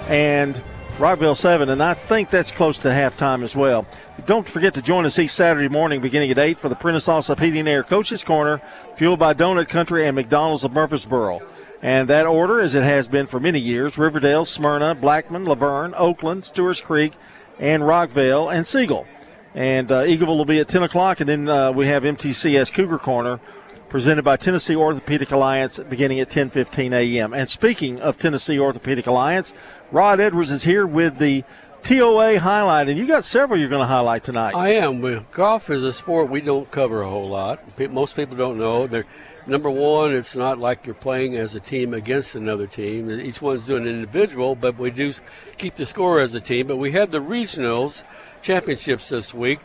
and 0.06 0.62
Rockvale 0.98 1.36
7, 1.36 1.68
and 1.68 1.82
I 1.82 1.94
think 1.94 2.30
that's 2.30 2.52
close 2.52 2.78
to 2.78 2.88
halftime 2.90 3.42
as 3.42 3.56
well. 3.56 3.84
Don't 4.24 4.48
forget 4.48 4.72
to 4.74 4.82
join 4.82 5.04
us 5.06 5.18
each 5.18 5.30
Saturday 5.30 5.68
morning 5.68 6.00
beginning 6.00 6.30
at 6.30 6.38
8 6.38 6.60
for 6.60 6.68
the 6.68 6.76
Prentice 6.76 7.08
and 7.08 7.68
Air 7.68 7.82
Coaches 7.82 8.22
Corner, 8.22 8.62
fueled 8.94 9.18
by 9.18 9.34
Donut 9.34 9.68
Country 9.68 10.06
and 10.06 10.14
McDonald's 10.14 10.62
of 10.62 10.72
Murfreesboro. 10.72 11.42
And 11.82 12.08
that 12.08 12.26
order, 12.26 12.60
as 12.60 12.74
it 12.74 12.82
has 12.82 13.08
been 13.08 13.26
for 13.26 13.40
many 13.40 13.58
years, 13.58 13.96
Riverdale, 13.96 14.44
Smyrna, 14.44 14.94
Blackman, 14.94 15.44
La 15.44 15.54
Vergne, 15.54 15.94
Oakland, 15.96 16.44
Stewart's 16.44 16.80
Creek, 16.80 17.14
and 17.58 17.82
Rockvale, 17.82 18.52
and 18.52 18.66
Siegel. 18.66 19.06
And 19.54 19.90
uh, 19.90 20.02
Eagleville 20.02 20.36
will 20.36 20.44
be 20.44 20.60
at 20.60 20.68
10 20.68 20.82
o'clock, 20.82 21.20
and 21.20 21.28
then 21.28 21.48
uh, 21.48 21.72
we 21.72 21.86
have 21.86 22.02
MTCS 22.02 22.72
Cougar 22.72 22.98
Corner 22.98 23.40
presented 23.88 24.22
by 24.22 24.36
Tennessee 24.36 24.76
Orthopedic 24.76 25.32
Alliance, 25.32 25.78
beginning 25.78 26.20
at 26.20 26.30
10:15 26.30 26.92
a.m. 26.92 27.34
And 27.34 27.48
speaking 27.48 28.00
of 28.00 28.16
Tennessee 28.16 28.58
Orthopedic 28.58 29.06
Alliance, 29.06 29.52
Rod 29.90 30.20
Edwards 30.20 30.50
is 30.50 30.62
here 30.62 30.86
with 30.86 31.18
the 31.18 31.44
TOA 31.82 32.38
highlight, 32.38 32.88
and 32.88 32.98
you 32.98 33.06
got 33.06 33.24
several 33.24 33.58
you're 33.58 33.68
going 33.68 33.80
to 33.80 33.86
highlight 33.86 34.22
tonight. 34.22 34.54
I 34.54 34.74
am. 34.74 35.26
Golf 35.32 35.70
is 35.70 35.82
a 35.82 35.92
sport 35.92 36.30
we 36.30 36.40
don't 36.40 36.70
cover 36.70 37.02
a 37.02 37.08
whole 37.08 37.28
lot. 37.28 37.60
Most 37.90 38.16
people 38.16 38.36
don't 38.36 38.58
know. 38.58 38.86
They're, 38.86 39.06
number 39.46 39.70
one, 39.70 40.12
it's 40.12 40.36
not 40.36 40.58
like 40.58 40.86
you're 40.86 40.94
playing 40.94 41.36
as 41.36 41.54
a 41.54 41.60
team 41.60 41.94
against 41.94 42.34
another 42.34 42.66
team. 42.66 43.10
Each 43.10 43.40
one's 43.40 43.66
doing 43.66 43.86
an 43.86 43.94
individual, 43.94 44.54
but 44.54 44.78
we 44.78 44.90
do 44.90 45.12
keep 45.58 45.76
the 45.76 45.86
score 45.86 46.20
as 46.20 46.34
a 46.34 46.40
team. 46.40 46.66
But 46.66 46.76
we 46.76 46.92
had 46.92 47.10
the 47.10 47.20
regionals 47.20 48.04
championships 48.42 49.08
this 49.08 49.34
week 49.34 49.60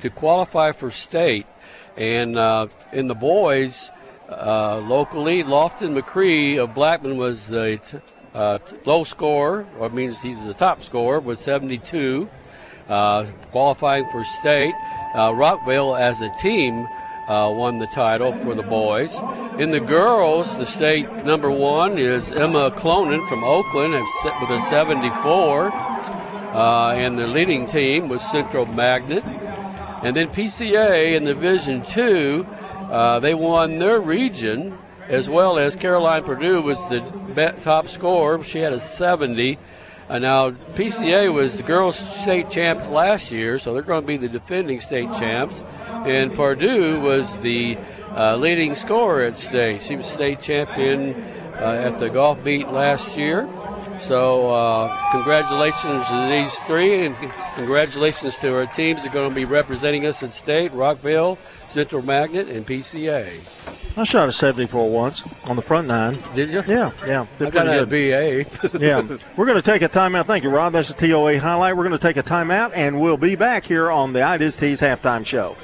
to, 0.00 0.10
qualify 0.10 0.72
for 0.72 0.90
state, 0.90 1.46
and 1.96 2.36
uh, 2.36 2.66
in 2.92 3.08
the 3.08 3.14
boys. 3.14 3.90
Uh, 4.28 4.78
locally, 4.86 5.42
Lofton 5.42 5.98
McCree 5.98 6.58
of 6.58 6.74
Blackman 6.74 7.16
was 7.16 7.46
the 7.46 7.80
t- 7.86 7.98
uh, 8.34 8.58
low 8.84 9.04
score, 9.04 9.66
or 9.78 9.88
means 9.90 10.20
he's 10.22 10.44
the 10.44 10.54
top 10.54 10.82
scorer 10.82 11.20
with 11.20 11.38
72, 11.38 12.28
uh, 12.88 13.26
qualifying 13.50 14.08
for 14.10 14.24
state. 14.24 14.74
Uh, 15.14 15.30
Rockvale, 15.30 15.98
as 15.98 16.20
a 16.20 16.34
team, 16.40 16.88
uh, 17.28 17.52
won 17.54 17.78
the 17.78 17.86
title 17.86 18.32
for 18.32 18.54
the 18.54 18.62
boys. 18.62 19.16
In 19.58 19.70
the 19.70 19.80
girls, 19.80 20.58
the 20.58 20.66
state 20.66 21.10
number 21.24 21.50
one 21.50 21.98
is 21.98 22.30
Emma 22.30 22.70
Clonan 22.70 23.26
from 23.28 23.44
Oakland 23.44 23.94
with 23.94 24.50
a 24.50 24.60
74, 24.68 25.72
uh, 25.72 26.92
and 26.94 27.18
the 27.18 27.26
leading 27.26 27.66
team 27.66 28.08
was 28.08 28.22
Central 28.22 28.66
Magnet. 28.66 29.24
And 30.02 30.14
then 30.14 30.28
PCA 30.28 31.16
in 31.16 31.24
Division 31.24 31.82
Two, 31.82 32.46
uh, 32.90 33.20
they 33.20 33.34
won 33.34 33.78
their 33.78 34.00
region 34.00 34.76
as 35.08 35.28
well 35.28 35.58
as 35.58 35.76
Caroline 35.76 36.24
Purdue 36.24 36.62
was 36.62 36.78
the 36.88 37.54
top 37.62 37.88
scorer. 37.88 38.42
She 38.42 38.60
had 38.60 38.72
a 38.72 38.80
70. 38.80 39.58
Uh, 40.08 40.18
now, 40.18 40.50
PCA 40.50 41.32
was 41.32 41.56
the 41.56 41.62
girls' 41.62 41.96
state 41.96 42.50
champ 42.50 42.90
last 42.90 43.32
year, 43.32 43.58
so 43.58 43.72
they're 43.72 43.82
going 43.82 44.02
to 44.02 44.06
be 44.06 44.18
the 44.18 44.28
defending 44.28 44.80
state 44.80 45.08
champs. 45.14 45.62
And 45.88 46.34
Purdue 46.34 47.00
was 47.00 47.38
the 47.40 47.78
uh, 48.14 48.36
leading 48.36 48.74
scorer 48.74 49.24
at 49.24 49.38
state. 49.38 49.82
She 49.82 49.96
was 49.96 50.06
state 50.06 50.40
champion 50.40 51.14
uh, 51.54 51.82
at 51.86 51.98
the 52.00 52.10
golf 52.10 52.44
meet 52.44 52.68
last 52.68 53.16
year. 53.16 53.48
So, 54.00 54.50
uh, 54.50 55.10
congratulations 55.12 56.06
to 56.08 56.28
these 56.28 56.54
three, 56.60 57.06
and 57.06 57.16
congratulations 57.54 58.36
to 58.36 58.54
our 58.54 58.66
teams 58.66 59.02
that 59.02 59.10
are 59.10 59.14
going 59.14 59.28
to 59.30 59.34
be 59.34 59.44
representing 59.44 60.06
us 60.06 60.22
at 60.22 60.32
state 60.32 60.72
Rockvale, 60.72 61.38
Central 61.68 62.02
Magnet, 62.02 62.48
and 62.48 62.66
PCA. 62.66 63.40
I 63.96 64.04
shot 64.04 64.28
a 64.28 64.32
74 64.32 64.90
once 64.90 65.22
on 65.44 65.56
the 65.56 65.62
front 65.62 65.86
nine. 65.86 66.18
Did 66.34 66.50
you? 66.50 66.64
Yeah, 66.66 66.90
yeah. 67.06 67.26
I 67.38 67.50
got 67.50 67.66
a 67.68 67.86
BA. 67.86 68.44
yeah. 68.80 69.16
We're 69.36 69.46
going 69.46 69.56
to 69.56 69.62
take 69.62 69.82
a 69.82 69.88
timeout. 69.88 70.26
Thank 70.26 70.42
you, 70.42 70.50
Rob. 70.50 70.72
That's 70.72 70.90
a 70.90 70.94
TOA 70.94 71.38
highlight. 71.38 71.76
We're 71.76 71.84
going 71.84 71.98
to 71.98 72.04
take 72.04 72.16
a 72.16 72.22
timeout, 72.22 72.72
and 72.74 73.00
we'll 73.00 73.16
be 73.16 73.36
back 73.36 73.64
here 73.64 73.90
on 73.90 74.12
the 74.12 74.22
Ideas 74.22 74.56
Tees 74.56 74.80
halftime 74.80 75.24
show. 75.24 75.56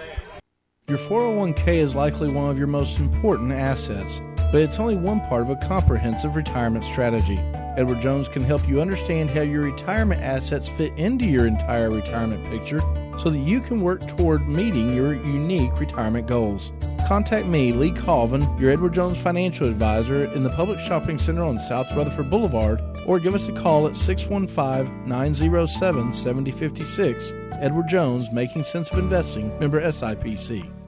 Your 0.87 0.99
401k 0.99 1.69
is 1.69 1.95
likely 1.95 2.33
one 2.33 2.51
of 2.51 2.59
your 2.59 2.67
most 2.67 2.99
important 2.99 3.53
assets, 3.53 4.21
but 4.51 4.57
it's 4.57 4.79
only 4.79 4.97
one 4.97 5.21
part 5.23 5.43
of 5.43 5.51
a 5.51 5.57
comprehensive 5.57 6.35
retirement 6.35 6.85
strategy. 6.85 7.39
Edward 7.77 8.01
Jones 8.01 8.29
can 8.29 8.43
help 8.43 8.69
you 8.69 8.81
understand 8.81 9.31
how 9.31 9.43
your 9.43 9.63
retirement 9.63 10.21
assets 10.23 10.69
fit 10.69 10.97
into 10.99 11.25
your 11.25 11.47
entire 11.47 11.91
retirement 11.91 12.45
picture 12.51 12.81
so 13.19 13.31
that 13.31 13.39
you 13.39 13.61
can 13.61 13.81
work 13.81 14.07
toward 14.17 14.49
meeting 14.49 14.95
your 14.95 15.15
unique 15.15 15.79
retirement 15.79 16.27
goals. 16.27 16.73
Contact 17.07 17.47
me, 17.47 17.73
Lee 17.73 17.93
Colvin, 17.93 18.43
your 18.59 18.71
Edward 18.71 18.95
Jones 18.95 19.19
financial 19.19 19.67
advisor 19.67 20.25
in 20.33 20.43
the 20.43 20.51
Public 20.51 20.81
Shopping 20.81 21.19
Center 21.19 21.43
on 21.43 21.59
South 21.59 21.95
Rutherford 21.95 22.31
Boulevard, 22.31 22.81
or 23.07 23.19
give 23.19 23.35
us 23.35 23.49
a 23.49 23.53
call 23.53 23.87
at 23.87 23.97
615 23.97 25.09
907 25.09 26.13
7056. 26.13 27.35
Edward 27.61 27.89
Jones, 27.89 28.31
Making 28.33 28.65
Sense 28.65 28.91
of 28.91 28.99
Investing, 28.99 29.59
member 29.59 29.81
SIPC. 29.81 30.80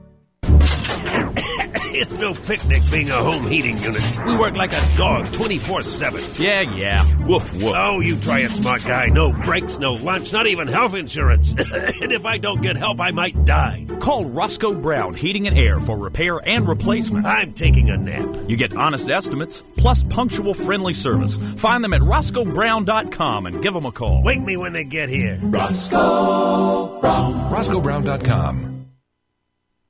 It's 1.93 2.13
no 2.19 2.33
picnic 2.33 2.81
being 2.89 3.09
a 3.09 3.15
home 3.15 3.47
heating 3.47 3.77
unit. 3.77 4.03
We 4.25 4.35
work 4.35 4.55
like 4.55 4.73
a 4.73 4.97
dog 4.97 5.31
24 5.33 5.83
7. 5.83 6.23
Yeah, 6.35 6.61
yeah. 6.61 7.03
Woof, 7.25 7.53
woof. 7.53 7.75
Oh, 7.75 7.99
you 7.99 8.19
try 8.19 8.39
it, 8.39 8.51
smart 8.51 8.83
guy. 8.83 9.07
No 9.07 9.31
breaks, 9.31 9.79
no 9.79 9.93
lunch, 9.93 10.33
not 10.33 10.47
even 10.47 10.67
health 10.67 10.95
insurance. 10.95 11.51
and 12.01 12.11
if 12.11 12.25
I 12.25 12.37
don't 12.37 12.61
get 12.61 12.75
help, 12.75 12.99
I 12.99 13.11
might 13.11 13.45
die. 13.45 13.85
Call 13.99 14.25
Roscoe 14.25 14.73
Brown 14.73 15.13
Heating 15.13 15.47
and 15.47 15.57
Air 15.57 15.79
for 15.79 15.97
repair 15.97 16.39
and 16.47 16.67
replacement. 16.67 17.25
I'm 17.25 17.53
taking 17.53 17.89
a 17.89 17.97
nap. 17.97 18.35
You 18.47 18.57
get 18.57 18.75
honest 18.75 19.09
estimates, 19.09 19.61
plus 19.77 20.03
punctual 20.03 20.53
friendly 20.53 20.93
service. 20.93 21.37
Find 21.57 21.83
them 21.83 21.93
at 21.93 22.01
roscoebrown.com 22.01 23.45
and 23.45 23.61
give 23.61 23.73
them 23.73 23.85
a 23.85 23.91
call. 23.91 24.23
Wake 24.23 24.41
me 24.41 24.57
when 24.57 24.73
they 24.73 24.83
get 24.83 25.09
here. 25.09 25.39
Roscoe 25.41 26.99
Brown. 27.01 27.51
RoscoeBrown.com. 27.51 28.72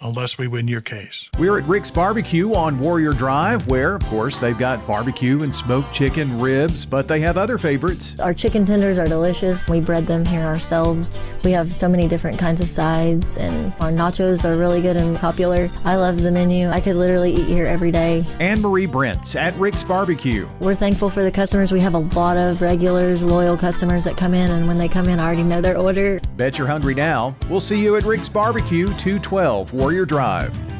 unless 0.00 0.38
we 0.38 0.46
win 0.46 0.68
your 0.68 0.80
case. 0.80 1.28
We're 1.38 1.58
at 1.58 1.64
Rick's 1.64 1.90
Barbecue 1.90 2.54
on 2.54 2.78
Warrior 2.78 3.12
Drive, 3.12 3.66
where, 3.68 3.94
of 3.94 4.04
course, 4.06 4.38
they've 4.38 4.58
got 4.58 4.86
barbecue 4.86 5.42
and 5.42 5.54
smoked 5.54 5.92
chicken, 5.92 6.38
ribs, 6.40 6.84
but 6.84 7.08
they 7.08 7.20
have 7.20 7.36
other 7.36 7.58
favorites. 7.58 8.16
Our 8.20 8.34
chicken 8.34 8.64
tenders 8.64 8.98
are 8.98 9.06
delicious. 9.06 9.66
We 9.68 9.80
bread 9.80 10.06
them 10.06 10.24
here 10.24 10.42
ourselves. 10.42 11.18
We 11.44 11.52
have 11.52 11.74
so 11.74 11.88
many 11.88 12.06
different 12.06 12.38
kinds 12.38 12.60
of 12.60 12.66
sides, 12.66 13.36
and 13.36 13.72
our 13.80 13.90
nachos 13.90 14.44
are 14.44 14.56
really 14.56 14.80
good 14.80 14.96
and 14.96 15.16
popular. 15.16 15.68
I 15.84 15.96
love 15.96 16.22
the 16.22 16.30
menu. 16.30 16.68
I 16.68 16.80
could 16.80 16.96
literally 16.96 17.34
eat 17.34 17.46
here 17.46 17.66
every 17.66 17.90
day. 17.90 18.24
Anne 18.40 18.60
Marie 18.60 18.86
Brents 18.86 19.36
at 19.36 19.54
Rick's 19.56 19.82
Barbecue. 19.82 20.48
We're 20.60 20.74
thankful 20.74 21.10
for 21.10 21.22
the 21.22 21.30
customers. 21.30 21.72
We 21.72 21.80
have 21.80 21.94
a 21.94 21.98
lot 21.98 22.36
of 22.36 22.60
regulars, 22.60 23.24
loyal 23.24 23.56
customers 23.56 24.04
that 24.04 24.16
come 24.16 24.34
in, 24.34 24.50
and 24.50 24.66
when 24.66 24.78
they 24.78 24.88
come 24.88 25.08
in, 25.08 25.18
I 25.18 25.24
already 25.26 25.42
know 25.42 25.60
their 25.60 25.76
order. 25.76 26.20
Bet 26.36 26.56
you're 26.56 26.66
hungry 26.66 26.94
now. 26.94 27.36
We'll 27.48 27.60
see 27.60 27.82
you 27.82 27.96
at 27.96 28.04
Rick's 28.04 28.28
Barbecue, 28.28 28.86
212 28.86 29.72
Warrior 29.72 29.87
Your 29.90 30.04
drive. 30.04 30.77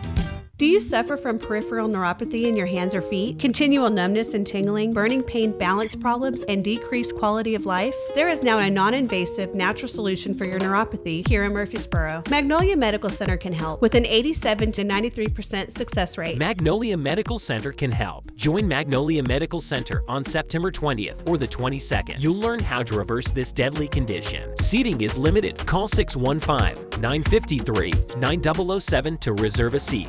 Do 0.58 0.66
you 0.66 0.80
suffer 0.80 1.16
from 1.16 1.38
peripheral 1.38 1.88
neuropathy 1.88 2.46
in 2.46 2.56
your 2.56 2.66
hands 2.66 2.92
or 2.92 3.00
feet, 3.00 3.38
continual 3.38 3.90
numbness 3.90 4.34
and 4.34 4.44
tingling, 4.44 4.92
burning 4.92 5.22
pain, 5.22 5.56
balance 5.56 5.94
problems, 5.94 6.42
and 6.48 6.64
decreased 6.64 7.14
quality 7.14 7.54
of 7.54 7.64
life? 7.64 7.94
There 8.16 8.28
is 8.28 8.42
now 8.42 8.58
a 8.58 8.68
non 8.68 8.92
invasive, 8.92 9.54
natural 9.54 9.86
solution 9.86 10.34
for 10.34 10.46
your 10.46 10.58
neuropathy 10.58 11.24
here 11.28 11.44
in 11.44 11.52
Murfreesboro. 11.52 12.24
Magnolia 12.28 12.76
Medical 12.76 13.08
Center 13.08 13.36
can 13.36 13.52
help 13.52 13.80
with 13.80 13.94
an 13.94 14.04
87 14.04 14.72
to 14.72 14.82
93% 14.82 15.70
success 15.70 16.18
rate. 16.18 16.36
Magnolia 16.38 16.96
Medical 16.96 17.38
Center 17.38 17.70
can 17.70 17.92
help. 17.92 18.34
Join 18.34 18.66
Magnolia 18.66 19.22
Medical 19.22 19.60
Center 19.60 20.02
on 20.08 20.24
September 20.24 20.72
20th 20.72 21.28
or 21.28 21.38
the 21.38 21.46
22nd. 21.46 22.16
You'll 22.18 22.34
learn 22.34 22.58
how 22.58 22.82
to 22.82 22.98
reverse 22.98 23.30
this 23.30 23.52
deadly 23.52 23.86
condition. 23.86 24.56
Seating 24.56 25.02
is 25.02 25.16
limited. 25.16 25.64
Call 25.68 25.86
615 25.86 27.00
953 27.00 27.92
9007 28.18 29.18
to 29.18 29.32
reserve 29.34 29.74
a 29.74 29.80
seat. 29.80 30.08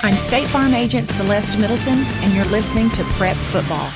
I'm 0.00 0.14
State 0.14 0.46
Farm 0.46 0.74
Agent 0.74 1.08
Celeste 1.08 1.58
Middleton, 1.58 1.98
and 1.98 2.32
you're 2.32 2.44
listening 2.44 2.88
to 2.90 3.02
Prep 3.14 3.34
Football. 3.34 3.90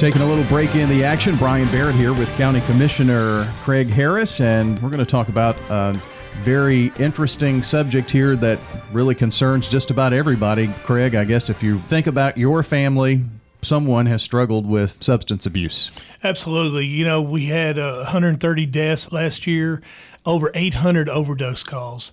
Taking 0.00 0.22
a 0.22 0.26
little 0.26 0.44
break 0.44 0.74
in 0.74 0.88
the 0.88 1.04
action, 1.04 1.36
Brian 1.36 1.68
Barrett 1.68 1.94
here 1.94 2.12
with 2.12 2.28
County 2.36 2.60
Commissioner 2.62 3.44
Craig 3.62 3.88
Harris, 3.88 4.40
and 4.40 4.74
we're 4.82 4.90
going 4.90 4.98
to 4.98 5.06
talk 5.06 5.28
about 5.28 5.56
a 5.70 6.02
very 6.42 6.92
interesting 6.98 7.62
subject 7.62 8.10
here 8.10 8.34
that 8.34 8.58
really 8.90 9.14
concerns 9.14 9.68
just 9.68 9.92
about 9.92 10.12
everybody. 10.12 10.66
Craig, 10.82 11.14
I 11.14 11.22
guess 11.22 11.48
if 11.48 11.62
you 11.62 11.78
think 11.78 12.08
about 12.08 12.36
your 12.36 12.64
family, 12.64 13.20
someone 13.62 14.06
has 14.06 14.20
struggled 14.24 14.66
with 14.66 15.00
substance 15.00 15.46
abuse. 15.46 15.92
Absolutely. 16.24 16.86
You 16.86 17.04
know, 17.04 17.22
we 17.22 17.46
had 17.46 17.78
uh, 17.78 17.98
130 17.98 18.66
deaths 18.66 19.12
last 19.12 19.46
year, 19.46 19.80
over 20.26 20.50
800 20.54 21.08
overdose 21.08 21.62
calls, 21.62 22.10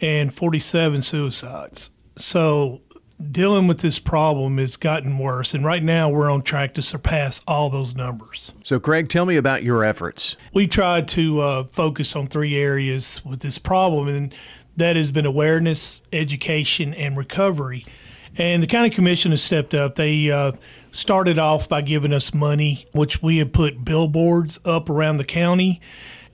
and 0.00 0.32
47 0.32 1.02
suicides. 1.02 1.90
So 2.16 2.80
dealing 3.30 3.66
with 3.66 3.80
this 3.80 3.98
problem 3.98 4.58
has 4.58 4.76
gotten 4.76 5.18
worse. 5.18 5.54
And 5.54 5.64
right 5.64 5.82
now, 5.82 6.08
we're 6.08 6.30
on 6.30 6.42
track 6.42 6.74
to 6.74 6.82
surpass 6.82 7.42
all 7.46 7.70
those 7.70 7.94
numbers. 7.94 8.52
So, 8.62 8.80
Craig, 8.80 9.08
tell 9.08 9.26
me 9.26 9.36
about 9.36 9.62
your 9.62 9.84
efforts. 9.84 10.36
We 10.52 10.66
tried 10.66 11.08
to 11.08 11.40
uh, 11.40 11.64
focus 11.64 12.16
on 12.16 12.28
three 12.28 12.56
areas 12.56 13.24
with 13.24 13.40
this 13.40 13.58
problem, 13.58 14.08
and 14.08 14.34
that 14.76 14.96
has 14.96 15.12
been 15.12 15.26
awareness, 15.26 16.02
education, 16.12 16.94
and 16.94 17.16
recovery. 17.16 17.86
And 18.36 18.62
the 18.62 18.66
county 18.66 18.90
commission 18.90 19.30
has 19.30 19.42
stepped 19.42 19.74
up. 19.74 19.94
They 19.94 20.30
uh, 20.30 20.52
started 20.90 21.38
off 21.38 21.68
by 21.68 21.82
giving 21.82 22.12
us 22.12 22.34
money, 22.34 22.86
which 22.92 23.22
we 23.22 23.38
have 23.38 23.52
put 23.52 23.84
billboards 23.84 24.58
up 24.64 24.90
around 24.90 25.18
the 25.18 25.24
county. 25.24 25.80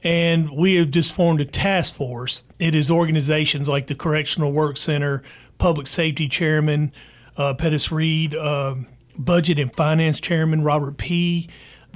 And 0.03 0.51
we 0.51 0.77
have 0.77 0.91
just 0.91 1.13
formed 1.13 1.41
a 1.41 1.45
task 1.45 1.95
force. 1.95 2.45
It 2.59 2.75
is 2.75 2.91
organizations 2.91 3.69
like 3.69 3.87
the 3.87 3.95
Correctional 3.95 4.51
Work 4.51 4.77
Center, 4.77 5.23
Public 5.59 5.87
Safety 5.87 6.29
Chairman 6.29 6.93
uh, 7.37 7.55
Pettis 7.55 7.91
Reed, 7.91 8.35
uh, 8.35 8.75
Budget 9.17 9.59
and 9.59 9.75
Finance 9.75 10.21
Chairman 10.21 10.63
Robert 10.63 10.97
Peay, 10.97 11.49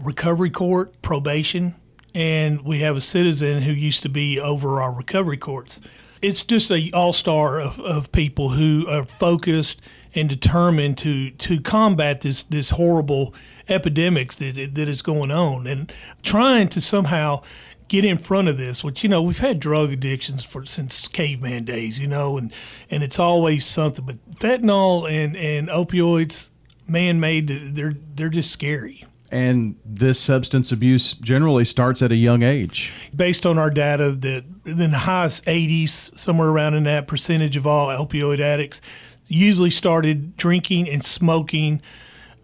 Recovery 0.03 0.51
Court, 0.51 1.01
Probation, 1.03 1.75
and 2.15 2.63
we 2.63 2.81
have 2.81 2.97
a 2.97 3.01
citizen 3.01 3.63
who 3.63 3.73
used 3.73 4.03
to 4.03 4.09
be 4.09 4.41
over 4.41 4.81
our 4.81 4.93
recovery 4.93 5.37
courts. 5.37 5.81
It's 6.23 6.43
just 6.43 6.71
a 6.71 6.91
all 6.93 7.13
star 7.13 7.61
of, 7.61 7.79
of 7.81 8.11
people 8.11 8.51
who 8.51 8.87
are 8.89 9.05
focused 9.05 9.81
and 10.15 10.29
determined 10.29 10.97
to 10.99 11.31
to 11.33 11.61
combat 11.61 12.23
this 12.23 12.43
this 12.45 12.71
horrible 12.71 13.35
epidemic 13.69 14.33
that 14.35 14.75
that 14.75 14.89
is 14.89 15.03
going 15.03 15.31
on, 15.31 15.67
and 15.67 15.93
trying 16.23 16.69
to 16.69 16.81
somehow 16.81 17.43
get 17.89 18.05
in 18.05 18.19
front 18.19 18.49
of 18.49 18.57
this, 18.57 18.83
which 18.83 19.03
you 19.03 19.09
know 19.09 19.23
we've 19.23 19.39
had 19.39 19.61
drug 19.61 19.93
addictions 19.93 20.45
for 20.45 20.67
since 20.67 21.07
caveman 21.09 21.65
days, 21.65 21.99
you 21.99 22.07
know, 22.07 22.37
and 22.37 22.53
and 22.91 23.03
it's 23.03 23.19
always 23.19 23.65
something. 23.65 24.05
But 24.05 24.39
fentanyl 24.39 25.11
and 25.11 25.37
and 25.37 25.69
opioids, 25.69 26.51
man 26.87 27.21
made, 27.21 27.75
they're 27.75 27.95
they're 28.15 28.29
just 28.29 28.51
scary. 28.51 29.05
And 29.31 29.77
this 29.85 30.21
substance 30.21 30.71
abuse 30.71 31.15
generally 31.15 31.65
starts 31.65 32.03
at 32.03 32.13
a 32.13 32.17
young 32.17 32.43
age. 32.43 32.93
Based 33.17 33.45
on 33.45 33.59
our 33.59 33.71
data, 33.71 34.13
that 34.13 34.45
in 34.65 34.79
the 34.79 34.91
highest 34.91 35.45
80s, 35.47 36.17
somewhere 36.17 36.49
around 36.49 36.75
in 36.75 36.85
that 36.85 37.09
percentage 37.09 37.57
of 37.57 37.67
all 37.67 37.89
opioid 37.89 38.39
addicts, 38.39 38.81
usually 39.27 39.73
started 39.73 40.37
drinking 40.37 40.89
and 40.89 41.05
smoking 41.05 41.83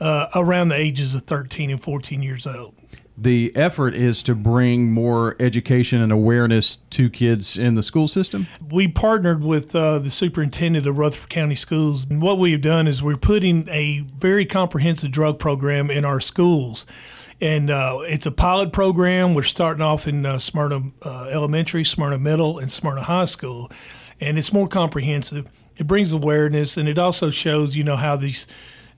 uh, 0.00 0.28
around 0.34 0.70
the 0.70 0.74
ages 0.74 1.14
of 1.14 1.22
13 1.22 1.70
and 1.70 1.80
14 1.80 2.22
years 2.22 2.44
old 2.44 2.74
the 3.20 3.54
effort 3.54 3.94
is 3.94 4.22
to 4.22 4.34
bring 4.34 4.90
more 4.90 5.36
education 5.38 6.00
and 6.00 6.10
awareness 6.10 6.76
to 6.90 7.10
kids 7.10 7.58
in 7.58 7.74
the 7.74 7.82
school 7.82 8.08
system? 8.08 8.46
We 8.70 8.88
partnered 8.88 9.44
with 9.44 9.76
uh, 9.76 9.98
the 9.98 10.10
superintendent 10.10 10.86
of 10.86 10.96
Rutherford 10.96 11.28
County 11.28 11.56
Schools. 11.56 12.06
And 12.08 12.22
what 12.22 12.38
we've 12.38 12.62
done 12.62 12.88
is 12.88 13.02
we're 13.02 13.18
putting 13.18 13.68
a 13.68 14.00
very 14.00 14.46
comprehensive 14.46 15.10
drug 15.10 15.38
program 15.38 15.90
in 15.90 16.04
our 16.04 16.20
schools. 16.20 16.86
And 17.42 17.70
uh, 17.70 18.00
it's 18.06 18.24
a 18.24 18.30
pilot 18.30 18.72
program. 18.72 19.34
We're 19.34 19.42
starting 19.42 19.82
off 19.82 20.06
in 20.06 20.24
uh, 20.24 20.38
Smyrna 20.38 20.82
uh, 21.02 21.24
Elementary, 21.24 21.84
Smyrna 21.84 22.18
Middle, 22.18 22.58
and 22.58 22.72
Smyrna 22.72 23.02
High 23.02 23.26
School. 23.26 23.70
And 24.18 24.38
it's 24.38 24.52
more 24.52 24.68
comprehensive. 24.68 25.46
It 25.76 25.86
brings 25.86 26.12
awareness, 26.12 26.76
and 26.76 26.88
it 26.88 26.98
also 26.98 27.30
shows, 27.30 27.76
you 27.76 27.84
know, 27.84 27.96
how 27.96 28.16
these 28.16 28.46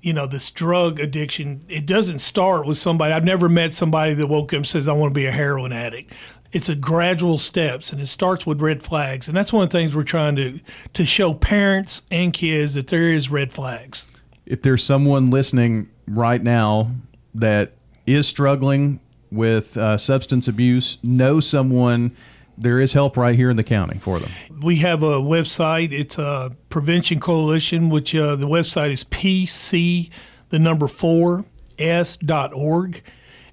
you 0.02 0.12
know 0.12 0.26
this 0.26 0.50
drug 0.50 1.00
addiction 1.00 1.64
it 1.68 1.86
doesn't 1.86 2.18
start 2.18 2.66
with 2.66 2.76
somebody 2.76 3.14
i've 3.14 3.24
never 3.24 3.48
met 3.48 3.72
somebody 3.72 4.12
that 4.12 4.26
woke 4.26 4.52
up 4.52 4.58
and 4.58 4.66
says 4.66 4.88
i 4.88 4.92
want 4.92 5.10
to 5.10 5.14
be 5.14 5.26
a 5.26 5.32
heroin 5.32 5.72
addict. 5.72 6.12
It's 6.52 6.68
a 6.68 6.74
gradual 6.74 7.38
steps 7.38 7.92
and 7.92 8.00
it 8.02 8.08
starts 8.08 8.44
with 8.44 8.60
red 8.60 8.82
flags 8.82 9.26
and 9.26 9.34
that's 9.34 9.52
one 9.54 9.64
of 9.64 9.70
the 9.70 9.78
things 9.78 9.96
we're 9.96 10.02
trying 10.02 10.36
to 10.36 10.60
to 10.92 11.06
show 11.06 11.32
parents 11.32 12.02
and 12.10 12.32
kids 12.32 12.74
that 12.74 12.88
there 12.88 13.08
is 13.08 13.30
red 13.30 13.54
flags. 13.54 14.06
If 14.44 14.60
there's 14.60 14.84
someone 14.84 15.30
listening 15.30 15.88
right 16.06 16.42
now 16.42 16.90
that 17.34 17.72
is 18.06 18.28
struggling 18.28 19.00
with 19.30 19.78
uh, 19.78 19.96
substance 19.96 20.46
abuse 20.46 20.98
know 21.02 21.40
someone 21.40 22.14
there 22.58 22.80
is 22.80 22.92
help 22.92 23.16
right 23.16 23.34
here 23.34 23.50
in 23.50 23.56
the 23.56 23.64
county 23.64 23.98
for 23.98 24.18
them. 24.18 24.30
We 24.60 24.76
have 24.76 25.02
a 25.02 25.20
website. 25.20 25.92
It's 25.92 26.18
a 26.18 26.54
Prevention 26.68 27.20
Coalition, 27.20 27.90
which 27.90 28.14
uh, 28.14 28.36
the 28.36 28.46
website 28.46 28.92
is 28.92 29.04
PC, 29.04 30.10
the 30.50 30.58
number 30.58 30.88
four, 30.88 31.44
S 31.78 32.16
dot 32.16 32.52
org. 32.54 33.02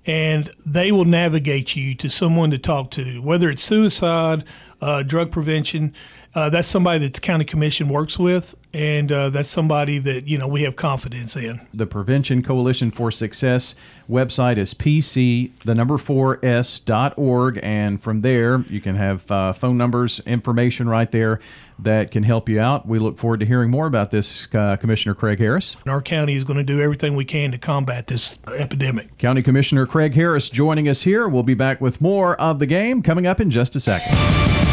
And 0.06 0.50
they 0.66 0.92
will 0.92 1.06
navigate 1.06 1.76
you 1.76 1.94
to 1.96 2.10
someone 2.10 2.52
to 2.52 2.58
talk 2.58 2.90
to, 2.92 3.22
whether 3.22 3.50
it's 3.50 3.64
suicide, 3.64 4.44
uh, 4.82 5.04
drug 5.04 5.32
prevention. 5.32 5.94
Uh, 6.34 6.50
that's 6.50 6.68
somebody 6.68 7.00
that 7.00 7.14
the 7.16 7.20
county 7.20 7.44
commission 7.44 7.90
works 7.90 8.18
with, 8.18 8.56
and 8.72 9.12
uh, 9.12 9.30
that's 9.30 9.50
somebody 9.50 9.98
that 10.00 10.28
you 10.28 10.38
know 10.38 10.48
we 10.48 10.64
have 10.64 10.76
confidence 10.76 11.36
in. 11.36 11.60
The 11.74 11.88
Prevention 11.88 12.44
Coalition 12.44 12.92
for 12.92 13.12
Success 13.12 13.76
website 14.10 14.58
is 14.58 14.74
pc 14.74 15.52
the 15.66 15.76
number 15.76 15.98
four 15.98 16.44
s 16.44 16.80
dot 16.80 17.14
org, 17.18 17.60
and 17.62 18.02
from 18.02 18.22
there 18.22 18.64
you 18.70 18.82
can 18.82 18.96
have 18.96 19.30
uh, 19.32 19.54
phone 19.54 19.78
numbers, 19.78 20.20
information 20.26 20.90
right 20.90 21.12
there 21.12 21.40
that 21.82 22.12
can 22.12 22.24
help 22.24 22.50
you 22.50 22.60
out. 22.60 22.88
We 22.88 23.00
look 23.00 23.18
forward 23.18 23.40
to 23.40 23.46
hearing 23.46 23.70
more 23.70 23.88
about 23.88 24.12
this, 24.12 24.48
uh, 24.54 24.76
Commissioner 24.76 25.16
Craig 25.16 25.40
Harris. 25.40 25.78
Our 25.88 26.02
county 26.02 26.36
is 26.36 26.44
going 26.44 26.58
to 26.58 26.64
do 26.64 26.82
everything 26.82 27.16
we 27.16 27.24
can 27.24 27.52
to 27.52 27.58
combat 27.58 28.08
this 28.08 28.38
epidemic. 28.48 29.18
County 29.18 29.42
Commissioner 29.42 29.86
Craig 29.86 30.14
Harris 30.14 30.50
joining 30.50 30.90
us 30.90 31.04
here. 31.04 31.30
We'll 31.30 31.44
be 31.44 31.54
back 31.54 31.80
with 31.80 32.02
more 32.02 32.36
of 32.36 32.60
the 32.60 32.66
game 32.66 33.02
coming 33.02 33.28
up 33.28 33.40
in 33.40 33.50
just 33.50 33.78
a 33.78 33.80
second. 33.80 34.69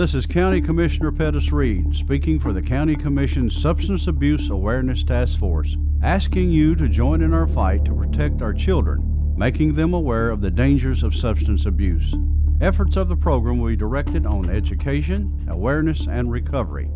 This 0.00 0.14
is 0.14 0.24
County 0.24 0.62
Commissioner 0.62 1.12
Pettis 1.12 1.52
Reed 1.52 1.94
speaking 1.94 2.40
for 2.40 2.54
the 2.54 2.62
County 2.62 2.96
Commission's 2.96 3.54
Substance 3.54 4.06
Abuse 4.06 4.48
Awareness 4.48 5.04
Task 5.04 5.38
Force, 5.38 5.76
asking 6.02 6.48
you 6.48 6.74
to 6.76 6.88
join 6.88 7.20
in 7.20 7.34
our 7.34 7.46
fight 7.46 7.84
to 7.84 7.92
protect 7.92 8.40
our 8.40 8.54
children, 8.54 9.34
making 9.36 9.74
them 9.74 9.92
aware 9.92 10.30
of 10.30 10.40
the 10.40 10.50
dangers 10.50 11.02
of 11.02 11.14
substance 11.14 11.66
abuse. 11.66 12.14
Efforts 12.62 12.96
of 12.96 13.08
the 13.08 13.16
program 13.16 13.58
will 13.58 13.68
be 13.68 13.76
directed 13.76 14.24
on 14.24 14.48
education, 14.48 15.46
awareness, 15.50 16.06
and 16.06 16.32
recovery. 16.32 16.90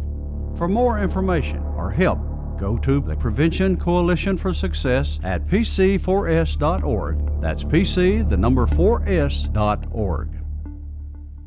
For 0.57 0.67
more 0.67 0.99
information 0.99 1.59
or 1.77 1.91
help, 1.91 2.21
go 2.59 2.79
to 2.79 3.03
the 3.03 3.17
Prevention 3.17 3.77
Coalition 3.77 4.39
for 4.39 4.55
Success 4.55 5.21
at 5.23 5.47
pc4s.org. 5.47 7.43
That's 7.43 7.65
pc, 7.65 8.27
the 8.31 8.39
number 8.39 8.65
4s.org. 8.65 10.34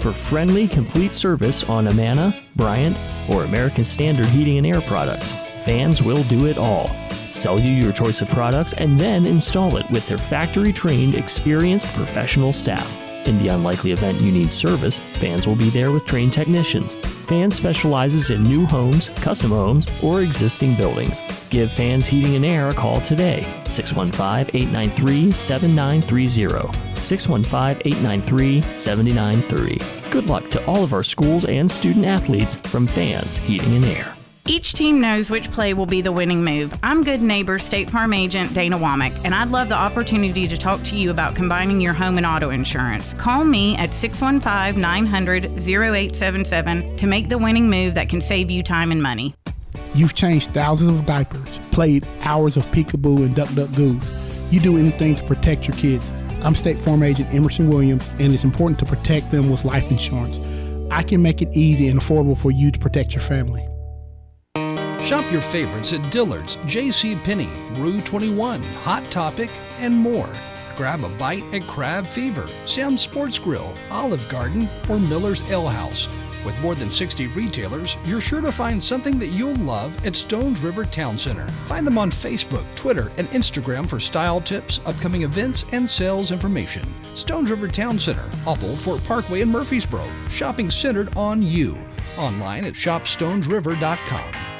for 0.00 0.12
friendly, 0.12 0.66
complete 0.66 1.12
service 1.12 1.64
on 1.64 1.88
Amana, 1.88 2.42
Bryant, 2.56 2.96
or 3.28 3.44
American 3.44 3.84
Standard 3.84 4.26
Heating 4.26 4.58
and 4.58 4.66
Air 4.66 4.80
products. 4.82 5.34
Fans 5.64 6.02
will 6.02 6.22
do 6.24 6.46
it 6.46 6.58
all. 6.58 6.88
Sell 7.30 7.60
you 7.60 7.70
your 7.70 7.92
choice 7.92 8.20
of 8.20 8.28
products 8.28 8.72
and 8.72 8.98
then 8.98 9.26
install 9.26 9.76
it 9.76 9.88
with 9.90 10.06
their 10.08 10.18
factory 10.18 10.72
trained, 10.72 11.14
experienced 11.14 11.86
professional 11.94 12.52
staff. 12.52 12.96
In 13.26 13.38
the 13.38 13.48
unlikely 13.48 13.92
event 13.92 14.20
you 14.20 14.32
need 14.32 14.52
service, 14.52 14.98
Fans 15.14 15.46
will 15.46 15.54
be 15.54 15.70
there 15.70 15.92
with 15.92 16.06
trained 16.06 16.32
technicians. 16.32 16.96
Fans 17.26 17.54
specializes 17.54 18.30
in 18.30 18.42
new 18.42 18.66
homes, 18.66 19.10
custom 19.10 19.50
homes, 19.50 19.86
or 20.02 20.22
existing 20.22 20.74
buildings. 20.74 21.20
Give 21.50 21.70
Fans 21.70 22.06
Heating 22.06 22.34
and 22.36 22.44
Air 22.44 22.70
a 22.70 22.74
call 22.74 23.00
today. 23.02 23.42
615 23.68 24.50
893 24.54 25.30
7930. 25.30 26.89
615 27.02 27.82
893 27.86 28.60
7930. 28.60 30.10
Good 30.10 30.28
luck 30.28 30.48
to 30.50 30.64
all 30.66 30.84
of 30.84 30.92
our 30.92 31.02
schools 31.02 31.44
and 31.44 31.70
student 31.70 32.04
athletes 32.04 32.56
from 32.64 32.86
Fans 32.86 33.36
Heating 33.36 33.74
and 33.74 33.84
Air. 33.84 34.14
Each 34.46 34.72
team 34.72 35.00
knows 35.00 35.30
which 35.30 35.50
play 35.52 35.74
will 35.74 35.86
be 35.86 36.00
the 36.00 36.10
winning 36.10 36.42
move. 36.42 36.76
I'm 36.82 37.04
good 37.04 37.22
neighbor, 37.22 37.58
State 37.58 37.88
Farm 37.88 38.12
agent 38.12 38.52
Dana 38.52 38.76
Womack, 38.76 39.24
and 39.24 39.34
I'd 39.34 39.48
love 39.48 39.68
the 39.68 39.76
opportunity 39.76 40.48
to 40.48 40.58
talk 40.58 40.82
to 40.84 40.96
you 40.96 41.10
about 41.10 41.36
combining 41.36 41.80
your 41.80 41.92
home 41.92 42.16
and 42.16 42.26
auto 42.26 42.50
insurance. 42.50 43.12
Call 43.12 43.44
me 43.44 43.76
at 43.76 43.94
615 43.94 44.80
900 44.80 45.44
0877 45.44 46.96
to 46.96 47.06
make 47.06 47.28
the 47.28 47.38
winning 47.38 47.70
move 47.70 47.94
that 47.94 48.08
can 48.08 48.20
save 48.20 48.50
you 48.50 48.62
time 48.62 48.90
and 48.90 49.02
money. 49.02 49.34
You've 49.94 50.14
changed 50.14 50.52
thousands 50.52 50.98
of 50.98 51.06
diapers, 51.06 51.58
played 51.70 52.06
hours 52.22 52.56
of 52.56 52.66
peekaboo 52.68 53.18
and 53.18 53.36
duck 53.36 53.52
duck 53.54 53.72
goose. 53.76 54.10
You 54.50 54.58
do 54.58 54.78
anything 54.78 55.14
to 55.14 55.22
protect 55.24 55.68
your 55.68 55.76
kids. 55.76 56.10
I'm 56.42 56.54
State 56.54 56.78
Farm 56.78 57.02
Agent 57.02 57.34
Emerson 57.34 57.68
Williams, 57.68 58.08
and 58.18 58.32
it's 58.32 58.44
important 58.44 58.78
to 58.78 58.86
protect 58.86 59.30
them 59.30 59.50
with 59.50 59.66
life 59.66 59.90
insurance. 59.90 60.38
I 60.90 61.02
can 61.02 61.22
make 61.22 61.42
it 61.42 61.54
easy 61.54 61.88
and 61.88 62.00
affordable 62.00 62.36
for 62.36 62.50
you 62.50 62.70
to 62.70 62.78
protect 62.78 63.12
your 63.12 63.20
family. 63.20 63.66
Shop 65.02 65.30
your 65.30 65.42
favorites 65.42 65.92
at 65.92 66.10
Dillard's, 66.10 66.56
J.C. 66.64 67.16
Penney, 67.16 67.50
Rue 67.78 68.00
21, 68.00 68.62
Hot 68.62 69.10
Topic, 69.10 69.50
and 69.78 69.94
more. 69.94 70.34
Grab 70.76 71.04
a 71.04 71.10
bite 71.10 71.44
at 71.52 71.66
Crab 71.68 72.06
Fever, 72.06 72.48
Sam's 72.64 73.02
Sports 73.02 73.38
Grill, 73.38 73.74
Olive 73.90 74.26
Garden, 74.30 74.68
or 74.88 74.98
Miller's 74.98 75.48
Ale 75.50 75.68
House. 75.68 76.08
With 76.44 76.58
more 76.60 76.74
than 76.74 76.90
60 76.90 77.26
retailers, 77.28 77.96
you're 78.04 78.20
sure 78.20 78.40
to 78.40 78.50
find 78.50 78.82
something 78.82 79.18
that 79.18 79.28
you'll 79.28 79.56
love 79.56 79.96
at 80.06 80.16
Stones 80.16 80.62
River 80.62 80.84
Town 80.84 81.18
Center. 81.18 81.46
Find 81.66 81.86
them 81.86 81.98
on 81.98 82.10
Facebook, 82.10 82.64
Twitter, 82.74 83.10
and 83.18 83.28
Instagram 83.30 83.88
for 83.88 84.00
style 84.00 84.40
tips, 84.40 84.80
upcoming 84.86 85.22
events, 85.22 85.64
and 85.72 85.88
sales 85.88 86.32
information. 86.32 86.86
Stones 87.14 87.50
River 87.50 87.68
Town 87.68 87.98
Center, 87.98 88.30
off 88.46 88.62
Old 88.62 88.80
Fort 88.80 89.04
Parkway 89.04 89.42
in 89.42 89.50
Murfreesboro, 89.50 90.08
shopping 90.28 90.70
centered 90.70 91.16
on 91.16 91.42
you. 91.42 91.76
Online 92.16 92.64
at 92.64 92.74
shopstonesriver.com. 92.74 94.59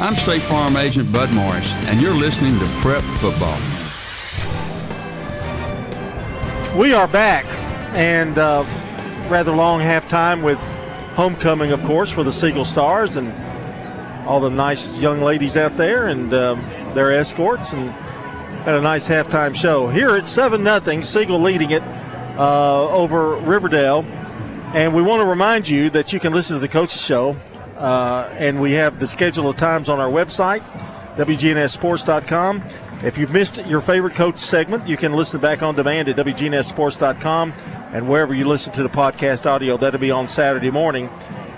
I'm 0.00 0.14
State 0.14 0.42
Farm 0.42 0.76
Agent 0.76 1.12
Bud 1.12 1.32
Morris, 1.32 1.72
and 1.86 2.00
you're 2.00 2.14
listening 2.14 2.56
to 2.60 2.66
Prep 2.80 3.02
Football. 3.18 3.58
We 6.78 6.94
are 6.94 7.08
back, 7.08 7.44
and 7.96 8.38
uh, 8.38 8.64
rather 9.28 9.50
long 9.50 9.80
halftime 9.80 10.44
with 10.44 10.58
homecoming, 11.16 11.72
of 11.72 11.82
course, 11.82 12.12
for 12.12 12.22
the 12.22 12.30
Siegel 12.30 12.64
Stars 12.64 13.16
and 13.16 13.32
all 14.24 14.38
the 14.38 14.50
nice 14.50 14.96
young 15.00 15.20
ladies 15.20 15.56
out 15.56 15.76
there 15.76 16.06
and 16.06 16.32
um, 16.32 16.60
their 16.94 17.12
escorts, 17.12 17.72
and 17.72 17.90
had 17.90 18.76
a 18.76 18.80
nice 18.80 19.08
halftime 19.08 19.52
show. 19.52 19.88
Here 19.88 20.16
it's 20.16 20.30
7 20.30 20.62
0, 20.62 21.00
Siegel 21.00 21.40
leading 21.40 21.72
it 21.72 21.82
uh, 22.38 22.88
over 22.88 23.34
Riverdale. 23.34 24.04
And 24.74 24.94
we 24.94 25.02
want 25.02 25.22
to 25.22 25.26
remind 25.26 25.68
you 25.68 25.90
that 25.90 26.12
you 26.12 26.20
can 26.20 26.32
listen 26.32 26.54
to 26.54 26.60
the 26.60 26.68
coaches 26.68 27.02
show 27.02 27.36
uh, 27.78 28.28
and 28.36 28.60
we 28.60 28.72
have 28.72 28.98
the 28.98 29.06
schedule 29.06 29.48
of 29.48 29.56
times 29.56 29.88
on 29.88 30.00
our 30.00 30.10
website, 30.10 30.62
WGNSSports.com. 31.16 32.62
If 33.02 33.16
you've 33.16 33.30
missed 33.30 33.64
your 33.66 33.80
favorite 33.80 34.14
coach 34.14 34.38
segment, 34.38 34.88
you 34.88 34.96
can 34.96 35.12
listen 35.12 35.40
back 35.40 35.62
on 35.62 35.76
demand 35.76 36.08
at 36.08 36.16
WGNSSports.com 36.16 37.52
and 37.92 38.08
wherever 38.08 38.34
you 38.34 38.46
listen 38.46 38.72
to 38.74 38.82
the 38.82 38.88
podcast 38.88 39.46
audio, 39.46 39.76
that'll 39.76 40.00
be 40.00 40.10
on 40.10 40.26
Saturday 40.26 40.70
morning. 40.70 41.08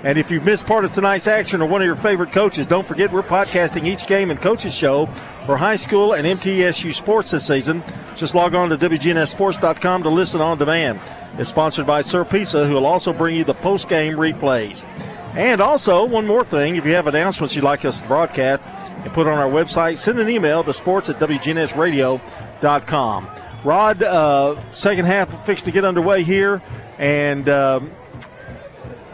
And 0.03 0.17
if 0.17 0.31
you've 0.31 0.45
missed 0.45 0.67
part 0.67 0.85
of 0.85 0.93
tonight's 0.93 1.27
action 1.27 1.61
or 1.61 1.67
one 1.67 1.83
of 1.83 1.87
your 1.87 1.97
favorite 1.97 2.33
coaches, 2.33 2.67
don't 2.67 2.87
forget 2.87 3.13
we're 3.13 3.23
podcasting 3.23 3.87
each 3.87 4.07
game 4.07 4.31
and 4.31 4.41
coaches 4.41 4.75
show 4.75 5.07
for 5.45 5.57
high 5.57 5.77
school 5.77 6.15
and 6.15 6.27
MTSU 6.27 6.95
sports 6.95 7.33
this 7.33 7.47
season. 7.47 7.83
Just 8.17 8.35
log 8.35 8.55
on 8.55 8.71
to 8.71 8.79
WGNSSports.com 8.79 10.03
to 10.03 10.09
listen 10.09 10.41
on 10.41 10.57
demand. 10.57 11.01
It's 11.39 11.51
sponsored 11.51 11.87
by 11.87 12.03
Sir 12.03 12.25
Pizza, 12.25 12.67
who 12.67 12.75
will 12.75 12.87
also 12.87 13.13
bring 13.13 13.37
you 13.37 13.45
the 13.45 13.55
post 13.55 13.89
game 13.89 14.15
replays. 14.15 14.87
And 15.35 15.61
also, 15.61 16.05
one 16.05 16.27
more 16.27 16.45
thing 16.45 16.77
if 16.77 16.85
you 16.85 16.93
have 16.93 17.07
announcements 17.07 17.55
you'd 17.55 17.63
like 17.63 17.85
us 17.85 18.01
to 18.01 18.09
broadcast 18.09 18.65
and 18.65 19.13
put 19.13 19.29
on 19.29 19.39
our 19.39 19.49
website, 19.49 19.97
send 19.97 20.19
an 20.19 20.29
email 20.29 20.65
to 20.65 20.73
sports 20.73 21.09
at 21.09 21.21
WGNSradio.com. 21.21 23.29
Rod, 23.63 24.03
uh, 24.03 24.71
second 24.71 25.05
half 25.05 25.47
fixed 25.47 25.67
to 25.67 25.71
get 25.71 25.85
underway 25.85 26.25
here, 26.25 26.61
and 26.99 27.49
um, 27.49 27.93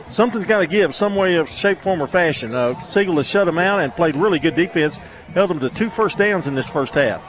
something's 0.07 0.47
got 0.47 0.61
to 0.61 0.67
give, 0.67 0.95
some 0.95 1.17
way 1.17 1.37
of 1.37 1.51
shape, 1.51 1.77
form, 1.79 2.03
or 2.03 2.07
fashion. 2.07 2.55
Uh, 2.55 2.81
Siegel 2.81 3.17
has 3.17 3.29
shut 3.29 3.45
them 3.47 3.59
out 3.59 3.81
and 3.81 3.95
played 3.95 4.17
really 4.17 4.39
good 4.39 4.55
defense, 4.55 4.99
held 5.35 5.51
them 5.51 5.61
to 5.61 5.69
two 5.69 5.91
first 5.91 6.17
downs 6.19 6.47
in 6.47 6.55
this 6.55 6.69
first 6.69 6.95
half. 6.95 7.23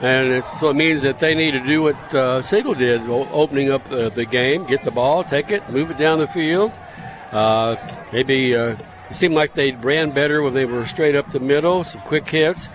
And 0.00 0.32
it, 0.32 0.44
so 0.60 0.70
it 0.70 0.76
means 0.76 1.02
that 1.02 1.18
they 1.18 1.34
need 1.34 1.50
to 1.50 1.60
do 1.60 1.82
what 1.82 2.14
uh, 2.14 2.40
Siegel 2.40 2.72
did, 2.74 3.02
opening 3.02 3.70
up 3.70 3.84
uh, 3.90 4.08
the 4.08 4.24
game, 4.24 4.64
get 4.64 4.80
the 4.82 4.90
ball, 4.90 5.24
take 5.24 5.50
it, 5.50 5.68
move 5.68 5.90
it 5.90 5.98
down 5.98 6.20
the 6.20 6.28
field, 6.28 6.72
uh, 7.32 7.76
maybe 8.12 8.54
uh, 8.54 8.76
it 9.10 9.16
seemed 9.16 9.34
like 9.34 9.54
they 9.54 9.72
ran 9.72 10.10
better 10.12 10.42
when 10.42 10.54
they 10.54 10.64
were 10.64 10.86
straight 10.86 11.14
up 11.14 11.30
the 11.32 11.40
middle, 11.40 11.84
some 11.84 12.00
quick 12.02 12.28
hits. 12.28 12.68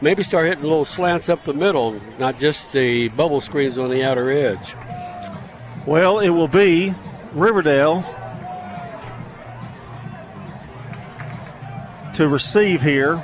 Maybe 0.00 0.22
start 0.22 0.46
hitting 0.46 0.64
little 0.64 0.84
slants 0.84 1.28
up 1.28 1.44
the 1.44 1.54
middle, 1.54 2.00
not 2.18 2.38
just 2.38 2.72
the 2.72 3.08
bubble 3.08 3.40
screens 3.40 3.78
on 3.78 3.90
the 3.90 4.02
outer 4.02 4.30
edge. 4.30 4.74
Well, 5.86 6.18
it 6.18 6.30
will 6.30 6.48
be 6.48 6.94
Riverdale 7.32 8.04
to 12.14 12.28
receive 12.28 12.82
here 12.82 13.22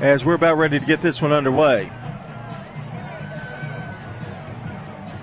as 0.00 0.24
we're 0.24 0.34
about 0.34 0.56
ready 0.56 0.80
to 0.80 0.86
get 0.86 1.00
this 1.00 1.20
one 1.20 1.32
underway. 1.32 1.90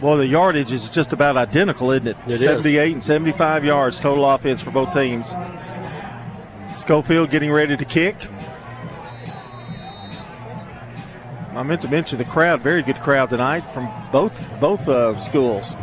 Well, 0.05 0.17
the 0.17 0.27
yardage 0.27 0.71
is 0.71 0.87
just 0.91 1.13
about 1.13 1.35
identical, 1.35 1.89
isn't 1.89 2.09
it? 2.09 2.17
it 2.27 2.37
78 2.37 2.87
is. 2.89 2.93
and 2.93 3.03
75 3.03 3.65
yards 3.65 3.99
total 3.99 4.29
offense 4.29 4.61
for 4.61 4.69
both 4.69 4.93
teams. 4.93 5.35
Schofield 6.75 7.31
getting 7.31 7.51
ready 7.51 7.75
to 7.75 7.85
kick. 7.85 8.15
I 11.55 11.63
meant 11.63 11.81
to 11.81 11.87
mention 11.87 12.19
the 12.19 12.25
crowd, 12.25 12.61
very 12.61 12.83
good 12.83 12.97
crowd 12.97 13.31
tonight 13.31 13.61
from 13.73 13.91
both 14.11 14.45
both 14.59 14.87
uh, 14.87 15.17
schools. 15.17 15.75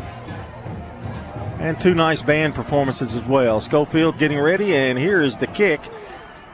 And 1.58 1.80
two 1.80 1.92
nice 1.92 2.22
band 2.22 2.54
performances 2.54 3.16
as 3.16 3.24
well. 3.24 3.58
Schofield 3.60 4.18
getting 4.18 4.38
ready, 4.38 4.76
and 4.76 5.00
here 5.00 5.20
is 5.20 5.38
the 5.38 5.48
kick. 5.48 5.80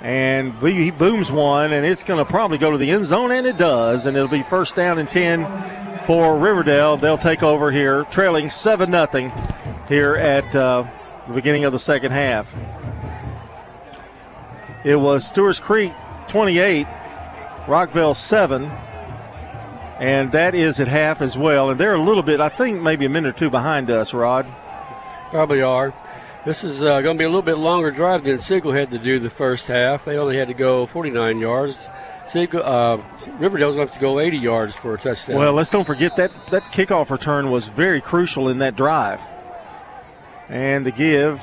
And 0.00 0.54
he 0.66 0.90
booms 0.90 1.30
one, 1.30 1.74
and 1.74 1.84
it's 1.84 2.02
going 2.02 2.24
to 2.24 2.24
probably 2.24 2.56
go 2.56 2.70
to 2.70 2.78
the 2.78 2.90
end 2.90 3.04
zone, 3.04 3.30
and 3.30 3.46
it 3.46 3.58
does. 3.58 4.06
And 4.06 4.16
it'll 4.16 4.26
be 4.26 4.42
first 4.44 4.74
down 4.74 4.98
and 4.98 5.10
10 5.10 5.87
for 6.08 6.38
Riverdale. 6.38 6.96
They'll 6.96 7.18
take 7.18 7.42
over 7.42 7.70
here, 7.70 8.04
trailing 8.04 8.48
7 8.48 8.90
0 8.90 9.32
here 9.88 10.16
at 10.16 10.56
uh, 10.56 10.86
the 11.26 11.34
beginning 11.34 11.66
of 11.66 11.72
the 11.72 11.78
second 11.78 12.12
half. 12.12 12.50
It 14.86 14.96
was 14.96 15.26
Stewart's 15.26 15.60
Creek 15.60 15.92
28, 16.26 16.86
Rockvale 17.66 18.16
7, 18.16 18.64
and 20.00 20.32
that 20.32 20.54
is 20.54 20.80
at 20.80 20.88
half 20.88 21.20
as 21.20 21.36
well. 21.36 21.68
And 21.68 21.78
they're 21.78 21.96
a 21.96 22.02
little 22.02 22.22
bit, 22.22 22.40
I 22.40 22.48
think, 22.48 22.80
maybe 22.80 23.04
a 23.04 23.10
minute 23.10 23.36
or 23.36 23.38
two 23.38 23.50
behind 23.50 23.90
us, 23.90 24.14
Rod. 24.14 24.46
Probably 25.28 25.60
are. 25.60 25.92
This 26.46 26.64
is 26.64 26.82
uh, 26.82 27.02
going 27.02 27.18
to 27.18 27.20
be 27.20 27.26
a 27.26 27.28
little 27.28 27.42
bit 27.42 27.58
longer 27.58 27.90
drive 27.90 28.24
than 28.24 28.38
Siegel 28.38 28.72
had 28.72 28.90
to 28.92 28.98
do 28.98 29.18
the 29.18 29.28
first 29.28 29.66
half. 29.66 30.06
They 30.06 30.16
only 30.16 30.38
had 30.38 30.48
to 30.48 30.54
go 30.54 30.86
49 30.86 31.38
yards. 31.38 31.90
Siegel, 32.28 32.62
uh, 32.62 33.02
Riverdale's 33.38 33.74
going 33.74 33.86
to 33.86 33.92
have 33.92 34.00
to 34.00 34.00
go 34.00 34.20
80 34.20 34.36
yards 34.38 34.74
for 34.74 34.94
a 34.94 34.98
touchdown. 34.98 35.36
Well, 35.36 35.52
let's 35.52 35.70
don't 35.70 35.84
forget 35.84 36.16
that 36.16 36.30
that 36.50 36.64
kickoff 36.64 37.10
return 37.10 37.50
was 37.50 37.68
very 37.68 38.00
crucial 38.00 38.48
in 38.48 38.58
that 38.58 38.76
drive. 38.76 39.20
And 40.48 40.84
the 40.84 40.92
give 40.92 41.42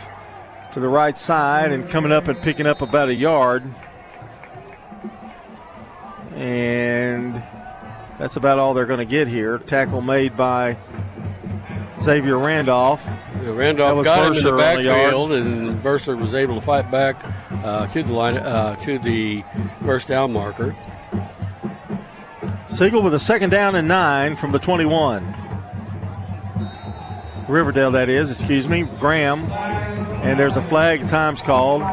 to 0.73 0.79
the 0.79 0.89
right 0.89 1.17
side 1.17 1.71
and 1.71 1.89
coming 1.89 2.11
up 2.11 2.27
and 2.27 2.39
picking 2.41 2.67
up 2.67 2.81
about 2.81 3.09
a 3.09 3.15
yard. 3.15 3.63
And 6.33 7.41
that's 8.19 8.35
about 8.35 8.59
all 8.59 8.73
they're 8.73 8.85
going 8.85 8.99
to 8.99 9.05
get 9.05 9.27
here. 9.27 9.57
Tackle 9.57 10.01
made 10.01 10.35
by 10.35 10.77
Xavier 11.99 12.37
Randolph. 12.37 13.03
Yeah, 13.05 13.51
Randolph 13.51 14.03
got 14.03 14.27
him 14.31 14.37
in 14.37 14.43
the 14.43 14.57
backfield, 14.57 15.31
and 15.31 15.71
Verser 15.81 16.15
was 16.15 16.33
able 16.33 16.55
to 16.55 16.61
fight 16.61 16.89
back 16.91 17.23
uh, 17.63 17.87
to 17.87 18.03
the 18.03 18.13
line 18.13 18.37
uh, 18.37 18.75
to 18.83 18.99
the 18.99 19.43
first 19.83 20.07
down 20.07 20.33
marker. 20.33 20.75
Siegel 22.67 23.01
with 23.01 23.13
a 23.13 23.19
second 23.19 23.51
down 23.51 23.75
and 23.75 23.87
nine 23.87 24.35
from 24.35 24.51
the 24.51 24.59
21. 24.59 25.23
Riverdale, 27.47 27.91
that 27.91 28.09
is, 28.09 28.31
excuse 28.31 28.67
me. 28.67 28.83
Graham, 28.99 29.45
and 29.51 30.39
there's 30.39 30.57
a 30.57 30.61
flag 30.63 31.07
times 31.07 31.41
called, 31.41 31.83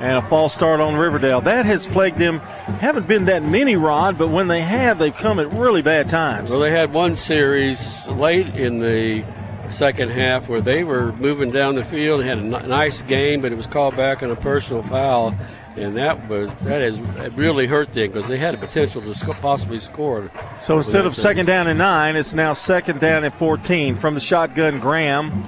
and 0.00 0.16
a 0.18 0.22
false 0.22 0.54
start 0.54 0.80
on 0.80 0.96
Riverdale. 0.96 1.40
That 1.42 1.66
has 1.66 1.86
plagued 1.86 2.18
them. 2.18 2.38
Haven't 2.80 3.06
been 3.06 3.26
that 3.26 3.42
many, 3.42 3.76
Rod, 3.76 4.16
but 4.18 4.28
when 4.28 4.48
they 4.48 4.62
have, 4.62 4.98
they've 4.98 5.16
come 5.16 5.38
at 5.38 5.52
really 5.52 5.82
bad 5.82 6.08
times. 6.08 6.50
Well, 6.50 6.60
they 6.60 6.70
had 6.70 6.92
one 6.92 7.16
series 7.16 8.06
late 8.06 8.48
in 8.48 8.78
the 8.80 9.24
second 9.68 10.08
half 10.10 10.48
where 10.48 10.60
they 10.60 10.82
were 10.84 11.12
moving 11.12 11.50
down 11.52 11.74
the 11.76 11.84
field 11.84 12.20
and 12.20 12.28
had 12.28 12.38
a 12.38 12.62
n- 12.62 12.68
nice 12.68 13.02
game, 13.02 13.40
but 13.40 13.52
it 13.52 13.54
was 13.56 13.66
called 13.66 13.94
back 13.96 14.22
on 14.22 14.30
a 14.30 14.36
personal 14.36 14.82
foul. 14.82 15.34
and 15.76 15.96
that 15.96 16.28
was 16.28 16.48
that 16.62 16.80
has 16.82 16.98
really 17.36 17.66
hurt 17.68 17.92
them 17.92 18.10
because 18.10 18.26
they 18.26 18.36
had 18.36 18.54
a 18.54 18.58
potential 18.58 19.00
to 19.00 19.14
sc- 19.14 19.26
possibly 19.40 19.78
score. 19.78 20.28
So 20.58 20.76
instead 20.76 21.06
of 21.06 21.14
second 21.14 21.46
down 21.46 21.68
and 21.68 21.78
nine, 21.78 22.16
it's 22.16 22.34
now 22.34 22.52
second 22.54 22.98
down 23.00 23.22
and 23.22 23.32
14 23.32 23.94
from 23.94 24.14
the 24.14 24.20
shotgun. 24.20 24.80
Graham. 24.80 25.44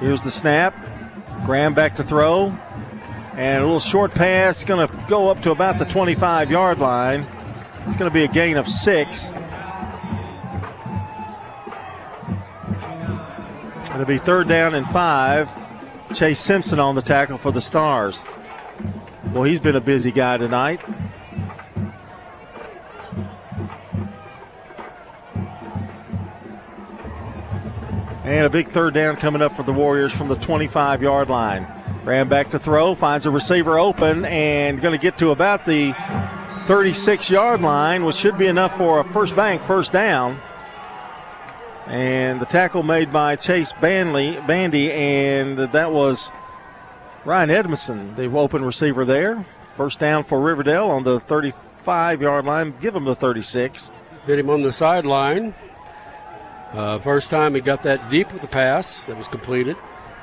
Here's 0.00 0.22
the 0.22 0.30
snap. 0.32 0.74
Graham 1.44 1.74
back 1.74 1.96
to 1.96 2.04
throw. 2.04 2.56
And 3.34 3.62
a 3.62 3.64
little 3.64 3.80
short 3.80 4.12
pass, 4.12 4.64
going 4.64 4.86
to 4.86 5.04
go 5.08 5.28
up 5.28 5.42
to 5.42 5.52
about 5.52 5.78
the 5.78 5.84
25 5.84 6.50
yard 6.50 6.78
line. 6.78 7.26
It's 7.86 7.96
going 7.96 8.10
to 8.10 8.14
be 8.14 8.24
a 8.24 8.28
gain 8.28 8.56
of 8.56 8.68
six. 8.68 9.32
It'll 13.92 14.04
be 14.04 14.18
third 14.18 14.48
down 14.48 14.74
and 14.74 14.86
five. 14.88 15.56
Chase 16.14 16.40
Simpson 16.40 16.80
on 16.80 16.94
the 16.94 17.02
tackle 17.02 17.38
for 17.38 17.52
the 17.52 17.60
Stars. 17.60 18.24
Well, 19.32 19.44
he's 19.44 19.60
been 19.60 19.76
a 19.76 19.80
busy 19.80 20.12
guy 20.12 20.36
tonight. 20.36 20.80
And 28.28 28.44
a 28.44 28.50
big 28.50 28.68
third 28.68 28.92
down 28.92 29.16
coming 29.16 29.40
up 29.40 29.56
for 29.56 29.62
the 29.62 29.72
Warriors 29.72 30.12
from 30.12 30.28
the 30.28 30.36
25 30.36 31.00
yard 31.00 31.30
line. 31.30 31.66
Ran 32.04 32.28
back 32.28 32.50
to 32.50 32.58
throw, 32.58 32.94
finds 32.94 33.24
a 33.24 33.30
receiver 33.30 33.78
open, 33.78 34.26
and 34.26 34.82
going 34.82 34.92
to 34.92 35.02
get 35.02 35.16
to 35.20 35.30
about 35.30 35.64
the 35.64 35.94
36 36.66 37.30
yard 37.30 37.62
line, 37.62 38.04
which 38.04 38.16
should 38.16 38.36
be 38.36 38.46
enough 38.46 38.76
for 38.76 39.00
a 39.00 39.04
first 39.04 39.34
bank 39.34 39.62
first 39.62 39.92
down. 39.92 40.38
And 41.86 42.38
the 42.38 42.44
tackle 42.44 42.82
made 42.82 43.10
by 43.10 43.36
Chase 43.36 43.72
Banley, 43.72 44.46
Bandy, 44.46 44.92
and 44.92 45.56
that 45.56 45.90
was 45.90 46.30
Ryan 47.24 47.48
Edmondson, 47.48 48.14
the 48.14 48.26
open 48.26 48.62
receiver 48.62 49.06
there. 49.06 49.42
First 49.74 50.00
down 50.00 50.22
for 50.22 50.38
Riverdale 50.38 50.90
on 50.90 51.02
the 51.02 51.18
35 51.18 52.20
yard 52.20 52.44
line. 52.44 52.74
Give 52.78 52.94
him 52.94 53.06
the 53.06 53.14
36. 53.14 53.90
Hit 54.26 54.38
him 54.38 54.50
on 54.50 54.60
the 54.60 54.70
sideline. 54.70 55.54
Uh, 56.72 56.98
first 56.98 57.30
time 57.30 57.54
he 57.54 57.60
got 57.60 57.82
that 57.82 58.10
deep 58.10 58.32
with 58.32 58.42
the 58.42 58.48
pass 58.48 59.04
that 59.04 59.16
was 59.16 59.28
completed. 59.28 59.76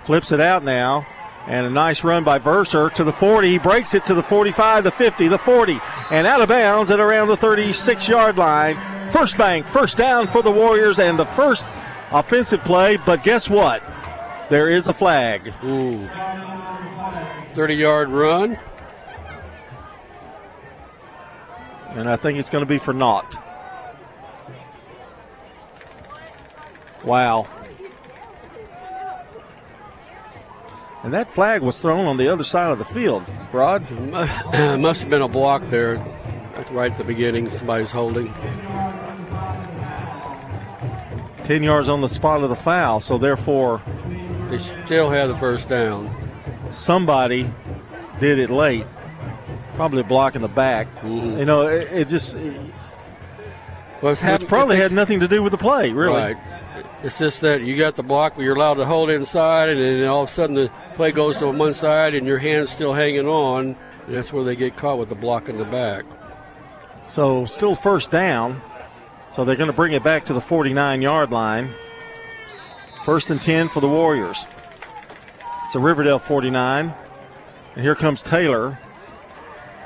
Flips 0.03 0.31
it 0.31 0.39
out 0.39 0.63
now. 0.63 1.05
And 1.47 1.67
a 1.67 1.69
nice 1.69 2.03
run 2.03 2.23
by 2.23 2.39
Verser 2.39 2.89
to 2.95 3.03
the 3.03 3.13
40. 3.13 3.49
He 3.49 3.59
breaks 3.59 3.93
it 3.93 4.05
to 4.07 4.15
the 4.15 4.23
45, 4.23 4.83
the 4.83 4.91
50, 4.91 5.27
the 5.27 5.37
40, 5.37 5.79
and 6.09 6.25
out 6.25 6.41
of 6.41 6.49
bounds 6.49 6.89
at 6.89 6.99
around 6.99 7.27
the 7.27 7.37
36 7.37 8.09
yard 8.09 8.37
line. 8.37 8.77
First 9.11 9.37
bank, 9.37 9.67
first 9.67 9.97
down 9.97 10.25
for 10.25 10.41
the 10.41 10.49
Warriors, 10.49 10.97
and 10.97 11.19
the 11.19 11.25
first 11.27 11.65
offensive 12.11 12.63
play. 12.63 12.97
But 12.97 13.21
guess 13.21 13.47
what? 13.47 13.83
There 14.49 14.69
is 14.71 14.87
a 14.87 14.93
flag. 14.93 15.53
Ooh. 15.63 16.07
30 17.53 17.75
yard 17.75 18.09
run. 18.09 18.57
And 21.89 22.09
I 22.09 22.17
think 22.17 22.39
it's 22.39 22.49
going 22.49 22.63
to 22.63 22.69
be 22.69 22.79
for 22.79 22.93
naught. 22.93 23.37
Wow. 27.05 27.47
And 31.03 31.13
that 31.13 31.29
flag 31.29 31.61
was 31.61 31.77
thrown 31.77 32.07
on 32.07 32.17
the 32.17 32.27
other 32.27 32.43
side 32.43 32.71
of 32.71 32.79
the 32.79 32.85
field. 32.85 33.23
Broad? 33.51 33.89
Must 34.79 35.01
have 35.01 35.09
been 35.09 35.21
a 35.21 35.27
block 35.27 35.63
there 35.67 35.97
right 36.71 36.91
at 36.91 36.97
the 36.97 37.03
beginning. 37.03 37.51
Somebody's 37.51 37.91
holding. 37.91 38.33
10 41.43 41.61
yards 41.61 41.89
on 41.89 42.01
the 42.01 42.09
spot 42.09 42.43
of 42.43 42.49
the 42.49 42.55
foul, 42.55 42.99
so 42.99 43.19
therefore. 43.19 43.83
They 44.49 44.57
still 44.57 45.11
have 45.11 45.29
the 45.29 45.37
first 45.37 45.69
down. 45.69 46.09
Somebody 46.71 47.51
did 48.19 48.39
it 48.39 48.49
late. 48.49 48.87
Probably 49.75 49.99
a 49.99 50.03
block 50.03 50.35
in 50.35 50.41
the 50.41 50.47
back. 50.47 50.87
Mm-hmm. 51.01 51.37
You 51.37 51.45
know, 51.45 51.67
it, 51.67 51.87
it 51.91 52.07
just. 52.07 52.35
Well, 54.01 54.17
it 54.19 54.47
probably 54.47 54.77
had 54.77 54.91
nothing 54.91 55.19
to 55.19 55.27
do 55.27 55.43
with 55.43 55.51
the 55.51 55.57
play, 55.59 55.91
really. 55.91 56.33
Right. 56.33 56.54
It's 57.05 57.19
just 57.19 57.41
that 57.41 57.61
you 57.61 57.77
got 57.77 57.95
the 57.95 58.01
block, 58.01 58.33
but 58.35 58.41
you're 58.41 58.55
allowed 58.55 58.73
to 58.73 58.85
hold 58.85 59.11
inside, 59.11 59.69
and 59.69 59.79
then 59.79 60.07
all 60.07 60.23
of 60.23 60.29
a 60.29 60.31
sudden 60.31 60.55
the 60.55 60.71
play 60.95 61.11
goes 61.11 61.37
to 61.37 61.51
one 61.51 61.75
side, 61.75 62.15
and 62.15 62.25
your 62.25 62.39
hand's 62.39 62.71
still 62.71 62.93
hanging 62.93 63.27
on. 63.27 63.75
That's 64.07 64.33
where 64.33 64.43
they 64.43 64.55
get 64.55 64.75
caught 64.75 64.97
with 64.97 65.09
the 65.09 65.15
block 65.15 65.47
in 65.47 65.59
the 65.59 65.65
back. 65.65 66.03
So 67.03 67.45
still 67.45 67.75
first 67.75 68.09
down. 68.09 68.59
So 69.29 69.45
they're 69.45 69.55
going 69.55 69.69
to 69.69 69.73
bring 69.73 69.93
it 69.93 70.01
back 70.01 70.25
to 70.25 70.33
the 70.33 70.41
49 70.41 71.03
yard 71.03 71.29
line. 71.29 71.75
First 73.03 73.29
and 73.29 73.39
10 73.39 73.69
for 73.69 73.81
the 73.81 73.87
Warriors. 73.87 74.47
It's 75.65 75.75
a 75.75 75.79
Riverdale 75.79 76.17
49. 76.17 76.91
And 77.75 77.83
here 77.83 77.93
comes 77.93 78.23
Taylor 78.23 78.79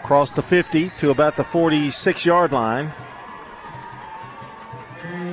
across 0.02 0.32
the 0.32 0.42
50 0.42 0.92
to 1.00 1.10
about 1.10 1.36
the 1.36 1.44
46 1.44 2.26
yard 2.26 2.54
line. 2.54 2.94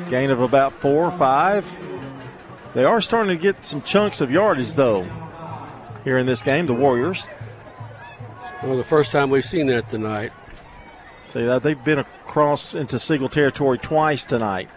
Gain 0.08 0.30
of 0.30 0.40
about 0.40 0.72
four 0.72 1.04
or 1.04 1.10
five. 1.10 1.66
They 2.74 2.84
are 2.84 3.00
starting 3.00 3.36
to 3.36 3.42
get 3.42 3.64
some 3.64 3.82
chunks 3.82 4.20
of 4.20 4.30
yardage, 4.30 4.74
though, 4.74 5.08
here 6.04 6.18
in 6.18 6.26
this 6.26 6.42
game, 6.42 6.66
the 6.66 6.74
Warriors. 6.74 7.26
Well, 8.62 8.76
the 8.76 8.84
first 8.84 9.12
time 9.12 9.30
we've 9.30 9.44
seen 9.44 9.66
that 9.66 9.88
tonight. 9.88 10.32
See 11.24 11.44
that 11.44 11.62
they've 11.62 11.82
been 11.82 11.98
across 11.98 12.74
into 12.74 12.98
Siegel 12.98 13.28
territory 13.28 13.78
twice 13.78 14.24
tonight. 14.24 14.68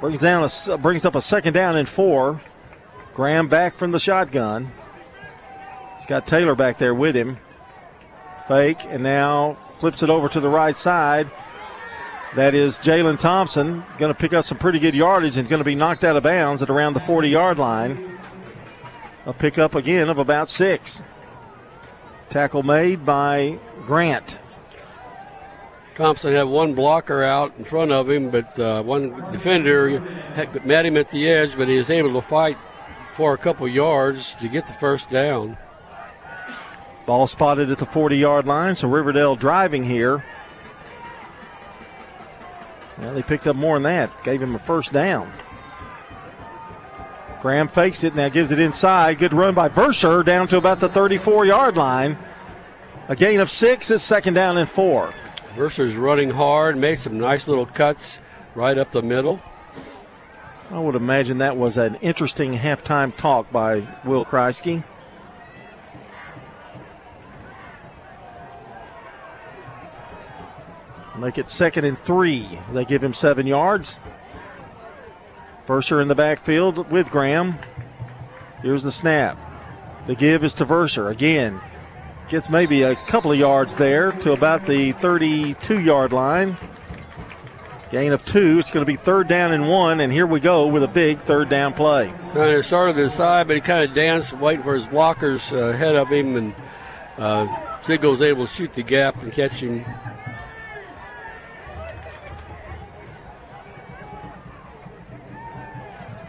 Brings 0.00 0.20
down 0.20 0.48
a, 0.68 0.78
brings 0.78 1.04
up 1.04 1.14
a 1.14 1.20
second 1.20 1.52
down 1.52 1.76
and 1.76 1.88
four. 1.88 2.40
Graham 3.14 3.48
back 3.48 3.74
from 3.74 3.90
the 3.90 3.98
shotgun. 3.98 4.72
He's 5.96 6.06
got 6.06 6.26
Taylor 6.26 6.54
back 6.54 6.78
there 6.78 6.94
with 6.94 7.16
him. 7.16 7.38
Fake 8.46 8.78
and 8.86 9.02
now 9.02 9.54
flips 9.78 10.02
it 10.02 10.10
over 10.10 10.28
to 10.28 10.40
the 10.40 10.48
right 10.48 10.76
side. 10.76 11.30
That 12.38 12.54
is 12.54 12.78
Jalen 12.78 13.18
Thompson 13.18 13.82
going 13.98 14.14
to 14.14 14.16
pick 14.16 14.32
up 14.32 14.44
some 14.44 14.58
pretty 14.58 14.78
good 14.78 14.94
yardage 14.94 15.36
and 15.38 15.48
going 15.48 15.58
to 15.58 15.64
be 15.64 15.74
knocked 15.74 16.04
out 16.04 16.14
of 16.14 16.22
bounds 16.22 16.62
at 16.62 16.70
around 16.70 16.92
the 16.92 17.00
40 17.00 17.28
yard 17.28 17.58
line. 17.58 18.16
A 19.26 19.32
pickup 19.32 19.74
again 19.74 20.08
of 20.08 20.20
about 20.20 20.48
six. 20.48 21.02
Tackle 22.28 22.62
made 22.62 23.04
by 23.04 23.58
Grant. 23.86 24.38
Thompson 25.96 26.32
had 26.32 26.44
one 26.44 26.74
blocker 26.74 27.24
out 27.24 27.54
in 27.58 27.64
front 27.64 27.90
of 27.90 28.08
him, 28.08 28.30
but 28.30 28.56
uh, 28.56 28.84
one 28.84 29.20
defender 29.32 29.98
had, 30.36 30.64
met 30.64 30.86
him 30.86 30.96
at 30.96 31.10
the 31.10 31.28
edge, 31.28 31.56
but 31.56 31.66
he 31.66 31.76
was 31.76 31.90
able 31.90 32.12
to 32.12 32.22
fight 32.22 32.56
for 33.14 33.34
a 33.34 33.36
couple 33.36 33.66
yards 33.66 34.36
to 34.36 34.46
get 34.46 34.64
the 34.68 34.72
first 34.74 35.10
down. 35.10 35.58
Ball 37.04 37.26
spotted 37.26 37.68
at 37.72 37.78
the 37.78 37.86
40 37.86 38.16
yard 38.16 38.46
line, 38.46 38.76
so 38.76 38.86
Riverdale 38.86 39.34
driving 39.34 39.82
here. 39.82 40.24
Well, 43.00 43.14
they 43.14 43.22
picked 43.22 43.46
up 43.46 43.56
more 43.56 43.76
than 43.76 43.84
that, 43.84 44.24
gave 44.24 44.42
him 44.42 44.54
a 44.54 44.58
first 44.58 44.92
down. 44.92 45.32
Graham 47.40 47.68
fakes 47.68 48.02
it, 48.02 48.16
now 48.16 48.28
gives 48.28 48.50
it 48.50 48.58
inside. 48.58 49.18
Good 49.18 49.32
run 49.32 49.54
by 49.54 49.68
Verser 49.68 50.24
down 50.24 50.48
to 50.48 50.56
about 50.56 50.80
the 50.80 50.88
34 50.88 51.46
yard 51.46 51.76
line. 51.76 52.18
A 53.08 53.14
gain 53.14 53.40
of 53.40 53.50
six 53.50 53.90
is 53.90 54.02
second 54.02 54.34
down 54.34 54.58
and 54.58 54.68
four. 54.68 55.14
Verser's 55.54 55.96
running 55.96 56.30
hard, 56.30 56.76
made 56.76 56.98
some 56.98 57.18
nice 57.18 57.46
little 57.46 57.66
cuts 57.66 58.18
right 58.54 58.76
up 58.76 58.90
the 58.90 59.02
middle. 59.02 59.40
I 60.70 60.78
would 60.78 60.96
imagine 60.96 61.38
that 61.38 61.56
was 61.56 61.78
an 61.78 61.94
interesting 61.96 62.58
halftime 62.58 63.16
talk 63.16 63.50
by 63.50 63.86
Will 64.04 64.24
Kreisky. 64.24 64.84
Make 71.18 71.38
it 71.38 71.48
second 71.48 71.84
and 71.84 71.98
three. 71.98 72.60
They 72.72 72.84
give 72.84 73.02
him 73.02 73.12
seven 73.12 73.46
yards. 73.46 73.98
Verser 75.66 76.00
in 76.00 76.08
the 76.08 76.14
backfield 76.14 76.90
with 76.90 77.10
Graham. 77.10 77.58
Here's 78.62 78.82
the 78.82 78.92
snap. 78.92 79.38
The 80.06 80.14
give 80.14 80.42
is 80.42 80.54
to 80.54 80.64
Verser. 80.64 81.10
Again, 81.10 81.60
gets 82.28 82.48
maybe 82.48 82.82
a 82.82 82.94
couple 82.94 83.32
of 83.32 83.38
yards 83.38 83.76
there 83.76 84.12
to 84.12 84.32
about 84.32 84.66
the 84.66 84.92
32 84.92 85.80
yard 85.80 86.12
line. 86.12 86.56
Gain 87.90 88.12
of 88.12 88.24
two. 88.24 88.58
It's 88.58 88.70
going 88.70 88.84
to 88.84 88.90
be 88.90 88.96
third 88.96 89.28
down 89.28 89.52
and 89.52 89.68
one, 89.68 90.00
and 90.00 90.12
here 90.12 90.26
we 90.26 90.40
go 90.40 90.66
with 90.66 90.82
a 90.82 90.88
big 90.88 91.20
third 91.20 91.48
down 91.48 91.72
play. 91.72 92.12
Kind 92.34 92.54
of 92.54 92.66
started 92.66 92.94
to 92.94 93.02
the 93.02 93.10
side, 93.10 93.46
but 93.46 93.56
he 93.56 93.62
kind 93.62 93.88
of 93.88 93.94
danced, 93.94 94.34
waiting 94.34 94.62
for 94.62 94.74
his 94.74 94.86
blockers 94.86 95.52
uh, 95.52 95.70
ahead 95.70 95.96
of 95.96 96.08
him, 96.08 96.36
and 96.36 96.54
uh, 97.16 97.46
was 97.88 98.20
able 98.20 98.46
to 98.46 98.52
shoot 98.52 98.74
the 98.74 98.82
gap 98.82 99.22
and 99.22 99.32
catch 99.32 99.60
him. 99.60 99.84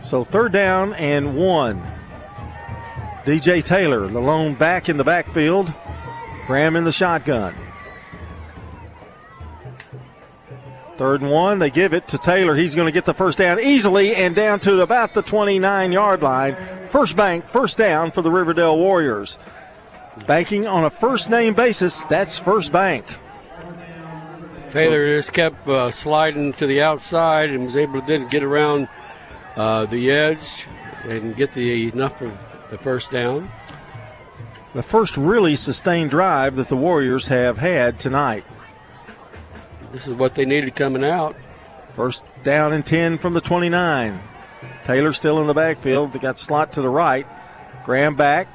So 0.10 0.24
third 0.24 0.52
down 0.52 0.96
and 0.96 1.38
one. 1.38 1.84
DJ 3.26 3.64
Taylor, 3.64 4.08
the 4.08 4.20
lone 4.20 4.56
back 4.56 4.90
in 4.90 4.98
the 4.98 5.04
backfield. 5.04 5.72
Graham 6.48 6.76
in 6.76 6.84
the 6.84 6.92
shotgun. 6.92 7.54
Third 10.98 11.22
and 11.22 11.30
one, 11.30 11.60
they 11.60 11.70
give 11.70 11.94
it 11.94 12.08
to 12.08 12.18
Taylor. 12.18 12.56
He's 12.56 12.74
going 12.74 12.88
to 12.88 12.92
get 12.92 13.06
the 13.06 13.14
first 13.14 13.38
down 13.38 13.60
easily 13.60 14.16
and 14.16 14.34
down 14.34 14.60
to 14.62 14.82
about 14.82 15.14
the 15.14 15.22
29 15.22 15.92
yard 15.92 16.24
line. 16.24 16.58
First 16.90 17.16
bank, 17.16 17.46
first 17.46 17.78
down 17.78 18.10
for 18.10 18.24
the 18.24 18.32
Riverdale 18.32 18.80
Warriors. 18.80 19.38
Banking 20.26 20.66
on 20.66 20.86
a 20.86 20.90
first 20.90 21.30
name 21.30 21.54
basis, 21.54 22.02
that's 22.06 22.40
first 22.40 22.72
bank. 22.72 23.06
Taylor 24.72 25.18
just 25.18 25.34
kept 25.34 25.68
uh, 25.68 25.92
sliding 25.92 26.54
to 26.54 26.66
the 26.66 26.82
outside 26.82 27.52
and 27.52 27.68
was 27.68 27.78
able 27.78 28.02
to 28.02 28.08
then 28.08 28.28
get 28.28 28.42
around 28.42 28.88
uh, 29.56 29.86
the 29.86 30.12
edge 30.12 30.68
and 31.04 31.36
get 31.36 31.54
the 31.54 31.88
enough 31.88 32.22
of 32.22 32.38
the 32.70 32.78
first 32.78 33.12
down. 33.12 33.50
The 34.74 34.84
first 34.84 35.18
really 35.18 35.56
sustained 35.56 36.12
drive 36.12 36.56
that 36.58 36.68
the 36.68 36.78
Warriors 36.78 37.28
have 37.28 37.58
had 37.58 37.98
tonight. 37.98 38.46
This 39.92 40.08
is 40.08 40.14
what 40.14 40.36
they 40.36 40.46
needed 40.46 40.76
coming 40.76 41.04
out. 41.04 41.36
First 41.96 42.24
down 42.44 42.74
and 42.74 42.86
10 42.86 43.18
from 43.18 43.34
the 43.34 43.42
29. 43.42 44.22
Taylor 44.84 45.14
still 45.14 45.42
in 45.42 45.48
the 45.48 45.54
backfield. 45.54 46.14
They 46.14 46.20
got 46.20 46.38
slot 46.38 46.72
to 46.74 46.82
the 46.82 46.90
right. 46.90 47.26
Graham 47.84 48.16
back. 48.16 48.48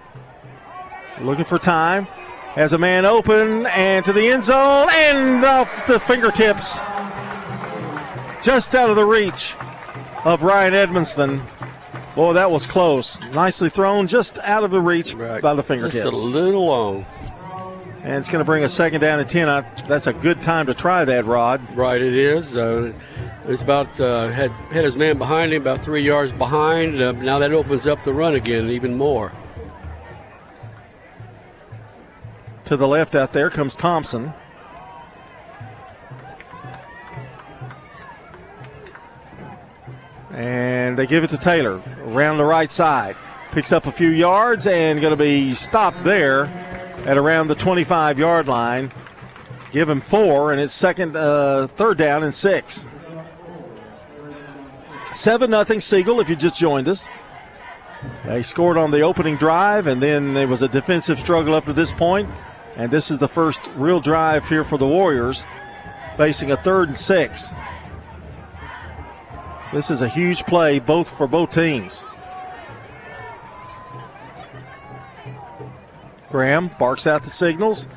Looking 1.21 1.45
for 1.45 1.59
time. 1.59 2.05
Has 2.55 2.73
a 2.73 2.79
man 2.79 3.05
open 3.05 3.67
and 3.67 4.05
to 4.05 4.13
the 4.13 4.29
end 4.29 4.45
zone 4.45 4.89
and 4.91 5.45
off 5.45 5.87
the 5.89 5.99
fingertips. 5.99 6.79
Just 8.43 8.77
out 8.77 8.91
of 8.91 8.97
the 8.97 9.05
reach 9.05 9.57
of 10.25 10.43
Ryan 10.43 10.75
Edmondson. 10.75 11.43
Boy, 12.15 12.33
that 12.35 12.51
was 12.51 12.67
close. 12.67 13.21
Nicely 13.33 13.69
thrown, 13.71 14.07
just 14.07 14.39
out 14.39 14.65
of 14.65 14.71
the 14.71 14.81
reach 14.81 15.15
right. 15.15 15.43
by 15.43 15.55
the 15.55 15.63
fingertips. 15.63 16.05
Just 16.05 16.25
a 16.25 16.29
little 16.29 16.67
long. 16.67 17.07
And 18.03 18.19
it's 18.19 18.29
going 18.29 18.41
to 18.41 18.45
bring 18.45 18.65
a 18.65 18.69
second 18.69 19.01
down 19.01 19.19
and 19.19 19.29
10. 19.29 19.47
That's 19.89 20.07
a 20.07 20.13
good 20.13 20.43
time 20.43 20.67
to 20.67 20.75
try 20.75 21.05
that, 21.05 21.25
Rod. 21.25 21.61
Right, 21.77 22.01
it 22.01 22.15
is. 22.15 22.57
Uh, 22.57 22.93
it's 23.45 23.63
about, 23.63 23.99
uh, 23.99 24.29
had, 24.29 24.51
had 24.51 24.85
his 24.85 24.97
man 24.97 25.19
behind 25.19 25.53
him, 25.53 25.63
about 25.63 25.83
three 25.83 26.03
yards 26.03 26.31
behind. 26.33 27.01
Uh, 27.01 27.13
now 27.13 27.39
that 27.39 27.53
opens 27.53 27.87
up 27.87 28.03
the 28.05 28.13
run 28.13 28.35
again 28.35 28.71
even 28.71 28.95
more. 28.95 29.33
To 32.65 32.77
the 32.77 32.89
left 32.89 33.15
out 33.15 33.33
there 33.33 33.51
comes 33.51 33.75
Thompson. 33.75 34.35
And 40.35 40.99
they 40.99 41.07
give 41.07 41.23
it 41.23 41.31
to 41.31 41.39
Taylor 41.39 41.81
around 42.03 42.39
the 42.39 42.45
right 42.45 42.71
side. 42.71 43.17
Picks 43.53 43.71
up 43.73 43.87
a 43.87 43.93
few 43.93 44.11
yards 44.11 44.67
and 44.67 45.01
going 45.01 45.13
to 45.13 45.17
be 45.17 45.55
stopped 45.55 46.03
there 46.03 46.47
at 47.07 47.17
around 47.17 47.47
the 47.49 47.55
25 47.55 48.19
yard 48.19 48.49
line. 48.49 48.91
Give 49.71 49.89
him 49.89 50.01
four, 50.01 50.53
and 50.53 50.61
it's 50.61 50.75
second, 50.75 51.17
uh, 51.17 51.69
third 51.69 51.99
down 51.99 52.23
and 52.23 52.35
six. 52.35 52.87
7 55.13 55.49
nothing 55.49 55.81
Siegel, 55.81 56.21
if 56.21 56.29
you 56.29 56.35
just 56.35 56.59
joined 56.59 56.89
us. 56.89 57.09
They 58.25 58.43
scored 58.43 58.77
on 58.77 58.91
the 58.91 59.03
opening 59.03 59.37
drive, 59.37 59.87
and 59.87 60.03
then 60.03 60.35
there 60.35 60.49
was 60.49 60.63
a 60.63 60.69
defensive 60.69 61.19
struggle 61.19 61.55
up 61.55 61.65
to 61.67 61.73
this 61.73 61.93
point. 61.93 62.29
And 62.77 62.91
this 62.91 63.11
is 63.11 63.19
the 63.19 63.29
first 63.29 63.71
real 63.77 64.01
drive 64.01 64.49
here 64.49 64.65
for 64.65 64.79
the 64.79 64.87
Warriors, 64.87 65.47
facing 66.17 66.51
a 66.51 66.57
third 66.57 66.89
and 66.89 66.99
six. 66.99 67.55
This 69.75 69.91
is 69.91 70.03
a 70.03 70.09
huge 70.09 70.47
play 70.47 70.79
both 70.79 71.11
for 71.19 71.27
both 71.27 71.51
teams. 71.51 72.05
Graham 76.31 76.71
barks 76.79 77.09
out 77.09 77.25
the 77.25 77.31
signals. 77.31 77.89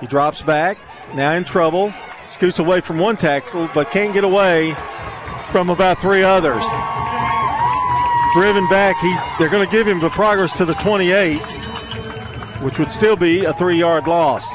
He 0.00 0.06
drops 0.06 0.40
back, 0.40 0.78
now 1.14 1.32
in 1.32 1.44
trouble. 1.44 1.92
Scoots 2.24 2.58
away 2.58 2.80
from 2.80 2.98
one 2.98 3.18
tackle, 3.18 3.68
but 3.74 3.90
can't 3.90 4.14
get 4.14 4.24
away 4.24 4.74
from 5.50 5.68
about 5.68 5.98
three 5.98 6.22
others. 6.22 6.64
Driven 8.32 8.66
back, 8.68 8.96
he 8.96 9.14
they're 9.38 9.50
going 9.50 9.66
to 9.66 9.70
give 9.70 9.86
him 9.86 10.00
the 10.00 10.08
progress 10.08 10.56
to 10.56 10.64
the 10.64 10.74
28, 10.74 11.38
which 12.62 12.78
would 12.78 12.90
still 12.90 13.14
be 13.14 13.44
a 13.44 13.52
three-yard 13.52 14.06
loss. 14.06 14.54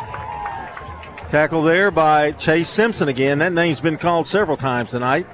Tackle 1.27 1.61
there 1.61 1.91
by 1.91 2.31
Chase 2.31 2.69
Simpson 2.69 3.07
again. 3.07 3.37
That 3.37 3.53
name's 3.53 3.81
been 3.81 3.97
called 3.97 4.25
several 4.25 4.57
times 4.57 4.89
tonight. 4.89 5.27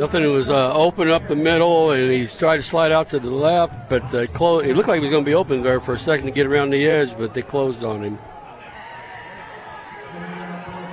Nothing 0.00 0.32
was 0.32 0.48
uh, 0.48 0.72
open 0.72 1.10
up 1.10 1.28
the 1.28 1.36
middle, 1.36 1.90
and 1.90 2.10
he 2.10 2.26
tried 2.26 2.56
to 2.56 2.62
slide 2.62 2.90
out 2.90 3.10
to 3.10 3.18
the 3.18 3.28
left, 3.28 3.90
but 3.90 4.02
uh, 4.14 4.26
clo- 4.28 4.60
it 4.60 4.74
looked 4.74 4.88
like 4.88 4.94
he 4.94 5.02
was 5.02 5.10
going 5.10 5.26
to 5.26 5.28
be 5.28 5.34
open 5.34 5.62
there 5.62 5.78
for 5.78 5.92
a 5.92 5.98
second 5.98 6.24
to 6.24 6.32
get 6.32 6.46
around 6.46 6.70
the 6.70 6.88
edge, 6.88 7.14
but 7.18 7.34
they 7.34 7.42
closed 7.42 7.84
on 7.84 8.02
him. 8.02 8.18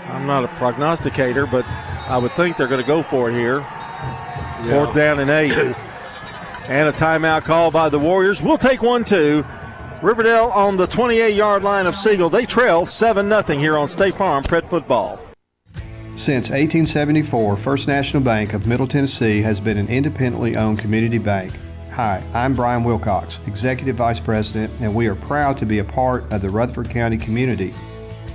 I'm 0.09 0.27
not 0.27 0.43
a 0.43 0.49
prognosticator, 0.57 1.45
but 1.45 1.65
I 1.65 2.17
would 2.17 2.33
think 2.33 2.57
they're 2.57 2.67
going 2.67 2.81
to 2.81 2.87
go 2.87 3.01
for 3.01 3.29
it 3.29 3.33
here. 3.33 3.59
Yeah. 3.59 4.71
Fourth 4.71 4.93
down 4.93 5.21
and 5.21 5.29
eight. 5.29 5.53
and 6.67 6.89
a 6.89 6.91
timeout 6.91 7.45
call 7.45 7.71
by 7.71 7.87
the 7.87 7.99
Warriors. 7.99 8.43
We'll 8.43 8.57
take 8.57 8.81
one, 8.81 9.05
too. 9.05 9.45
Riverdale 10.01 10.47
on 10.47 10.75
the 10.75 10.85
28 10.85 11.33
yard 11.33 11.63
line 11.63 11.85
of 11.85 11.95
Siegel. 11.95 12.29
They 12.29 12.45
trail 12.45 12.85
7 12.85 13.29
0 13.29 13.41
here 13.57 13.77
on 13.77 13.87
State 13.87 14.17
Farm 14.17 14.43
Prep 14.43 14.67
Football. 14.67 15.17
Since 16.17 16.49
1874, 16.49 17.57
First 17.57 17.87
National 17.87 18.23
Bank 18.23 18.53
of 18.53 18.65
Middle 18.65 18.87
Tennessee 18.87 19.39
has 19.43 19.59
been 19.59 19.77
an 19.77 19.87
independently 19.87 20.57
owned 20.57 20.79
community 20.79 21.19
bank. 21.19 21.53
Hi, 21.91 22.23
I'm 22.33 22.53
Brian 22.53 22.83
Wilcox, 22.83 23.39
Executive 23.45 23.97
Vice 23.97 24.19
President, 24.19 24.73
and 24.81 24.95
we 24.95 25.05
are 25.05 25.13
proud 25.13 25.59
to 25.59 25.65
be 25.67 25.77
a 25.77 25.83
part 25.83 26.23
of 26.33 26.41
the 26.41 26.49
Rutherford 26.49 26.89
County 26.89 27.17
community. 27.17 27.71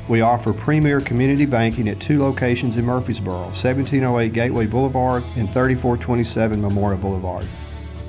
We 0.09 0.21
offer 0.21 0.53
premier 0.53 1.01
community 1.01 1.45
banking 1.45 1.89
at 1.89 1.99
two 1.99 2.23
locations 2.23 2.77
in 2.77 2.85
Murfreesboro 2.85 3.47
1708 3.47 4.33
Gateway 4.33 4.67
Boulevard 4.67 5.25
and 5.35 5.53
3427 5.53 6.63
Memorial 6.63 7.01
Boulevard. 7.01 7.49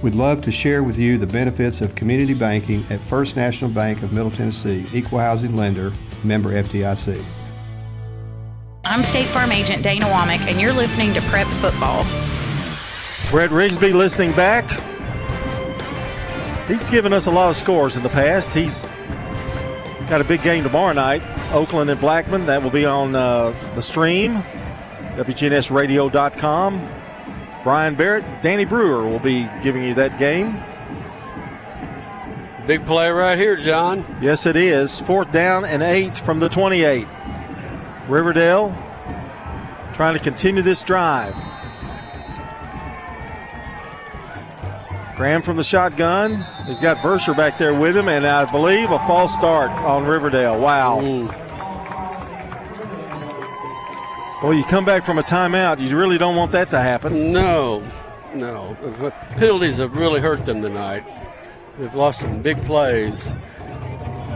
We'd 0.04 0.14
love 0.14 0.44
to 0.44 0.52
share 0.52 0.84
with 0.84 1.00
you 1.00 1.18
the 1.18 1.26
benefits 1.26 1.82
of 1.82 1.96
community 1.96 2.36
banking 2.36 2.86
at 2.92 3.00
First 3.00 3.36
National 3.36 3.72
Bank 3.72 4.04
of 4.04 4.14
Middle 4.14 4.30
Tennessee, 4.30 4.86
equal 4.94 5.18
housing 5.18 5.56
lender, 5.56 5.92
member 6.24 6.52
FDIC. 6.52 7.26
I'm 8.86 9.02
State 9.04 9.28
Farm 9.28 9.54
Agent 9.54 9.82
Dana 9.82 10.06
Womack, 10.08 10.42
and 10.42 10.60
you're 10.60 10.74
listening 10.74 11.14
to 11.14 11.22
Prep 11.22 11.48
Football. 11.48 12.04
Brett 13.32 13.50
Rigsby 13.50 13.94
listening 13.94 14.34
back. 14.34 14.70
He's 16.68 16.90
given 16.90 17.14
us 17.14 17.26
a 17.26 17.32
lot 17.32 17.50
of 17.50 17.56
scores 17.56 17.96
in 17.96 18.04
the 18.04 18.10
past. 18.10 18.54
He's 18.54 18.86
got 20.10 20.20
a 20.20 20.26
big 20.26 20.44
game 20.44 20.64
tomorrow 20.64 20.92
night, 20.92 21.24
Oakland 21.54 21.90
and 21.90 22.00
Blackman. 22.00 22.46
That 22.46 22.62
will 22.62 22.72
be 22.72 22.86
on 22.86 23.16
uh, 23.16 23.54
the 23.74 23.82
stream, 23.82 24.44
WGNSradio.com. 25.16 26.90
Brian 27.64 27.96
Barrett, 27.96 28.26
Danny 28.42 28.66
Brewer 28.66 29.08
will 29.08 29.20
be 29.20 29.50
giving 29.64 29.86
you 29.86 29.94
that 29.94 30.20
game. 30.20 30.62
Big 32.68 32.86
play 32.86 33.10
right 33.10 33.38
here, 33.38 33.56
John. 33.56 34.06
Yes, 34.22 34.46
it 34.46 34.58
is. 34.58 35.00
Fourth 35.00 35.32
down 35.32 35.64
and 35.64 35.82
eight 35.82 36.18
from 36.18 36.40
the 36.40 36.50
28. 36.50 37.08
Riverdale 38.08 38.76
trying 39.94 40.16
to 40.16 40.20
continue 40.20 40.62
this 40.62 40.82
drive. 40.84 41.36
Graham 45.16 45.42
from 45.44 45.58
the 45.58 45.64
shotgun. 45.64 46.46
He's 46.66 46.80
got 46.80 46.98
Verser 46.98 47.34
back 47.36 47.58
there 47.58 47.74
with 47.74 47.96
him, 47.96 48.10
and 48.10 48.26
I 48.26 48.50
believe 48.52 48.90
a 48.90 49.00
false 49.00 49.34
start 49.36 49.70
on 49.70 50.06
Riverdale. 50.06 50.60
Wow. 50.60 51.00
Mm. 51.02 51.44
Well, 54.42 54.54
you 54.54 54.64
come 54.66 54.84
back 54.84 55.06
from 55.06 55.20
a 55.20 55.24
timeout, 55.24 55.80
you 55.80 55.96
really 55.98 56.18
don't 56.18 56.36
want 56.36 56.52
that 56.52 56.70
to 56.72 56.80
happen. 56.80 57.32
No, 57.32 57.82
no. 58.34 58.76
Penalties 59.38 59.78
have 59.78 59.96
really 59.96 60.20
hurt 60.20 60.44
them 60.46 60.62
tonight. 60.62 61.06
They've 61.78 61.94
lost 61.94 62.20
some 62.20 62.42
big 62.42 62.62
plays. 62.66 63.32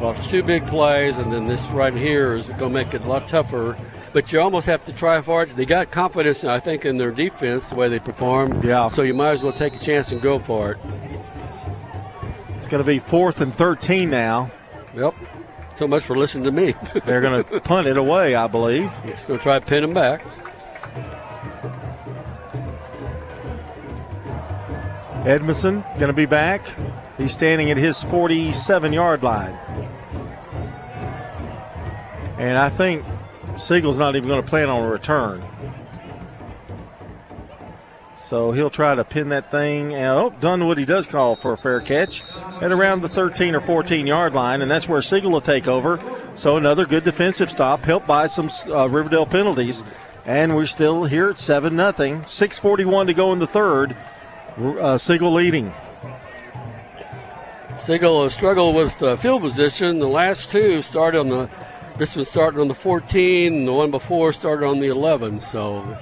Lost 0.01 0.29
two 0.29 0.43
big 0.43 0.65
plays, 0.67 1.17
and 1.17 1.31
then 1.31 1.47
this 1.47 1.65
right 1.67 1.93
here 1.93 2.35
is 2.35 2.45
going 2.45 2.59
to 2.59 2.69
make 2.69 2.93
it 2.93 3.01
a 3.01 3.07
lot 3.07 3.27
tougher. 3.27 3.75
But 4.13 4.31
you 4.31 4.39
almost 4.39 4.67
have 4.67 4.85
to 4.85 4.93
try 4.93 5.21
for 5.21 5.43
it. 5.43 5.55
They 5.55 5.65
got 5.65 5.91
confidence, 5.91 6.43
I 6.43 6.59
think, 6.59 6.85
in 6.85 6.97
their 6.97 7.11
defense, 7.11 7.69
the 7.69 7.75
way 7.75 7.89
they 7.89 7.99
performed. 7.99 8.63
Yeah. 8.63 8.89
So 8.89 9.01
you 9.01 9.13
might 9.13 9.31
as 9.31 9.43
well 9.43 9.53
take 9.53 9.73
a 9.73 9.79
chance 9.79 10.11
and 10.11 10.21
go 10.21 10.39
for 10.39 10.73
it. 10.73 10.77
It's 12.57 12.67
going 12.67 12.83
to 12.83 12.87
be 12.87 12.99
fourth 12.99 13.41
and 13.41 13.53
13 13.53 14.09
now. 14.09 14.51
Yep. 14.95 15.15
So 15.75 15.87
much 15.87 16.03
for 16.03 16.17
listening 16.17 16.43
to 16.45 16.51
me. 16.51 16.73
They're 17.05 17.21
going 17.21 17.43
to 17.43 17.59
punt 17.61 17.87
it 17.87 17.97
away, 17.97 18.35
I 18.35 18.47
believe. 18.47 18.91
It's 19.05 19.25
going 19.25 19.39
to 19.39 19.43
try 19.43 19.59
to 19.59 19.65
pin 19.65 19.81
them 19.81 19.93
back. 19.93 20.23
Edmondson 25.25 25.83
going 25.97 26.07
to 26.07 26.13
be 26.13 26.25
back. 26.25 26.65
He's 27.17 27.33
standing 27.33 27.71
at 27.71 27.77
his 27.77 28.03
47 28.03 28.93
yard 28.93 29.23
line. 29.23 29.57
And 32.37 32.57
I 32.57 32.69
think 32.69 33.03
Siegel's 33.57 33.97
not 33.97 34.15
even 34.15 34.29
going 34.29 34.41
to 34.41 34.47
plan 34.47 34.69
on 34.69 34.83
a 34.85 34.89
return. 34.89 35.43
So 38.27 38.51
he'll 38.51 38.69
try 38.69 38.93
to 38.93 39.03
pin 39.03 39.29
that 39.29 39.49
thing. 39.49 39.95
Oh, 39.95 40.31
he 40.75 40.85
does 40.85 41.07
call 41.07 41.35
for 41.35 41.53
a 41.53 41.57
fair 41.57 41.79
catch 41.79 42.23
at 42.61 42.71
around 42.71 43.01
the 43.01 43.09
13 43.09 43.55
or 43.55 43.61
14 43.61 44.05
yard 44.05 44.33
line, 44.33 44.61
and 44.61 44.69
that's 44.69 44.87
where 44.87 45.01
Siegel 45.01 45.31
will 45.31 45.41
take 45.41 45.67
over. 45.67 45.99
So 46.35 46.57
another 46.57 46.85
good 46.85 47.03
defensive 47.03 47.49
stop, 47.49 47.79
helped 47.85 48.05
by 48.05 48.27
some 48.27 48.49
uh, 48.67 48.89
Riverdale 48.89 49.25
penalties. 49.25 49.83
And 50.25 50.57
we're 50.57 50.65
still 50.65 51.05
here 51.05 51.29
at 51.29 51.39
7 51.39 51.77
0. 51.77 51.87
6.41 51.87 53.07
to 53.07 53.13
go 53.13 53.31
in 53.31 53.39
the 53.39 53.47
third. 53.47 53.95
Uh, 54.57 54.97
Siegel 54.97 55.31
leading. 55.31 55.73
Siegel 57.87 58.23
has 58.23 58.33
struggled 58.33 58.75
with 58.75 59.01
uh, 59.01 59.15
field 59.15 59.41
position. 59.41 59.99
The 59.99 60.09
last 60.09 60.51
two 60.51 60.81
started 60.81 61.19
on 61.19 61.29
the, 61.29 61.49
this 61.97 62.17
one 62.17 62.25
started 62.25 62.59
on 62.59 62.67
the 62.67 62.75
14, 62.75 63.53
and 63.53 63.65
the 63.65 63.71
one 63.71 63.91
before 63.91 64.33
started 64.33 64.67
on 64.67 64.81
the 64.81 64.87
11. 64.87 65.39
So 65.39 65.97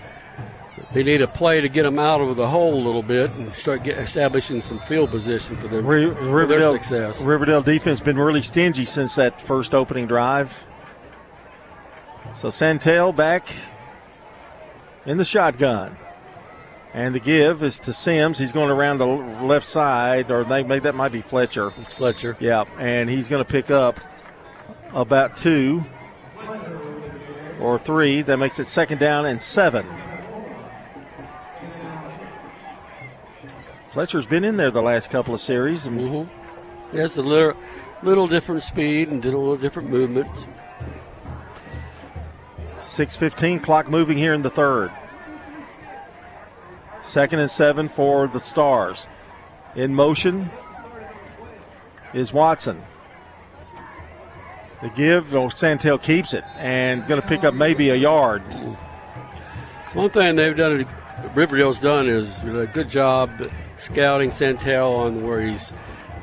they 0.93 1.03
need 1.03 1.21
a 1.21 1.27
play 1.27 1.61
to 1.61 1.69
get 1.69 1.83
them 1.83 1.99
out 1.99 2.21
of 2.21 2.37
the 2.37 2.47
hole 2.47 2.73
a 2.73 2.83
little 2.83 3.03
bit 3.03 3.29
and 3.33 3.53
start 3.53 3.83
get, 3.83 3.99
establishing 3.99 4.61
some 4.61 4.79
field 4.79 5.11
position 5.11 5.57
for 5.57 5.67
them 5.67 5.83
for 5.83 5.91
Riverdale, 5.91 6.71
their 6.71 6.81
success. 6.81 7.21
Riverdale 7.21 7.61
defense 7.61 7.99
been 7.99 8.17
really 8.17 8.41
stingy 8.41 8.85
since 8.85 9.13
that 9.13 9.39
first 9.39 9.75
opening 9.75 10.07
drive. 10.07 10.65
So 12.33 12.49
Santel 12.49 13.13
back 13.13 13.45
in 15.05 15.17
the 15.19 15.23
shotgun. 15.23 15.95
And 16.95 17.13
the 17.13 17.19
give 17.19 17.61
is 17.61 17.77
to 17.81 17.91
Sims. 17.91 18.39
He's 18.39 18.53
going 18.53 18.71
around 18.71 18.99
the 18.99 19.05
left 19.05 19.67
side, 19.67 20.31
or 20.31 20.45
they 20.45 20.63
make 20.63 20.83
that 20.83 20.95
might 20.95 21.11
be 21.11 21.19
Fletcher. 21.19 21.73
It's 21.77 21.91
Fletcher. 21.91 22.37
Yeah, 22.39 22.63
and 22.79 23.09
he's 23.09 23.27
going 23.27 23.43
to 23.43 23.51
pick 23.51 23.69
up 23.69 23.99
about 24.93 25.35
two 25.35 25.83
or 27.59 27.77
three. 27.77 28.21
That 28.21 28.37
makes 28.37 28.59
it 28.59 28.67
second 28.67 28.99
down 28.99 29.25
and 29.25 29.43
seven. 29.43 29.85
Fletcher's 33.89 34.25
been 34.25 34.45
in 34.45 34.55
there 34.55 34.71
the 34.71 34.81
last 34.81 35.11
couple 35.11 35.33
of 35.33 35.41
series. 35.41 35.87
And 35.87 35.99
mm-hmm. 35.99 36.93
He 36.93 36.97
has 36.99 37.17
a 37.17 37.21
little, 37.21 37.57
little 38.03 38.25
different 38.25 38.63
speed 38.63 39.09
and 39.09 39.21
did 39.21 39.33
a 39.33 39.37
little 39.37 39.57
different 39.57 39.89
movement. 39.89 40.31
6.15 42.77 43.61
clock 43.61 43.89
moving 43.89 44.17
here 44.17 44.33
in 44.33 44.43
the 44.43 44.49
third. 44.49 44.93
Second 47.05 47.39
and 47.39 47.51
seven 47.51 47.87
for 47.87 48.27
the 48.27 48.39
Stars. 48.39 49.07
In 49.75 49.93
motion 49.93 50.49
is 52.15 52.33
Watson. 52.33 52.81
The 54.81 54.89
give, 54.89 55.33
oh, 55.35 55.49
Santel 55.49 55.99
keeps 55.99 56.33
it 56.33 56.43
and 56.57 57.07
going 57.07 57.21
to 57.21 57.27
pick 57.27 57.43
up 57.43 57.53
maybe 57.53 57.89
a 57.89 57.95
yard. 57.95 58.41
One 59.93 60.09
thing 60.09 60.35
they've 60.35 60.57
done, 60.57 60.87
Riverdale's 61.35 61.79
done, 61.79 62.07
is 62.07 62.41
a 62.41 62.69
good 62.73 62.89
job 62.89 63.29
scouting 63.77 64.31
Santel 64.31 64.95
on 64.95 65.25
where 65.25 65.41
he's 65.41 65.71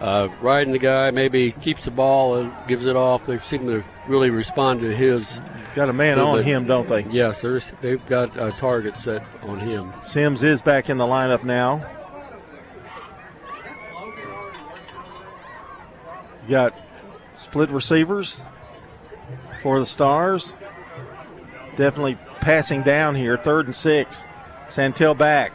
uh, 0.00 0.28
riding 0.40 0.72
the 0.72 0.80
guy, 0.80 1.12
maybe 1.12 1.52
keeps 1.52 1.84
the 1.84 1.92
ball 1.92 2.36
and 2.36 2.52
gives 2.66 2.86
it 2.86 2.96
off. 2.96 3.24
They 3.24 3.38
seem 3.38 3.66
to 3.68 3.84
really 4.08 4.30
respond 4.30 4.80
to 4.80 4.94
his. 4.94 5.40
Got 5.74 5.88
a 5.88 5.92
man 5.92 6.18
on 6.18 6.42
him, 6.42 6.66
don't 6.66 6.86
they? 6.86 7.02
Yes, 7.04 7.40
they've 7.80 8.04
got 8.06 8.36
a 8.36 8.52
target 8.52 8.96
set 8.98 9.24
on 9.42 9.58
him. 9.58 9.92
Sims 10.00 10.42
is 10.42 10.60
back 10.60 10.90
in 10.90 10.98
the 10.98 11.06
lineup 11.06 11.44
now. 11.44 11.86
You 16.44 16.50
got 16.50 16.78
split 17.34 17.70
receivers 17.70 18.44
for 19.62 19.78
the 19.78 19.86
Stars. 19.86 20.54
Definitely 21.76 22.18
passing 22.40 22.82
down 22.82 23.14
here, 23.14 23.38
third 23.38 23.66
and 23.66 23.74
six. 23.74 24.26
Santel 24.68 25.14
back, 25.14 25.52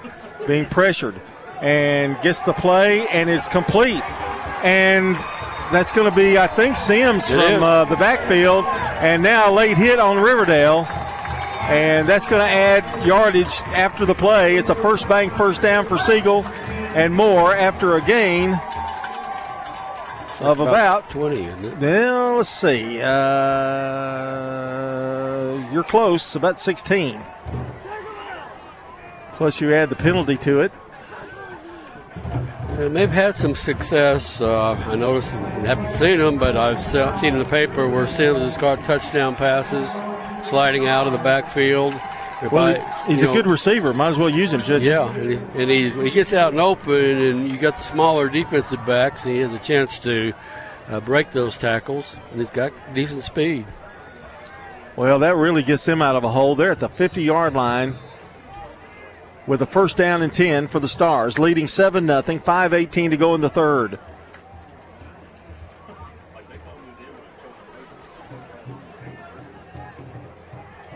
being 0.48 0.66
pressured 0.66 1.20
and 1.62 2.20
gets 2.22 2.42
the 2.42 2.54
play, 2.54 3.08
and 3.08 3.30
it's 3.30 3.48
complete. 3.48 4.04
And 4.64 5.16
that's 5.72 5.92
going 5.92 6.10
to 6.10 6.16
be, 6.16 6.38
I 6.38 6.48
think, 6.48 6.78
Sims 6.78 7.30
it 7.30 7.34
from 7.34 7.64
uh, 7.64 7.86
the 7.86 7.96
backfield. 7.96 8.66
And 8.66 9.22
now 9.22 9.52
a 9.52 9.54
late 9.54 9.78
hit 9.78 10.00
on 10.00 10.18
Riverdale. 10.18 10.86
And 11.70 12.08
that's 12.08 12.26
going 12.26 12.42
to 12.42 12.50
add 12.50 13.06
yardage 13.06 13.62
after 13.68 14.06
the 14.06 14.16
play. 14.16 14.56
It's 14.56 14.70
a 14.70 14.76
first 14.76 15.10
bank, 15.10 15.34
first 15.34 15.62
down 15.62 15.86
for 15.86 15.98
Siegel 15.98 16.46
and 16.98 17.14
more 17.14 17.54
after 17.56 17.96
a 17.96 18.02
gain 18.02 18.54
of 20.40 20.60
about, 20.60 20.68
about 20.68 21.10
20, 21.10 21.44
isn't 21.44 21.66
it? 21.66 21.78
Well, 21.80 22.38
let's 22.38 22.50
see. 22.50 23.02
Uh, 23.02 23.18
you're 25.72 25.84
close, 25.84 26.36
about 26.36 26.58
16. 26.60 27.22
Plus, 29.34 29.60
you 29.62 29.74
add 29.74 29.90
the 29.90 29.96
penalty 29.96 30.38
to 30.38 30.62
it. 30.62 30.72
And 32.78 32.96
they've 32.96 33.10
had 33.10 33.36
some 33.36 33.56
success. 33.56 34.40
Uh, 34.40 34.74
I 34.74 34.96
noticed, 34.96 35.32
haven't 35.32 35.88
seen 35.88 36.20
them, 36.20 36.38
but 36.38 36.56
I've 36.56 36.80
seen 37.20 37.34
in 37.34 37.40
the 37.40 37.46
paper 37.46 37.90
where 37.90 38.06
Sims 38.06 38.40
has 38.42 38.56
caught 38.56 38.84
touchdown 38.86 39.36
passes, 39.36 39.92
sliding 40.48 40.88
out 40.88 41.08
of 41.08 41.14
the 41.14 41.20
backfield. 41.20 41.96
Well, 42.52 42.76
I, 42.76 43.08
he's 43.08 43.24
a 43.24 43.26
know, 43.26 43.34
good 43.34 43.48
receiver. 43.48 43.96
Might 43.96 44.10
as 44.10 44.20
well 44.20 44.30
use 44.30 44.54
him, 44.54 44.62
should 44.62 44.84
Yeah, 44.84 45.12
and, 45.16 45.32
he, 45.32 45.38
and 45.56 45.72
he, 45.72 45.90
he 45.90 46.12
gets 46.12 46.34
out 46.34 46.52
and 46.52 46.62
open, 46.62 46.94
and 46.94 47.50
you 47.50 47.58
got 47.58 47.78
the 47.78 47.84
smaller 47.84 48.30
defensive 48.30 48.86
backs, 48.86 49.26
and 49.26 49.34
he 49.34 49.42
has 49.42 49.56
a 49.56 49.60
chance 49.60 49.98
to 50.00 50.34
uh, 50.88 51.00
break 51.00 51.32
those 51.32 51.58
tackles, 51.58 52.16
and 52.30 52.40
he's 52.40 52.52
got 52.52 52.72
decent 52.94 53.24
speed. 53.24 53.66
Well, 54.96 55.18
that 55.20 55.36
really 55.36 55.64
gets 55.64 55.88
him 55.88 56.04
out 56.04 56.16
of 56.16 56.24
a 56.24 56.30
hole. 56.30 56.56
They're 56.56 56.72
at 56.72 56.80
the 56.80 56.90
50 56.90 57.24
yard 57.24 57.56
line 57.56 57.98
with 59.48 59.62
a 59.62 59.66
first 59.66 59.98
down 59.98 60.22
and 60.22 60.32
10 60.32 60.68
for 60.68 60.80
the 60.80 60.88
Stars, 60.88 61.40
leading 61.40 61.68
7 61.68 62.06
0, 62.06 62.22
5.18 62.22 63.10
to 63.10 63.18
go 63.18 63.34
in 63.34 63.42
the 63.42 63.50
third. 63.50 63.98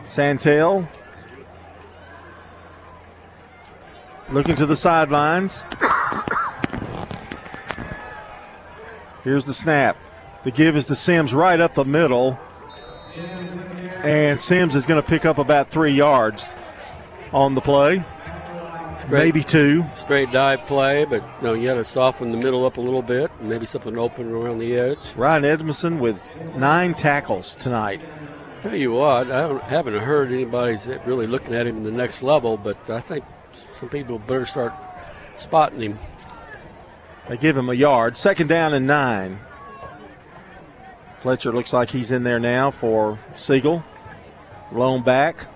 Santel 0.06 0.90
looking 4.30 4.57
to 4.57 4.65
the 4.65 4.76
sidelines. 4.76 5.64
Here's 9.23 9.45
the 9.45 9.53
snap. 9.53 9.98
The 10.44 10.52
give 10.52 10.76
is 10.76 10.88
to 10.88 10.95
Sims 10.95 11.34
right 11.34 11.60
up 11.60 11.76
the 11.76 11.86
middle. 11.86 12.38
And 14.03 14.40
Sims 14.40 14.76
is 14.76 14.86
going 14.86 15.02
to 15.02 15.07
pick 15.07 15.26
up 15.26 15.38
about 15.38 15.69
three 15.69 15.94
yards 15.94 16.56
on 17.32 17.56
the 17.56 17.61
play. 17.61 18.03
Straight, 19.06 19.23
maybe 19.26 19.44
two. 19.44 19.86
Straight 19.95 20.32
dive 20.32 20.65
play, 20.68 21.06
but 21.06 21.23
you, 21.41 21.48
know, 21.48 21.53
you 21.53 21.68
got 21.68 21.76
to 21.76 21.84
soften 21.84 22.30
the 22.30 22.38
middle 22.38 22.65
up 22.65 22.78
a 22.78 22.82
little 22.82 23.02
bit, 23.02 23.32
maybe 23.41 23.65
something 23.65 23.98
open 23.98 24.32
around 24.32 24.60
the 24.60 24.76
edge. 24.76 25.14
Ryan 25.15 25.45
Edmondson 25.45 25.99
with 25.99 26.23
nine 26.56 26.94
tackles 26.94 27.56
tonight. 27.56 28.02
Tell 28.61 28.76
you 28.76 28.91
what, 28.91 29.32
I 29.32 29.57
haven't 29.68 29.99
heard 29.99 30.32
anybody's 30.32 30.88
really 31.06 31.28
looking 31.28 31.56
at 31.56 31.65
him 31.65 31.78
in 31.78 31.84
the 31.84 31.91
next 31.91 32.22
level, 32.22 32.57
but 32.57 32.90
I 32.90 32.99
think 32.99 33.26
some 33.73 33.90
people 33.90 34.19
better 34.19 34.45
start 34.45 34.73
spotting 35.36 35.82
him. 35.82 35.99
They 37.28 37.38
give 37.38 37.57
him 37.57 37.69
a 37.69 37.73
yard. 37.73 38.18
Second 38.18 38.48
down 38.48 38.73
and 38.73 38.86
nine. 38.86 39.40
Fletcher 41.22 41.52
looks 41.52 41.73
like 41.73 41.90
he's 41.90 42.11
in 42.11 42.23
there 42.23 42.40
now 42.40 42.72
for 42.72 43.19
Siegel. 43.36 43.84
Blown 44.72 45.03
back. 45.03 45.48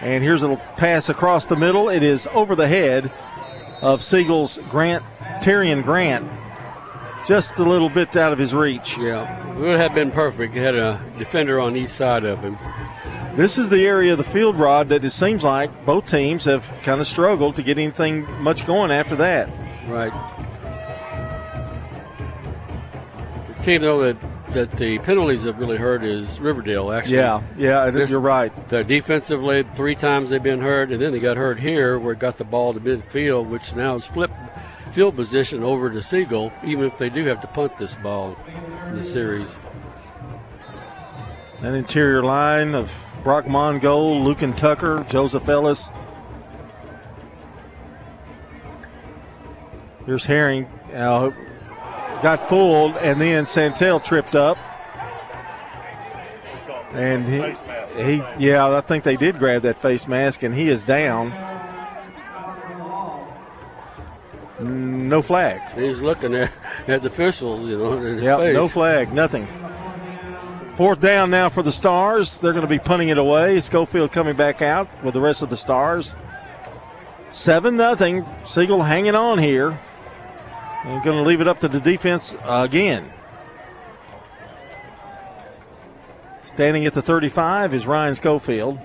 And 0.00 0.22
here's 0.22 0.42
a 0.42 0.56
pass 0.76 1.08
across 1.08 1.46
the 1.46 1.56
middle. 1.56 1.88
It 1.88 2.02
is 2.02 2.28
over 2.32 2.54
the 2.54 2.68
head 2.68 3.12
of 3.82 4.02
Siegel's 4.02 4.58
Grant, 4.68 5.04
Terrion 5.40 5.82
Grant, 5.82 6.28
just 7.26 7.58
a 7.58 7.64
little 7.64 7.88
bit 7.88 8.16
out 8.16 8.32
of 8.32 8.38
his 8.38 8.54
reach. 8.54 8.96
Yeah, 8.96 9.54
it 9.54 9.58
would 9.58 9.78
have 9.78 9.94
been 9.94 10.10
perfect. 10.10 10.54
He 10.54 10.60
had 10.60 10.74
a 10.74 11.02
defender 11.18 11.60
on 11.60 11.76
each 11.76 11.90
side 11.90 12.24
of 12.24 12.40
him. 12.40 12.56
This 13.34 13.58
is 13.58 13.68
the 13.68 13.86
area 13.86 14.12
of 14.12 14.18
the 14.18 14.24
field, 14.24 14.56
Rod, 14.56 14.88
that 14.88 15.04
it 15.04 15.10
seems 15.10 15.44
like 15.44 15.84
both 15.84 16.06
teams 16.06 16.44
have 16.46 16.66
kind 16.82 17.00
of 17.00 17.06
struggled 17.06 17.54
to 17.56 17.62
get 17.62 17.78
anything 17.78 18.26
much 18.42 18.66
going 18.66 18.90
after 18.90 19.14
that. 19.16 19.48
Right. 19.86 20.12
The 23.48 23.64
team, 23.64 23.82
though, 23.82 24.00
that 24.02 24.16
that 24.52 24.72
the 24.76 24.98
penalties 25.00 25.44
have 25.44 25.58
really 25.58 25.76
hurt 25.76 26.02
is 26.02 26.38
Riverdale. 26.40 26.92
Actually, 26.92 27.16
yeah, 27.16 27.42
yeah, 27.56 27.90
this, 27.90 28.10
you're 28.10 28.20
right. 28.20 28.52
The 28.68 28.84
defensively, 28.84 29.64
three 29.74 29.94
times 29.94 30.30
they've 30.30 30.42
been 30.42 30.60
hurt, 30.60 30.90
and 30.90 31.00
then 31.00 31.12
they 31.12 31.20
got 31.20 31.36
hurt 31.36 31.58
here, 31.58 31.98
where 31.98 32.12
it 32.12 32.18
got 32.18 32.36
the 32.36 32.44
ball 32.44 32.74
to 32.74 32.80
midfield, 32.80 33.48
which 33.48 33.74
now 33.74 33.94
is 33.94 34.04
flipped 34.04 34.34
field 34.92 35.16
position 35.16 35.62
over 35.62 35.90
to 35.90 36.02
Siegel, 36.02 36.52
even 36.64 36.84
if 36.84 36.98
they 36.98 37.10
do 37.10 37.24
have 37.26 37.40
to 37.40 37.46
punt 37.46 37.76
this 37.78 37.94
ball 37.96 38.36
in 38.88 38.96
the 38.96 39.04
series. 39.04 39.58
An 41.60 41.74
interior 41.74 42.22
line 42.22 42.74
of 42.74 42.92
Brock 43.22 43.46
Mongol, 43.46 44.22
Lucan 44.22 44.52
Tucker, 44.52 45.04
Joseph 45.08 45.48
Ellis. 45.48 45.90
Here's 50.06 50.24
Herring. 50.24 50.64
Uh, 50.94 51.30
got 52.22 52.48
fooled, 52.48 52.96
and 52.96 53.20
then 53.20 53.46
Santel 53.46 54.00
tripped 54.00 54.34
up. 54.34 54.58
And 56.92 57.28
he, 57.28 58.02
he, 58.02 58.22
yeah, 58.38 58.66
I 58.76 58.80
think 58.80 59.04
they 59.04 59.16
did 59.16 59.38
grab 59.38 59.62
that 59.62 59.78
face 59.78 60.08
mask, 60.08 60.42
and 60.42 60.54
he 60.54 60.68
is 60.68 60.82
down. 60.82 61.32
Mm, 64.58 65.06
no 65.08 65.22
flag. 65.22 65.60
He's 65.74 66.00
looking 66.00 66.34
at, 66.34 66.50
at 66.88 67.02
the 67.02 67.08
officials, 67.08 67.66
you 67.66 67.78
know, 67.78 67.92
in 67.92 68.02
his 68.16 68.24
Yep, 68.24 68.38
face. 68.40 68.54
no 68.54 68.68
flag, 68.68 69.12
nothing. 69.12 69.46
Fourth 70.76 71.00
down 71.00 71.30
now 71.30 71.48
for 71.48 71.62
the 71.62 71.72
Stars. 71.72 72.40
They're 72.40 72.52
going 72.52 72.62
to 72.62 72.68
be 72.68 72.78
punting 72.78 73.08
it 73.08 73.18
away. 73.18 73.58
Schofield 73.60 74.12
coming 74.12 74.36
back 74.36 74.62
out 74.62 74.88
with 75.04 75.14
the 75.14 75.20
rest 75.20 75.42
of 75.42 75.50
the 75.50 75.56
Stars. 75.56 76.14
Seven 77.30 77.76
nothing. 77.76 78.24
Siegel 78.44 78.82
hanging 78.84 79.14
on 79.16 79.38
here. 79.38 79.78
And 80.84 81.02
going 81.02 81.22
to 81.22 81.28
leave 81.28 81.40
it 81.40 81.48
up 81.48 81.60
to 81.60 81.68
the 81.68 81.80
defense 81.80 82.36
again. 82.44 83.12
Standing 86.44 86.86
at 86.86 86.92
the 86.94 87.02
35 87.02 87.74
is 87.74 87.86
Ryan 87.86 88.14
Schofield. 88.14 88.78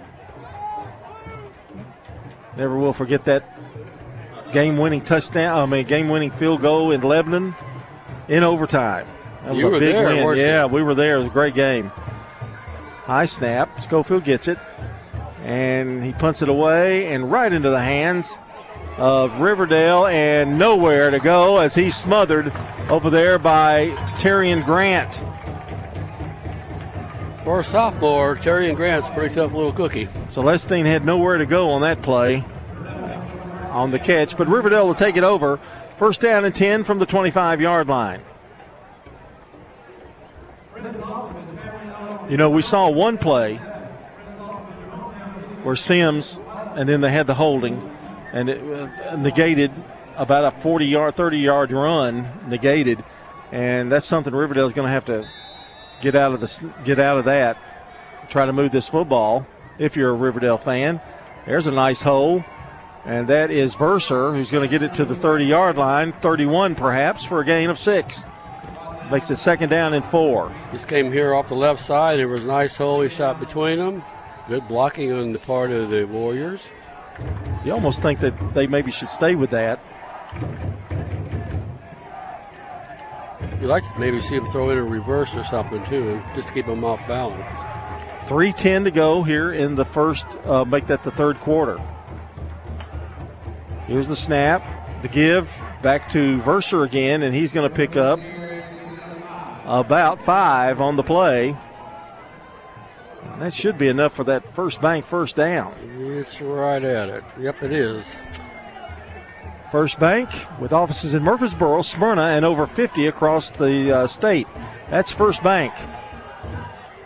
Never 2.58 2.78
will 2.78 2.94
forget 2.94 3.26
that 3.26 3.44
game-winning 4.52 5.02
touchdown. 5.02 5.58
I 5.58 5.66
mean, 5.66 5.86
game-winning 5.86 6.32
field 6.32 6.62
goal 6.62 6.92
in 6.92 7.02
Lebanon 7.02 7.56
in 8.28 8.44
overtime. 8.44 9.08
That 9.44 9.54
was 9.54 9.60
You 9.60 9.68
a 9.68 9.72
were 9.72 9.80
big 9.80 9.96
there, 9.96 10.08
win. 10.08 10.24
weren't 10.24 10.38
you? 10.38 10.46
Yeah, 10.46 10.66
we 10.66 10.84
were 10.84 10.94
there. 10.94 11.16
It 11.16 11.20
was 11.20 11.28
a 11.28 11.32
great 11.32 11.56
game. 11.56 11.92
High 13.06 13.26
snap. 13.26 13.82
Schofield 13.82 14.24
gets 14.24 14.48
it, 14.48 14.60
and 15.44 16.04
he 16.04 16.14
punts 16.14 16.42
it 16.44 16.50
away 16.50 17.08
and 17.12 17.32
right 17.32 17.52
into 17.52 17.70
the 17.72 17.82
hands 17.82 18.38
of 18.98 19.40
Riverdale, 19.40 20.06
and 20.08 20.58
nowhere 20.58 21.10
to 21.10 21.20
go 21.20 21.60
as 21.60 21.76
he's 21.76 21.96
smothered 21.96 22.52
over 22.90 23.10
there 23.10 23.40
by 23.40 23.90
Terrion 24.18 24.64
Grant. 24.66 25.24
For 27.44 27.60
a 27.60 27.64
sophomore, 27.64 28.36
Terrion 28.38 28.76
Grant's 28.76 29.08
a 29.08 29.12
pretty 29.12 29.36
tough 29.36 29.52
little 29.52 29.74
cookie. 29.74 30.08
Celestine 30.30 30.86
had 30.86 31.04
nowhere 31.04 31.38
to 31.38 31.46
go 31.46 31.72
on 31.72 31.82
that 31.82 32.02
play 32.02 32.46
on 33.72 33.92
the 33.92 34.00
catch, 34.00 34.38
but 34.38 34.48
Riverdale 34.48 34.88
will 34.88 34.96
take 34.96 35.18
it 35.18 35.24
over. 35.24 35.60
First 35.98 36.22
down 36.22 36.46
and 36.46 36.56
10 36.56 36.84
from 36.84 37.00
the 37.00 37.06
25 37.06 37.60
yard 37.60 37.88
line. 37.88 38.22
You 42.30 42.38
know, 42.38 42.50
we 42.50 42.62
saw 42.62 42.90
one 42.90 43.18
play 43.18 43.58
where 45.64 45.76
Sims, 45.76 46.40
and 46.76 46.88
then 46.88 47.02
they 47.02 47.12
had 47.12 47.28
the 47.28 47.34
holding, 47.34 47.80
and 48.34 48.50
it 48.50 48.62
uh, 48.62 49.16
negated 49.16 49.72
about 50.18 50.44
a 50.44 50.52
40 50.52 50.86
yard, 50.86 51.16
30 51.16 51.38
yard 51.38 51.72
run, 51.72 52.28
negated, 52.48 53.04
and 53.52 53.92
that's 53.92 54.06
something 54.06 54.34
Riverdale's 54.34 54.74
going 54.74 54.88
to 54.88 54.92
have 54.92 55.06
to 55.06 55.30
get 56.02 56.16
out 56.16 56.34
of 56.34 56.42
the 56.42 56.74
get 56.84 57.00
out 57.00 57.18
of 57.18 57.26
that. 57.26 57.58
Try 58.28 58.46
to 58.46 58.54
move 58.54 58.72
this 58.72 58.90
football. 58.90 59.48
If 59.78 59.96
you're 59.96 60.10
a 60.10 60.14
Riverdale 60.14 60.58
fan, 60.58 61.00
there's 61.46 61.68
a 61.68 61.72
nice 61.72 62.02
hole, 62.02 62.44
and 63.06 63.28
that 63.30 63.52
is 63.52 63.76
Verser 63.76 64.34
who's 64.36 64.52
going 64.52 64.68
to 64.68 64.72
get 64.72 64.84
it 64.84 64.94
to 64.96 65.06
the 65.06 65.16
30 65.16 65.46
yard 65.46 65.78
line, 65.78 66.12
31 66.14 66.76
perhaps 66.76 67.24
for 67.24 67.40
a 67.40 67.46
gain 67.46 67.70
of 67.70 67.80
six. 67.80 68.26
Makes 69.12 69.30
it 69.30 69.36
second 69.36 69.70
down 69.70 69.94
and 69.94 70.04
four. 70.06 70.56
Just 70.72 70.88
came 70.88 71.12
here 71.12 71.36
off 71.36 71.50
the 71.50 71.56
left 71.56 71.82
side. 71.82 72.20
There 72.20 72.28
was 72.28 72.44
a 72.44 72.48
nice 72.48 72.78
hole 72.78 73.02
he 73.02 73.10
shot 73.10 73.40
between 73.40 73.78
them. 73.78 74.04
Good 74.48 74.68
blocking 74.68 75.12
on 75.12 75.34
the 75.34 75.40
part 75.40 75.72
of 75.72 75.90
the 75.90 76.06
Warriors. 76.06 76.62
You 77.64 77.72
almost 77.72 78.02
think 78.02 78.20
that 78.20 78.54
they 78.54 78.68
maybe 78.68 78.92
should 78.92 79.10
stay 79.10 79.36
with 79.36 79.52
that. 79.52 79.80
You'd 83.62 83.70
like 83.70 83.84
to 83.84 84.00
maybe 84.00 84.22
see 84.22 84.36
him 84.36 84.46
throw 84.48 84.72
in 84.72 84.78
a 84.78 84.84
reverse 84.84 85.34
or 85.36 85.44
something 85.46 85.84
too, 85.86 86.22
just 86.36 86.50
to 86.50 86.54
keep 86.54 86.66
him 86.66 86.84
off 86.84 87.00
balance. 87.08 87.54
3.10 88.28 88.86
to 88.86 88.92
go 88.92 89.24
here 89.24 89.54
in 89.54 89.76
the 89.76 89.86
first, 89.86 90.26
uh, 90.46 90.66
make 90.66 90.88
that 90.88 91.04
the 91.04 91.12
third 91.12 91.40
quarter. 91.40 91.80
Here's 93.88 94.08
the 94.08 94.16
snap, 94.16 94.64
the 95.02 95.08
give, 95.08 95.50
back 95.82 96.10
to 96.10 96.40
Verser 96.42 96.84
again, 96.86 97.22
and 97.22 97.36
he's 97.36 97.52
going 97.52 97.70
to 97.70 97.76
pick 97.76 97.96
up 97.96 98.20
about 99.66 100.22
five 100.22 100.82
on 100.82 100.96
the 100.96 101.04
play. 101.04 101.56
That 103.40 103.54
should 103.54 103.78
be 103.78 103.88
enough 103.88 104.14
for 104.14 104.24
that 104.26 104.48
first 104.48 104.82
bank 104.82 105.06
first 105.06 105.36
down. 105.36 105.74
It's 105.98 106.40
right 106.42 106.84
at 106.84 107.10
it. 107.10 107.24
Yep, 107.40 107.64
it 107.64 107.72
is. 107.72 108.16
First 109.72 110.00
Bank 110.00 110.30
with 110.60 110.72
offices 110.72 111.16
in 111.16 111.24
Murfreesboro, 111.24 111.82
Smyrna, 111.82 112.22
and 112.22 112.46
over 112.46 112.68
50 112.68 113.08
across 113.08 113.50
the 113.50 113.92
uh, 113.92 114.08
state. 114.08 114.48
That's 114.92 115.12
First 115.12 115.42
Bank. 115.42 115.74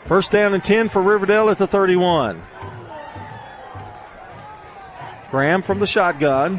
First 0.04 0.32
down 0.32 0.54
and 0.54 0.62
10 0.62 0.90
for 0.90 1.02
Riverdale 1.02 1.50
at 1.50 1.58
the 1.58 1.66
31. 1.66 2.44
Graham 5.32 5.62
from 5.62 5.80
the 5.80 5.88
shotgun. 5.88 6.58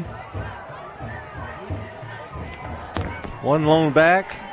One 3.41 3.65
lone 3.65 3.93
back. 3.93 4.48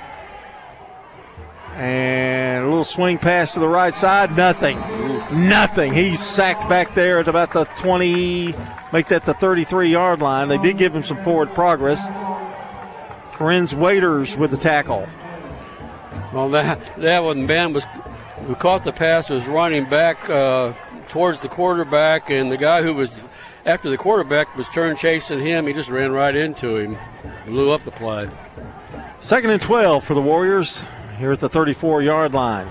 And 1.77 2.65
a 2.65 2.69
little 2.69 2.85
swing 2.85 3.19
pass 3.19 3.53
to 3.53 3.61
the 3.61 3.69
right 3.69 3.94
side. 3.94 4.35
Nothing. 4.35 4.78
Nothing. 5.31 5.93
He's 5.93 6.20
sacked 6.20 6.69
back 6.70 6.94
there 6.94 7.19
at 7.19 7.28
about 7.28 7.53
the 7.53 7.65
20, 7.65 8.55
make 8.93 9.09
that 9.09 9.24
the 9.24 9.35
33 9.35 9.90
yard 9.90 10.20
line. 10.20 10.48
They 10.48 10.59
did 10.59 10.78
give 10.78 10.97
him 10.97 11.03
some 11.03 11.19
forward 11.19 11.53
progress. 11.55 12.09
Corinne's 13.32 13.74
Waiters 13.74 14.39
with 14.39 14.51
the 14.51 14.57
tackle. 14.57 15.07
Well, 16.32 16.48
that 16.51 16.97
that 16.97 17.23
one 17.23 17.47
Ben 17.47 17.74
was 17.74 17.85
who 18.47 18.55
caught 18.55 18.85
the 18.85 18.93
pass 18.93 19.28
was 19.28 19.47
running 19.47 19.85
back 19.85 20.28
uh, 20.31 20.73
towards 21.09 21.43
the 21.43 21.48
quarterback, 21.48 22.31
and 22.31 22.51
the 22.51 22.57
guy 22.57 22.82
who 22.82 22.94
was 22.94 23.15
after 23.66 23.90
the 23.90 23.98
quarterback 23.98 24.57
was 24.57 24.69
turned 24.70 24.98
chasing 24.98 25.40
him. 25.40 25.66
He 25.66 25.74
just 25.74 25.90
ran 25.90 26.12
right 26.12 26.35
into 26.35 26.77
him, 26.77 26.97
blew 27.44 27.70
up 27.70 27.82
the 27.82 27.90
play. 27.90 28.31
Second 29.20 29.51
and 29.51 29.61
12 29.61 30.05
for 30.05 30.15
the 30.15 30.23
Warriors 30.23 30.86
here 31.17 31.33
at 31.33 31.41
the 31.41 31.49
34 31.49 32.03
yard 32.03 32.33
line. 32.33 32.71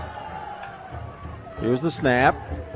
Here's 1.60 1.82
the 1.82 1.92
snap. 1.92 2.36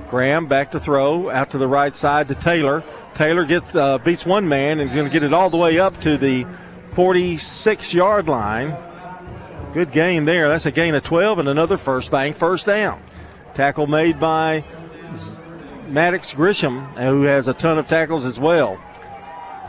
Graham 0.10 0.48
back 0.48 0.72
to 0.72 0.80
throw 0.80 1.30
out 1.30 1.52
to 1.52 1.58
the 1.58 1.68
right 1.68 1.96
side 1.96 2.28
to 2.30 2.36
Taylor. 2.36 2.84
Taylor 3.14 3.46
gets 3.46 3.76
uh, 3.76 3.98
beats 4.00 4.26
one 4.26 4.48
man 4.48 4.80
and 4.80 4.91
going 4.91 5.06
to 5.06 5.12
get 5.12 5.24
it 5.24 5.34
all 5.34 5.50
the 5.50 5.58
way 5.58 5.80
up 5.80 6.00
to 6.02 6.18
the 6.18 6.46
46 6.94 7.94
yard 7.94 8.28
line. 8.28 8.76
Good 9.74 9.91
gain 9.91 10.26
there. 10.26 10.48
That's 10.48 10.66
a 10.66 10.72
gain 10.72 10.96
of 10.96 11.04
12 11.04 11.40
and 11.40 11.50
another 11.50 11.78
first 11.78 12.10
bank 12.10 12.36
first 12.36 12.66
down. 12.66 13.04
Tackle 13.54 13.88
made 13.88 14.20
by 14.20 14.64
Maddox 15.88 16.34
Grisham, 16.34 16.88
who 16.98 17.24
has 17.24 17.48
a 17.48 17.54
ton 17.54 17.78
of 17.78 17.88
tackles 17.88 18.26
as 18.26 18.40
well. 18.40 18.82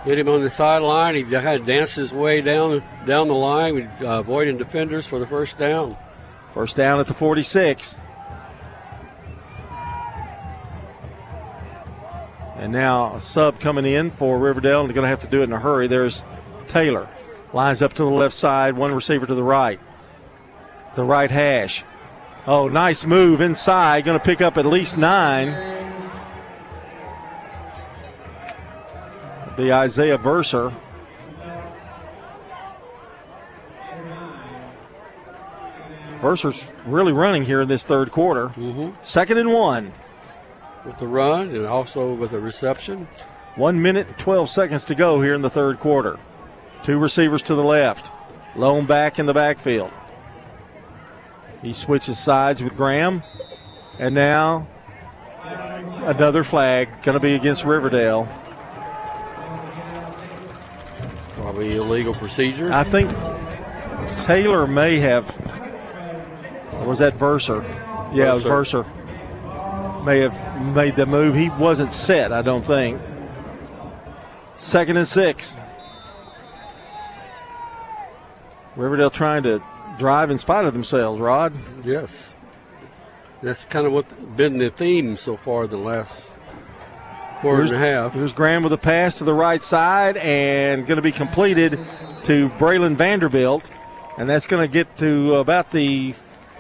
Hit 0.05 0.19
him 0.19 0.29
on 0.29 0.41
the 0.41 0.51
sideline. 0.51 1.15
He 1.15 1.23
of 1.23 1.67
danced 1.67 1.97
his 1.97 2.13
way 2.13 2.41
down 2.41 2.83
down 3.07 3.29
the 3.29 3.35
line, 3.35 3.91
uh, 4.01 4.21
avoiding 4.21 4.57
defenders 4.57 5.07
for 5.07 5.19
the 5.19 5.27
first 5.27 5.59
down. 5.59 5.97
First 6.53 6.77
down 6.77 7.01
at 7.01 7.07
the 7.07 7.15
46. 7.15 8.01
And 12.57 12.73
now 12.73 13.15
a 13.15 13.21
sub 13.21 13.61
coming 13.61 13.87
in 13.87 14.11
for 14.11 14.39
Riverdale, 14.39 14.81
and 14.81 14.89
they're 14.89 14.95
going 14.95 15.05
to 15.05 15.09
have 15.09 15.21
to 15.21 15.27
do 15.27 15.41
it 15.41 15.45
in 15.45 15.53
a 15.53 15.59
hurry. 15.59 15.87
There's 15.87 16.25
Taylor. 16.67 17.09
Lines 17.53 17.83
up 17.83 17.95
to 17.95 18.03
the 18.03 18.11
left 18.11 18.35
side, 18.35 18.77
one 18.77 18.95
receiver 18.95 19.27
to 19.27 19.35
the 19.35 19.43
right. 19.43 19.81
The 20.95 21.05
right 21.05 21.31
hash. 21.31 21.85
Oh, 22.47 22.69
nice 22.69 23.07
move 23.07 23.41
inside. 23.41 24.05
Going 24.05 24.19
to 24.19 24.25
pick 24.25 24.41
up 24.41 24.57
at 24.57 24.67
least 24.67 24.99
nine. 24.99 25.90
Be 29.61 29.70
Isaiah 29.70 30.16
Verser. 30.16 30.74
Verser's 36.23 36.70
really 36.87 37.12
running 37.12 37.45
here 37.45 37.61
in 37.61 37.69
this 37.69 37.85
third 37.85 38.11
quarter. 38.11 38.49
Mm-hmm. 38.49 38.93
Second 39.03 39.37
and 39.37 39.53
one. 39.53 39.93
With 40.87 40.97
the 40.97 41.07
run 41.07 41.55
and 41.55 41.66
also 41.66 42.15
with 42.15 42.32
a 42.32 42.41
reception. 42.41 43.07
One 43.55 43.82
minute 43.82 44.09
and 44.09 44.16
12 44.16 44.49
seconds 44.49 44.87
to 44.87 44.95
go 44.95 45.20
here 45.20 45.35
in 45.35 45.43
the 45.43 45.51
third 45.51 45.78
quarter. 45.78 46.19
Two 46.82 46.99
receivers 46.99 47.43
to 47.43 47.55
the 47.55 47.62
left. 47.62 48.11
Lone 48.57 48.87
back 48.87 49.19
in 49.19 49.27
the 49.27 49.35
backfield. 49.35 49.91
He 51.61 51.74
switches 51.74 52.19
sides 52.19 52.65
with 52.65 52.78
Graham. 52.78 53.23
And 53.99 54.15
now 54.15 54.66
another 55.45 56.45
flag 56.45 57.03
going 57.03 57.12
to 57.12 57.20
be 57.20 57.35
against 57.35 57.66
Riverdale. 57.66 58.27
Probably 61.51 61.75
illegal 61.75 62.15
procedure. 62.15 62.73
I 62.73 62.85
think 62.85 63.11
Taylor 64.23 64.69
may 64.69 65.01
have. 65.01 65.27
Or 66.75 66.87
was 66.87 67.01
that 67.01 67.19
Verser? 67.19 67.65
Yeah, 68.15 68.35
was 68.35 68.45
Verser. 68.45 68.87
May 70.05 70.21
have 70.21 70.65
made 70.65 70.95
the 70.95 71.07
move. 71.07 71.35
He 71.35 71.51
wasn't 71.51 71.91
set, 71.91 72.33
I 72.33 72.43
don't 72.43 72.65
think. 72.65 73.03
Second 74.55 74.97
and 74.97 75.09
six. 75.09 75.59
Riverdale 78.77 79.11
trying 79.11 79.43
to 79.43 79.61
drive 79.99 80.31
in 80.31 80.39
spite 80.39 80.67
of 80.67 80.73
themselves, 80.73 81.19
Rod. 81.19 81.53
Yes. 81.85 82.33
That's 83.43 83.65
kind 83.65 83.89
of 83.89 83.93
what 83.93 84.37
been 84.37 84.59
the 84.59 84.71
theme 84.71 85.17
so 85.17 85.37
far 85.37 85.67
the 85.67 85.79
last 85.79 86.33
quarter 87.41 87.59
Here's, 87.59 87.71
and 87.71 87.83
a 87.83 87.87
half. 87.87 88.15
Here's 88.15 88.33
Graham 88.33 88.62
with 88.62 88.73
a 88.73 88.79
pass 88.79 89.19
to 89.19 89.25
the 89.25 89.35
right 89.35 89.62
side 89.62 90.17
and 90.19 90.87
going 90.87 90.97
to 90.97 91.03
be 91.03 91.12
completed 91.12 91.79
to 92.25 92.51
Braylon 92.51 92.97
Vanderbilt, 92.97 93.71
and 94.19 94.29
that's 94.29 94.47
going 94.47 94.69
to 94.69 94.73
get 94.73 94.97
to 94.99 95.37
about 95.37 95.71
the 95.71 96.12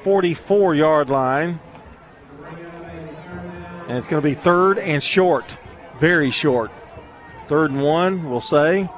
44 0.02 0.74
yard 0.74 1.10
line. 1.10 1.60
And 3.88 3.98
it's 3.98 4.08
going 4.08 4.22
to 4.22 4.28
be 4.28 4.34
third 4.34 4.78
and 4.78 5.02
short, 5.02 5.58
very 5.98 6.30
short. 6.30 6.70
Third 7.46 7.72
and 7.72 7.82
one, 7.82 8.30
we'll 8.30 8.40
say. 8.40 8.88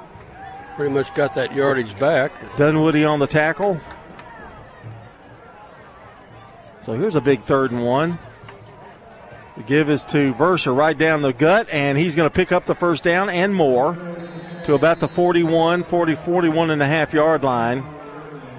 Pretty 0.76 0.92
much 0.92 1.14
got 1.14 1.34
that 1.34 1.54
yardage 1.54 1.98
back. 1.98 2.32
Dunwoody 2.56 3.04
on 3.04 3.18
the 3.18 3.26
tackle. 3.26 3.80
So 6.80 6.94
here's 6.94 7.16
a 7.16 7.20
big 7.20 7.42
third 7.42 7.70
and 7.70 7.84
one. 7.84 8.18
The 9.56 9.62
give 9.62 9.90
is 9.90 10.04
to 10.06 10.32
Verser 10.34 10.74
right 10.74 10.96
down 10.96 11.22
the 11.22 11.32
gut, 11.32 11.68
and 11.70 11.98
he's 11.98 12.16
going 12.16 12.28
to 12.28 12.34
pick 12.34 12.52
up 12.52 12.64
the 12.64 12.74
first 12.74 13.04
down 13.04 13.28
and 13.28 13.54
more 13.54 13.94
to 14.64 14.74
about 14.74 15.00
the 15.00 15.08
41, 15.08 15.82
40, 15.82 16.14
41 16.14 16.70
and 16.70 16.82
a 16.82 16.86
half 16.86 17.12
yard 17.12 17.44
line 17.44 17.84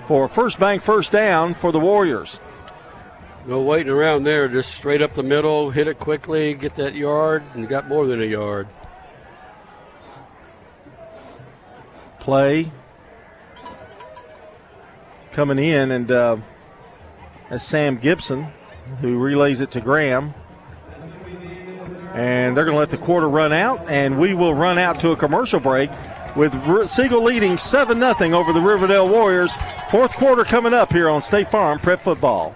for 0.08 0.28
first 0.28 0.60
bank 0.60 0.84
first 0.84 1.12
down 1.12 1.54
for 1.54 1.72
the 1.72 1.80
Warriors. 1.80 2.40
No 3.46 3.62
waiting 3.62 3.92
around 3.92 4.24
there, 4.24 4.48
just 4.48 4.74
straight 4.76 5.02
up 5.02 5.14
the 5.14 5.24
middle, 5.24 5.72
hit 5.72 5.88
it 5.88 6.00
quickly, 6.00 6.54
get 6.54 6.76
that 6.76 6.94
yard, 6.94 7.44
and 7.54 7.68
got 7.68 7.88
more 7.88 8.06
than 8.06 8.22
a 8.22 8.26
yard. 8.26 8.68
Play 12.20 12.72
coming 15.32 15.58
in, 15.58 15.92
and 15.92 16.12
uh, 16.12 16.38
that's 17.50 17.64
Sam 17.64 17.98
Gibson 17.98 18.48
who 19.02 19.18
relays 19.18 19.62
it 19.62 19.72
to 19.72 19.82
Graham. 19.82 20.34
And 22.14 22.56
they're 22.56 22.66
going 22.66 22.76
to 22.76 22.80
let 22.80 22.92
the 22.92 22.98
quarter 22.98 23.28
run 23.28 23.52
out, 23.52 23.90
and 23.90 24.20
we 24.20 24.34
will 24.34 24.54
run 24.54 24.78
out 24.78 25.00
to 25.00 25.12
a 25.12 25.16
commercial 25.16 25.60
break 25.60 25.90
with 26.36 26.54
Siegel 26.88 27.24
leading 27.24 27.58
7 27.58 28.00
0 28.00 28.34
over 28.34 28.54
the 28.54 28.62
Riverdale 28.62 29.10
Warriors. 29.10 29.56
Fourth 29.90 30.14
quarter 30.14 30.44
coming 30.44 30.74
up 30.74 30.92
here 30.92 31.10
on 31.10 31.22
State 31.22 31.48
Farm 31.48 31.80
Prep 31.80 32.00
Football. 32.00 32.56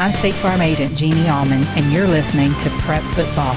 I'm 0.00 0.10
State 0.10 0.34
Farm 0.36 0.62
Agent 0.62 0.96
Jeannie 0.96 1.28
Allman, 1.28 1.64
and 1.76 1.92
you're 1.92 2.08
listening 2.08 2.54
to 2.56 2.70
Prep 2.78 3.02
Football. 3.12 3.54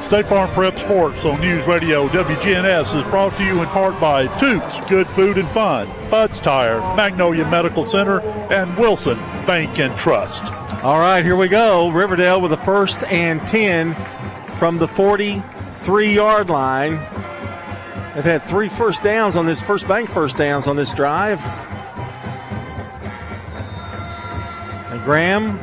State 0.00 0.24
Farm 0.24 0.50
Prep 0.52 0.78
Sports 0.78 1.26
on 1.26 1.38
News 1.38 1.66
Radio 1.66 2.08
WGNS 2.08 2.98
is 2.98 3.04
brought 3.10 3.36
to 3.36 3.44
you 3.44 3.60
in 3.60 3.66
part 3.66 4.00
by 4.00 4.26
Toots 4.38 4.80
Good 4.88 5.06
Food 5.06 5.36
and 5.36 5.46
Fun, 5.50 5.86
Bud's 6.10 6.40
Tire, 6.40 6.80
Magnolia 6.96 7.46
Medical 7.50 7.84
Center, 7.84 8.20
and 8.50 8.74
Wilson 8.78 9.18
Bank 9.46 9.78
and 9.78 9.94
Trust. 9.98 10.50
All 10.82 10.98
right, 10.98 11.22
here 11.22 11.36
we 11.36 11.48
go. 11.48 11.90
Riverdale 11.90 12.40
with 12.40 12.52
a 12.52 12.56
first 12.56 13.02
and 13.04 13.46
10 13.46 13.94
from 14.56 14.78
the 14.78 14.88
43 14.88 16.14
yard 16.14 16.48
line. 16.48 16.94
They've 18.14 18.24
had 18.24 18.42
three 18.44 18.70
first 18.70 19.02
downs 19.02 19.36
on 19.36 19.44
this 19.44 19.60
first 19.60 19.86
bank 19.86 20.08
first 20.08 20.38
downs 20.38 20.66
on 20.66 20.76
this 20.76 20.94
drive. 20.94 21.38
Graham. 25.04 25.58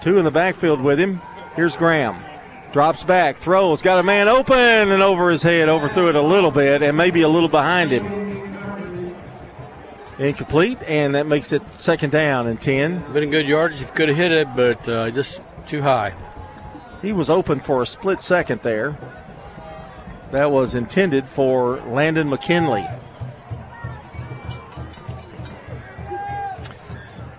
Two 0.00 0.18
in 0.18 0.24
the 0.24 0.30
backfield 0.30 0.80
with 0.80 0.98
him. 0.98 1.20
Here's 1.54 1.76
Graham. 1.76 2.22
Drops 2.72 3.04
back, 3.04 3.36
throws, 3.36 3.82
got 3.82 3.98
a 3.98 4.02
man 4.02 4.28
open 4.28 4.56
and 4.56 5.02
over 5.02 5.30
his 5.30 5.42
head, 5.42 5.68
overthrew 5.68 6.08
it 6.08 6.16
a 6.16 6.22
little 6.22 6.50
bit 6.50 6.82
and 6.82 6.96
maybe 6.96 7.20
a 7.20 7.28
little 7.28 7.48
behind 7.48 7.90
him. 7.90 8.22
Incomplete, 10.18 10.78
and 10.86 11.14
that 11.14 11.26
makes 11.26 11.52
it 11.52 11.62
second 11.80 12.10
down 12.10 12.46
and 12.46 12.60
10. 12.60 13.12
Been 13.12 13.24
a 13.24 13.26
good 13.26 13.46
yardage. 13.46 13.80
He 13.80 13.84
could 13.86 14.08
have 14.08 14.16
hit 14.16 14.32
it, 14.32 14.48
but 14.56 14.88
uh, 14.88 15.10
just 15.10 15.40
too 15.68 15.82
high. 15.82 16.14
He 17.02 17.12
was 17.12 17.28
open 17.28 17.60
for 17.60 17.82
a 17.82 17.86
split 17.86 18.22
second 18.22 18.62
there. 18.62 18.96
That 20.30 20.50
was 20.50 20.74
intended 20.74 21.28
for 21.28 21.80
Landon 21.80 22.30
McKinley. 22.30 22.86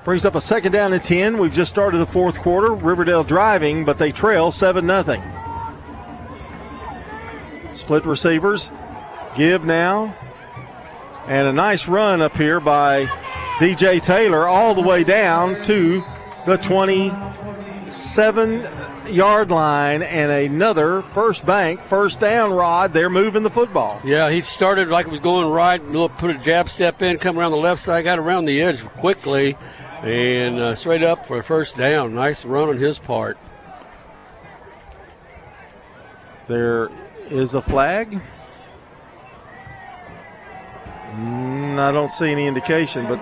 Brings 0.03 0.25
up 0.25 0.35
a 0.35 0.41
second 0.41 0.73
down 0.73 0.91
and 0.91 1.01
10. 1.01 1.37
We've 1.37 1.53
just 1.53 1.71
started 1.71 1.99
the 1.99 2.05
fourth 2.05 2.37
quarter. 2.39 2.73
Riverdale 2.73 3.23
driving, 3.23 3.85
but 3.85 3.97
they 3.97 4.11
trail 4.11 4.51
7 4.51 4.85
0. 4.85 5.23
Split 7.73 8.05
receivers. 8.05 8.73
Give 9.35 9.63
now. 9.63 10.13
And 11.25 11.47
a 11.47 11.53
nice 11.53 11.87
run 11.87 12.21
up 12.21 12.35
here 12.35 12.59
by 12.59 13.05
DJ 13.59 14.03
Taylor 14.03 14.45
all 14.45 14.75
the 14.75 14.81
way 14.81 15.05
down 15.05 15.61
to 15.63 16.03
the 16.45 16.57
27 16.57 18.67
yard 19.07 19.51
line 19.51 20.01
and 20.01 20.31
another 20.31 21.01
first 21.01 21.45
bank, 21.45 21.81
first 21.81 22.19
down 22.19 22.51
rod. 22.51 22.91
They're 22.91 23.09
moving 23.09 23.43
the 23.43 23.49
football. 23.49 24.01
Yeah, 24.03 24.29
he 24.29 24.41
started 24.41 24.89
like 24.89 25.05
it 25.05 25.11
was 25.11 25.21
going 25.21 25.47
right, 25.47 25.81
put 26.17 26.31
a 26.31 26.37
jab 26.39 26.67
step 26.67 27.01
in, 27.01 27.19
come 27.19 27.39
around 27.39 27.51
the 27.51 27.57
left 27.57 27.81
side, 27.81 28.03
got 28.03 28.19
around 28.19 28.43
the 28.43 28.61
edge 28.61 28.83
quickly 28.83 29.55
and 30.03 30.59
uh, 30.59 30.75
straight 30.75 31.01
up 31.01 31.25
for 31.25 31.39
a 31.39 31.43
first 31.43 31.77
down. 31.77 32.13
Nice 32.13 32.43
run 32.43 32.69
on 32.69 32.77
his 32.77 32.99
part. 32.99 33.37
There 36.47 36.89
is 37.29 37.53
a 37.53 37.61
flag. 37.61 38.19
Mm, 41.11 41.79
I 41.79 41.91
don't 41.91 42.09
see 42.09 42.31
any 42.31 42.47
indication, 42.47 43.07
but 43.07 43.19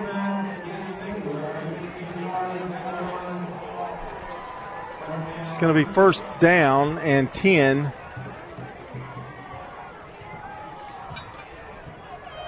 it's 5.38 5.56
going 5.58 5.72
to 5.72 5.78
be 5.78 5.84
first 5.84 6.24
down 6.40 6.98
and 6.98 7.32
10. 7.32 7.92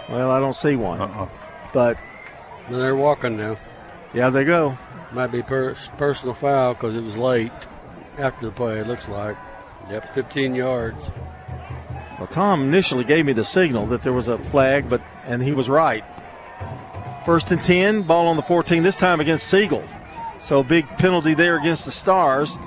Well, 0.08 0.30
I 0.30 0.40
don't 0.40 0.54
see 0.54 0.74
one. 0.74 1.00
Uh-uh. 1.00 1.28
But 1.72 1.98
they're 2.68 2.96
walking 2.96 3.36
now. 3.36 3.58
Yeah, 4.14 4.30
they 4.30 4.44
go. 4.44 4.78
Might 5.12 5.28
be 5.28 5.42
per- 5.42 5.74
personal 5.98 6.34
foul 6.34 6.74
because 6.74 6.94
it 6.94 7.02
was 7.02 7.16
late 7.16 7.52
after 8.18 8.46
the 8.46 8.52
play, 8.52 8.78
it 8.78 8.86
looks 8.86 9.08
like. 9.08 9.36
Yep, 9.90 10.14
15 10.14 10.54
yards. 10.54 11.10
Well, 12.18 12.28
Tom 12.28 12.62
initially 12.62 13.04
gave 13.04 13.26
me 13.26 13.32
the 13.32 13.44
signal 13.44 13.86
that 13.86 14.02
there 14.02 14.12
was 14.12 14.28
a 14.28 14.38
flag, 14.38 14.88
but 14.88 15.02
and 15.26 15.42
he 15.42 15.52
was 15.52 15.68
right. 15.68 16.04
First 17.26 17.50
and 17.50 17.62
10, 17.62 18.02
ball 18.02 18.28
on 18.28 18.36
the 18.36 18.42
14, 18.42 18.82
this 18.82 18.96
time 18.96 19.20
against 19.20 19.48
Siegel. 19.48 19.82
So 20.38 20.62
big 20.62 20.86
penalty 20.98 21.34
there 21.34 21.58
against 21.58 21.86
the 21.86 21.90
Stars. 21.90 22.58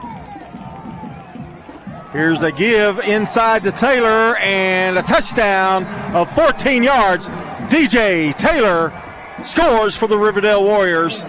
Here's 2.11 2.41
a 2.41 2.51
give 2.51 2.99
inside 2.99 3.63
to 3.63 3.71
Taylor 3.71 4.35
and 4.37 4.97
a 4.97 5.03
touchdown 5.03 5.85
of 6.15 6.31
14 6.33 6.81
yards. 6.83 7.29
DJ 7.69 8.35
Taylor 8.37 8.91
scores 9.43 9.95
for 9.95 10.07
the 10.07 10.17
Riverdale 10.17 10.63
Warriors. 10.63 11.25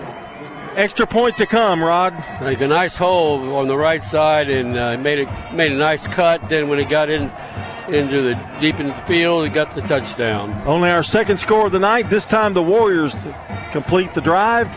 Extra 0.79 1.09
point 1.09 1.37
to 1.39 1.45
come, 1.45 1.83
Rod. 1.83 2.15
Like 2.41 2.61
a 2.61 2.69
nice 2.69 2.97
hole 2.97 3.57
on 3.57 3.67
the 3.67 3.77
right 3.77 4.01
side 4.01 4.49
and 4.49 4.79
uh, 4.79 4.97
made 4.97 5.27
a 5.27 5.53
made 5.53 5.73
a 5.73 5.75
nice 5.75 6.07
cut. 6.07 6.49
Then 6.49 6.69
when 6.69 6.79
he 6.79 6.85
got 6.85 7.11
in 7.11 7.33
into 7.89 8.23
the 8.23 8.41
deep 8.61 8.79
in 8.79 8.87
the 8.87 8.95
field, 9.05 9.45
he 9.45 9.51
got 9.51 9.75
the 9.75 9.81
touchdown. 9.81 10.53
Only 10.65 10.89
our 10.91 11.03
second 11.03 11.39
score 11.39 11.67
of 11.67 11.73
the 11.73 11.81
night. 11.81 12.09
This 12.09 12.27
time 12.27 12.55
the 12.55 12.63
Warriors 12.63 13.27
complete 13.73 14.15
the 14.15 14.21
drive 14.21 14.69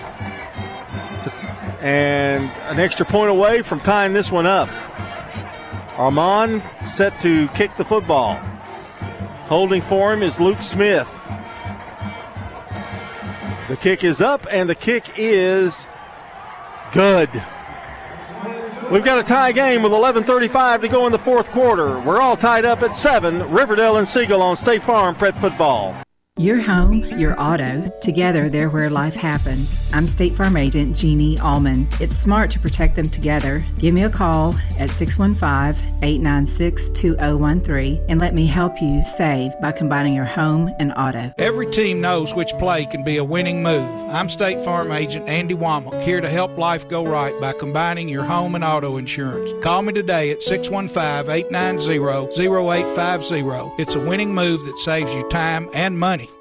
and 1.81 2.49
an 2.69 2.79
extra 2.79 3.05
point 3.05 3.29
away 3.29 3.61
from 3.61 3.79
tying 3.79 4.13
this 4.13 4.31
one 4.31 4.47
up. 4.47 4.69
Armand 5.99 6.63
set 6.83 7.13
to 7.19 7.47
kick 7.49 7.75
the 7.75 7.85
football. 7.85 8.37
Holding 9.43 9.83
for 9.83 10.11
him 10.11 10.23
is 10.23 10.39
Luke 10.39 10.63
Smith. 10.63 11.07
The 13.67 13.77
kick 13.77 14.03
is 14.03 14.19
up, 14.19 14.45
and 14.51 14.69
the 14.69 14.75
kick 14.75 15.17
is 15.17 15.87
good. 16.91 17.29
We've 18.91 19.05
got 19.05 19.19
a 19.19 19.23
tie 19.23 19.53
game 19.53 19.83
with 19.83 19.93
11:35 19.93 20.81
to 20.81 20.87
go 20.89 21.05
in 21.05 21.11
the 21.11 21.19
fourth 21.19 21.49
quarter. 21.51 21.99
We're 21.99 22.19
all 22.19 22.35
tied 22.35 22.65
up 22.65 22.81
at 22.81 22.95
seven. 22.95 23.49
Riverdale 23.49 23.97
and 23.97 24.07
Siegel 24.07 24.41
on 24.41 24.55
State 24.57 24.83
Farm 24.83 25.15
Prep 25.15 25.37
Football. 25.37 25.95
Your 26.39 26.61
home, 26.61 27.03
your 27.19 27.37
auto, 27.37 27.91
together 27.99 28.47
they're 28.47 28.69
where 28.69 28.89
life 28.89 29.15
happens. 29.15 29.77
I'm 29.91 30.07
State 30.07 30.31
Farm 30.31 30.55
Agent 30.55 30.95
Jeannie 30.95 31.37
Allman. 31.37 31.89
It's 31.99 32.15
smart 32.15 32.49
to 32.51 32.59
protect 32.59 32.95
them 32.95 33.09
together. 33.09 33.65
Give 33.79 33.93
me 33.93 34.03
a 34.03 34.09
call 34.09 34.55
at 34.79 34.91
615 34.91 35.99
896 36.01 36.87
2013 36.91 38.05
and 38.07 38.21
let 38.21 38.33
me 38.33 38.47
help 38.47 38.81
you 38.81 39.03
save 39.03 39.51
by 39.61 39.73
combining 39.73 40.15
your 40.15 40.23
home 40.25 40.73
and 40.79 40.93
auto. 40.93 41.33
Every 41.37 41.69
team 41.69 41.99
knows 41.99 42.33
which 42.33 42.53
play 42.53 42.85
can 42.85 43.03
be 43.03 43.17
a 43.17 43.25
winning 43.25 43.61
move. 43.61 43.89
I'm 44.09 44.29
State 44.29 44.61
Farm 44.61 44.93
Agent 44.93 45.27
Andy 45.27 45.53
Womack, 45.53 46.01
here 46.01 46.21
to 46.21 46.29
help 46.29 46.57
life 46.57 46.87
go 46.87 47.05
right 47.05 47.37
by 47.41 47.51
combining 47.51 48.07
your 48.07 48.23
home 48.23 48.55
and 48.55 48.63
auto 48.63 48.95
insurance. 48.95 49.51
Call 49.61 49.81
me 49.81 49.91
today 49.91 50.31
at 50.31 50.41
615 50.41 51.29
890 51.29 51.99
0850. 52.39 53.81
It's 53.81 53.95
a 53.95 53.99
winning 53.99 54.33
move 54.33 54.63
that 54.65 54.77
saves 54.79 55.13
you 55.13 55.27
time 55.29 55.69
and 55.73 55.99
money 55.99 56.20
money. 56.21 56.40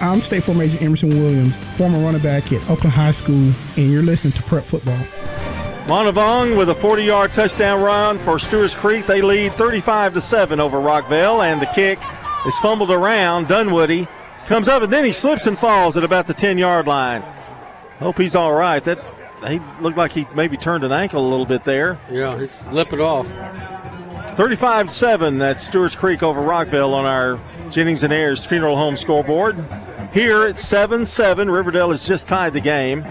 I'm 0.00 0.20
State 0.22 0.42
Farm 0.42 0.60
Agent 0.60 0.82
Emerson 0.82 1.10
Williams, 1.10 1.56
former 1.76 1.98
running 1.98 2.20
back 2.20 2.52
at 2.52 2.68
Oakland 2.68 2.92
High 2.92 3.12
School, 3.12 3.52
and 3.76 3.92
you're 3.92 4.02
listening 4.02 4.32
to 4.32 4.42
Prep 4.42 4.64
Football. 4.64 4.98
Montavong 5.86 6.58
with 6.58 6.68
a 6.68 6.74
40-yard 6.74 7.32
touchdown 7.32 7.80
run 7.80 8.18
for 8.18 8.40
Stewart's 8.40 8.74
Creek. 8.74 9.06
They 9.06 9.22
lead 9.22 9.54
35 9.54 10.14
to 10.14 10.20
7 10.20 10.58
over 10.58 10.78
Rockvale, 10.78 11.44
and 11.44 11.62
the 11.62 11.66
kick 11.66 12.00
is 12.44 12.58
fumbled 12.58 12.90
around. 12.90 13.46
Dunwoody 13.46 14.08
comes 14.46 14.68
up 14.68 14.82
and 14.82 14.92
then 14.92 15.04
he 15.04 15.12
slips 15.12 15.46
and 15.46 15.56
falls 15.56 15.96
at 15.96 16.02
about 16.02 16.26
the 16.26 16.34
10-yard 16.34 16.88
line. 16.88 17.22
Hope 18.00 18.18
he's 18.18 18.34
all 18.34 18.52
right. 18.52 18.82
That 18.82 18.98
he 19.46 19.60
looked 19.80 19.96
like 19.96 20.10
he 20.10 20.26
maybe 20.34 20.56
turned 20.56 20.82
an 20.82 20.90
ankle 20.90 21.24
a 21.24 21.30
little 21.30 21.46
bit 21.46 21.62
there. 21.62 22.00
Yeah, 22.10 22.36
he's 22.36 22.66
limping 22.66 23.00
off. 23.00 23.28
35 24.36 24.90
7, 24.90 25.38
that's 25.38 25.64
Stewart's 25.64 25.94
Creek 25.94 26.24
over 26.24 26.40
Rockvale 26.40 26.92
on 26.92 27.06
our 27.06 27.38
Jennings 27.74 28.04
and 28.04 28.12
Ayers 28.12 28.46
Funeral 28.46 28.76
Home 28.76 28.96
scoreboard. 28.96 29.56
Here 30.12 30.44
at 30.44 30.58
7 30.58 31.04
7. 31.04 31.50
Riverdale 31.50 31.90
has 31.90 32.06
just 32.06 32.28
tied 32.28 32.52
the 32.52 32.60
game 32.60 33.04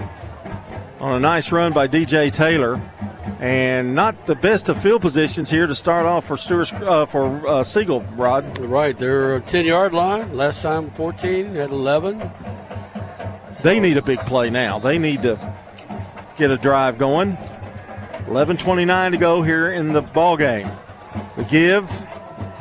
on 1.02 1.18
a 1.18 1.19
nice 1.19 1.52
run 1.52 1.73
by 1.73 1.85
DJ 1.85 2.31
Taylor. 2.31 2.81
And 3.41 3.94
not 3.94 4.26
the 4.26 4.35
best 4.35 4.69
of 4.69 4.81
field 4.81 5.02
positions 5.02 5.49
here 5.49 5.68
to 5.68 5.76
start 5.76 6.06
off 6.06 6.26
for 6.26 6.38
Stewart's, 6.38 6.72
uh, 6.72 7.06
for 7.06 7.45
uh, 7.45 7.61
Siegel, 7.65 8.06
Rod. 8.15 8.57
Right, 8.57 8.98
they're 8.98 9.35
a 9.35 9.41
10 9.41 9.65
yard 9.65 9.94
line. 9.94 10.34
Last 10.34 10.61
time 10.61 10.90
14, 10.91 11.57
at 11.57 11.69
11. 11.69 12.31
They 13.64 13.81
need 13.81 13.98
a 13.98 14.02
big 14.02 14.19
play 14.19 14.49
now. 14.49 14.80
They 14.80 14.98
need 14.98 15.23
to 15.23 15.38
get 16.38 16.52
a 16.52 16.57
drive 16.57 16.98
going. 16.98 17.38
11:29 18.27 19.11
to 19.11 19.18
go 19.18 19.41
here 19.41 19.73
in 19.73 19.91
the 19.91 20.02
ball 20.02 20.38
game. 20.38 20.69
The 21.35 21.44
give 21.44 21.91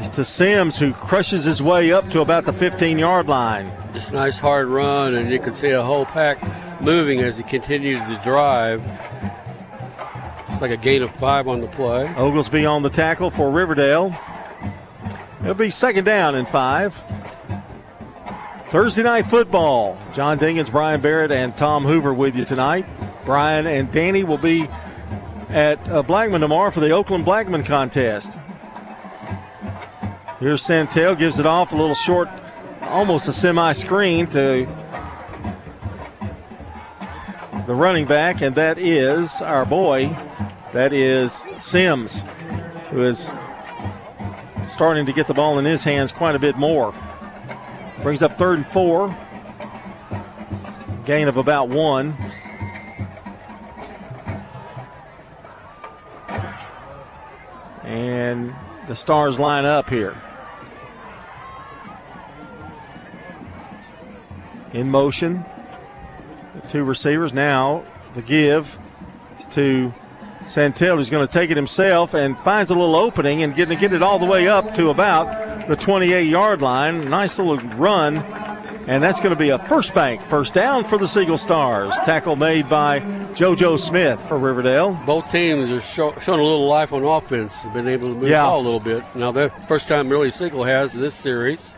is 0.03 0.11
to 0.11 0.25
Sims, 0.25 0.79
who 0.79 0.93
crushes 0.93 1.45
his 1.45 1.63
way 1.63 1.93
up 1.93 2.09
to 2.11 2.21
about 2.21 2.45
the 2.45 2.53
15-yard 2.53 3.29
line. 3.29 3.71
Just 3.95 4.11
a 4.11 4.15
nice 4.15 4.39
hard 4.39 4.67
run, 4.67 5.15
and 5.15 5.31
you 5.31 5.39
can 5.39 5.55
see 5.55 5.71
a 5.71 5.83
whole 5.83 6.05
pack 6.05 6.39
moving 6.81 7.21
as 7.21 7.37
he 7.37 7.45
continues 7.45 8.01
to 8.09 8.21
drive. 8.25 8.83
It's 10.49 10.61
like 10.61 10.73
a 10.73 10.77
gain 10.77 11.03
of 11.03 11.11
five 11.13 11.47
on 11.47 11.61
the 11.61 11.69
play. 11.69 12.13
Oglesby 12.17 12.67
on 12.67 12.83
the 12.83 12.91
tackle 12.91 13.31
for 13.31 13.51
Riverdale. 13.51 14.15
It'll 15.41 15.55
be 15.55 15.71
second 15.71 16.05
down 16.05 16.35
and 16.35 16.49
five. 16.49 17.01
Thursday 18.71 19.05
night 19.05 19.27
football. 19.27 19.99
John 20.13 20.39
Dinkins, 20.39 20.71
Brian 20.71 21.01
Barrett, 21.01 21.31
and 21.31 21.57
Tom 21.57 21.85
Hoover 21.85 22.13
with 22.13 22.35
you 22.35 22.45
tonight. 22.45 22.87
Brian 23.25 23.67
and 23.67 23.93
Danny 23.93 24.25
will 24.25 24.39
be 24.39 24.69
at 25.49 25.89
uh, 25.89 26.03
Blackman 26.03 26.41
tomorrow 26.41 26.71
for 26.71 26.81
the 26.81 26.91
Oakland 26.91 27.25
Blackman 27.25 27.63
contest. 27.63 28.39
Here's 30.43 30.65
Santel, 30.65 31.15
gives 31.15 31.39
it 31.39 31.47
off 31.47 31.71
a 31.71 31.77
little 31.77 31.95
short, 31.95 32.29
almost 32.81 33.29
a 33.29 33.33
semi 33.33 33.73
screen 33.75 34.27
to 34.27 34.67
the 37.69 37.75
running 37.77 38.07
back, 38.07 38.43
and 38.43 38.53
that 38.57 38.77
is 38.77 39.41
our 39.41 39.65
boy, 39.65 40.09
that 40.73 40.93
is 40.93 41.47
Sims, 41.61 42.25
who 42.91 43.05
is 43.05 43.33
starting 44.65 45.07
to 45.07 45.13
get 45.13 45.29
the 45.29 45.33
ball 45.33 45.61
in 45.61 45.65
his 45.65 45.85
hands 45.85 46.11
quite 46.11 46.35
a 46.35 46.41
bit 46.41 46.57
more. 46.59 46.93
Brings 48.03 48.21
up 48.21 48.37
third 48.37 48.59
and 48.59 48.67
four, 48.67 49.17
gain 51.05 51.29
of 51.29 51.37
about 51.37 51.69
one. 51.69 52.17
And 57.85 58.53
the 58.89 58.97
Stars 58.97 59.39
line 59.39 59.65
up 59.65 59.89
here. 59.89 60.21
In 64.73 64.91
motion. 64.91 65.45
The 66.55 66.69
two 66.69 66.85
receivers 66.85 67.33
now. 67.33 67.85
The 68.15 68.23
give 68.23 68.79
is 69.39 69.47
to 69.49 69.93
Santel, 70.45 70.97
who's 70.97 71.11
going 71.11 71.27
to 71.27 71.33
take 71.33 71.51
it 71.51 71.57
himself 71.57 72.15
and 72.15 72.39
finds 72.39 72.71
a 72.71 72.75
little 72.75 72.97
opening 72.97 73.43
and 73.43 73.55
getting 73.55 73.79
get 73.79 73.93
it 73.93 74.03
all 74.03 74.19
the 74.19 74.27
way 74.27 74.49
up 74.49 74.75
to 74.75 74.91
about 74.91 75.69
the 75.69 75.77
28 75.77 76.23
yard 76.27 76.63
line. 76.63 77.09
Nice 77.09 77.39
little 77.39 77.59
run. 77.77 78.19
And 78.89 79.01
that's 79.01 79.21
going 79.21 79.33
to 79.33 79.39
be 79.39 79.51
a 79.51 79.61
first 79.61 79.95
bank, 79.95 80.23
first 80.23 80.55
down 80.55 80.83
for 80.83 80.99
the 80.99 81.07
Siegel 81.07 81.39
Stars. 81.39 81.95
Tackle 81.99 82.35
made 82.35 82.69
by 82.69 82.99
JoJo 83.33 83.79
Smith 83.79 84.21
for 84.27 84.39
Riverdale. 84.39 85.01
Both 85.07 85.31
teams 85.31 85.71
are 85.71 85.81
show, 85.81 86.13
showing 86.19 86.41
a 86.41 86.43
little 86.43 86.67
life 86.67 86.93
on 86.93 87.05
offense, 87.05 87.65
been 87.73 87.87
able 87.87 88.09
to 88.09 88.15
move 88.15 88.29
yeah. 88.29 88.43
the 88.43 88.49
ball 88.49 88.61
a 88.61 88.65
little 88.65 88.81
bit. 88.81 89.05
Now, 89.15 89.31
the 89.31 89.53
first 89.69 89.87
time 89.87 90.09
really 90.09 90.33
Siegel 90.33 90.65
has 90.65 90.93
this 90.93 91.15
series. 91.15 91.77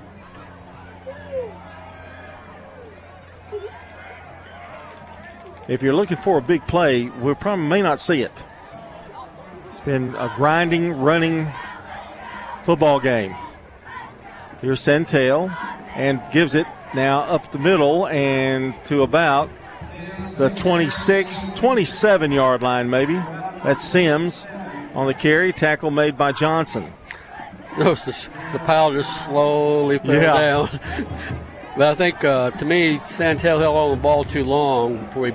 If 5.67 5.83
you're 5.83 5.95
looking 5.95 6.19
for 6.19 6.39
a 6.39 6.43
big 6.43 6.67
play, 6.67 7.05
we 7.05 7.35
probably 7.35 7.65
may 7.67 7.81
not 7.81 7.99
see 7.99 8.21
it. 8.21 8.45
It's 9.69 9.81
been 9.81 10.15
a 10.17 10.33
grinding, 10.37 10.93
running 10.93 11.51
football 12.65 13.01
game. 13.01 13.35
Here's 14.61 14.81
Santel 14.81 15.51
and 15.95 16.21
gives 16.33 16.55
it 16.55 16.67
now 16.95 17.23
up 17.23 17.51
the 17.51 17.59
middle 17.59 18.07
and 18.09 18.75
to 18.85 19.03
about 19.03 19.49
the 20.37 20.51
26, 20.51 21.51
27 21.53 22.31
yard 22.31 22.61
line, 22.61 22.91
maybe. 22.91 23.15
That's 23.65 23.83
Sims 23.83 24.47
on 24.95 25.07
the 25.07 25.15
carry. 25.15 25.53
Tackle 25.53 25.91
made 25.91 26.19
by 26.19 26.33
Johnson. 26.33 26.93
Notice 27.79 28.29
the 28.53 28.59
pile 28.61 28.93
just 28.93 29.25
slowly 29.25 29.99
fell 29.99 30.15
yeah. 30.15 30.39
down. 30.39 30.81
but 31.77 31.91
I 31.91 31.95
think, 31.95 32.23
uh, 32.23 32.51
to 32.53 32.65
me, 32.65 33.01
Santel 33.07 33.59
held 33.59 33.77
on 33.77 33.97
the 33.97 34.03
ball 34.03 34.25
too 34.25 34.45
long 34.45 35.07
before 35.07 35.27
he 35.29 35.33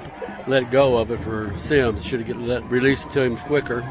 let 0.50 0.72
go 0.72 0.98
of 0.98 1.12
it 1.12 1.20
for 1.20 1.54
Sims. 1.60 2.04
Should 2.04 2.28
have 2.28 2.38
let 2.42 2.64
released 2.70 3.06
it 3.06 3.14
to 3.14 3.22
him 3.22 3.38
quicker. 3.38 3.88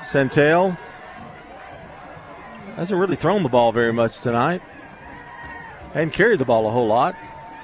Santel 0.00 0.70
hasn't 2.76 2.98
really 2.98 3.16
thrown 3.16 3.42
the 3.42 3.48
ball 3.48 3.70
very 3.70 3.92
much 3.92 4.22
tonight. 4.22 4.62
Hadn't 5.92 6.12
carried 6.12 6.38
the 6.38 6.46
ball 6.46 6.66
a 6.66 6.70
whole 6.70 6.86
lot. 6.86 7.14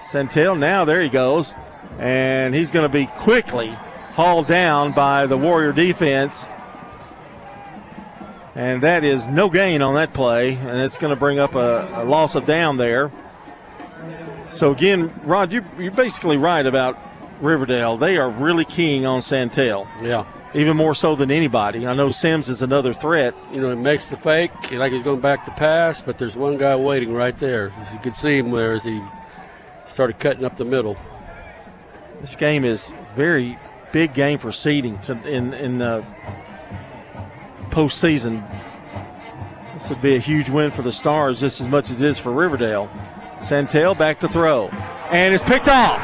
Santel 0.03 0.55
now 0.55 0.85
there 0.85 1.01
he 1.01 1.09
goes, 1.09 1.55
and 1.99 2.55
he's 2.55 2.71
going 2.71 2.85
to 2.85 2.93
be 2.93 3.07
quickly 3.07 3.69
hauled 4.13 4.47
down 4.47 4.93
by 4.93 5.27
the 5.27 5.39
Warrior 5.39 5.73
defense. 5.73 6.49
And 8.55 8.83
that 8.83 9.03
is 9.03 9.29
no 9.29 9.49
gain 9.49 9.81
on 9.83 9.95
that 9.95 10.13
play, 10.13 10.55
and 10.55 10.81
it's 10.81 10.99
going 10.99 11.11
to 11.11 11.19
bring 11.19 11.39
up 11.39 11.55
a, 11.55 12.03
a 12.03 12.05
loss 12.05 12.35
of 12.35 12.45
down 12.45 12.77
there. 12.77 13.11
So 14.51 14.73
again, 14.73 15.13
Rod, 15.25 15.53
you, 15.53 15.65
you're 15.79 15.91
basically 15.91 16.37
right 16.37 16.65
about 16.65 16.99
Riverdale, 17.41 17.97
they 17.97 18.17
are 18.17 18.31
really 18.31 18.65
keying 18.65 19.07
on 19.07 19.21
Santel. 19.23 19.89
Yeah. 20.03 20.25
Even 20.55 20.77
more 20.77 20.95
so 20.95 21.17
than 21.17 21.31
anybody. 21.33 21.85
I 21.87 21.95
know 21.95 22.11
Sims 22.11 22.49
is 22.49 22.63
another 22.63 22.93
threat. 22.93 23.35
You 23.53 23.61
know, 23.61 23.71
he 23.71 23.77
makes 23.77 24.09
the 24.09 24.17
fake 24.17 24.71
like 24.71 24.93
he's 24.93 25.03
going 25.03 25.21
back 25.21 25.45
to 25.47 25.51
pass, 25.53 26.01
but 26.01 26.17
there's 26.17 26.37
one 26.37 26.57
guy 26.57 26.77
waiting 26.77 27.13
right 27.13 27.37
there. 27.39 27.73
As 27.81 27.93
you 27.93 27.99
could 27.99 28.15
see 28.15 28.39
him 28.39 28.53
there 28.53 28.73
as 28.73 28.85
he 28.85 29.03
started 29.87 30.21
cutting 30.21 30.45
up 30.45 30.57
the 30.57 30.65
middle. 30.65 30.97
This 32.21 32.37
game 32.37 32.65
is 32.65 32.93
very 33.17 33.59
big 33.91 34.15
game 34.15 34.39
for 34.39 34.53
seeding 34.53 34.99
in 35.25 35.55
in 35.55 35.79
the 35.79 36.05
postseason. 37.71 38.49
This 39.75 39.91
would 39.91 40.01
be 40.01 40.15
a 40.15 40.21
huge 40.21 40.49
win 40.49 40.71
for 40.71 40.83
the 40.83 40.93
Stars 40.93 41.41
just 41.41 41.61
as 41.61 41.67
much 41.67 41.91
as 41.91 42.01
it 42.01 42.07
is 42.07 42.19
for 42.21 42.33
Riverdale. 42.33 42.89
Santel 43.45 43.95
back 43.95 44.19
to 44.21 44.29
throw, 44.29 44.69
and 45.11 45.35
it's 45.35 45.45
picked 45.45 45.69
off. 45.69 46.01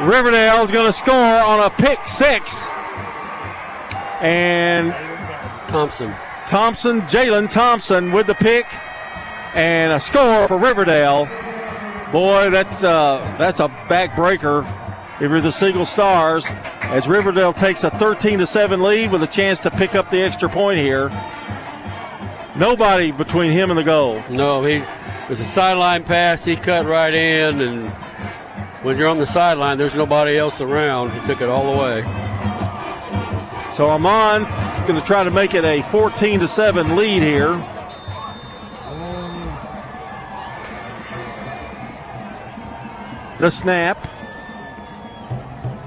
Riverdale 0.00 0.62
is 0.64 0.70
going 0.70 0.86
to 0.86 0.92
score 0.92 1.14
on 1.14 1.60
a 1.60 1.70
pick 1.70 1.98
six. 2.08 2.68
And 4.20 4.92
Thompson. 5.68 6.14
Thompson, 6.46 7.02
Jalen 7.02 7.50
Thompson 7.50 8.12
with 8.12 8.26
the 8.26 8.34
pick 8.34 8.66
and 9.54 9.92
a 9.92 10.00
score 10.00 10.48
for 10.48 10.58
Riverdale. 10.58 11.26
Boy, 12.10 12.50
that's 12.50 12.84
uh, 12.84 13.18
that's 13.38 13.60
a 13.60 13.68
backbreaker 13.88 14.66
if 15.16 15.30
you're 15.30 15.40
the 15.40 15.52
Siegel 15.52 15.86
Stars 15.86 16.48
as 16.82 17.08
Riverdale 17.08 17.52
takes 17.52 17.84
a 17.84 17.90
13 17.90 18.40
to 18.40 18.46
7 18.46 18.82
lead 18.82 19.12
with 19.12 19.22
a 19.22 19.26
chance 19.26 19.60
to 19.60 19.70
pick 19.70 19.94
up 19.94 20.10
the 20.10 20.20
extra 20.20 20.48
point 20.48 20.78
here. 20.78 21.10
Nobody 22.56 23.12
between 23.12 23.52
him 23.52 23.70
and 23.70 23.78
the 23.78 23.84
goal. 23.84 24.22
No, 24.28 24.62
he 24.64 24.82
was 25.32 25.40
a 25.40 25.46
sideline 25.46 26.04
pass. 26.04 26.44
He 26.44 26.56
cut 26.56 26.84
right 26.84 27.14
in, 27.14 27.62
and 27.62 27.88
when 28.84 28.98
you're 28.98 29.08
on 29.08 29.16
the 29.16 29.24
sideline, 29.24 29.78
there's 29.78 29.94
nobody 29.94 30.36
else 30.36 30.60
around. 30.60 31.10
He 31.10 31.26
took 31.26 31.40
it 31.40 31.48
all 31.48 31.72
the 31.72 31.80
way. 31.80 32.02
So 33.72 33.88
Armand 33.88 34.44
going 34.86 35.00
to 35.00 35.06
try 35.06 35.24
to 35.24 35.30
make 35.30 35.54
it 35.54 35.64
a 35.64 35.80
14 35.84 36.40
to 36.40 36.46
7 36.46 36.96
lead 36.96 37.22
here. 37.22 37.56
The 43.38 43.50
snap. 43.50 44.06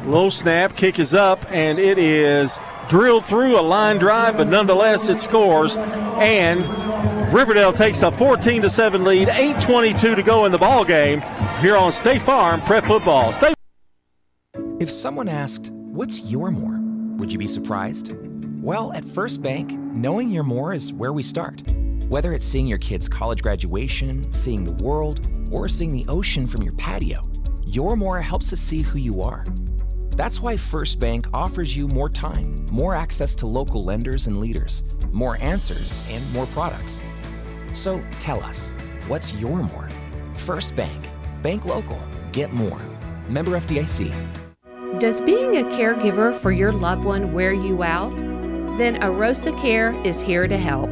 Low 0.05 0.31
snap, 0.31 0.75
kick 0.75 0.97
is 0.97 1.13
up, 1.13 1.45
and 1.51 1.77
it 1.77 1.99
is 1.99 2.57
drilled 2.89 3.25
through 3.25 3.59
a 3.59 3.61
line 3.61 3.99
drive, 3.99 4.37
but 4.37 4.47
nonetheless 4.47 5.07
it 5.07 5.19
scores. 5.19 5.77
And 5.77 6.65
Riverdale 7.31 7.73
takes 7.73 8.03
a 8.03 8.11
14 8.11 8.61
to 8.61 8.69
7 8.69 9.03
lead, 9.03 9.29
8:22 9.29 10.15
to 10.15 10.23
go 10.23 10.45
in 10.45 10.51
the 10.51 10.57
ball 10.57 10.85
game 10.85 11.21
here 11.59 11.75
on 11.75 11.91
State 11.91 12.21
Farm 12.21 12.61
Prep 12.61 12.85
Football. 12.85 13.31
State 13.31 13.55
If 14.79 14.89
someone 14.91 15.27
asked, 15.27 15.71
"What's 15.71 16.31
your 16.31 16.51
more?" 16.51 16.79
would 17.17 17.31
you 17.31 17.39
be 17.39 17.47
surprised? 17.47 18.13
Well, 18.61 18.93
at 18.93 19.05
First 19.05 19.41
Bank, 19.41 19.71
knowing 19.71 20.29
your 20.29 20.43
more 20.43 20.73
is 20.73 20.93
where 20.93 21.13
we 21.13 21.23
start. 21.23 21.63
Whether 22.09 22.33
it's 22.33 22.45
seeing 22.45 22.67
your 22.67 22.77
kid's 22.77 23.07
college 23.07 23.41
graduation, 23.41 24.31
seeing 24.31 24.63
the 24.63 24.83
world, 24.83 25.25
or 25.49 25.67
seeing 25.67 25.91
the 25.91 26.05
ocean 26.07 26.45
from 26.45 26.61
your 26.61 26.73
patio, 26.73 27.27
your 27.63 27.95
more 27.95 28.21
helps 28.21 28.53
us 28.53 28.59
see 28.59 28.81
who 28.81 28.99
you 28.99 29.21
are. 29.21 29.45
That's 30.15 30.41
why 30.41 30.57
First 30.57 30.99
Bank 30.99 31.27
offers 31.33 31.75
you 31.75 31.87
more 31.87 32.09
time, 32.09 32.67
more 32.69 32.95
access 32.95 33.35
to 33.35 33.47
local 33.47 33.83
lenders 33.83 34.27
and 34.27 34.39
leaders, 34.39 34.83
more 35.11 35.37
answers, 35.41 36.03
and 36.09 36.23
more 36.33 36.45
products. 36.47 37.01
So 37.75 38.01
tell 38.19 38.41
us, 38.41 38.71
what's 39.07 39.33
your 39.33 39.61
more? 39.61 39.89
First 40.33 40.75
Bank. 40.77 41.09
Bank 41.43 41.65
local. 41.65 41.99
Get 42.31 42.53
more. 42.53 42.79
Member 43.27 43.51
FDIC. 43.51 44.13
Does 44.97 45.19
being 45.19 45.57
a 45.57 45.63
caregiver 45.63 46.33
for 46.33 46.53
your 46.53 46.71
loved 46.71 47.03
one 47.03 47.33
wear 47.33 47.53
you 47.53 47.83
out? 47.83 48.15
Then 48.77 48.95
Arosa 49.01 49.59
Care 49.59 49.91
is 50.05 50.21
here 50.21 50.47
to 50.47 50.57
help. 50.57 50.89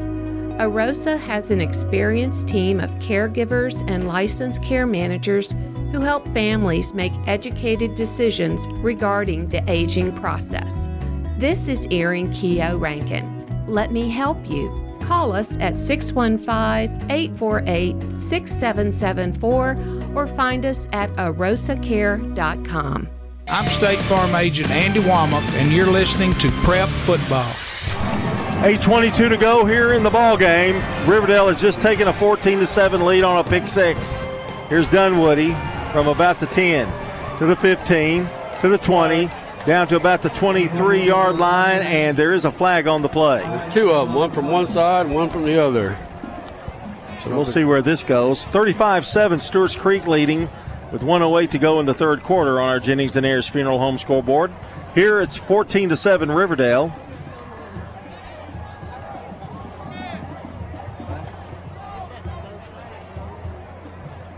Arosa 0.59 1.17
has 1.19 1.51
an 1.51 1.61
experienced 1.61 2.49
team 2.49 2.81
of 2.81 2.89
caregivers 2.95 3.89
and 3.89 4.05
licensed 4.05 4.61
care 4.61 4.85
managers 4.85 5.53
who 5.93 6.01
help 6.01 6.27
families 6.29 6.93
make 6.93 7.13
educated 7.27 7.95
decisions 7.95 8.67
regarding 8.67 9.47
the 9.47 9.63
aging 9.71 10.13
process. 10.17 10.89
This 11.37 11.69
is 11.69 11.87
Erin 11.91 12.29
Keogh 12.31 12.77
Rankin. 12.77 13.65
Let 13.67 13.93
me 13.93 14.09
help 14.09 14.49
you. 14.49 14.92
Call 15.05 15.33
us 15.33 15.57
at 15.59 15.75
615 15.75 17.11
848 17.11 18.13
6774 18.13 19.77
or 20.15 20.27
find 20.27 20.65
us 20.65 20.87
at 20.93 21.09
arosacare.com. 21.13 23.09
I'm 23.49 23.65
State 23.65 23.99
Farm 23.99 24.35
Agent 24.35 24.71
Andy 24.71 25.01
Womack, 25.01 25.43
and 25.53 25.71
you're 25.71 25.85
listening 25.85 26.33
to 26.35 26.49
Prep 26.63 26.87
Football. 26.89 27.51
8:22 28.63 29.29
to 29.29 29.37
go 29.37 29.65
here 29.65 29.91
in 29.93 30.03
the 30.03 30.09
ball 30.09 30.37
game. 30.37 30.75
Riverdale 31.05 31.47
has 31.47 31.59
just 31.59 31.81
taken 31.81 32.07
a 32.07 32.13
14 32.13 32.59
to 32.59 32.67
7 32.67 33.05
lead 33.05 33.25
on 33.25 33.37
a 33.37 33.43
pick 33.43 33.67
six. 33.67 34.15
Here's 34.69 34.87
Dunwoody 34.87 35.51
from 35.91 36.07
about 36.07 36.39
the 36.39 36.45
10 36.45 36.87
to 37.39 37.45
the 37.45 37.55
15 37.57 38.29
to 38.61 38.69
the 38.69 38.77
20 38.77 39.29
down 39.65 39.87
to 39.87 39.95
about 39.95 40.21
the 40.21 40.29
23 40.29 41.05
yard 41.05 41.37
line, 41.37 41.81
and 41.81 42.17
there 42.17 42.33
is 42.33 42.45
a 42.45 42.51
flag 42.51 42.87
on 42.87 43.01
the 43.01 43.09
play. 43.09 43.39
There's 43.39 43.73
two 43.73 43.91
of 43.91 44.07
them, 44.07 44.15
one 44.15 44.31
from 44.31 44.51
one 44.51 44.67
side 44.67 45.07
one 45.07 45.29
from 45.29 45.43
the 45.43 45.61
other. 45.61 45.97
So 47.21 47.29
we'll 47.29 47.45
see 47.45 47.63
where 47.63 47.81
this 47.81 48.03
goes. 48.03 48.45
35 48.47 49.05
7, 49.05 49.39
Stewart's 49.39 49.75
Creek 49.75 50.07
leading 50.07 50.49
with 50.91 51.03
108 51.03 51.51
to 51.51 51.57
go 51.57 51.79
in 51.79 51.85
the 51.85 51.93
third 51.93 52.21
quarter 52.21 52.59
on 52.59 52.69
our 52.69 52.79
Jennings 52.79 53.15
and 53.15 53.25
Ayers 53.25 53.47
Funeral 53.47 53.79
Home 53.79 53.97
scoreboard. 53.97 54.51
Here 54.93 55.21
it's 55.21 55.37
14 55.37 55.89
to 55.89 55.97
7 55.97 56.29
Riverdale. 56.29 56.93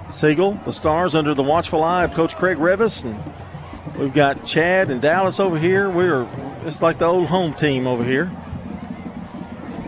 Siegel, 0.10 0.53
the 0.64 0.72
Stars 0.72 1.14
under 1.14 1.34
the 1.34 1.43
watchful 1.43 1.84
eye 1.84 2.06
of 2.06 2.14
Coach 2.14 2.38
Craig 2.38 2.57
Revis, 2.57 3.03
and 3.03 3.22
we've 3.97 4.13
got 4.13 4.45
Chad 4.45 4.89
and 4.89 5.01
Dallas 5.01 5.39
over 5.39 5.57
here. 5.57 5.89
We're 5.89 6.27
it's 6.65 6.81
like 6.81 6.97
the 6.97 7.05
old 7.05 7.27
home 7.27 7.53
team 7.53 7.88
over 7.88 8.03
here. 8.03 8.26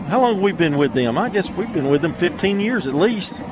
How 0.08 0.20
long 0.20 0.34
have 0.34 0.42
we 0.42 0.52
been 0.52 0.78
with 0.78 0.94
them? 0.94 1.18
I 1.18 1.28
guess 1.28 1.50
we've 1.50 1.72
been 1.72 1.90
with 1.90 2.02
them 2.02 2.14
15 2.14 2.60
years 2.60 2.86
at 2.86 2.94
least. 2.94 3.42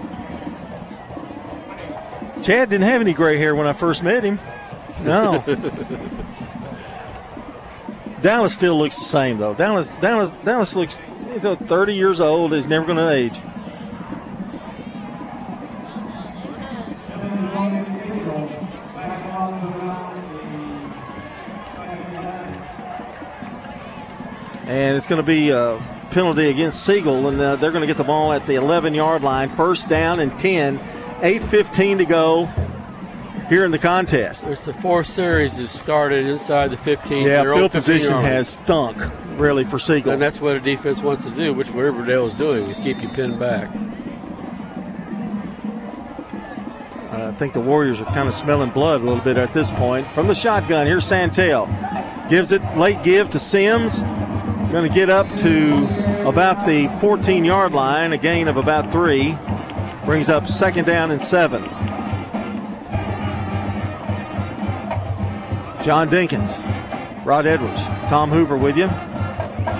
Chad 2.42 2.70
didn't 2.70 2.82
have 2.82 3.00
any 3.00 3.12
gray 3.12 3.38
hair 3.38 3.54
when 3.54 3.66
I 3.66 3.72
first 3.72 4.02
met 4.02 4.24
him. 4.24 4.38
No. 5.02 5.42
Dallas 8.22 8.54
still 8.54 8.78
looks 8.78 8.98
the 8.98 9.04
same 9.04 9.38
though. 9.38 9.54
Dallas, 9.54 9.92
Dallas, 10.00 10.32
Dallas 10.44 10.74
looks 10.74 11.02
he's 11.32 11.44
uh, 11.44 11.56
30 11.56 11.94
years 11.94 12.20
old. 12.20 12.52
He's 12.52 12.66
never 12.66 12.86
going 12.86 12.98
to 12.98 13.10
age. 13.10 13.38
And 24.76 24.94
it's 24.94 25.06
going 25.06 25.22
to 25.22 25.26
be 25.26 25.48
a 25.48 25.78
penalty 26.10 26.50
against 26.50 26.84
Siegel, 26.84 27.28
and 27.28 27.40
uh, 27.40 27.56
they're 27.56 27.70
going 27.70 27.80
to 27.80 27.86
get 27.86 27.96
the 27.96 28.04
ball 28.04 28.30
at 28.34 28.44
the 28.44 28.56
11 28.56 28.92
yard 28.92 29.22
line. 29.22 29.48
First 29.48 29.88
down 29.88 30.20
and 30.20 30.38
10. 30.38 30.78
8.15 30.78 31.96
to 31.96 32.04
go 32.04 32.44
here 33.48 33.64
in 33.64 33.70
the 33.70 33.78
contest. 33.78 34.46
It's 34.46 34.66
the 34.66 34.74
fourth 34.74 35.06
series 35.06 35.56
has 35.56 35.70
started 35.70 36.26
inside 36.26 36.72
the 36.72 36.76
15. 36.76 37.26
Yeah, 37.26 37.42
field 37.42 37.72
position 37.72 38.18
has 38.18 38.50
stunk 38.50 39.02
really 39.38 39.64
for 39.64 39.78
Siegel. 39.78 40.12
And 40.12 40.20
that's 40.20 40.42
what 40.42 40.56
a 40.56 40.60
defense 40.60 41.00
wants 41.00 41.24
to 41.24 41.30
do, 41.30 41.54
which 41.54 41.70
Riverdale 41.70 42.26
is 42.26 42.34
doing, 42.34 42.68
is 42.68 42.76
keep 42.76 43.00
you 43.00 43.08
pinned 43.08 43.40
back. 43.40 43.70
I 47.12 47.32
think 47.32 47.54
the 47.54 47.60
Warriors 47.60 47.98
are 47.98 48.04
kind 48.12 48.28
of 48.28 48.34
smelling 48.34 48.68
blood 48.68 49.00
a 49.00 49.04
little 49.04 49.24
bit 49.24 49.38
at 49.38 49.54
this 49.54 49.70
point. 49.70 50.06
From 50.08 50.26
the 50.26 50.34
shotgun, 50.34 50.86
here's 50.86 51.06
Santel. 51.06 51.66
Gives 52.28 52.52
it 52.52 52.62
late 52.76 53.02
give 53.02 53.30
to 53.30 53.38
Sims. 53.38 54.02
Going 54.72 54.88
to 54.88 54.94
get 54.94 55.08
up 55.08 55.28
to 55.36 56.28
about 56.28 56.66
the 56.66 56.88
14 57.00 57.44
yard 57.44 57.72
line, 57.72 58.12
a 58.12 58.18
gain 58.18 58.48
of 58.48 58.56
about 58.56 58.90
three. 58.90 59.38
Brings 60.04 60.28
up 60.28 60.48
second 60.48 60.86
down 60.86 61.12
and 61.12 61.22
seven. 61.22 61.62
John 65.82 66.10
Dinkins, 66.10 66.64
Rod 67.24 67.46
Edwards, 67.46 67.84
Tom 68.08 68.30
Hoover 68.30 68.56
with 68.56 68.76
you. 68.76 68.86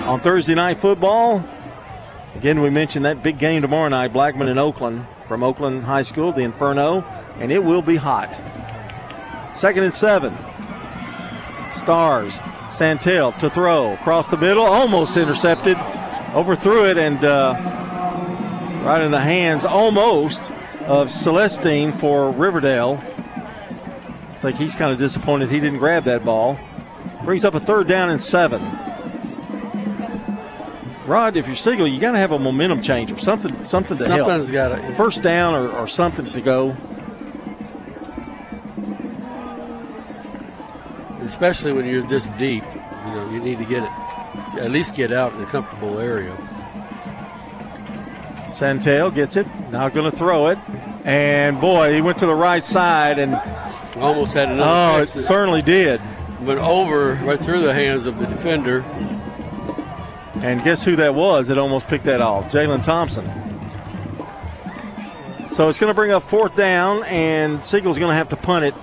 On 0.07 0.21
Thursday 0.21 0.55
Night 0.55 0.77
Football, 0.77 1.43
again, 2.35 2.61
we 2.61 2.69
mentioned 2.69 3.03
that 3.03 3.21
big 3.21 3.37
game 3.37 3.61
tomorrow 3.61 3.89
night, 3.89 4.13
Blackman 4.13 4.47
and 4.47 4.57
Oakland 4.57 5.05
from 5.27 5.43
Oakland 5.43 5.83
High 5.83 6.03
School, 6.03 6.31
the 6.31 6.41
Inferno, 6.43 7.01
and 7.39 7.51
it 7.51 7.61
will 7.61 7.81
be 7.81 7.97
hot. 7.97 8.41
Second 9.53 9.83
and 9.83 9.93
seven. 9.93 10.35
Stars, 11.73 12.41
Santel 12.69 13.31
to 13.33 13.49
throw 13.49 13.93
across 13.93 14.29
the 14.29 14.37
middle, 14.37 14.63
almost 14.63 15.17
intercepted, 15.17 15.77
overthrew 16.33 16.85
it, 16.85 16.97
and 16.97 17.23
uh, 17.23 17.55
right 18.83 19.01
in 19.01 19.11
the 19.11 19.19
hands 19.19 19.65
almost 19.65 20.51
of 20.85 21.09
Celestine 21.09 21.91
for 21.93 22.31
Riverdale. 22.31 23.01
I 24.31 24.39
think 24.39 24.57
he's 24.57 24.75
kind 24.75 24.91
of 24.91 24.97
disappointed 24.97 25.49
he 25.49 25.59
didn't 25.59 25.79
grab 25.79 26.03
that 26.05 26.23
ball. 26.23 26.59
Brings 27.23 27.43
up 27.43 27.55
a 27.55 27.59
third 27.59 27.87
down 27.87 28.09
and 28.09 28.21
seven. 28.21 28.61
Rod, 31.07 31.37
if 31.37 31.47
you're 31.47 31.55
Siegel, 31.55 31.87
you 31.87 31.99
got 32.01 32.11
to 32.11 32.17
have 32.17 32.33
a 32.33 32.39
momentum 32.39 32.81
change 32.81 33.11
or 33.13 33.17
something, 33.17 33.63
something 33.63 33.97
to 33.97 34.03
Something's 34.03 34.49
help. 34.49 34.53
got 34.53 34.75
to 34.75 34.93
First 34.93 35.23
down 35.23 35.55
or, 35.55 35.69
or 35.71 35.87
something 35.87 36.25
to 36.25 36.41
go. 36.41 36.75
Especially 41.37 41.71
when 41.71 41.85
you're 41.85 42.01
this 42.01 42.25
deep. 42.39 42.63
You 42.73 43.11
know, 43.13 43.29
you 43.29 43.39
need 43.39 43.59
to 43.59 43.65
get 43.65 43.83
it, 43.83 43.91
at 44.59 44.71
least 44.71 44.95
get 44.95 45.13
out 45.13 45.35
in 45.35 45.41
a 45.43 45.45
comfortable 45.45 45.99
area. 45.99 46.35
Santel 48.49 49.11
gets 49.11 49.37
it. 49.37 49.45
Now 49.69 49.87
going 49.87 50.09
to 50.09 50.17
throw 50.17 50.47
it. 50.47 50.57
And 51.03 51.61
boy, 51.61 51.93
he 51.93 52.01
went 52.01 52.17
to 52.19 52.25
the 52.25 52.33
right 52.33 52.65
side 52.65 53.19
and 53.19 53.35
almost 53.97 54.33
had 54.33 54.49
another. 54.49 54.99
Oh, 54.99 55.03
it 55.03 55.09
certainly 55.09 55.61
did. 55.61 56.01
Went 56.41 56.59
over 56.59 57.13
right 57.23 57.39
through 57.39 57.61
the 57.61 57.73
hands 57.73 58.07
of 58.07 58.17
the 58.17 58.25
defender. 58.25 58.81
And 60.41 60.63
guess 60.63 60.83
who 60.83 60.95
that 60.95 61.13
was 61.13 61.51
It 61.51 61.59
almost 61.59 61.87
picked 61.87 62.05
that 62.05 62.19
off? 62.19 62.51
Jalen 62.51 62.83
Thompson. 62.83 63.25
So 65.51 65.69
it's 65.69 65.77
going 65.77 65.91
to 65.91 65.95
bring 65.95 66.09
up 66.09 66.23
fourth 66.23 66.55
down, 66.55 67.03
and 67.03 67.63
Siegel's 67.63 67.99
going 67.99 68.09
to 68.09 68.15
have 68.15 68.29
to 68.29 68.35
punt 68.35 68.65
it 68.65 68.73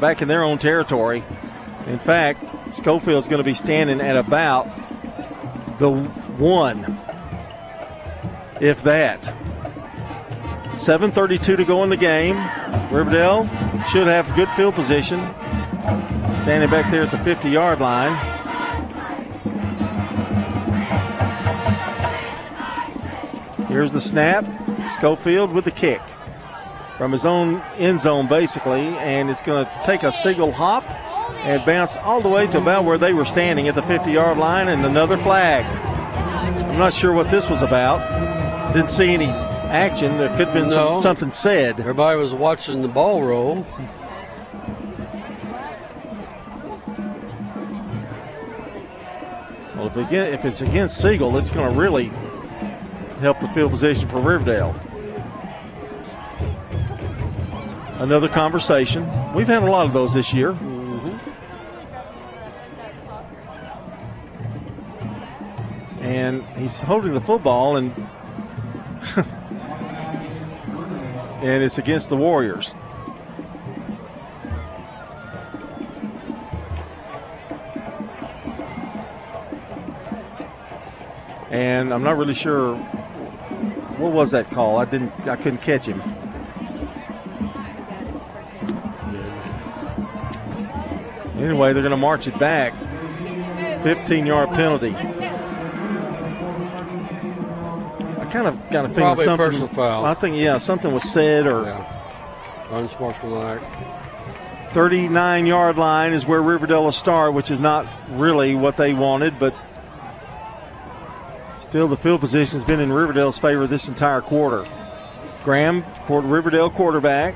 back 0.00 0.22
in 0.22 0.28
their 0.28 0.42
own 0.42 0.58
territory. 0.58 1.22
In 1.86 1.98
fact, 1.98 2.74
Schofield's 2.74 3.28
going 3.28 3.38
to 3.38 3.44
be 3.44 3.54
standing 3.54 4.00
at 4.00 4.16
about 4.16 4.66
the 5.78 5.90
one, 5.90 6.98
if 8.60 8.82
that. 8.82 9.22
7.32 10.72 11.56
to 11.56 11.64
go 11.64 11.82
in 11.82 11.90
the 11.90 11.96
game. 11.96 12.36
Riverdale 12.90 13.44
should 13.90 14.06
have 14.06 14.34
good 14.36 14.48
field 14.50 14.74
position. 14.74 15.18
Standing 16.42 16.70
back 16.70 16.90
there 16.90 17.02
at 17.02 17.10
the 17.10 17.18
50 17.18 17.50
yard 17.50 17.80
line. 17.80 18.14
Here's 23.66 23.92
the 23.92 24.00
snap. 24.00 24.44
Schofield 24.92 25.52
with 25.52 25.64
the 25.64 25.70
kick 25.70 26.00
from 26.96 27.12
his 27.12 27.24
own 27.24 27.62
end 27.76 28.00
zone, 28.00 28.28
basically, 28.28 28.80
and 28.80 29.30
it's 29.30 29.42
going 29.42 29.64
to 29.64 29.80
take 29.84 30.02
a 30.02 30.12
single 30.12 30.52
hop 30.52 30.84
and 31.42 31.64
bounce 31.64 31.96
all 31.96 32.20
the 32.20 32.28
way 32.28 32.46
to 32.46 32.58
about 32.58 32.84
where 32.84 32.98
they 32.98 33.12
were 33.12 33.24
standing 33.24 33.68
at 33.68 33.74
the 33.74 33.82
50 33.82 34.12
yard 34.12 34.38
line, 34.38 34.68
and 34.68 34.84
another 34.84 35.16
flag. 35.16 35.64
I'm 35.64 36.78
not 36.78 36.94
sure 36.94 37.12
what 37.12 37.30
this 37.30 37.48
was 37.48 37.62
about. 37.62 38.74
Didn't 38.74 38.90
see 38.90 39.12
any 39.12 39.26
action. 39.26 40.18
There 40.18 40.28
could 40.30 40.48
have 40.48 40.54
been 40.54 40.68
some, 40.68 40.98
something 41.00 41.32
said. 41.32 41.80
Everybody 41.80 42.18
was 42.18 42.34
watching 42.34 42.82
the 42.82 42.88
ball 42.88 43.22
roll. 43.22 43.66
Well, 49.76 49.86
if, 49.86 49.96
it 49.96 50.10
get, 50.10 50.32
if 50.32 50.44
it's 50.44 50.60
against 50.60 51.00
Siegel, 51.00 51.36
it's 51.38 51.50
going 51.50 51.72
to 51.72 51.78
really 51.78 52.12
help 53.20 53.40
the 53.40 53.48
field 53.48 53.70
position 53.70 54.08
for 54.08 54.20
Riverdale. 54.20 54.78
Another 57.98 58.28
conversation. 58.28 59.08
We've 59.34 59.46
had 59.46 59.62
a 59.62 59.70
lot 59.70 59.86
of 59.86 59.92
those 59.92 60.14
this 60.14 60.34
year. 60.34 60.56
And 66.10 66.44
he's 66.56 66.80
holding 66.80 67.14
the 67.14 67.20
football, 67.20 67.76
and 67.76 67.94
and 71.42 71.62
it's 71.62 71.78
against 71.78 72.08
the 72.08 72.16
Warriors. 72.16 72.74
and 81.50 81.92
I'm 81.92 82.02
not 82.02 82.16
really 82.16 82.34
sure 82.34 82.76
what 82.76 84.12
was 84.12 84.30
that 84.30 84.50
call. 84.50 84.78
I 84.78 84.84
didn't, 84.84 85.12
I 85.26 85.36
couldn't 85.36 85.60
catch 85.62 85.86
him. 85.86 86.00
Anyway, 91.36 91.72
they're 91.72 91.82
going 91.82 91.90
to 91.90 91.96
march 91.96 92.28
it 92.28 92.38
back. 92.38 92.72
15 93.82 94.26
yard 94.26 94.50
penalty. 94.50 94.94
Kind 98.30 98.46
of 98.46 98.54
got 98.70 98.84
a 98.84 98.88
feeling 98.88 99.02
Probably 99.02 99.24
something. 99.24 99.46
personal 99.46 99.68
foul. 99.68 100.04
I 100.04 100.14
think 100.14 100.36
yeah, 100.36 100.56
something 100.58 100.92
was 100.92 101.10
said 101.10 101.46
or 101.46 101.64
Unsportsmanlike. 102.70 103.62
39 104.72 105.46
yard 105.46 105.76
line 105.76 106.12
is 106.12 106.24
where 106.26 106.40
Riverdale 106.40 106.84
will 106.84 106.92
start, 106.92 107.34
which 107.34 107.50
is 107.50 107.60
not 107.60 107.86
really 108.10 108.54
what 108.54 108.76
they 108.76 108.94
wanted, 108.94 109.38
but 109.40 109.54
still 111.58 111.88
the 111.88 111.96
field 111.96 112.20
position 112.20 112.58
has 112.58 112.64
been 112.64 112.78
in 112.80 112.92
Riverdale's 112.92 113.38
favor 113.38 113.66
this 113.66 113.88
entire 113.88 114.20
quarter. 114.20 114.66
Graham, 115.42 115.84
Riverdale 116.08 116.70
quarterback, 116.70 117.34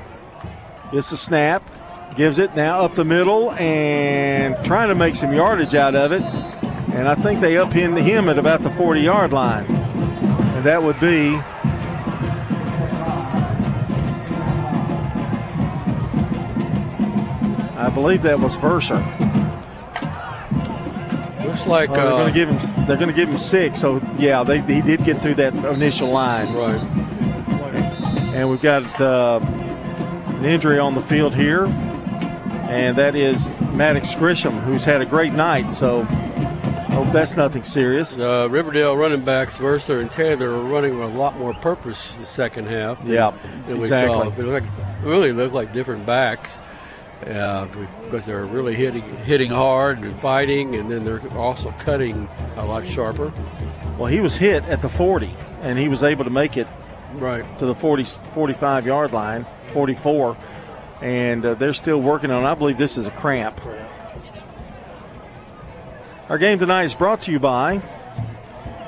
gets 0.91 1.11
a 1.11 1.17
snap, 1.17 1.69
gives 2.15 2.39
it 2.39 2.55
now 2.55 2.79
up 2.81 2.93
the 2.93 3.03
middle 3.03 3.51
and 3.53 4.55
trying 4.63 4.87
to 4.89 4.95
make 4.95 5.15
some 5.15 5.33
yardage 5.33 5.75
out 5.75 5.95
of 5.95 6.11
it. 6.13 6.21
And 6.21 7.09
I 7.09 7.15
think 7.15 7.41
they 7.41 7.55
upend 7.55 7.99
him 8.01 8.29
at 8.29 8.37
about 8.37 8.61
the 8.61 8.69
40 8.71 9.01
yard 9.01 9.33
line. 9.33 9.65
That 10.65 10.81
would 10.81 10.99
be 10.99 11.35
I 17.77 17.91
believe 17.93 18.23
that 18.23 18.39
was 18.39 18.55
Verser. 18.55 18.97
Looks 21.45 21.67
like 21.67 21.91
Oh, 21.91 21.93
they're 21.93 22.07
uh, 22.07 22.17
going 22.17 22.33
to 22.33 22.39
give 22.39 22.49
him. 22.49 22.85
They're 22.87 22.97
going 22.97 23.09
to 23.09 23.13
give 23.13 23.29
him 23.29 23.37
six. 23.37 23.79
So 23.79 24.01
yeah, 24.17 24.41
they, 24.41 24.59
he 24.61 24.81
did 24.81 25.03
get 25.03 25.21
through 25.21 25.35
that 25.35 25.53
initial 25.53 26.09
line. 26.09 26.51
Right. 26.55 26.81
And 28.33 28.49
we've 28.49 28.59
got 28.59 28.99
uh, 28.99 29.39
an 29.43 30.45
injury 30.45 30.79
on 30.79 30.95
the 30.95 31.01
field 31.03 31.35
here, 31.35 31.65
and 31.67 32.97
that 32.97 33.15
is 33.15 33.51
Maddox 33.71 34.15
Grisham, 34.15 34.63
who's 34.63 34.83
had 34.83 35.01
a 35.01 35.05
great 35.05 35.33
night. 35.33 35.75
So 35.75 36.07
hope 36.95 37.11
that's 37.11 37.35
nothing 37.35 37.63
serious. 37.63 38.17
uh, 38.19 38.47
Riverdale 38.49 38.95
running 38.97 39.23
backs, 39.23 39.57
Verser 39.57 39.99
and 39.99 40.09
Taylor, 40.09 40.49
are 40.51 40.61
running 40.63 40.97
with 40.99 41.13
a 41.13 41.17
lot 41.17 41.37
more 41.37 41.53
purpose 41.55 42.15
the 42.17 42.25
second 42.25 42.67
half. 42.67 43.01
than- 43.01 43.11
Yeah, 43.11 43.33
exactly. 43.67 44.15
saw. 44.15 44.23
It 44.29 44.37
looked 44.39 44.65
like, 44.65 45.03
really 45.03 45.31
looked 45.33 45.53
like 45.53 45.73
different 45.73 46.05
backs. 46.05 46.61
Uh, 47.25 47.65
because 48.03 48.25
they're 48.25 48.45
really 48.45 48.75
hitting 48.75 49.01
hitting 49.23 49.49
hard 49.49 49.97
and 49.99 50.19
fighting, 50.19 50.75
and 50.75 50.91
then 50.91 51.05
they're 51.05 51.21
also 51.37 51.71
cutting 51.79 52.27
a 52.57 52.65
lot 52.65 52.85
sharper. 52.85 53.31
Well, 53.97 54.07
he 54.07 54.19
was 54.19 54.35
hit 54.35 54.63
at 54.65 54.81
the 54.81 54.89
40, 54.89 55.29
and 55.61 55.79
he 55.79 55.87
was 55.87 56.03
able 56.03 56.25
to 56.25 56.29
make 56.29 56.55
it 56.57 56.67
right 57.13 57.43
to 57.57 57.65
the 57.65 57.73
40, 57.73 58.03
45 58.03 58.85
yard 58.85 59.13
line, 59.13 59.45
44, 59.73 60.35
and 61.01 61.43
uh, 61.45 61.53
they're 61.55 61.73
still 61.73 62.01
working 62.01 62.29
on. 62.31 62.43
it. 62.43 62.47
I 62.47 62.53
believe 62.53 62.77
this 62.77 62.97
is 62.97 63.07
a 63.07 63.11
cramp. 63.11 63.59
Our 66.27 66.39
game 66.39 66.57
tonight 66.57 66.85
is 66.85 66.95
brought 66.95 67.21
to 67.23 67.31
you 67.31 67.39
by. 67.39 67.83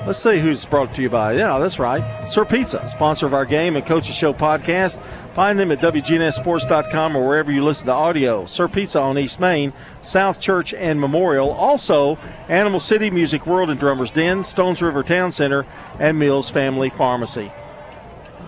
Let's 0.04 0.18
see 0.18 0.40
who's 0.40 0.64
brought 0.64 0.92
to 0.94 1.02
you 1.02 1.08
by. 1.08 1.34
Yeah, 1.34 1.58
that's 1.58 1.78
right. 1.78 2.26
Sir 2.26 2.44
Pizza, 2.44 2.84
sponsor 2.88 3.26
of 3.26 3.34
our 3.34 3.44
game 3.44 3.76
and 3.76 3.86
Coaches 3.86 4.16
Show 4.16 4.32
podcast. 4.32 5.00
Find 5.34 5.56
them 5.56 5.70
at 5.70 5.80
WGNSSports.com 5.80 7.14
or 7.14 7.24
wherever 7.24 7.52
you 7.52 7.62
listen 7.62 7.86
to 7.86 7.92
audio. 7.92 8.44
Sir 8.46 8.66
Pizza 8.66 9.00
on 9.00 9.16
East 9.18 9.38
Main, 9.38 9.72
South 10.02 10.40
Church 10.40 10.74
and 10.74 11.00
Memorial. 11.00 11.52
Also, 11.52 12.18
Animal 12.48 12.80
City 12.80 13.08
Music 13.08 13.46
World 13.46 13.70
and 13.70 13.78
Drummers 13.78 14.10
Den, 14.10 14.42
Stones 14.42 14.82
River 14.82 15.04
Town 15.04 15.30
Center, 15.30 15.64
and 16.00 16.18
Mills 16.18 16.50
Family 16.50 16.90
Pharmacy. 16.90 17.52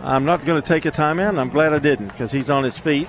I'm 0.03 0.25
not 0.25 0.45
going 0.45 0.61
to 0.61 0.67
take 0.67 0.85
a 0.85 0.91
timeout, 0.91 1.29
and 1.29 1.41
I'm 1.41 1.51
glad 1.51 1.73
I 1.73 1.79
didn't 1.79 2.09
because 2.09 2.33
he's 2.33 2.51
on 2.51 2.65
his 2.65 2.81
feet. 2.81 3.07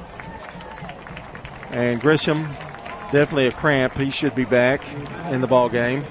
And 1.71 1.99
Grisham, 1.99 2.55
definitely 3.11 3.47
a 3.47 3.51
cramp. 3.51 3.93
He 3.95 4.09
should 4.09 4.35
be 4.35 4.45
back 4.45 4.81
in 5.31 5.41
the 5.41 5.47
ball 5.47 5.69
game. 5.69 6.03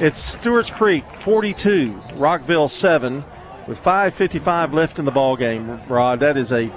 It's 0.00 0.18
Stewart's 0.18 0.70
Creek 0.70 1.04
42, 1.14 1.92
Rockvale 2.14 2.68
7, 2.68 3.24
with 3.68 3.78
5:55 3.82 4.72
left 4.72 4.98
in 4.98 5.04
the 5.04 5.12
ball 5.12 5.36
game. 5.36 5.80
Rod, 5.88 6.20
that 6.20 6.36
is 6.36 6.52
a 6.52 6.70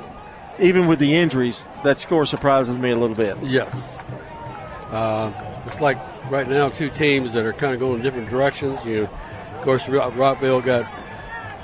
even 0.60 0.88
with 0.88 1.00
the 1.00 1.16
injuries, 1.16 1.68
that 1.84 2.00
score 2.00 2.26
surprises 2.26 2.78
me 2.78 2.92
a 2.92 2.96
little 2.96 3.16
bit. 3.16 3.38
Yes. 3.42 4.00
Uh, 4.90 5.32
it's 5.66 5.82
like 5.82 5.98
right 6.32 6.48
now 6.48 6.70
two 6.70 6.90
teams 6.90 7.34
that 7.34 7.46
are 7.46 7.54
kind 7.54 7.74
of 7.74 7.80
going 7.80 8.02
different 8.02 8.30
directions. 8.30 8.80
You 8.86 9.04
know, 9.04 9.10
of 9.56 9.62
course, 9.64 9.84
Rockvale 9.84 10.64
got, 10.64 10.90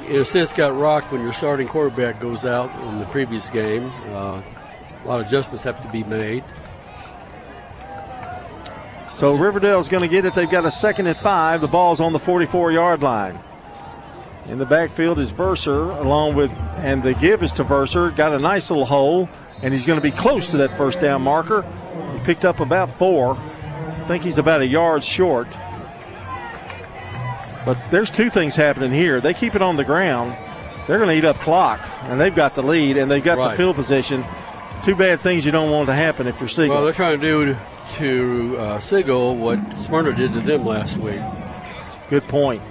in 0.08 0.22
a 0.22 0.26
sense, 0.26 0.52
got 0.52 0.78
rocked 0.78 1.12
when 1.12 1.22
your 1.22 1.34
starting 1.34 1.68
quarterback 1.68 2.20
goes 2.20 2.46
out 2.46 2.76
in 2.88 3.00
the 3.00 3.06
previous 3.06 3.50
game. 3.50 3.92
Uh, 4.08 4.42
a 5.04 5.08
lot 5.08 5.20
of 5.22 5.28
adjustments 5.28 5.64
have 5.64 5.82
to 5.84 5.90
be 5.90 6.04
made. 6.04 6.44
So 9.12 9.36
Riverdale's 9.36 9.90
going 9.90 10.02
to 10.02 10.08
get 10.08 10.26
it. 10.26 10.34
They've 10.34 10.50
got 10.50 10.66
a 10.66 10.72
second 10.72 11.08
and 11.08 11.18
five. 11.18 11.62
The 11.62 11.68
ball's 11.68 12.00
on 12.00 12.14
the 12.14 12.20
44 12.20 12.72
yard 12.72 13.04
line. 13.04 13.40
In 14.48 14.58
the 14.58 14.66
backfield 14.66 15.20
is 15.20 15.32
Verser, 15.32 15.92
along 16.00 16.36
with, 16.36 16.50
and 16.78 17.04
the 17.04 17.14
give 17.14 17.44
is 17.44 17.54
to 17.54 17.64
Verser. 17.64 18.16
Got 18.16 18.34
a 18.34 18.40
nice 18.40 18.70
little 18.72 18.86
hole, 18.86 19.30
and 19.62 19.74
he's 19.74 19.86
going 19.86 19.98
to 19.98 20.02
be 20.04 20.12
close 20.12 20.50
to 20.52 20.58
that 20.58 20.76
first 20.78 21.00
down 21.00 21.22
marker. 21.22 21.62
He 22.14 22.20
picked 22.22 22.44
up 22.46 22.60
about 22.60 22.90
four. 22.90 23.36
I 23.38 24.06
think 24.08 24.24
he's 24.24 24.38
about 24.40 24.62
a 24.62 24.66
yard 24.68 25.04
short. 25.04 25.48
But 27.66 27.78
there's 27.92 28.10
two 28.10 28.30
things 28.32 28.56
happening 28.56 28.92
here. 28.92 29.22
They 29.22 29.34
keep 29.36 29.54
it 29.54 29.62
on 29.62 29.76
the 29.78 29.84
ground. 29.84 30.36
They're 30.88 30.98
going 30.98 31.10
to 31.10 31.16
eat 31.16 31.26
up 31.26 31.40
clock, 31.40 31.80
and 32.04 32.20
they've 32.20 32.34
got 32.36 32.56
the 32.56 32.64
lead, 32.64 32.98
and 32.98 33.12
they've 33.12 33.24
got 33.24 33.38
Right. 33.38 33.52
the 33.52 33.58
field 33.58 33.76
position. 33.76 34.26
Two 34.84 34.96
bad 34.96 35.20
things 35.22 35.46
you 35.46 35.52
don't 35.52 35.70
want 35.70 35.86
to 35.88 35.94
happen 35.94 36.26
if 36.28 36.40
you're 36.40 36.50
Siegel. 36.50 36.76
Well, 36.76 36.84
they're 36.86 36.94
trying 36.94 37.20
to 37.22 37.28
do 37.28 37.58
to 37.98 38.58
uh, 38.58 38.80
Siegel 38.80 39.38
what 39.38 39.60
Smyrna 39.80 40.14
did 40.14 40.34
to 40.34 40.42
them 40.42 40.66
last 40.66 40.98
week. 40.98 41.22
Good 42.10 42.24
point. 42.24 42.62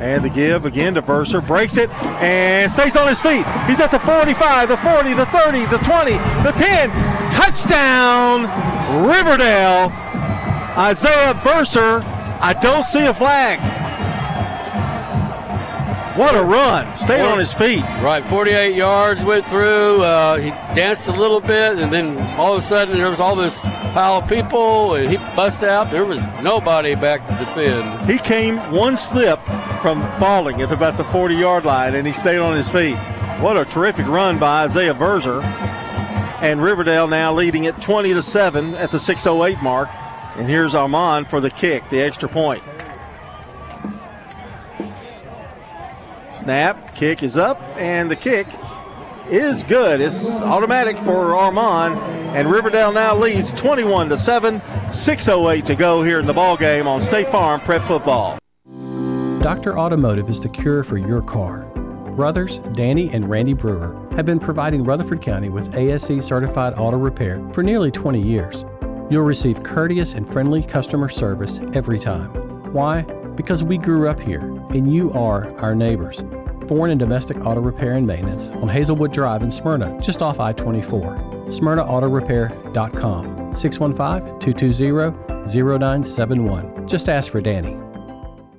And 0.00 0.24
the 0.24 0.30
give 0.30 0.66
again 0.66 0.94
to 0.94 1.02
Verser. 1.02 1.40
Breaks 1.40 1.76
it 1.76 1.90
and 2.20 2.70
stays 2.70 2.96
on 2.96 3.08
his 3.08 3.20
feet. 3.20 3.44
He's 3.66 3.80
at 3.80 3.90
the 3.90 3.98
45, 3.98 4.68
the 4.68 4.76
40, 4.76 5.14
the 5.14 5.26
30, 5.26 5.66
the 5.66 5.78
20, 5.78 6.12
the 6.42 6.52
10. 6.52 6.90
Touchdown, 7.30 8.42
Riverdale. 9.06 9.90
Isaiah 10.78 11.34
Verser. 11.34 12.02
I 12.40 12.52
don't 12.52 12.84
see 12.84 13.04
a 13.06 13.14
flag. 13.14 13.58
What 16.16 16.34
a 16.34 16.42
run. 16.42 16.96
Stayed 16.96 17.26
on 17.26 17.38
his 17.38 17.52
feet. 17.52 17.82
Right, 18.00 18.24
48 18.24 18.74
yards 18.74 19.22
went 19.22 19.46
through. 19.48 20.02
Uh, 20.02 20.38
he 20.38 20.48
danced 20.74 21.08
a 21.08 21.12
little 21.12 21.42
bit, 21.42 21.78
and 21.78 21.92
then 21.92 22.16
all 22.38 22.56
of 22.56 22.62
a 22.62 22.66
sudden 22.66 22.96
there 22.96 23.10
was 23.10 23.20
all 23.20 23.36
this 23.36 23.60
pile 23.60 24.22
of 24.22 24.28
people, 24.28 24.94
and 24.94 25.10
he 25.10 25.18
bust 25.36 25.62
out. 25.62 25.90
There 25.90 26.06
was 26.06 26.26
nobody 26.42 26.94
back 26.94 27.26
to 27.28 27.44
defend. 27.44 28.10
He 28.10 28.18
came 28.18 28.56
one 28.72 28.96
slip 28.96 29.44
from 29.82 30.00
falling 30.18 30.62
at 30.62 30.72
about 30.72 30.96
the 30.96 31.04
40 31.04 31.34
yard 31.34 31.66
line, 31.66 31.94
and 31.94 32.06
he 32.06 32.14
stayed 32.14 32.38
on 32.38 32.56
his 32.56 32.70
feet. 32.70 32.96
What 33.40 33.58
a 33.58 33.66
terrific 33.66 34.06
run 34.06 34.38
by 34.38 34.64
Isaiah 34.64 34.94
Verser. 34.94 35.42
And 36.40 36.62
Riverdale 36.62 37.08
now 37.08 37.34
leading 37.34 37.66
at 37.66 37.78
20 37.78 38.14
to 38.14 38.22
7 38.22 38.74
at 38.74 38.90
the 38.90 38.98
608 38.98 39.62
mark. 39.62 39.90
And 40.36 40.48
here's 40.48 40.74
Armand 40.74 41.28
for 41.28 41.42
the 41.42 41.50
kick, 41.50 41.90
the 41.90 42.00
extra 42.00 42.28
point. 42.28 42.62
Snap, 46.46 46.94
kick 46.94 47.24
is 47.24 47.36
up, 47.36 47.60
and 47.76 48.08
the 48.08 48.14
kick 48.14 48.46
is 49.28 49.64
good. 49.64 50.00
It's 50.00 50.40
automatic 50.40 50.96
for 50.98 51.34
Armand, 51.34 51.98
and 52.36 52.48
Riverdale 52.48 52.92
now 52.92 53.16
leads 53.16 53.52
21 53.52 54.10
to 54.10 54.16
7. 54.16 54.62
6:08 54.92 55.64
to 55.64 55.74
go 55.74 56.04
here 56.04 56.20
in 56.20 56.26
the 56.26 56.32
ball 56.32 56.56
game 56.56 56.86
on 56.86 57.02
State 57.02 57.30
Farm 57.30 57.60
Prep 57.62 57.82
Football. 57.82 58.38
Dr. 59.42 59.76
Automotive 59.76 60.30
is 60.30 60.40
the 60.40 60.48
cure 60.48 60.84
for 60.84 60.98
your 60.98 61.20
car. 61.20 61.62
Brothers 62.14 62.58
Danny 62.74 63.10
and 63.12 63.28
Randy 63.28 63.52
Brewer 63.52 64.00
have 64.14 64.24
been 64.24 64.38
providing 64.38 64.84
Rutherford 64.84 65.20
County 65.20 65.48
with 65.48 65.74
ASE 65.74 66.24
certified 66.24 66.74
auto 66.78 66.96
repair 66.96 67.44
for 67.54 67.64
nearly 67.64 67.90
20 67.90 68.22
years. 68.22 68.64
You'll 69.10 69.24
receive 69.24 69.64
courteous 69.64 70.14
and 70.14 70.24
friendly 70.32 70.62
customer 70.62 71.08
service 71.08 71.58
every 71.74 71.98
time. 71.98 72.30
Why? 72.72 73.04
Because 73.36 73.62
we 73.62 73.78
grew 73.78 74.08
up 74.08 74.18
here 74.18 74.40
and 74.40 74.92
you 74.92 75.12
are 75.12 75.56
our 75.58 75.74
neighbors. 75.74 76.24
Foreign 76.66 76.90
and 76.90 76.98
domestic 76.98 77.36
auto 77.46 77.60
repair 77.60 77.92
and 77.92 78.06
maintenance 78.06 78.46
on 78.62 78.68
Hazelwood 78.68 79.12
Drive 79.12 79.42
in 79.42 79.50
Smyrna, 79.50 80.00
just 80.00 80.22
off 80.22 80.40
I 80.40 80.52
24. 80.52 81.16
SmyrnaAutorepair.com 81.46 83.54
615 83.54 84.40
220 84.40 85.46
0971. 85.46 86.88
Just 86.88 87.08
ask 87.08 87.30
for 87.30 87.40
Danny. 87.40 87.85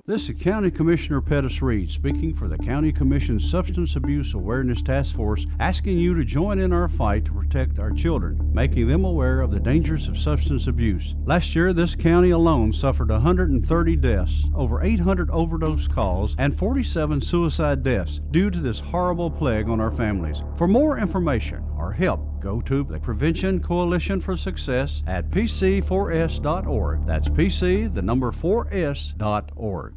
This 0.09 0.29
is 0.29 0.41
County 0.41 0.71
Commissioner 0.71 1.19
Pettis 1.19 1.61
Reed 1.61 1.91
speaking 1.91 2.33
for 2.33 2.47
the 2.47 2.57
County 2.57 2.93
Commission's 2.93 3.51
Substance 3.51 3.97
Abuse 3.97 4.33
Awareness 4.33 4.81
Task 4.81 5.13
Force, 5.13 5.45
asking 5.59 5.97
you 5.97 6.13
to 6.15 6.23
join 6.23 6.59
in 6.59 6.71
our 6.71 6.87
fight 6.87 7.25
to 7.25 7.33
protect 7.33 7.77
our 7.77 7.91
children, 7.91 8.39
making 8.53 8.87
them 8.87 9.03
aware 9.03 9.41
of 9.41 9.51
the 9.51 9.59
dangers 9.59 10.07
of 10.07 10.17
substance 10.17 10.67
abuse. 10.67 11.13
Last 11.25 11.53
year, 11.53 11.73
this 11.73 11.93
county 11.93 12.29
alone 12.29 12.71
suffered 12.71 13.09
130 13.09 13.95
deaths, 13.97 14.45
over 14.55 14.81
800 14.81 15.29
overdose 15.29 15.89
calls, 15.89 16.37
and 16.39 16.57
47 16.57 17.19
suicide 17.19 17.83
deaths 17.83 18.21
due 18.31 18.49
to 18.49 18.61
this 18.61 18.79
horrible 18.79 19.29
plague 19.29 19.67
on 19.67 19.81
our 19.81 19.91
families. 19.91 20.41
For 20.55 20.69
more 20.69 20.97
information 20.97 21.65
or 21.77 21.91
help, 21.91 22.39
go 22.39 22.61
to 22.61 22.83
the 22.83 22.99
Prevention 22.99 23.61
Coalition 23.61 24.19
for 24.19 24.35
Success 24.35 25.03
at 25.07 25.29
pc4s.org. 25.29 27.05
That's 27.05 27.29
pc, 27.29 27.93
the 27.93 28.01
number 28.01 28.31
4s.org. 28.31 29.93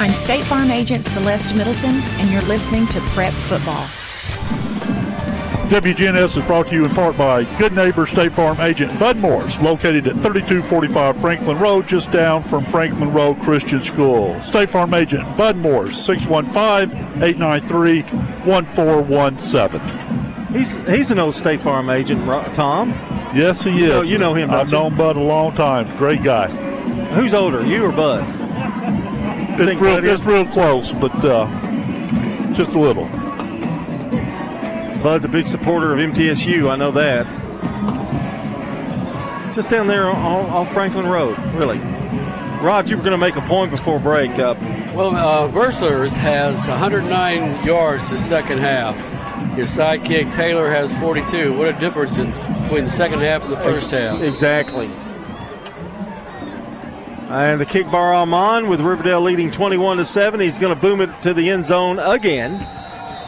I'm 0.00 0.12
State 0.12 0.44
Farm 0.44 0.70
Agent 0.70 1.04
Celeste 1.04 1.54
Middleton, 1.54 1.94
and 1.94 2.30
you're 2.30 2.42
listening 2.42 2.86
to 2.88 3.00
Prep 3.12 3.32
Football. 3.32 3.86
WGNS 5.68 6.36
is 6.36 6.44
brought 6.44 6.68
to 6.68 6.74
you 6.74 6.84
in 6.84 6.90
part 6.94 7.16
by 7.16 7.44
Good 7.56 7.72
Neighbor 7.72 8.04
State 8.06 8.32
Farm 8.32 8.60
agent 8.60 8.98
Bud 9.00 9.16
Morris, 9.16 9.60
located 9.62 10.06
at 10.06 10.12
3245 10.14 11.16
Franklin 11.16 11.58
Road, 11.58 11.88
just 11.88 12.10
down 12.10 12.42
from 12.42 12.64
Franklin 12.64 13.12
Road 13.12 13.40
Christian 13.40 13.80
School. 13.80 14.38
State 14.42 14.68
Farm 14.68 14.92
agent 14.92 15.36
Bud 15.36 15.56
Morris, 15.56 15.96
615 16.04 17.22
893 17.22 18.02
1417. 18.44 20.23
He's 20.54 20.76
he's 20.86 21.10
an 21.10 21.18
old 21.18 21.34
State 21.34 21.60
Farm 21.60 21.90
agent, 21.90 22.24
Tom. 22.54 22.90
Yes, 23.34 23.64
he 23.64 23.76
You 23.80 23.88
know- 23.88 24.00
is. 24.02 24.10
you 24.10 24.18
know 24.18 24.34
him, 24.34 24.48
don't 24.50 24.60
I've 24.60 24.70
you? 24.72 24.78
known 24.78 24.94
Bud 24.96 25.16
a 25.16 25.20
long 25.20 25.52
time. 25.52 25.96
Great 25.98 26.22
guy. 26.22 26.48
Who's 27.14 27.34
older, 27.34 27.64
you 27.66 27.84
or 27.84 27.92
Bud? 27.92 28.24
It's 29.56 29.64
think 29.64 29.80
real, 29.80 29.94
Bud 29.96 30.04
it's 30.04 30.24
real 30.26 30.46
close, 30.46 30.92
but 30.94 31.12
uh, 31.24 31.46
just 32.52 32.72
a 32.72 32.78
little. 32.78 33.06
Bud's 35.02 35.24
a 35.24 35.28
big 35.28 35.48
supporter 35.48 35.92
of 35.92 35.98
MTSU. 35.98 36.70
I 36.70 36.76
know 36.76 36.90
that. 36.92 37.26
Just 39.54 39.68
down 39.68 39.86
there 39.86 40.08
on, 40.08 40.46
on 40.46 40.66
Franklin 40.66 41.06
Road, 41.06 41.38
really. 41.54 41.78
Rod, 42.62 42.88
you 42.88 42.96
were 42.96 43.02
going 43.02 43.12
to 43.12 43.18
make 43.18 43.36
a 43.36 43.42
point 43.42 43.70
before 43.70 43.98
break. 44.00 44.30
Uh, 44.38 44.54
Well, 44.94 45.14
uh, 45.14 45.46
Verser's 45.48 46.14
has 46.16 46.66
109 46.68 47.64
yards 47.64 48.08
the 48.10 48.18
second 48.18 48.58
half. 48.58 48.96
His 49.56 49.70
sidekick 49.70 50.34
Taylor 50.34 50.68
has 50.68 50.92
42. 50.98 51.56
What 51.56 51.68
a 51.68 51.78
difference 51.78 52.18
in 52.18 52.32
between 52.62 52.84
the 52.84 52.90
second 52.90 53.20
half 53.20 53.42
and 53.44 53.52
the 53.52 53.56
first 53.58 53.90
half. 53.92 54.20
Exactly. 54.20 54.86
And 57.28 57.60
the 57.60 57.66
kick 57.66 57.90
bar 57.90 58.12
Armand 58.14 58.68
with 58.68 58.80
Riverdale 58.80 59.20
leading 59.20 59.50
21 59.50 59.98
to 59.98 60.04
7. 60.04 60.40
He's 60.40 60.58
going 60.58 60.74
to 60.74 60.80
boom 60.80 61.00
it 61.00 61.22
to 61.22 61.32
the 61.32 61.50
end 61.50 61.64
zone 61.64 61.98
again. 61.98 62.54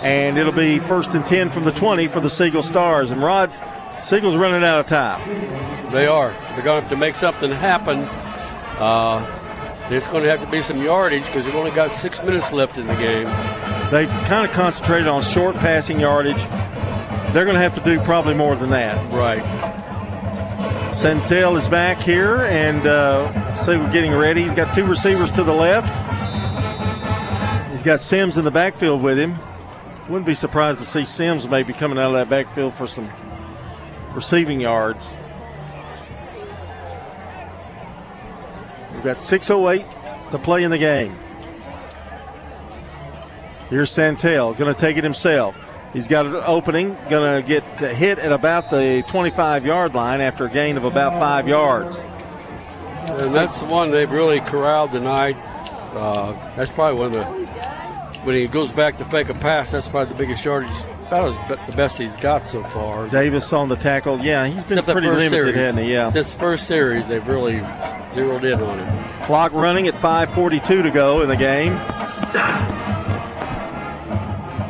And 0.02 0.36
it'll 0.36 0.52
be 0.52 0.80
first 0.80 1.14
and 1.14 1.24
10 1.24 1.50
from 1.50 1.64
the 1.64 1.72
20 1.72 2.08
for 2.08 2.20
the 2.20 2.28
Siegel 2.28 2.62
Stars. 2.62 3.10
And 3.10 3.22
Rod, 3.22 3.52
Siegel's 4.00 4.36
running 4.36 4.64
out 4.64 4.80
of 4.80 4.86
time. 4.86 5.20
They 5.92 6.06
are. 6.06 6.30
They're 6.30 6.62
going 6.62 6.64
to 6.64 6.80
have 6.82 6.90
to 6.90 6.96
make 6.96 7.14
something 7.14 7.50
happen. 7.50 8.00
Uh, 8.78 9.24
it's 9.90 10.06
going 10.08 10.24
to 10.24 10.28
have 10.28 10.40
to 10.40 10.50
be 10.50 10.60
some 10.60 10.82
yardage 10.82 11.24
because 11.26 11.44
they've 11.44 11.55
only 11.55 11.70
got 11.70 11.92
six 11.92 12.22
minutes 12.22 12.52
left 12.52 12.76
in 12.76 12.86
the 12.86 12.94
game. 12.94 13.26
They've 13.90 14.08
kind 14.08 14.44
of 14.44 14.52
concentrated 14.52 15.06
on 15.06 15.23
short 15.23 15.55
passing 15.56 16.00
yardage. 16.00 16.42
They're 17.32 17.44
going 17.44 17.55
to 17.55 17.60
have 17.60 17.74
to 17.74 17.81
do 17.82 18.00
probably 18.00 18.34
more 18.34 18.56
than 18.56 18.70
that. 18.70 19.12
Right. 19.12 19.44
Santel 20.92 21.56
is 21.56 21.68
back 21.68 21.98
here, 21.98 22.39
and 22.47 22.84
uh, 22.86 23.55
say 23.55 23.76
we're 23.76 23.92
getting 23.92 24.12
ready. 24.12 24.44
He's 24.44 24.55
got 24.55 24.74
two 24.74 24.84
receivers 24.84 25.31
to 25.32 25.44
the 25.44 25.52
left. 25.52 25.86
He's 27.70 27.82
got 27.82 28.00
Sims 28.00 28.36
in 28.39 28.44
the 28.44 28.50
backfield 28.50 29.02
with 29.02 29.18
him. 29.18 29.39
Wouldn't 30.08 30.26
be 30.26 30.34
surprised 30.34 30.81
to 30.81 30.86
see 30.86 31.05
Sims 31.05 31.47
maybe 31.47 31.73
coming 31.73 31.98
out 31.98 32.06
of 32.06 32.15
that 32.15 32.28
backfield 32.28 32.74
for 32.74 32.86
some 32.86 33.10
receiving 34.15 34.60
yards. 34.60 35.15
We've 38.94 39.05
got 39.05 39.18
6.08 39.18 40.31
to 40.31 40.39
play 40.39 40.65
in 40.65 40.70
the 40.70 40.78
game. 40.78 41.16
Here's 43.70 43.90
Santel, 43.90 44.54
going 44.54 44.72
to 44.72 44.78
take 44.80 44.96
it 44.96 45.04
himself. 45.04 45.56
He's 45.92 46.08
got 46.08 46.26
an 46.26 46.36
opening, 46.36 46.96
going 47.08 47.42
to 47.42 47.46
get 47.48 47.64
hit 47.80 48.18
at 48.18 48.30
about 48.32 48.70
the 48.70 49.02
25 49.08 49.64
yard 49.64 49.94
line 49.94 50.20
after 50.20 50.46
a 50.46 50.50
gain 50.50 50.76
of 50.76 50.84
about 50.84 51.12
five 51.18 51.48
yards. 51.48 52.04
And 53.06 53.32
that's 53.32 53.60
the 53.60 53.66
one 53.66 53.90
they've 53.90 54.10
really 54.10 54.40
corralled 54.40 54.90
tonight. 54.92 55.36
Uh, 55.94 56.32
that's 56.56 56.70
probably 56.70 56.98
one 56.98 57.14
of 57.14 57.38
the 57.38 57.46
when 58.24 58.34
he 58.34 58.46
goes 58.48 58.72
back 58.72 58.96
to 58.98 59.04
fake 59.04 59.28
a 59.28 59.34
pass. 59.34 59.70
That's 59.70 59.88
probably 59.88 60.12
the 60.12 60.18
biggest 60.18 60.44
yardage. 60.44 60.76
That 61.10 61.22
was 61.22 61.36
be- 61.48 61.54
the 61.70 61.76
best 61.76 61.96
he's 61.98 62.16
got 62.16 62.42
so 62.42 62.62
far. 62.64 63.08
Davis 63.08 63.52
on 63.52 63.68
the 63.68 63.76
tackle. 63.76 64.18
Yeah, 64.18 64.46
he's 64.48 64.64
been 64.64 64.78
Except 64.78 64.92
pretty 64.92 65.06
limited, 65.06 65.30
series. 65.30 65.54
hasn't 65.54 65.84
he? 65.84 65.92
Yeah. 65.92 66.10
This 66.10 66.32
first 66.34 66.66
series, 66.66 67.06
they've 67.06 67.26
really 67.26 67.58
zeroed 68.12 68.44
in 68.44 68.60
on 68.60 68.80
him. 68.80 69.22
Clock 69.24 69.52
running 69.52 69.86
at 69.86 69.94
5:42 69.94 70.82
to 70.82 70.90
go 70.90 71.22
in 71.22 71.28
the 71.28 71.36
game. 71.36 71.78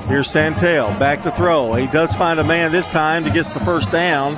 Here's 0.08 0.30
Santel 0.30 0.96
back 1.00 1.24
to 1.24 1.32
throw. 1.32 1.74
He 1.74 1.88
does 1.88 2.14
find 2.14 2.38
a 2.38 2.44
man 2.44 2.70
this 2.70 2.86
time 2.86 3.24
to 3.24 3.30
get 3.30 3.46
the 3.46 3.60
first 3.60 3.90
down. 3.90 4.36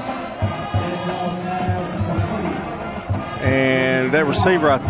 And 3.42 4.12
that 4.12 4.24
receiver, 4.26 4.80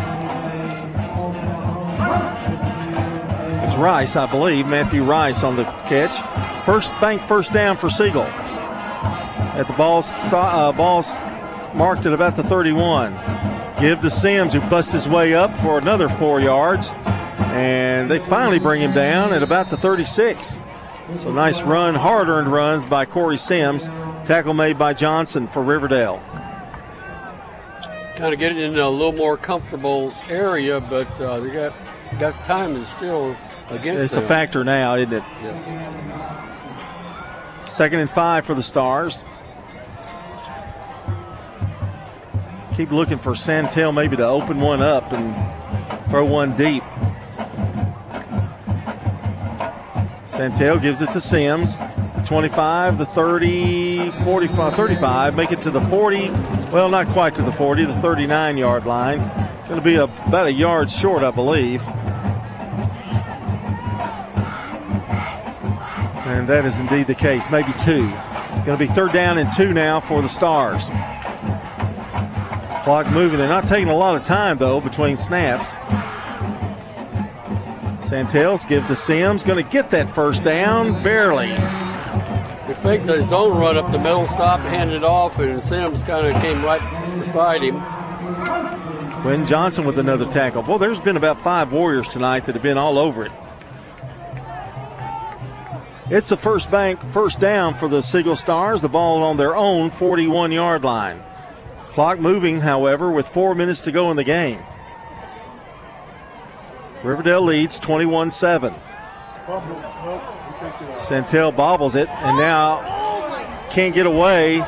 it's 3.64 3.76
Rice, 3.76 4.14
I 4.14 4.26
believe, 4.30 4.66
Matthew 4.68 5.02
Rice 5.02 5.42
on 5.42 5.56
the 5.56 5.64
catch. 5.86 6.16
First 6.64 6.92
bank 7.00 7.22
first 7.22 7.52
down 7.52 7.76
for 7.76 7.90
Siegel. 7.90 8.22
at 8.22 9.66
the 9.66 9.72
ball, 9.72 10.02
st- 10.02 10.32
uh, 10.32 10.70
ball's 10.70 11.16
marked 11.74 12.06
at 12.06 12.12
about 12.12 12.36
the 12.36 12.44
31. 12.44 13.12
Give 13.80 14.00
to 14.00 14.10
Sims, 14.10 14.54
who 14.54 14.60
busts 14.60 14.92
his 14.92 15.08
way 15.08 15.34
up 15.34 15.56
for 15.58 15.78
another 15.78 16.08
four 16.08 16.40
yards. 16.40 16.94
And 17.50 18.08
they 18.08 18.20
finally 18.20 18.60
bring 18.60 18.80
him 18.80 18.92
down 18.92 19.32
at 19.32 19.42
about 19.42 19.70
the 19.70 19.76
36. 19.76 20.62
So 21.16 21.32
nice 21.32 21.62
run, 21.62 21.94
hard 21.94 22.28
earned 22.28 22.52
runs 22.52 22.84
by 22.84 23.06
Corey 23.06 23.38
Sims. 23.38 23.86
Tackle 24.26 24.52
made 24.52 24.78
by 24.78 24.92
Johnson 24.92 25.48
for 25.48 25.62
Riverdale. 25.62 26.22
Kind 28.16 28.34
of 28.34 28.38
getting 28.38 28.58
in 28.58 28.78
a 28.78 28.88
little 28.88 29.12
more 29.12 29.36
comfortable 29.36 30.12
area, 30.28 30.80
but 30.80 31.08
uh, 31.20 31.40
they 31.40 31.50
got 31.50 31.74
got 32.18 32.34
time 32.44 32.76
is 32.76 32.88
still 32.88 33.36
against 33.70 34.04
It's 34.04 34.14
them. 34.14 34.24
a 34.24 34.28
factor 34.28 34.64
now, 34.64 34.96
isn't 34.96 35.12
it? 35.12 35.22
Yes. 35.42 35.64
Second 37.72 38.00
and 38.00 38.10
five 38.10 38.44
for 38.44 38.54
the 38.54 38.62
Stars. 38.62 39.24
Keep 42.76 42.92
looking 42.92 43.18
for 43.18 43.34
Santel 43.34 43.92
maybe 43.92 44.16
to 44.16 44.26
open 44.26 44.60
one 44.60 44.82
up 44.82 45.12
and 45.12 45.34
throw 46.10 46.24
one 46.24 46.56
deep. 46.56 46.82
Santel 50.38 50.78
gives 50.78 51.02
it 51.02 51.10
to 51.10 51.20
Sims. 51.20 51.76
The 51.76 52.22
25, 52.24 52.96
the 52.96 53.06
30, 53.06 54.12
45, 54.22 54.76
35, 54.76 55.34
make 55.34 55.50
it 55.50 55.60
to 55.62 55.70
the 55.72 55.80
40. 55.80 56.30
Well, 56.70 56.88
not 56.88 57.08
quite 57.08 57.34
to 57.34 57.42
the 57.42 57.50
40, 57.50 57.86
the 57.86 57.94
39 57.94 58.56
yard 58.56 58.86
line. 58.86 59.18
Going 59.66 59.80
to 59.80 59.84
be 59.84 59.96
a, 59.96 60.04
about 60.04 60.46
a 60.46 60.52
yard 60.52 60.92
short, 60.92 61.24
I 61.24 61.32
believe. 61.32 61.82
And 66.28 66.48
that 66.48 66.64
is 66.64 66.78
indeed 66.78 67.08
the 67.08 67.16
case, 67.16 67.50
maybe 67.50 67.72
two. 67.72 68.08
Going 68.64 68.64
to 68.66 68.76
be 68.78 68.86
third 68.86 69.10
down 69.10 69.38
and 69.38 69.52
two 69.52 69.74
now 69.74 69.98
for 69.98 70.22
the 70.22 70.28
Stars. 70.28 70.86
Clock 72.84 73.10
moving. 73.10 73.38
They're 73.38 73.48
not 73.48 73.66
taking 73.66 73.88
a 73.88 73.96
lot 73.96 74.14
of 74.14 74.22
time, 74.22 74.58
though, 74.58 74.80
between 74.80 75.16
snaps. 75.16 75.74
Santels 78.08 78.64
gives 78.64 78.86
to 78.86 78.96
Sims. 78.96 79.44
Going 79.44 79.62
to 79.62 79.70
get 79.70 79.90
that 79.90 80.14
first 80.14 80.42
down, 80.42 81.02
barely. 81.02 81.48
They 81.48 82.74
faked 82.80 83.06
the 83.06 83.22
zone 83.22 83.58
run 83.58 83.76
up 83.76 83.92
the 83.92 83.98
middle, 83.98 84.26
stop, 84.26 84.60
handed 84.60 84.96
it 84.96 85.04
off, 85.04 85.38
and 85.38 85.62
Sims 85.62 86.02
kind 86.02 86.26
of 86.26 86.40
came 86.40 86.64
right 86.64 86.80
beside 87.20 87.62
him. 87.62 87.78
Quinn 89.20 89.44
Johnson 89.44 89.84
with 89.84 89.98
another 89.98 90.24
tackle. 90.24 90.62
Well, 90.62 90.78
there's 90.78 91.00
been 91.00 91.18
about 91.18 91.38
five 91.42 91.70
Warriors 91.70 92.08
tonight 92.08 92.46
that 92.46 92.54
have 92.54 92.62
been 92.62 92.78
all 92.78 92.96
over 92.96 93.26
it. 93.26 93.32
It's 96.08 96.32
a 96.32 96.36
first 96.38 96.70
bank, 96.70 97.02
first 97.12 97.38
down 97.40 97.74
for 97.74 97.88
the 97.88 98.00
Siegel 98.00 98.36
Stars. 98.36 98.80
The 98.80 98.88
ball 98.88 99.22
on 99.22 99.36
their 99.36 99.54
own 99.54 99.90
41 99.90 100.50
yard 100.50 100.82
line. 100.82 101.22
Clock 101.90 102.20
moving, 102.20 102.60
however, 102.60 103.10
with 103.10 103.28
four 103.28 103.54
minutes 103.54 103.82
to 103.82 103.92
go 103.92 104.10
in 104.10 104.16
the 104.16 104.24
game. 104.24 104.62
Riverdale 107.02 107.42
leads 107.42 107.78
21 107.78 108.30
7. 108.30 108.74
Santel 111.00 111.52
bobbles 111.52 111.94
it 111.94 112.08
and 112.08 112.36
now 112.36 113.66
can't 113.70 113.94
get 113.94 114.06
away 114.06 114.58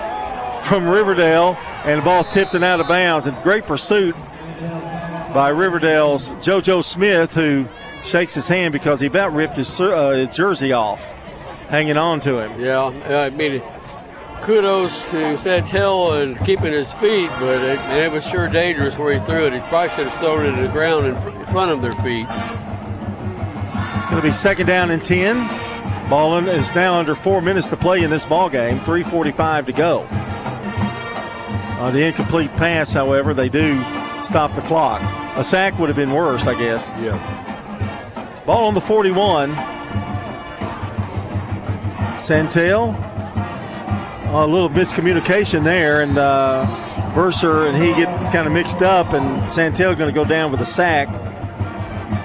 from 0.63 0.89
Riverdale, 0.89 1.57
and 1.85 2.01
the 2.01 2.05
ball's 2.05 2.29
tipped 2.29 2.55
and 2.55 2.63
out 2.63 2.81
of 2.81 2.89
bounds. 2.89 3.27
And 3.27 3.41
great 3.43 3.67
pursuit 3.67 4.15
by 5.35 5.49
Riverdale's 5.49 6.31
JoJo 6.31 6.85
Smith, 6.85 7.35
who 7.35 7.67
shakes 8.05 8.35
his 8.35 8.49
hand 8.49 8.73
because 8.73 9.01
he 9.01 9.07
about 9.07 9.33
ripped 9.33 9.57
his, 9.57 9.81
uh, 9.81 10.11
his 10.11 10.29
jersey 10.31 10.73
off, 10.73 11.05
hanging 11.69 11.97
on 11.97 12.21
to 12.21 12.39
him. 12.39 12.61
Yeah, 12.61 12.85
I 12.85 13.31
mean, 13.31 13.63
kudos 14.43 15.11
to 15.11 15.37
Santel 15.37 16.13
and 16.15 16.39
keeping 16.45 16.73
his 16.73 16.93
feet, 16.93 17.31
but 17.39 17.63
it, 17.63 17.79
it 17.91 18.13
was 18.13 18.27
sure 18.27 18.49
dangerous 18.49 18.99
where 18.99 19.19
he 19.19 19.25
threw 19.25 19.47
it. 19.47 19.53
He 19.53 19.61
probably 19.61 19.91
should 19.91 20.07
have 20.07 20.21
thrown 20.21 20.47
it 20.47 20.57
to 20.57 20.63
the 20.67 20.73
ground 20.73 21.07
in, 21.07 21.17
in 21.17 21.47
front 21.47 21.71
of 21.71 21.83
their 21.83 21.95
feet. 22.03 22.27
It's 22.29 24.11
going 24.11 24.21
to 24.21 24.23
be 24.23 24.33
second 24.33 24.67
down 24.67 24.91
and 24.91 25.03
10. 25.03 25.37
Ballin 26.09 26.49
is 26.49 26.75
now 26.75 26.95
under 26.95 27.15
four 27.15 27.41
minutes 27.41 27.69
to 27.69 27.77
play 27.77 28.03
in 28.03 28.11
this 28.11 28.27
ball 28.27 28.49
game, 28.49 28.81
3.45 28.81 29.67
to 29.67 29.73
go. 29.73 30.01
On 31.81 31.93
the 31.93 32.05
incomplete 32.05 32.51
pass, 32.57 32.93
however, 32.93 33.33
they 33.33 33.49
do 33.49 33.81
stop 34.25 34.55
the 34.55 34.63
clock. 34.63 35.01
A 35.37 35.45
sack 35.45 35.79
would 35.79 35.89
have 35.89 35.97
been 35.97 36.13
worse, 36.13 36.47
I 36.47 36.59
guess. 36.59 36.93
Yes. 36.99 38.45
Ball 38.45 38.67
on 38.67 38.75
the 38.75 38.81
41. 38.81 39.55
Santel. 42.21 43.10
A 44.33 44.47
little 44.47 44.69
miscommunication 44.69 45.65
there, 45.65 46.03
and 46.03 46.17
uh, 46.17 47.13
Verser 47.15 47.69
and 47.69 47.77
he 47.77 47.93
get 47.95 48.09
kind 48.33 48.47
of 48.47 48.53
mixed 48.53 48.81
up, 48.81 49.13
and 49.13 49.53
Santel 49.53 49.95
going 49.95 50.09
to 50.09 50.15
go 50.15 50.25
down 50.25 50.53
with 50.53 50.61
a 50.61 50.67
sack 50.67 51.09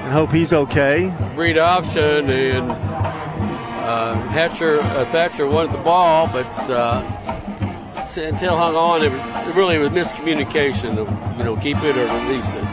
and 0.05 0.13
hope 0.13 0.31
he's 0.31 0.53
okay. 0.53 1.11
Read 1.35 1.57
option, 1.57 2.29
and 2.29 2.71
uh, 2.71 4.13
Hatcher, 4.27 4.79
uh, 4.81 5.05
Thatcher 5.05 5.47
wanted 5.47 5.73
the 5.73 5.79
ball, 5.79 6.27
but 6.27 6.45
uh, 6.69 8.01
Santel 8.01 8.55
hung 8.55 8.75
on. 8.75 9.03
It, 9.03 9.11
it 9.11 9.55
really 9.55 9.79
was 9.79 9.89
miscommunication. 9.89 10.99
Of, 10.99 11.37
you 11.39 11.43
know, 11.43 11.55
keep 11.55 11.77
it 11.77 11.97
or 11.97 12.05
release 12.27 12.53
it. 12.53 12.63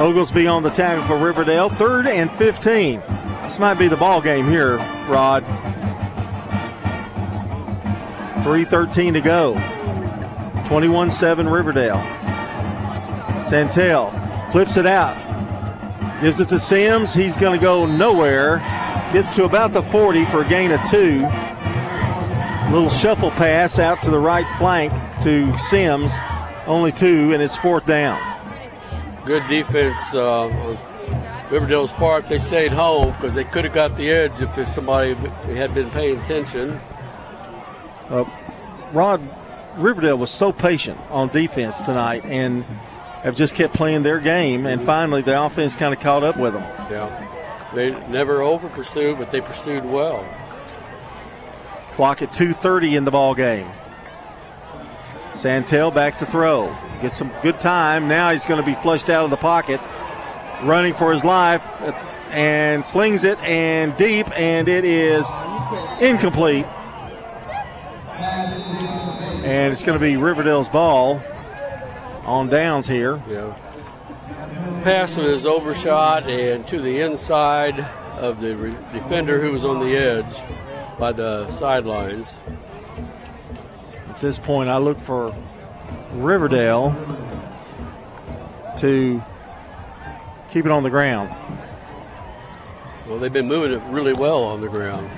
Oglesby 0.00 0.46
on 0.46 0.62
the 0.62 0.70
tackle 0.70 1.04
for 1.06 1.16
Riverdale. 1.16 1.70
Third 1.70 2.06
and 2.06 2.30
15. 2.30 3.02
This 3.42 3.58
might 3.58 3.74
be 3.74 3.88
the 3.88 3.96
ball 3.96 4.20
game 4.20 4.48
here, 4.48 4.76
Rod. 5.08 5.44
3.13 8.44 9.14
to 9.14 9.20
go. 9.22 9.54
21 10.68 11.10
7 11.10 11.48
Riverdale. 11.48 12.02
Santel 13.42 14.10
flips 14.52 14.76
it 14.76 14.84
out. 14.84 15.16
Gives 16.20 16.40
it 16.40 16.50
to 16.50 16.58
Sims. 16.58 17.14
He's 17.14 17.38
going 17.38 17.58
to 17.58 17.62
go 17.62 17.86
nowhere. 17.86 18.58
Gets 19.14 19.34
to 19.36 19.44
about 19.44 19.72
the 19.72 19.82
40 19.82 20.26
for 20.26 20.42
a 20.42 20.48
gain 20.48 20.72
of 20.72 20.82
two. 20.88 21.22
Little 22.70 22.90
shuffle 22.90 23.30
pass 23.30 23.78
out 23.78 24.02
to 24.02 24.10
the 24.10 24.18
right 24.18 24.46
flank 24.58 24.92
to 25.22 25.58
Sims. 25.58 26.12
Only 26.66 26.92
two, 26.92 27.32
and 27.32 27.42
it's 27.42 27.56
fourth 27.56 27.86
down. 27.86 28.20
Good 29.24 29.46
defense 29.48 29.96
uh, 30.14 30.76
Riverdale's 31.50 31.92
part. 31.92 32.28
They 32.28 32.38
stayed 32.38 32.72
home 32.72 33.12
because 33.12 33.34
they 33.34 33.44
could 33.44 33.64
have 33.64 33.72
got 33.72 33.96
the 33.96 34.10
edge 34.10 34.42
if, 34.42 34.58
if 34.58 34.68
somebody 34.70 35.14
had 35.54 35.72
been 35.74 35.88
paying 35.90 36.18
attention. 36.20 36.78
Uh, 38.08 38.24
Rod, 38.92 39.20
Riverdale 39.76 40.16
was 40.16 40.30
so 40.30 40.52
patient 40.52 40.98
on 41.10 41.28
defense 41.28 41.80
tonight 41.80 42.24
and 42.24 42.64
have 43.22 43.36
just 43.36 43.54
kept 43.54 43.74
playing 43.74 44.02
their 44.02 44.20
game, 44.20 44.66
and 44.66 44.82
finally 44.82 45.22
the 45.22 45.42
offense 45.42 45.76
kind 45.76 45.94
of 45.94 46.00
caught 46.00 46.22
up 46.22 46.36
with 46.36 46.52
them. 46.52 46.62
Yeah. 46.90 47.70
They 47.74 47.90
never 48.08 48.42
over 48.42 48.68
pursued, 48.68 49.18
but 49.18 49.30
they 49.30 49.40
pursued 49.40 49.84
well. 49.84 50.24
Clock 51.92 52.22
at 52.22 52.32
2:30 52.32 52.96
in 52.96 53.04
the 53.04 53.10
ball 53.10 53.34
game. 53.34 53.68
Santel 55.32 55.90
back 55.90 56.18
to 56.20 56.26
throw. 56.26 56.76
Gets 57.02 57.16
some 57.16 57.32
good 57.42 57.58
time. 57.58 58.06
Now 58.06 58.30
he's 58.30 58.46
going 58.46 58.60
to 58.60 58.66
be 58.66 58.74
flushed 58.74 59.10
out 59.10 59.24
of 59.24 59.30
the 59.30 59.36
pocket, 59.36 59.80
running 60.62 60.94
for 60.94 61.12
his 61.12 61.24
life, 61.24 61.62
and 62.30 62.84
flings 62.86 63.24
it 63.24 63.38
and 63.40 63.96
deep, 63.96 64.26
and 64.38 64.68
it 64.68 64.84
is 64.84 65.30
incomplete. 66.00 66.66
And 68.16 69.72
it's 69.72 69.82
going 69.82 69.98
to 69.98 70.04
be 70.04 70.16
Riverdale's 70.16 70.68
ball 70.68 71.20
on 72.24 72.48
downs 72.48 72.86
here. 72.86 73.22
Yeah. 73.28 73.54
Pass 74.82 75.16
was 75.16 75.46
overshot 75.46 76.28
and 76.28 76.66
to 76.68 76.80
the 76.80 77.00
inside 77.00 77.80
of 78.18 78.40
the 78.40 78.56
re- 78.56 78.76
defender 78.92 79.40
who 79.40 79.52
was 79.52 79.64
on 79.64 79.80
the 79.80 79.96
edge 79.96 80.36
by 80.98 81.12
the 81.12 81.50
sidelines. 81.50 82.34
At 84.08 84.20
this 84.20 84.38
point, 84.38 84.68
I 84.68 84.78
look 84.78 85.00
for 85.00 85.34
Riverdale 86.12 86.94
to 88.78 89.22
keep 90.50 90.64
it 90.64 90.70
on 90.70 90.82
the 90.82 90.90
ground. 90.90 91.34
Well, 93.08 93.18
they've 93.18 93.32
been 93.32 93.48
moving 93.48 93.72
it 93.72 93.82
really 93.90 94.14
well 94.14 94.44
on 94.44 94.60
the 94.60 94.68
ground. 94.68 95.10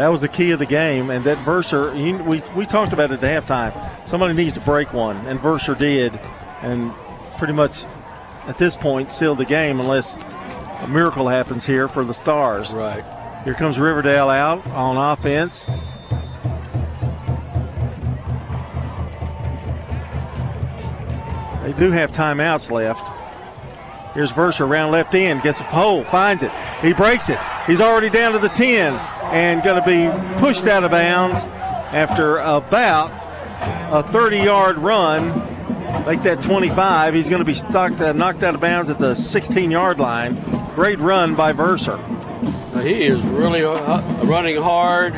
That 0.00 0.08
was 0.08 0.22
the 0.22 0.28
key 0.28 0.50
of 0.52 0.58
the 0.58 0.64
game, 0.64 1.10
and 1.10 1.26
that 1.26 1.44
Verser, 1.44 1.94
he, 1.94 2.14
we, 2.14 2.40
we 2.56 2.64
talked 2.64 2.94
about 2.94 3.10
it 3.10 3.22
at 3.22 3.44
halftime. 3.44 4.06
Somebody 4.06 4.32
needs 4.32 4.54
to 4.54 4.60
break 4.62 4.94
one, 4.94 5.18
and 5.26 5.38
Verser 5.38 5.78
did, 5.78 6.18
and 6.62 6.90
pretty 7.36 7.52
much 7.52 7.84
at 8.46 8.56
this 8.56 8.78
point 8.78 9.12
sealed 9.12 9.36
the 9.36 9.44
game 9.44 9.78
unless 9.78 10.16
a 10.16 10.88
miracle 10.88 11.28
happens 11.28 11.66
here 11.66 11.86
for 11.86 12.02
the 12.02 12.14
Stars. 12.14 12.72
Right. 12.72 13.04
Here 13.44 13.52
comes 13.52 13.78
Riverdale 13.78 14.30
out 14.30 14.66
on 14.68 14.96
offense. 14.96 15.66
They 21.62 21.74
do 21.74 21.90
have 21.90 22.10
timeouts 22.10 22.70
left. 22.70 23.06
Here's 24.14 24.32
Verser 24.32 24.66
around 24.66 24.92
left 24.92 25.14
end, 25.14 25.42
gets 25.42 25.60
a 25.60 25.64
hole, 25.64 26.04
finds 26.04 26.42
it. 26.42 26.52
He 26.80 26.94
breaks 26.94 27.28
it. 27.28 27.38
He's 27.66 27.82
already 27.82 28.08
down 28.08 28.32
to 28.32 28.38
the 28.38 28.48
10. 28.48 29.19
And 29.30 29.62
going 29.62 29.80
to 29.80 29.86
be 29.86 30.40
pushed 30.40 30.66
out 30.66 30.84
of 30.84 30.90
bounds 30.90 31.44
after 31.44 32.38
about 32.38 33.12
a 33.92 34.02
30 34.02 34.38
yard 34.38 34.78
run. 34.78 35.48
Make 36.06 36.22
that 36.22 36.42
25. 36.42 37.14
He's 37.14 37.28
going 37.28 37.40
to 37.40 37.44
be 37.44 37.54
stuck, 37.54 38.00
uh, 38.00 38.12
knocked 38.12 38.42
out 38.42 38.54
of 38.54 38.60
bounds 38.60 38.90
at 38.90 38.98
the 38.98 39.14
16 39.14 39.70
yard 39.70 39.98
line. 39.98 40.40
Great 40.74 40.98
run 40.98 41.34
by 41.34 41.52
Verser. 41.52 41.94
Uh, 41.94 42.82
he 42.82 43.02
is 43.02 43.20
really 43.22 43.64
uh, 43.64 44.24
running 44.24 44.60
hard. 44.60 45.14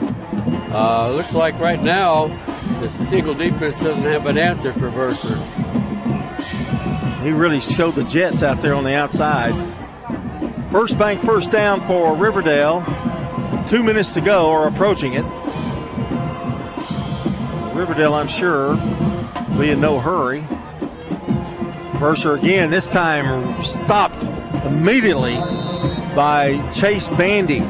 Uh, 0.73 1.11
looks 1.11 1.35
like 1.35 1.59
right 1.59 1.83
now 1.83 2.29
the 2.81 2.89
Siegel 2.89 3.35
defense 3.35 3.79
doesn't 3.81 4.03
have 4.03 4.27
an 4.27 4.39
answer 4.39 4.73
for 4.73 4.91
Verser. 4.91 5.37
He 7.23 7.31
really 7.31 7.61
showed 7.61 7.95
the 7.95 8.05
Jets 8.05 8.43
out 8.43 8.61
there 8.61 8.75
on 8.75 8.85
the 8.85 8.95
outside. 8.95 9.53
First 10.73 10.99
bank 10.99 11.23
first 11.23 11.51
down 11.51 11.87
for 11.87 12.17
Riverdale. 12.17 12.81
Two 13.67 13.83
minutes 13.83 14.13
to 14.13 14.21
go, 14.21 14.51
or 14.51 14.69
approaching 14.69 15.15
it. 15.15 15.25
Riverdale, 17.75 18.15
I'm 18.15 18.29
sure, 18.29 18.77
be 19.59 19.71
in 19.71 19.81
no 19.81 19.99
hurry. 19.99 20.45
Verser 21.99 22.35
again, 22.35 22.71
this 22.71 22.89
time 22.89 23.63
stopped 23.63 24.25
immediately 24.65 25.37
by 26.15 26.61
Chase 26.73 27.09
Bandy 27.09 27.61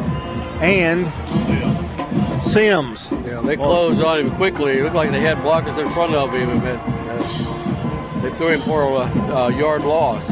and 0.60 1.06
Sims. 2.40 3.12
Yeah, 3.12 3.42
they 3.42 3.56
closed 3.56 4.02
on 4.02 4.18
him 4.18 4.34
quickly. 4.36 4.78
It 4.78 4.82
looked 4.82 4.96
like 4.96 5.10
they 5.10 5.20
had 5.20 5.38
blockers 5.38 5.78
in 5.78 5.90
front 5.92 6.14
of 6.14 6.32
him. 6.32 6.50
And, 6.50 6.80
uh, 6.80 8.20
they 8.22 8.36
threw 8.36 8.48
him 8.48 8.62
for 8.62 8.82
a 8.82 9.04
uh, 9.34 9.48
yard 9.48 9.82
loss. 9.82 10.26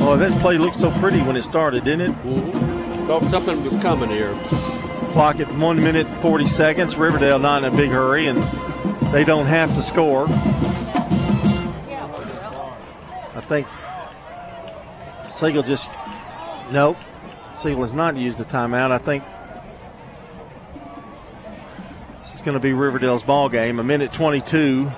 Oh, 0.00 0.16
that 0.16 0.38
play 0.40 0.58
looked 0.58 0.76
so 0.76 0.90
pretty 0.98 1.20
when 1.22 1.36
it 1.36 1.42
started, 1.42 1.84
didn't 1.84 2.12
it? 2.12 2.22
Mm-hmm. 2.22 2.67
Something 3.08 3.64
was 3.64 3.74
coming 3.78 4.10
here. 4.10 4.38
Clock 5.12 5.40
at 5.40 5.50
one 5.54 5.82
minute 5.82 6.06
40 6.20 6.46
seconds. 6.46 6.94
Riverdale 6.94 7.38
not 7.38 7.64
in 7.64 7.72
a 7.72 7.76
big 7.76 7.88
hurry, 7.88 8.26
and 8.26 8.42
they 9.14 9.24
don't 9.24 9.46
have 9.46 9.74
to 9.76 9.82
score. 9.82 10.26
I 13.34 13.42
think 13.48 13.66
Siegel 15.30 15.62
just 15.62 15.90
nope. 16.70 16.98
Siegel 17.54 17.80
has 17.80 17.94
not 17.94 18.14
used 18.16 18.40
a 18.40 18.44
timeout. 18.44 18.90
I 18.90 18.98
think 18.98 19.24
this 22.18 22.34
is 22.34 22.42
going 22.42 22.56
to 22.56 22.60
be 22.60 22.74
Riverdale's 22.74 23.22
ball 23.22 23.48
game. 23.48 23.78
A 23.78 23.84
minute 23.84 24.12
22. 24.12 24.92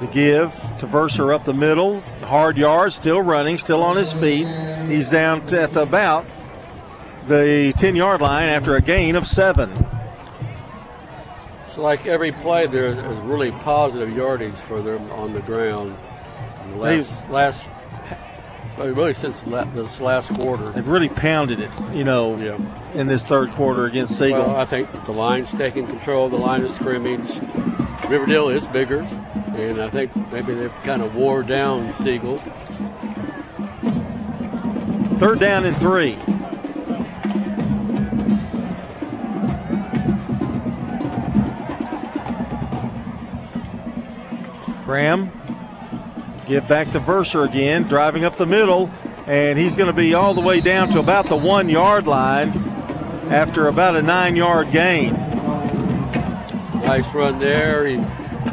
The 0.00 0.06
give 0.08 0.52
to 0.80 0.86
Verser 0.86 1.32
up 1.32 1.44
the 1.44 1.54
middle. 1.54 2.00
Hard 2.22 2.56
yard, 2.56 2.92
still 2.92 3.22
running, 3.22 3.58
still 3.58 3.82
on 3.82 3.96
his 3.96 4.12
feet. 4.12 4.46
He's 4.88 5.10
down 5.10 5.42
at 5.54 5.72
the 5.72 5.82
about 5.82 6.26
the 7.26 7.72
10 7.78 7.96
yard 7.96 8.20
line 8.20 8.48
after 8.48 8.74
a 8.74 8.80
gain 8.80 9.16
of 9.16 9.26
seven. 9.26 9.86
It's 11.64 11.78
like 11.78 12.06
every 12.06 12.32
play 12.32 12.66
there 12.66 12.86
is 12.86 12.96
really 13.20 13.50
positive 13.50 14.14
yardage 14.14 14.54
for 14.54 14.82
them 14.82 15.10
on 15.12 15.32
the 15.32 15.40
ground. 15.40 15.96
The 16.70 16.76
last, 16.76 17.28
last, 17.30 17.70
really 18.78 19.14
since 19.14 19.40
this 19.42 20.00
last 20.00 20.32
quarter. 20.34 20.70
They've 20.70 20.86
really 20.86 21.08
pounded 21.08 21.60
it, 21.60 21.70
you 21.92 22.04
know, 22.04 22.36
yeah. 22.36 22.58
in 22.94 23.06
this 23.06 23.24
third 23.24 23.50
quarter 23.52 23.86
against 23.86 24.16
Siegel. 24.18 24.38
Well, 24.38 24.56
I 24.56 24.64
think 24.64 24.88
the 25.04 25.12
line's 25.12 25.50
taking 25.52 25.86
control 25.86 26.26
of 26.26 26.32
the 26.32 26.38
line 26.38 26.64
of 26.64 26.70
scrimmage. 26.70 27.40
Riverdale 28.08 28.48
is 28.50 28.66
bigger, 28.66 29.00
and 29.00 29.80
I 29.80 29.88
think 29.90 30.14
maybe 30.30 30.54
they've 30.54 30.72
kind 30.82 31.02
of 31.02 31.14
wore 31.14 31.42
down 31.42 31.92
Siegel. 31.94 32.38
Third 35.18 35.40
down 35.40 35.64
and 35.64 35.76
three. 35.78 36.18
Graham 44.84 45.32
give 46.46 46.68
back 46.68 46.90
to 46.90 47.00
Verser 47.00 47.44
again, 47.44 47.84
driving 47.84 48.24
up 48.24 48.36
the 48.36 48.46
middle, 48.46 48.90
and 49.26 49.58
he's 49.58 49.76
going 49.76 49.86
to 49.86 49.92
be 49.92 50.14
all 50.14 50.34
the 50.34 50.40
way 50.40 50.60
down 50.60 50.88
to 50.90 50.98
about 50.98 51.28
the 51.28 51.36
one 51.36 51.68
yard 51.68 52.06
line 52.06 52.50
after 53.30 53.68
about 53.68 53.96
a 53.96 54.02
nine 54.02 54.36
yard 54.36 54.70
gain. 54.70 55.33
Nice 56.84 57.12
run 57.14 57.38
there. 57.38 57.86
He 57.86 57.96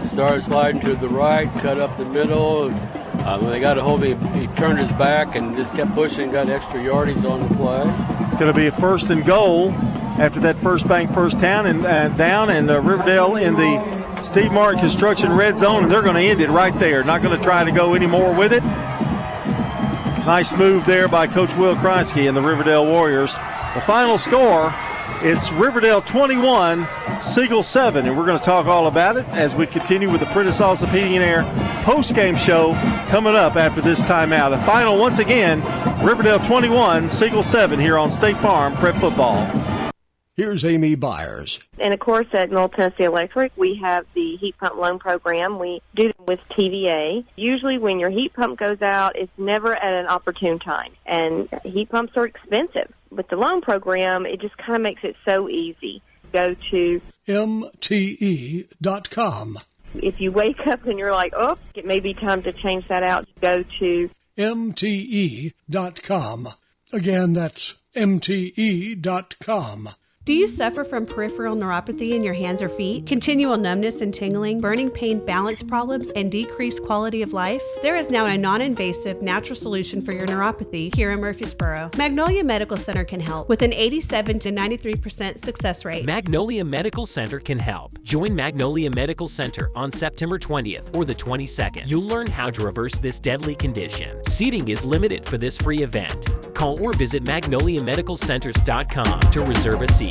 started 0.08 0.42
sliding 0.44 0.82
to 0.82 0.96
the 0.96 1.10
right, 1.10 1.52
cut 1.60 1.80
up 1.80 1.98
the 1.98 2.06
middle. 2.06 2.72
Uh, 2.72 3.38
when 3.40 3.52
they 3.52 3.60
got 3.60 3.78
a 3.78 3.84
hold 3.84 4.04
of 4.04 4.20
him, 4.20 4.34
he 4.34 4.48
turned 4.56 4.80
his 4.80 4.92
back 4.94 5.36
and 5.36 5.56
just 5.56 5.74
kept 5.74 5.94
pushing, 5.94 6.32
got 6.32 6.50
extra 6.50 6.82
yardage 6.82 7.24
on 7.26 7.48
the 7.48 7.56
play. 7.56 7.84
It's 8.26 8.36
going 8.36 8.52
to 8.52 8.58
be 8.58 8.68
a 8.68 8.72
first 8.72 9.10
and 9.10 9.26
goal 9.26 9.72
after 10.18 10.40
that 10.40 10.58
first 10.58 10.88
bank 10.88 11.14
first 11.14 11.40
down 11.40 11.66
and 11.66 11.86
uh, 11.86 12.10
down, 12.10 12.50
and 12.50 12.72
uh, 12.72 12.80
Riverdale 12.82 13.36
in 13.36 13.56
the 13.56 14.22
Steve 14.22 14.52
Martin 14.52 14.80
Construction 14.80 15.34
red 15.34 15.58
zone, 15.58 15.84
and 15.84 15.92
they're 15.92 16.02
going 16.02 16.16
to 16.16 16.22
end 16.22 16.42
it 16.42 16.50
right 16.50 16.78
there. 16.80 17.04
Not 17.04 17.22
going 17.22 17.38
to 17.38 17.44
try 17.44 17.64
to 17.64 17.72
go 17.72 17.94
any 17.94 18.08
more 18.08 18.34
with 18.34 18.54
it. 18.54 18.64
Nice 20.26 20.56
move 20.56 20.86
there 20.86 21.08
by 21.08 21.28
Coach 21.28 21.56
Will 21.56 21.76
Kreisky 21.76 22.28
and 22.28 22.38
the 22.38 22.42
Riverdale 22.42 22.86
Warriors. 22.86 23.36
The 23.76 23.82
final 23.86 24.18
score, 24.18 24.74
it's 25.24 25.52
Riverdale 25.52 26.02
21, 26.02 26.88
Siegel 27.22 27.62
7, 27.64 28.08
and 28.08 28.18
we're 28.18 28.26
going 28.26 28.40
to 28.40 28.44
talk 28.44 28.66
all 28.66 28.88
about 28.88 29.18
it 29.18 29.26
as 29.30 29.56
we 29.56 29.68
continue 29.68 30.10
with 30.10 30.20
the 30.20 30.26
Prentice 30.28 30.60
Salsa 30.60 30.88
Heating 30.90 31.18
and 31.18 31.24
Air 31.24 31.44
post-game 31.84 32.36
show 32.36 32.74
coming 33.08 33.36
up 33.36 33.56
after 33.56 33.82
this 33.82 34.02
timeout. 34.02 34.60
A 34.60 34.66
final, 34.66 34.98
once 34.98 35.20
again, 35.20 35.62
Riverdale 36.04 36.40
21, 36.40 37.08
Siegel 37.08 37.44
7 37.44 37.80
here 37.80 37.98
on 37.98 38.10
State 38.10 38.38
Farm 38.38 38.76
Prep 38.78 38.96
Football. 38.96 39.46
Here's 40.36 40.66
Amy 40.66 40.96
Byers. 40.96 41.60
And 41.78 41.94
of 41.94 42.00
course, 42.00 42.26
at 42.34 42.50
Middle 42.50 42.70
Tennessee 42.70 43.04
Electric, 43.04 43.52
we 43.58 43.76
have 43.76 44.08
the 44.16 44.38
heat 44.38 44.58
pump 44.58 44.78
loan 44.78 44.98
program. 44.98 45.60
We 45.60 45.82
do 45.94 46.10
it 46.10 46.16
with 46.26 46.40
TVA. 46.50 47.26
Usually, 47.36 47.78
when 47.78 48.00
your 48.00 48.10
heat 48.10 48.34
pump 48.34 48.58
goes 48.58 48.82
out, 48.82 49.16
it's 49.16 49.32
never 49.38 49.76
at 49.76 49.94
an 49.94 50.08
opportune 50.08 50.58
time. 50.58 50.94
And 51.06 51.48
heat 51.64 51.90
pumps 51.90 52.14
are 52.16 52.26
expensive. 52.26 52.92
With 53.12 53.28
the 53.28 53.36
loan 53.36 53.62
program, 53.62 54.26
it 54.26 54.42
just 54.42 54.58
kind 54.58 54.76
of 54.76 54.82
makes 54.82 55.04
it 55.04 55.16
so 55.26 55.50
easy. 55.50 56.02
Go 56.32 56.56
to 56.72 57.02
mte.com. 57.28 58.70
If 59.96 60.22
you 60.22 60.32
wake 60.32 60.66
up 60.68 60.86
and 60.86 60.98
you're 60.98 61.12
like, 61.12 61.34
oh, 61.36 61.58
it 61.76 61.86
may 61.86 62.00
be 62.00 62.14
time 62.14 62.44
to 62.44 62.54
change 62.54 62.88
that 62.88 63.04
out, 63.04 63.28
go 63.42 63.66
to 63.80 64.10
mte.com. 64.38 65.54
Again, 66.94 67.34
that's 67.34 67.74
mte.com. 67.96 69.90
Do 70.24 70.34
you 70.34 70.48
suffer 70.48 70.84
from 70.84 71.08
peripheral 71.08 71.56
neuropathy 71.56 72.12
in 72.12 72.24
your 72.24 72.36
hands 72.36 72.62
or 72.62 72.70
feet, 72.70 73.08
continual 73.08 73.58
numbness 73.58 74.02
and 74.02 74.14
tingling, 74.14 74.62
burning 74.62 74.92
pain, 74.92 75.26
balance 75.26 75.64
problems, 75.64 76.12
and 76.12 76.32
decreased 76.32 76.84
quality 76.84 77.24
of 77.24 77.34
life? 77.34 77.64
There 77.82 77.96
is 77.96 78.12
now 78.12 78.28
a 78.28 78.38
non 78.38 78.62
invasive, 78.62 79.24
natural 79.24 79.56
solution 79.56 80.00
for 80.00 80.12
your 80.12 80.28
neuropathy 80.28 80.94
here 80.94 81.10
in 81.10 81.22
Murfreesboro. 81.22 81.90
Magnolia 81.98 82.44
Medical 82.44 82.78
Center 82.78 83.04
can 83.04 83.20
help 83.20 83.50
with 83.50 83.64
an 83.64 83.74
87 83.74 84.38
to 84.38 84.52
93% 84.52 85.40
success 85.40 85.86
rate. 85.86 86.06
Magnolia 86.06 86.64
Medical 86.64 87.08
Center 87.08 87.40
can 87.40 87.58
help. 87.58 88.00
Join 88.04 88.36
Magnolia 88.36 88.92
Medical 88.92 89.28
Center 89.28 89.72
on 89.76 89.92
September 89.92 90.38
20th 90.38 90.96
or 90.96 91.04
the 91.04 91.16
22nd. 91.16 91.88
You'll 91.88 92.04
learn 92.04 92.28
how 92.28 92.52
to 92.52 92.64
reverse 92.64 93.00
this 93.00 93.20
deadly 93.20 93.56
condition. 93.56 94.24
Seating 94.26 94.68
is 94.68 94.86
limited 94.86 95.26
for 95.26 95.40
this 95.40 95.58
free 95.58 95.82
event. 95.82 96.54
Call 96.54 96.80
or 96.80 96.94
visit 96.94 97.24
magnoliamedicalcenters.com 97.24 99.20
to 99.32 99.44
reserve 99.44 99.82
a 99.82 99.88
seat. 99.88 100.11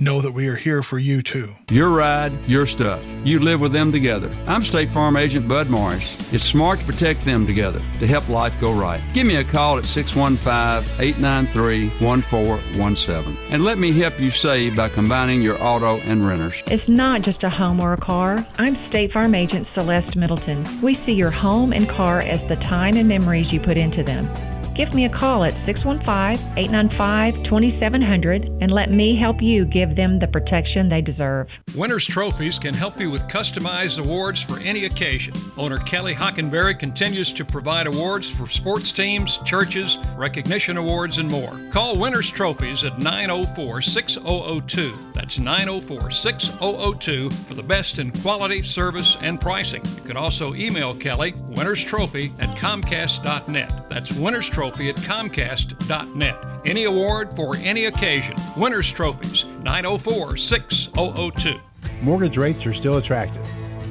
know 0.00 0.20
that 0.20 0.32
we 0.32 0.48
are 0.48 0.56
here 0.56 0.82
for 0.82 0.98
you 0.98 1.22
too. 1.22 1.54
Your 1.70 1.90
ride, 1.90 2.32
your 2.46 2.66
stuff. 2.66 3.04
You 3.24 3.38
live 3.38 3.60
with 3.60 3.72
them 3.72 3.92
together. 3.92 4.30
I'm 4.46 4.60
State 4.62 4.90
Farm 4.90 5.16
Agent 5.16 5.48
Bud 5.48 5.68
Morris. 5.68 6.32
It's 6.32 6.44
smart 6.44 6.80
to 6.80 6.86
protect 6.86 7.24
them 7.24 7.46
together 7.46 7.80
to 8.00 8.06
help 8.06 8.28
life 8.28 8.58
go 8.60 8.72
right. 8.72 9.00
Give 9.12 9.26
me 9.26 9.36
a 9.36 9.44
call 9.44 9.78
at 9.78 9.84
615 9.84 11.00
893 11.00 11.88
1417 12.04 13.36
and 13.50 13.64
let 13.64 13.78
me 13.78 13.92
help 13.92 14.18
you 14.18 14.30
save 14.30 14.76
by 14.76 14.88
combining 14.88 15.42
your 15.42 15.62
auto 15.62 15.98
and 16.00 16.26
renters. 16.26 16.62
It's 16.66 16.88
not 16.88 17.22
just 17.22 17.44
a 17.44 17.50
home 17.50 17.80
or 17.80 17.92
a 17.92 17.98
car. 17.98 18.46
I'm 18.58 18.74
State 18.74 19.12
Farm 19.12 19.34
Agent 19.34 19.66
Celeste 19.66 20.16
Middleton. 20.16 20.66
We 20.80 20.94
see 20.94 21.14
your 21.14 21.30
home 21.30 21.72
and 21.72 21.88
car 21.88 22.20
as 22.20 22.44
the 22.44 22.56
time 22.56 22.96
and 22.96 23.08
memories 23.08 23.52
you 23.52 23.60
put 23.60 23.76
into 23.76 24.02
them. 24.02 24.28
Give 24.74 24.94
me 24.94 25.04
a 25.04 25.08
call 25.08 25.44
at 25.44 25.56
615 25.56 26.44
895 26.56 27.42
2700 27.42 28.46
and 28.60 28.70
let 28.70 28.90
me 28.90 29.14
help 29.14 29.40
you 29.40 29.64
give 29.64 29.96
them 29.96 30.18
the 30.18 30.26
protection 30.26 30.88
they 30.88 31.00
deserve. 31.00 31.60
Winners 31.76 32.06
Trophies 32.06 32.58
can 32.58 32.74
help 32.74 32.98
you 33.00 33.10
with 33.10 33.28
customized 33.28 34.04
awards 34.04 34.40
for 34.40 34.58
any 34.60 34.84
occasion. 34.84 35.34
Owner 35.56 35.78
Kelly 35.78 36.14
Hockenberry 36.14 36.78
continues 36.78 37.32
to 37.32 37.44
provide 37.44 37.86
awards 37.86 38.30
for 38.30 38.46
sports 38.46 38.92
teams, 38.92 39.38
churches, 39.38 39.98
recognition 40.16 40.76
awards, 40.76 41.18
and 41.18 41.30
more. 41.30 41.60
Call 41.70 41.96
Winners 41.96 42.30
Trophies 42.30 42.84
at 42.84 42.98
904 42.98 43.82
6002. 43.82 44.92
That's 45.12 45.38
904 45.38 46.10
6002 46.10 47.30
for 47.30 47.54
the 47.54 47.62
best 47.62 47.98
in 47.98 48.10
quality, 48.10 48.62
service, 48.62 49.16
and 49.20 49.40
pricing. 49.40 49.82
You 49.96 50.02
can 50.02 50.16
also 50.16 50.54
email 50.54 50.94
Kelly, 50.94 51.34
Winners 51.56 51.84
Trophy 51.84 52.32
at 52.40 52.50
Comcast.net. 52.58 53.88
That's 53.88 54.12
Winners 54.12 54.48
Trophy 54.64 54.88
at 54.88 54.96
Comcast.net. 54.96 56.46
Any 56.64 56.84
award 56.84 57.36
for 57.36 57.54
any 57.58 57.84
occasion. 57.84 58.34
Winners 58.56 58.90
Trophies, 58.90 59.44
904 59.62 60.38
6002. 60.38 61.60
Mortgage 62.00 62.38
rates 62.38 62.64
are 62.64 62.72
still 62.72 62.96
attractive. 62.96 63.46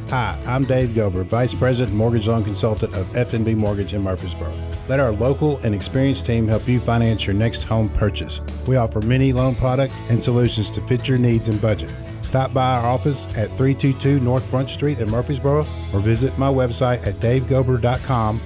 Hi, 0.09 0.35
I'm 0.47 0.65
Dave 0.65 0.89
Gober, 0.89 1.23
Vice 1.25 1.53
President 1.53 1.95
Mortgage 1.95 2.27
Loan 2.27 2.43
Consultant 2.43 2.95
of 2.95 3.05
FNB 3.09 3.55
Mortgage 3.55 3.93
in 3.93 4.01
Murfreesboro. 4.01 4.51
Let 4.89 4.99
our 4.99 5.11
local 5.11 5.59
and 5.59 5.75
experienced 5.75 6.25
team 6.25 6.47
help 6.47 6.67
you 6.67 6.79
finance 6.79 7.27
your 7.27 7.35
next 7.35 7.61
home 7.61 7.89
purchase. 7.89 8.41
We 8.67 8.75
offer 8.75 8.99
many 9.01 9.31
loan 9.31 9.53
products 9.53 10.01
and 10.09 10.23
solutions 10.23 10.71
to 10.71 10.81
fit 10.87 11.07
your 11.07 11.19
needs 11.19 11.49
and 11.49 11.61
budget. 11.61 11.93
Stop 12.23 12.51
by 12.51 12.79
our 12.79 12.87
office 12.87 13.25
at 13.37 13.55
322 13.57 14.19
North 14.21 14.45
Front 14.49 14.71
Street 14.71 14.97
in 14.97 15.11
Murfreesboro 15.11 15.67
or 15.93 15.99
visit 15.99 16.35
my 16.39 16.49
website 16.49 17.05
at 17.05 17.19
davegober.com. 17.19 18.41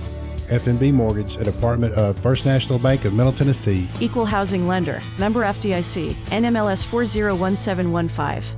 FNB 0.48 0.94
Mortgage, 0.94 1.36
a 1.38 1.44
department 1.44 1.94
of 1.96 2.18
First 2.20 2.46
National 2.46 2.80
Bank 2.80 3.06
of 3.06 3.14
Middle 3.14 3.34
Tennessee. 3.34 3.88
Equal 4.00 4.26
housing 4.26 4.68
lender. 4.68 5.02
Member 5.20 5.44
FDIC. 5.44 6.14
NMLS 6.26 6.86
401715. 6.86 8.58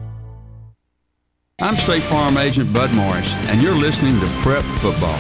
I'm 1.62 1.76
State 1.76 2.04
Farm 2.04 2.38
Agent 2.38 2.72
Bud 2.72 2.94
Morris, 2.94 3.34
and 3.48 3.62
you're 3.62 3.76
listening 3.76 4.18
to 4.22 4.28
Prep 4.42 4.64
Football. 4.80 5.20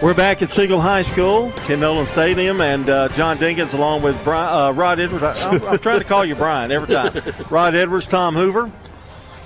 We're 0.00 0.14
back 0.14 0.42
at 0.42 0.50
Siegel 0.50 0.80
High 0.80 1.02
School, 1.02 1.52
Ken 1.64 1.80
Nolan 1.80 2.06
Stadium, 2.06 2.60
and 2.60 2.88
uh, 2.88 3.08
John 3.10 3.38
Dinkins 3.38 3.74
along 3.74 4.02
with 4.02 4.22
Brian, 4.24 4.52
uh, 4.52 4.72
Rod 4.72 5.00
Edwards. 5.00 5.22
I, 5.22 5.48
I'm, 5.48 5.64
I'm, 5.64 5.78
trying 5.78 6.00
to 6.00 6.04
call 6.04 6.24
you 6.24 6.34
Brian 6.34 6.70
every 6.70 6.94
time. 6.94 7.20
Rod 7.50 7.74
Edwards, 7.74 8.06
Tom 8.06 8.34
Hoover. 8.34 8.70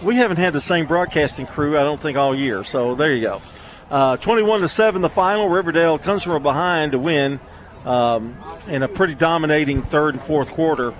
We 0.02 0.16
haven't 0.16 0.36
had 0.36 0.52
the 0.52 0.60
same 0.60 0.86
broadcasting 0.86 1.46
crew, 1.46 1.78
I 1.78 1.82
don't 1.82 2.00
think, 2.00 2.16
all 2.18 2.34
year. 2.34 2.64
So 2.64 2.94
there 2.94 3.14
you 3.14 3.22
go. 3.22 3.42
Uh, 3.90 4.16
21 4.16 4.60
to 4.60 4.68
seven, 4.68 5.00
the 5.00 5.08
final. 5.08 5.48
Riverdale 5.48 5.98
comes 5.98 6.24
from 6.24 6.42
behind 6.42 6.92
to 6.92 6.98
win 6.98 7.38
um, 7.84 8.36
in 8.66 8.82
a 8.82 8.88
pretty 8.88 9.14
dominating 9.14 9.82
third 9.82 10.14
and 10.14 10.22
fourth 10.22 10.50
quarter 10.50 10.92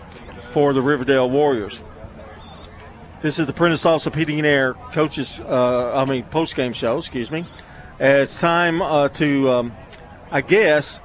for 0.52 0.72
the 0.72 0.80
Riverdale 0.80 1.28
Warriors. 1.28 1.82
This 3.22 3.38
is 3.38 3.46
the 3.46 3.52
Prentice 3.52 3.84
Allsup 3.84 4.14
Heating 4.14 4.38
and 4.38 4.46
Air 4.46 4.74
coaches, 4.92 5.40
uh, 5.40 6.00
I 6.00 6.04
mean, 6.04 6.22
post 6.24 6.54
game 6.54 6.72
show, 6.72 6.98
excuse 6.98 7.30
me. 7.30 7.44
It's 7.98 8.36
time 8.36 8.80
uh, 8.80 9.08
to, 9.08 9.50
um, 9.50 9.72
I 10.30 10.42
guess, 10.42 11.00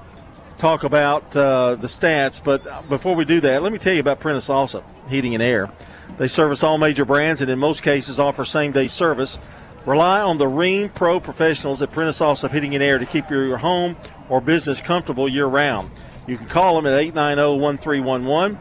talk 0.60 0.84
about 0.84 1.36
uh, 1.36 1.76
the 1.76 1.88
stats. 1.88 2.44
But 2.44 2.90
before 2.90 3.16
we 3.16 3.26
do 3.26 3.40
that, 3.40 3.64
let 3.64 3.72
me 3.72 3.80
tell 3.80 3.94
you 3.94 4.02
about 4.02 4.20
Prentice 4.20 4.50
Allsup 4.50 4.84
Heating 5.10 5.34
and 5.34 5.42
Air. 5.42 5.72
They 6.18 6.28
service 6.28 6.62
all 6.62 6.78
major 6.78 7.06
brands 7.06 7.42
and 7.42 7.50
in 7.50 7.58
most 7.58 7.82
cases 7.82 8.20
offer 8.20 8.46
same 8.46 8.72
day 8.72 8.88
service. 8.88 9.40
Rely 9.86 10.22
on 10.22 10.38
the 10.38 10.46
Rheem 10.46 10.94
Pro 10.94 11.20
professionals 11.20 11.82
at 11.82 11.92
Prentice 11.92 12.20
Allsup 12.20 12.54
Heating 12.54 12.76
and 12.76 12.84
Air 12.84 13.00
to 13.00 13.06
keep 13.06 13.30
your 13.30 13.58
home 13.58 13.98
or 14.30 14.40
business 14.40 14.80
comfortable 14.80 15.28
year 15.28 15.48
round. 15.48 15.90
You 16.28 16.38
can 16.38 16.48
call 16.48 16.76
them 16.76 16.86
at 16.86 17.00
890 17.00 17.60
1311 17.60 18.60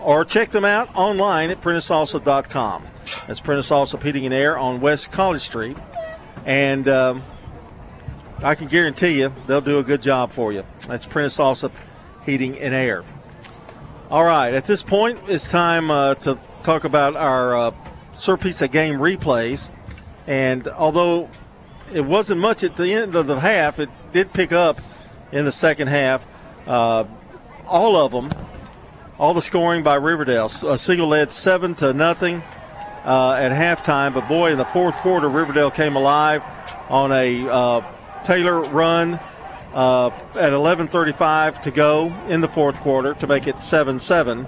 or 0.00 0.24
check 0.24 0.50
them 0.50 0.64
out 0.64 0.88
online 0.94 1.50
at 1.50 1.60
PrenticeAllsup.com. 1.60 2.86
That's 3.26 3.40
Prentice 3.40 3.70
Allsup 3.70 4.02
Heating 4.02 4.24
and 4.24 4.34
Air 4.34 4.56
on 4.56 4.80
West 4.80 5.12
College 5.12 5.42
Street. 5.42 5.76
And 6.44 6.88
um, 6.88 7.22
I 8.42 8.54
can 8.54 8.68
guarantee 8.68 9.20
you 9.20 9.32
they'll 9.46 9.60
do 9.60 9.78
a 9.78 9.84
good 9.84 10.02
job 10.02 10.30
for 10.30 10.52
you. 10.52 10.64
That's 10.88 11.06
Prentice 11.06 11.38
Allsup 11.38 11.72
Heating 12.24 12.58
and 12.58 12.74
Air. 12.74 13.04
All 14.10 14.24
right, 14.24 14.52
at 14.52 14.64
this 14.66 14.82
point, 14.82 15.18
it's 15.26 15.48
time 15.48 15.90
uh, 15.90 16.14
to 16.16 16.38
talk 16.62 16.84
about 16.84 17.16
our 17.16 17.54
uh, 17.54 17.70
game 17.70 18.98
replays. 18.98 19.70
And 20.26 20.68
although 20.68 21.28
it 21.92 22.02
wasn't 22.02 22.40
much 22.40 22.62
at 22.62 22.76
the 22.76 22.92
end 22.92 23.14
of 23.14 23.26
the 23.26 23.40
half, 23.40 23.78
it 23.78 23.90
did 24.12 24.32
pick 24.32 24.52
up 24.52 24.78
in 25.30 25.44
the 25.44 25.52
second 25.52 25.88
half. 25.88 26.26
Uh, 26.66 27.04
all 27.66 27.96
of 27.96 28.12
them, 28.12 28.32
all 29.18 29.34
the 29.34 29.42
scoring 29.42 29.82
by 29.82 29.94
Riverdale. 29.94 30.46
A 30.46 30.78
single 30.78 31.08
led 31.08 31.32
seven 31.32 31.74
to 31.76 31.92
nothing 31.92 32.42
uh, 33.04 33.32
at 33.32 33.50
halftime, 33.52 34.14
but 34.14 34.28
boy, 34.28 34.52
in 34.52 34.58
the 34.58 34.64
fourth 34.64 34.96
quarter, 34.96 35.28
Riverdale 35.28 35.70
came 35.70 35.96
alive 35.96 36.42
on 36.88 37.10
a 37.12 37.48
uh, 37.48 37.80
Taylor 38.22 38.60
run 38.60 39.18
uh, 39.74 40.08
at 40.34 40.52
11:35 40.52 41.62
to 41.62 41.70
go 41.70 42.14
in 42.28 42.40
the 42.40 42.48
fourth 42.48 42.78
quarter 42.80 43.14
to 43.14 43.26
make 43.26 43.46
it 43.46 43.56
7-7. 43.56 44.46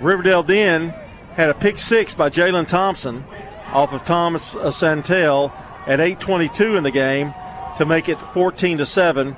Riverdale 0.00 0.42
then 0.42 0.94
had 1.34 1.48
a 1.48 1.54
pick 1.54 1.78
six 1.78 2.14
by 2.14 2.28
Jalen 2.28 2.68
Thompson 2.68 3.24
off 3.72 3.92
of 3.92 4.04
Thomas 4.04 4.56
Santel 4.70 5.52
at 5.86 6.00
8:22 6.00 6.76
in 6.76 6.84
the 6.84 6.90
game 6.90 7.34
to 7.76 7.84
make 7.84 8.08
it 8.08 8.18
14 8.18 8.78
to 8.78 8.86
seven, 8.86 9.36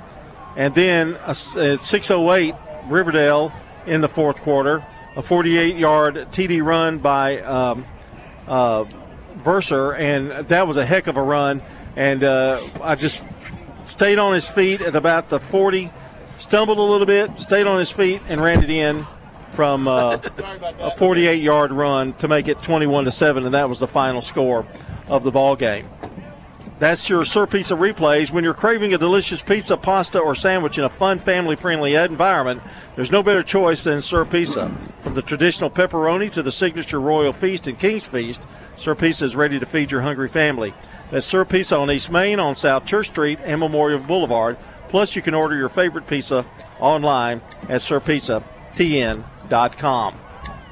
and 0.56 0.74
then 0.74 1.16
at 1.26 1.36
6:08 1.82 2.54
Riverdale 2.88 3.52
in 3.86 4.00
the 4.00 4.08
fourth 4.08 4.40
quarter. 4.40 4.84
A 5.16 5.22
48-yard 5.22 6.28
TD 6.30 6.62
run 6.62 6.98
by 6.98 7.40
um, 7.40 7.84
uh, 8.46 8.84
Verser, 9.38 9.92
and 9.98 10.48
that 10.48 10.66
was 10.68 10.76
a 10.76 10.86
heck 10.86 11.06
of 11.06 11.16
a 11.16 11.22
run. 11.22 11.60
And 11.96 12.22
uh, 12.22 12.60
I 12.82 12.94
just 12.94 13.22
stayed 13.82 14.18
on 14.18 14.32
his 14.34 14.48
feet 14.48 14.80
at 14.80 14.94
about 14.94 15.28
the 15.28 15.40
40, 15.40 15.90
stumbled 16.36 16.78
a 16.78 16.82
little 16.82 17.06
bit, 17.06 17.40
stayed 17.40 17.66
on 17.66 17.78
his 17.78 17.90
feet, 17.90 18.20
and 18.28 18.40
ran 18.40 18.62
it 18.62 18.70
in 18.70 19.06
from 19.52 19.88
uh, 19.88 20.14
a 20.14 20.92
48-yard 20.96 21.72
run 21.72 22.12
to 22.14 22.28
make 22.28 22.48
it 22.48 22.62
21 22.62 23.04
to 23.04 23.10
seven, 23.10 23.44
and 23.44 23.54
that 23.54 23.68
was 23.68 23.78
the 23.78 23.88
final 23.88 24.20
score 24.20 24.66
of 25.08 25.24
the 25.24 25.30
ball 25.30 25.56
game. 25.56 25.88
That's 26.78 27.08
your 27.08 27.24
Sir 27.24 27.48
Pizza 27.48 27.74
replays. 27.74 28.30
When 28.30 28.44
you're 28.44 28.54
craving 28.54 28.94
a 28.94 28.98
delicious 28.98 29.42
pizza, 29.42 29.76
pasta, 29.76 30.20
or 30.20 30.36
sandwich 30.36 30.78
in 30.78 30.84
a 30.84 30.88
fun, 30.88 31.18
family 31.18 31.56
friendly 31.56 31.96
environment, 31.96 32.62
there's 32.94 33.10
no 33.10 33.20
better 33.20 33.42
choice 33.42 33.82
than 33.82 34.00
Sir 34.00 34.24
Pizza. 34.24 34.70
From 35.00 35.14
the 35.14 35.22
traditional 35.22 35.70
pepperoni 35.70 36.30
to 36.30 36.42
the 36.42 36.52
signature 36.52 37.00
Royal 37.00 37.32
Feast 37.32 37.66
and 37.66 37.76
King's 37.76 38.06
Feast, 38.06 38.46
Sir 38.76 38.94
Pizza 38.94 39.24
is 39.24 39.34
ready 39.34 39.58
to 39.58 39.66
feed 39.66 39.90
your 39.90 40.02
hungry 40.02 40.28
family. 40.28 40.72
That's 41.10 41.26
Sir 41.26 41.44
Pizza 41.44 41.76
on 41.76 41.90
East 41.90 42.12
Main, 42.12 42.38
on 42.38 42.54
South 42.54 42.84
Church 42.84 43.08
Street, 43.08 43.40
and 43.42 43.58
Memorial 43.58 43.98
Boulevard. 43.98 44.56
Plus, 44.88 45.16
you 45.16 45.22
can 45.22 45.34
order 45.34 45.56
your 45.56 45.68
favorite 45.68 46.06
pizza 46.06 46.46
online 46.78 47.40
at 47.68 47.80
SirPizzaTN.com. 47.80 49.37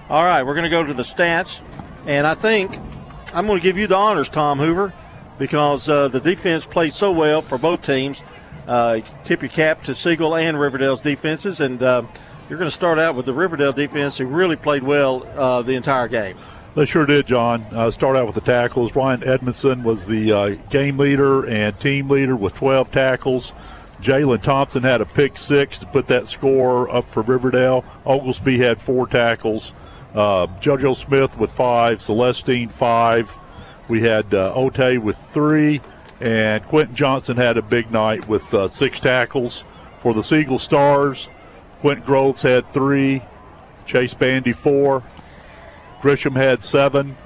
All 0.09 0.25
right, 0.25 0.43
we're 0.45 0.55
going 0.55 0.65
to 0.65 0.71
go 0.71 0.85
to 0.85 0.95
the 0.95 1.03
stats, 1.03 1.63
and 2.07 2.27
I 2.27 2.35
think 2.35 2.79
I'm 3.35 3.47
going 3.47 3.59
to 3.59 3.63
give 3.63 3.77
you 3.77 3.87
the 3.87 3.97
honors, 3.97 4.29
Tom 4.29 4.59
Hoover 4.59 4.93
because 5.39 5.89
uh, 5.89 6.09
the 6.09 6.21
defense 6.21 6.67
played 6.67 6.93
so 6.93 7.13
well 7.13 7.43
for 7.43 7.59
both 7.59 7.83
teams. 7.83 8.23
Uh, 8.67 9.01
tip 9.25 9.43
your 9.43 9.49
cap 9.49 9.83
to 9.85 9.95
Siegel 9.95 10.35
and 10.35 10.59
Riverdale's 10.59 11.01
defenses, 11.01 11.61
and 11.61 11.83
uh, 11.83 12.03
you're 12.49 12.59
going 12.59 12.71
to 12.71 12.75
start 12.75 12.99
out 12.99 13.15
with 13.15 13.27
the 13.27 13.33
Riverdale 13.33 13.73
defense 13.73 14.19
who 14.19 14.27
really 14.27 14.57
played 14.57 14.83
well 14.83 15.27
uh, 15.37 15.63
the 15.63 15.75
entire 15.75 16.09
game. 16.09 16.37
They 16.75 16.85
sure 16.85 17.07
did, 17.07 17.27
John. 17.27 17.65
Uh, 17.71 17.91
start 17.91 18.17
out 18.17 18.27
with 18.27 18.35
the 18.35 18.41
tackles. 18.41 18.95
Ryan 18.95 19.27
Edmondson 19.27 19.83
was 19.83 20.07
the 20.07 20.33
uh, 20.33 20.49
game 20.69 20.99
leader 20.99 21.47
and 21.47 21.79
team 21.81 22.11
leader 22.11 22.37
with 22.37 22.55
12 22.55 22.91
tackles. 22.91 23.55
Jalen 24.01 24.43
Thompson 24.43 24.83
had 24.83 25.01
a 25.01 25.07
pick 25.07 25.37
six 25.39 25.79
to 25.79 25.87
put 25.87 26.07
that 26.09 26.29
score 26.29 26.95
up 26.95 27.11
for 27.11 27.23
Riverdale. 27.23 27.85
Oglesby 28.05 28.59
had 28.59 28.81
four 28.81 29.07
tackles. 29.07 29.73
Uh, 30.15 30.47
JoJo 30.61 30.97
Smith 30.97 31.37
with 31.39 31.51
five. 31.51 32.01
Celestine 32.01 32.69
five. 32.71 33.39
We 33.89 34.03
had 34.03 34.35
uh, 34.35 34.53
Otey 34.55 34.99
with 34.99 35.17
three, 35.17 35.81
and 36.21 36.65
Quentin 36.65 36.97
Johnson 36.97 37.37
had 37.37 37.57
a 37.57 37.63
big 37.63 37.91
night 37.91 38.27
with 38.29 38.53
uh, 38.53 38.69
six 38.69 38.99
tackles 39.01 39.65
for 39.99 40.13
the 40.13 40.23
Siegel 40.23 40.59
Stars. 40.59 41.29
Quentin 41.81 42.05
Groves 42.05 42.43
had 42.43 42.67
three, 42.67 43.23
Chase 43.87 44.15
Bandy 44.15 44.53
four, 44.53 45.05
Grisham 46.01 46.35
had 46.35 46.65
seven, 46.65 47.17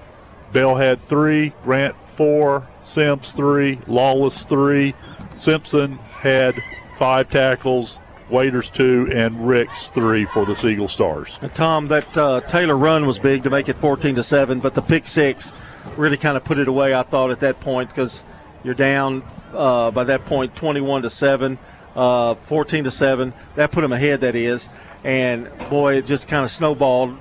Bell 0.53 0.77
had 0.77 1.01
three, 1.01 1.55
Grant 1.63 1.95
four, 2.07 2.69
Sims 2.81 3.33
three, 3.33 3.79
Lawless 3.87 4.43
three, 4.43 4.95
Simpson 5.35 5.99
had 6.21 6.63
five 6.95 7.29
tackles, 7.29 7.99
Waiters 8.29 8.71
two, 8.71 9.11
and 9.13 9.47
Ricks 9.47 9.89
three 9.89 10.25
for 10.25 10.47
the 10.47 10.55
Siegel 10.55 10.89
Stars. 10.89 11.39
And 11.43 11.53
Tom, 11.53 11.89
that 11.89 12.17
uh, 12.17 12.41
Taylor 12.43 12.77
run 12.77 13.07
was 13.07 13.19
big 13.19 13.43
to 13.43 13.51
make 13.51 13.69
it 13.69 13.77
14 13.77 14.15
to 14.15 14.23
seven, 14.23 14.61
but 14.61 14.75
the 14.75 14.83
pick 14.83 15.07
six 15.07 15.53
really 15.97 16.17
kind 16.17 16.37
of 16.37 16.45
put 16.45 16.59
it 16.59 16.69
away. 16.69 16.95
I 16.95 17.03
thought 17.03 17.31
at 17.31 17.41
that 17.41 17.61
point 17.61 17.89
because 17.89 18.23
you're 18.63 18.75
down 18.75 19.25
uh, 19.53 19.91
by 19.91 20.05
that 20.05 20.25
point 20.27 20.55
21 20.55 21.03
to 21.03 21.11
seven. 21.11 21.59
Uh, 21.97 22.31
uh, 22.31 22.35
14 22.35 22.85
to 22.85 22.91
seven. 22.91 23.35
That 23.57 23.73
put 23.73 23.81
them 23.81 23.93
ahead. 23.93 24.21
That 24.21 24.35
is, 24.35 24.69
and 25.05 25.51
boy, 25.69 25.97
it 25.97 26.07
just 26.07 26.29
kind 26.29 26.45
of 26.45 26.51
snowballed 26.51 27.19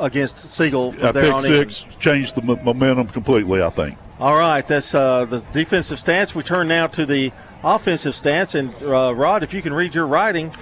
against 0.00 0.38
Siegel. 0.38 0.94
Yeah, 0.98 1.12
there 1.12 1.24
pick 1.24 1.32
on 1.34 1.42
six 1.42 1.84
in. 1.84 1.98
changed 1.98 2.34
the 2.34 2.42
m- 2.42 2.64
momentum 2.64 3.06
completely. 3.08 3.62
I 3.62 3.70
think. 3.70 3.96
All 4.18 4.36
right, 4.36 4.66
that's 4.66 4.94
uh, 4.94 5.24
the 5.24 5.44
defensive 5.52 5.98
stats. 5.98 6.34
We 6.34 6.42
turn 6.42 6.68
now 6.68 6.86
to 6.88 7.06
the 7.06 7.32
offensive 7.64 8.14
stats, 8.14 8.54
and 8.54 8.74
uh, 8.82 9.14
Rod, 9.14 9.42
if 9.42 9.54
you 9.54 9.62
can 9.62 9.72
read 9.72 9.94
your 9.94 10.06
writing. 10.06 10.52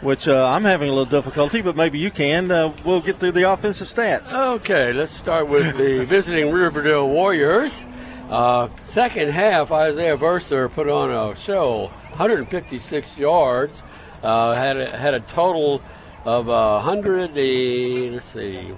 Which 0.00 0.28
uh, 0.28 0.46
I'm 0.46 0.62
having 0.62 0.88
a 0.88 0.92
little 0.92 1.10
difficulty, 1.10 1.60
but 1.60 1.74
maybe 1.74 1.98
you 1.98 2.12
can. 2.12 2.52
Uh, 2.52 2.72
we'll 2.84 3.00
get 3.00 3.18
through 3.18 3.32
the 3.32 3.50
offensive 3.52 3.88
stats. 3.88 4.32
Okay, 4.32 4.92
let's 4.92 5.10
start 5.10 5.48
with 5.48 5.76
the 5.76 6.04
visiting 6.08 6.52
Riverdale 6.52 7.08
Warriors. 7.08 7.84
Uh, 8.30 8.68
second 8.84 9.30
half, 9.30 9.72
Isaiah 9.72 10.16
Verser 10.16 10.68
put 10.70 10.88
on 10.88 11.10
a 11.10 11.34
show, 11.34 11.86
156 12.10 13.18
yards, 13.18 13.82
uh, 14.22 14.54
had 14.54 14.76
a, 14.76 14.96
had 14.96 15.14
a 15.14 15.20
total 15.20 15.82
of 16.24 16.48
uh, 16.48 16.80
100. 16.80 18.12
Let's 18.12 18.24
see, 18.24 18.72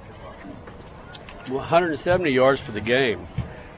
170 1.49 2.31
yards 2.31 2.61
for 2.61 2.73
the 2.73 2.81
game. 2.81 3.27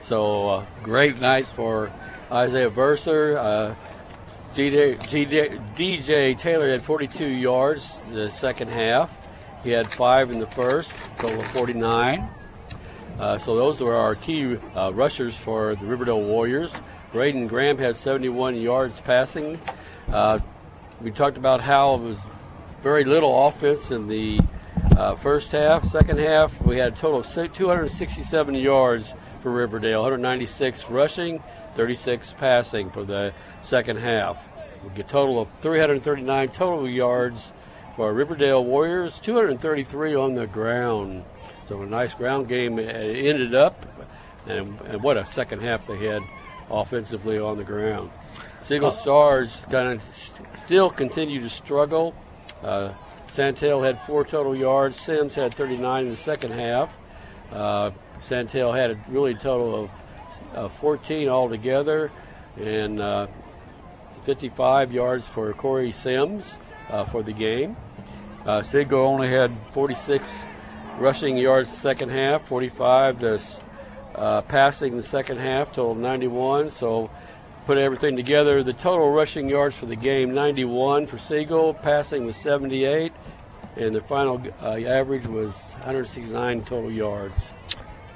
So 0.00 0.49
uh, 0.49 0.66
great 0.82 1.20
night 1.20 1.47
for 1.47 1.92
Isaiah 2.31 2.70
Verser. 2.70 3.39
Uh, 3.39 3.74
DJ, 4.55 4.99
DJ, 5.76 6.39
Taylor 6.39 6.68
had 6.68 6.82
42 6.82 7.26
yards 7.26 7.99
the 8.10 8.31
second 8.31 8.68
half. 8.68 9.28
He 9.65 9.70
had 9.70 9.91
five 9.91 10.31
in 10.31 10.39
the 10.39 10.47
first, 10.49 10.97
total 11.16 11.41
of 11.41 11.47
49. 11.49 12.28
Uh, 13.18 13.39
so 13.39 13.57
those 13.57 13.81
were 13.81 13.94
our 13.94 14.15
key 14.15 14.57
uh, 14.74 14.92
rushers 14.92 15.34
for 15.34 15.76
the 15.76 15.86
Riverdale 15.86 16.20
Warriors. 16.20 16.73
Braden 17.12 17.47
Graham 17.47 17.78
had 17.78 17.97
71 17.97 18.57
yards 18.57 18.99
passing. 19.00 19.60
Uh, 20.08 20.39
we 21.00 21.10
talked 21.10 21.36
about 21.36 21.60
how 21.60 21.94
it 21.94 22.00
was 22.00 22.26
very 22.82 23.05
little 23.05 23.47
offense 23.47 23.91
in 23.91 24.08
the 24.08 24.41
uh, 24.96 25.16
first 25.16 25.52
half. 25.52 25.84
Second 25.84 26.18
half, 26.18 26.60
we 26.62 26.78
had 26.78 26.92
a 26.92 26.96
total 26.96 27.20
of 27.20 27.54
267 27.54 28.54
yards 28.54 29.14
for 29.42 29.50
Riverdale, 29.50 30.02
196 30.02 30.88
rushing, 30.88 31.42
36 31.76 32.34
passing 32.38 32.90
for 32.90 33.04
the 33.04 33.32
second 33.62 33.98
half. 33.98 34.48
We 34.84 34.90
get 34.90 35.06
a 35.06 35.08
total 35.08 35.40
of 35.40 35.48
339 35.60 36.48
total 36.50 36.88
yards 36.88 37.52
for 37.96 38.12
Riverdale 38.12 38.64
Warriors, 38.64 39.18
233 39.20 40.14
on 40.14 40.34
the 40.34 40.46
ground. 40.46 41.24
So 41.64 41.82
a 41.82 41.86
nice 41.86 42.14
ground 42.14 42.48
game 42.48 42.78
it 42.78 43.26
ended 43.26 43.54
up, 43.54 43.86
and, 44.46 44.80
and 44.82 45.02
what 45.02 45.16
a 45.16 45.24
second 45.24 45.62
half 45.62 45.86
they 45.86 46.06
had 46.06 46.22
offensively 46.70 47.38
on 47.38 47.56
the 47.56 47.64
ground. 47.64 48.10
Siegel 48.62 48.92
Stars 48.92 49.66
kind 49.70 50.00
of 50.00 50.02
still 50.64 50.90
continue 50.90 51.40
to 51.40 51.50
struggle. 51.50 52.14
Uh, 52.62 52.92
Santel 53.33 53.81
had 53.81 53.99
four 54.02 54.27
total 54.27 54.55
yards. 54.55 55.01
Sims 55.01 55.35
had 55.35 55.55
39 55.55 56.05
in 56.05 56.11
the 56.11 56.17
second 56.17 56.52
half. 56.52 56.94
Uh, 57.51 57.91
Santel 58.20 58.73
had 58.73 58.91
a 58.91 59.01
really 59.09 59.35
total 59.35 59.85
of 59.85 59.91
uh, 60.55 60.69
14 60.69 61.31
altogether, 61.31 62.12
and 62.59 63.01
uh, 63.01 63.27
55 64.25 64.93
yards 64.93 65.27
for 65.27 65.51
Corey 65.55 65.93
Sims 65.93 66.59
uh, 66.91 67.07
for 67.07 67.23
the 67.23 67.33
game. 67.33 67.75
Uh, 68.44 68.62
only 68.93 69.28
had 69.28 69.51
46 69.73 70.47
rushing 70.99 71.39
yards 71.39 71.70
the 71.70 71.77
second 71.77 72.11
half, 72.11 72.47
45 72.47 73.20
to 73.20 73.41
uh, 74.15 74.43
passing 74.43 74.99
the 74.99 75.02
second 75.02 75.39
half, 75.39 75.69
total 75.69 75.94
91. 75.94 76.70
So 76.70 77.11
put 77.65 77.78
everything 77.78 78.17
together, 78.17 78.62
the 78.62 78.73
total 78.73 79.11
rushing 79.11 79.49
yards 79.49 79.77
for 79.77 79.86
the 79.86 79.97
game 79.97 80.35
91 80.35 81.07
for 81.07 81.19
Siegel, 81.19 81.75
passing 81.75 82.27
was 82.27 82.36
78, 82.36 83.12
and 83.76 83.94
the 83.94 84.01
final 84.02 84.42
uh, 84.62 84.76
average 84.76 85.26
was 85.26 85.75
169 85.81 86.65
total 86.65 86.91
yards. 86.91 87.51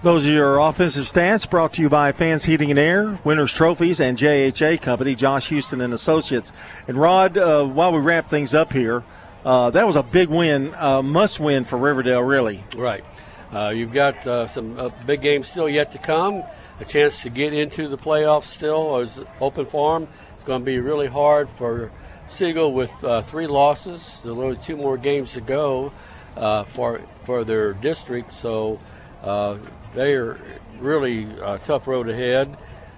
Those 0.02 0.26
are 0.26 0.33
your 0.33 0.59
offensive 0.59 1.07
stats 1.07 1.49
brought 1.49 1.73
to 1.75 1.83
you 1.83 1.89
by 1.89 2.12
Fans 2.12 2.44
Heating 2.44 2.70
and 2.70 2.78
Air, 2.78 3.18
Winners 3.25 3.52
Trophies, 3.52 3.99
and 3.99 4.17
JHA 4.18 4.83
Company, 4.83 5.15
Josh 5.15 5.49
Houston 5.49 5.81
and 5.81 5.94
Associates. 5.94 6.52
And 6.86 6.99
Rod, 6.99 7.39
uh, 7.39 7.65
while 7.65 7.93
we 7.93 7.99
wrap 8.01 8.28
things 8.28 8.55
up 8.55 8.73
here, 8.73 9.05
uh, 9.44 9.70
that 9.70 9.86
was 9.86 9.97
a 9.97 10.02
big 10.02 10.28
win, 10.28 10.75
uh, 10.75 11.02
must 11.02 11.41
win 11.41 11.65
for 11.65 11.78
Riverdale, 11.78 12.20
really. 12.23 12.62
Right. 12.76 13.05
Uh, 13.52 13.70
you've 13.70 13.93
got 13.93 14.26
uh, 14.26 14.47
some 14.47 14.78
uh, 14.78 14.91
big 15.07 15.23
games 15.23 15.49
still 15.49 15.68
yet 15.68 15.93
to 15.93 15.99
come. 15.99 16.43
A 16.78 16.85
chance 16.85 17.23
to 17.23 17.31
get 17.31 17.55
into 17.55 17.89
the 17.89 17.97
playoffs 17.97 18.47
still 18.47 18.99
is 18.99 19.20
open 19.41 19.65
for 19.65 19.97
'em. 19.97 20.09
It's 20.35 20.44
going 20.44 20.60
to 20.60 20.65
be 20.65 20.78
really 20.78 21.07
hard 21.07 21.49
for 21.57 21.91
Siegel 22.26 22.72
with 22.72 23.05
uh, 23.05 23.22
three 23.22 23.46
losses. 23.46 24.20
There's 24.24 24.36
only 24.36 24.56
two 24.56 24.76
more 24.76 24.96
games 24.96 25.32
to 25.32 25.40
go 25.40 25.92
uh, 26.36 26.64
for 26.64 27.00
for 27.24 27.44
their 27.44 27.72
district, 27.72 28.32
so 28.32 28.80
uh, 29.22 29.58
they 29.94 30.14
are 30.14 30.40
really 30.78 31.26
uh, 31.40 31.58
tough 31.58 31.86
road 31.86 32.08
ahead. 32.08 32.56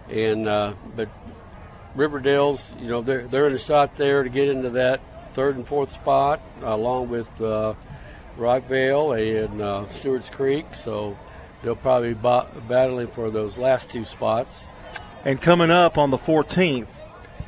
And 0.08 0.48
uh, 0.48 0.74
but 0.96 1.08
Riverdale's, 1.94 2.72
you 2.80 2.88
know, 2.88 3.02
they're 3.02 3.28
they're 3.28 3.46
in 3.46 3.54
a 3.54 3.58
shot 3.58 3.96
there 3.96 4.22
to 4.22 4.28
get 4.28 4.48
into 4.48 4.70
that 4.70 5.00
third 5.34 5.56
and 5.56 5.66
fourth 5.66 5.90
spot, 5.90 6.40
along 6.62 7.10
with 7.10 7.28
uh, 7.40 7.74
Rockvale 8.38 9.12
and 9.12 9.90
Stewart's 9.92 10.30
Creek. 10.30 10.74
So 10.74 11.18
they'll 11.62 11.76
probably 11.76 12.14
be 12.14 12.20
battling 12.68 13.08
for 13.08 13.30
those 13.30 13.58
last 13.58 13.90
two 13.90 14.04
spots. 14.04 14.66
And 15.24 15.40
coming 15.40 15.70
up 15.70 15.98
on 15.98 16.10
the 16.10 16.16
14th, 16.16 16.97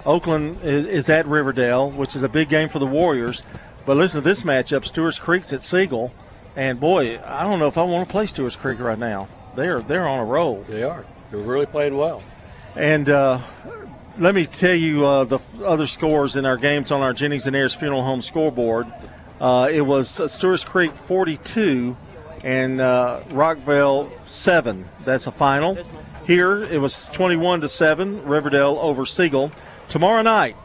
Oakland 0.07 0.59
is, 0.63 0.85
is 0.87 1.09
at 1.09 1.27
Riverdale, 1.27 1.91
which 1.91 2.17
is 2.17 2.23
a 2.23 2.29
big 2.29 2.49
game 2.49 2.69
for 2.69 2.79
the 2.79 2.87
Warriors. 2.87 3.43
But 3.87 3.97
listen 3.97 4.23
to 4.23 4.29
this 4.29 4.43
matchup: 4.43 4.85
Stewart's 4.85 5.19
Creek's 5.19 5.53
at 5.53 5.63
Siegel, 5.63 6.13
and 6.57 6.79
boy, 6.81 7.21
I 7.25 7.45
don't 7.45 7.59
know 7.59 7.67
if 7.67 7.79
I 7.79 7.83
want 7.83 8.09
to 8.09 8.13
play 8.13 8.27
Stewart's 8.27 8.57
Creek 8.57 8.79
right 8.81 8.99
now. 8.99 9.29
They're 9.57 9.81
they're 9.81 10.09
on 10.09 10.19
a 10.19 10.25
roll. 10.25 10.63
They 10.63 10.83
are. 10.83 11.05
They're 11.31 11.41
really 11.41 11.67
playing 11.67 11.97
well. 11.97 12.23
And 12.77 13.09
uh, 13.09 13.41
let 14.19 14.35
me 14.35 14.47
tell 14.47 14.75
you 14.75 15.05
uh, 15.05 15.25
the 15.25 15.39
other 15.65 15.87
scores 15.87 16.37
in 16.37 16.45
our 16.45 16.57
games 16.57 16.93
on 16.93 17.01
our 17.03 17.13
Jennings 17.13 17.47
and 17.47 17.57
Ayers 17.57 17.75
Funeral 17.75 18.03
Home 18.03 18.23
scoreboard. 18.23 18.87
Uh, 19.41 19.69
it 19.73 19.81
was 19.81 20.21
uh, 20.21 20.29
Stewart's 20.29 20.65
Creek 20.65 20.95
42 20.95 21.97
and 22.45 22.81
uh, 22.81 23.23
Rockvale 23.31 24.11
7. 24.27 24.89
That's 25.05 25.27
a 25.27 25.33
final. 25.33 25.79
Here 26.27 26.63
it 26.65 26.79
was 26.79 27.07
21 27.09 27.63
to 27.63 27.69
7, 27.69 28.25
Riverdale 28.25 28.79
over 28.81 29.07
Siegel. 29.07 29.51
Tomorrow 29.91 30.23
night 30.23 30.57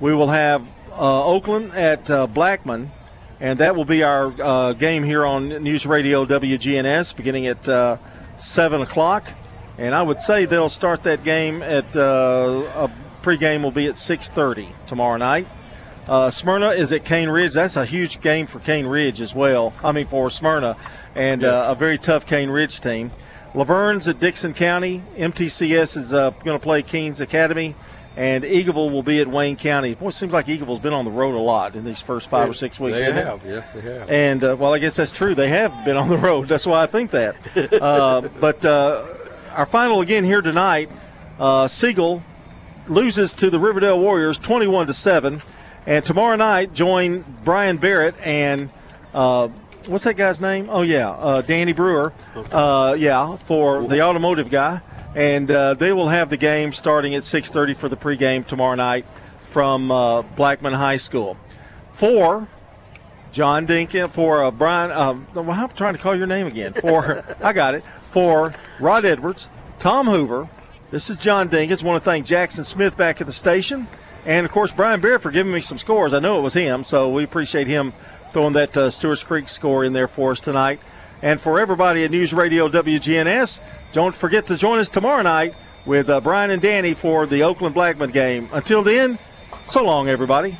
we 0.00 0.14
will 0.14 0.28
have 0.28 0.68
uh, 0.92 1.24
Oakland 1.24 1.72
at 1.72 2.10
uh, 2.10 2.26
Blackman, 2.26 2.92
and 3.40 3.58
that 3.58 3.74
will 3.74 3.86
be 3.86 4.02
our 4.02 4.34
uh, 4.38 4.74
game 4.74 5.02
here 5.02 5.24
on 5.24 5.48
News 5.48 5.86
Radio 5.86 6.26
WGNS 6.26 7.16
beginning 7.16 7.46
at 7.46 7.66
uh, 7.66 7.96
7 8.36 8.82
o'clock. 8.82 9.32
And 9.78 9.94
I 9.94 10.02
would 10.02 10.20
say 10.20 10.44
they'll 10.44 10.68
start 10.68 11.04
that 11.04 11.24
game 11.24 11.62
at 11.62 11.96
uh, 11.96 12.62
a 12.76 12.90
pregame 13.22 13.62
will 13.62 13.70
be 13.70 13.86
at 13.86 13.94
6:30 13.94 14.68
tomorrow 14.86 15.16
night. 15.16 15.48
Uh, 16.06 16.30
Smyrna 16.30 16.72
is 16.72 16.92
at 16.92 17.06
Cane 17.06 17.30
Ridge. 17.30 17.54
That's 17.54 17.76
a 17.76 17.86
huge 17.86 18.20
game 18.20 18.46
for 18.46 18.58
Cane 18.58 18.86
Ridge 18.86 19.22
as 19.22 19.34
well. 19.34 19.72
I 19.82 19.90
mean 19.92 20.04
for 20.04 20.28
Smyrna, 20.28 20.76
and 21.14 21.44
uh, 21.44 21.68
a 21.70 21.74
very 21.74 21.96
tough 21.96 22.26
Cane 22.26 22.50
Ridge 22.50 22.78
team. 22.82 23.10
La 23.54 23.64
Vergne's 23.64 24.06
at 24.06 24.18
Dickson 24.18 24.52
County. 24.52 25.02
MTCS 25.16 25.96
is 25.96 26.12
uh, 26.12 26.30
going 26.30 26.58
to 26.58 26.62
play 26.62 26.82
Keens 26.82 27.20
Academy, 27.20 27.76
and 28.16 28.44
Eagleville 28.44 28.92
will 28.92 29.02
be 29.02 29.20
at 29.20 29.28
Wayne 29.28 29.56
County. 29.56 29.94
Boy, 29.94 30.08
it 30.08 30.12
seems 30.12 30.32
like 30.32 30.46
Eagleville's 30.46 30.80
been 30.80 30.92
on 30.92 31.04
the 31.04 31.10
road 31.10 31.34
a 31.34 31.40
lot 31.40 31.74
in 31.74 31.84
these 31.84 32.00
first 32.00 32.28
five 32.28 32.48
or 32.48 32.54
six 32.54 32.78
weeks. 32.78 33.00
They 33.00 33.06
isn't 33.06 33.18
it? 33.18 33.26
have. 33.26 33.44
Yes, 33.44 33.72
they 33.72 33.80
have. 33.80 34.10
And 34.10 34.44
uh, 34.44 34.56
well, 34.58 34.72
I 34.72 34.78
guess 34.78 34.96
that's 34.96 35.10
true. 35.10 35.34
They 35.34 35.48
have 35.48 35.84
been 35.84 35.96
on 35.96 36.08
the 36.08 36.18
road. 36.18 36.48
That's 36.54 36.66
why 36.66 36.82
I 36.82 36.86
think 36.86 37.10
that. 37.10 37.36
uh, 37.82 38.22
but 38.40 38.64
uh, 38.64 39.04
our 39.52 39.66
final 39.66 40.00
again 40.00 40.24
here 40.24 40.42
tonight, 40.42 40.90
uh, 41.38 41.66
Siegel 41.66 42.22
loses 42.86 43.34
to 43.34 43.50
the 43.50 43.58
Riverdale 43.58 43.98
Warriors, 43.98 44.38
twenty-one 44.38 44.86
to 44.86 44.94
seven. 44.94 45.40
And 45.86 46.02
tomorrow 46.04 46.36
night, 46.36 46.72
join 46.72 47.24
Brian 47.44 47.76
Barrett 47.76 48.18
and 48.26 48.70
uh, 49.12 49.48
what's 49.86 50.04
that 50.04 50.14
guy's 50.14 50.40
name? 50.40 50.68
Oh 50.70 50.82
yeah, 50.82 51.10
uh, 51.10 51.42
Danny 51.42 51.72
Brewer. 51.72 52.12
Uh, 52.34 52.96
yeah, 52.98 53.36
for 53.36 53.86
the 53.86 54.02
automotive 54.02 54.50
guy, 54.50 54.80
and 55.14 55.50
uh, 55.50 55.74
they 55.74 55.92
will 55.92 56.08
have 56.08 56.30
the 56.30 56.36
game 56.36 56.72
starting 56.72 57.14
at 57.14 57.22
6:30 57.22 57.76
for 57.76 57.88
the 57.88 57.96
pregame 57.96 58.46
tomorrow 58.46 58.74
night 58.74 59.06
from 59.46 59.90
uh, 59.90 60.22
Blackman 60.22 60.72
High 60.72 60.96
School. 60.96 61.36
For 61.92 62.48
John 63.30 63.66
Dinkin, 63.66 64.10
for 64.10 64.44
uh, 64.44 64.50
Brian, 64.50 64.90
um, 64.90 65.26
I'm 65.36 65.68
trying 65.70 65.94
to 65.94 66.00
call 66.00 66.16
your 66.16 66.26
name 66.26 66.46
again. 66.46 66.72
For 66.72 67.24
I 67.42 67.52
got 67.52 67.74
it. 67.74 67.84
For 68.10 68.54
Rod 68.80 69.04
Edwards, 69.04 69.48
Tom 69.78 70.06
Hoover. 70.06 70.48
This 70.90 71.10
is 71.10 71.16
John 71.16 71.48
Dinkins. 71.48 71.82
Want 71.82 72.02
to 72.02 72.04
thank 72.04 72.26
Jackson 72.26 72.64
Smith 72.64 72.96
back 72.96 73.20
at 73.20 73.26
the 73.26 73.32
station, 73.32 73.88
and 74.24 74.46
of 74.46 74.52
course 74.52 74.72
Brian 74.72 75.00
Bear 75.00 75.18
for 75.18 75.30
giving 75.30 75.52
me 75.52 75.60
some 75.60 75.78
scores. 75.78 76.14
I 76.14 76.20
know 76.20 76.38
it 76.38 76.42
was 76.42 76.54
him, 76.54 76.84
so 76.84 77.08
we 77.08 77.24
appreciate 77.24 77.66
him 77.66 77.92
throwing 78.30 78.52
that 78.54 78.76
uh, 78.76 78.90
Stewart's 78.90 79.24
Creek 79.24 79.48
score 79.48 79.84
in 79.84 79.92
there 79.92 80.08
for 80.08 80.32
us 80.32 80.40
tonight. 80.40 80.80
And 81.24 81.40
for 81.40 81.58
everybody 81.58 82.04
at 82.04 82.10
News 82.10 82.34
Radio 82.34 82.68
WGNS, 82.68 83.62
don't 83.92 84.14
forget 84.14 84.44
to 84.48 84.58
join 84.58 84.78
us 84.78 84.90
tomorrow 84.90 85.22
night 85.22 85.54
with 85.86 86.10
uh, 86.10 86.20
Brian 86.20 86.50
and 86.50 86.60
Danny 86.60 86.92
for 86.92 87.26
the 87.26 87.42
Oakland 87.42 87.74
Blackman 87.74 88.10
game. 88.10 88.50
Until 88.52 88.82
then, 88.82 89.18
So 89.64 89.82
long, 89.82 90.10
everybody. 90.10 90.58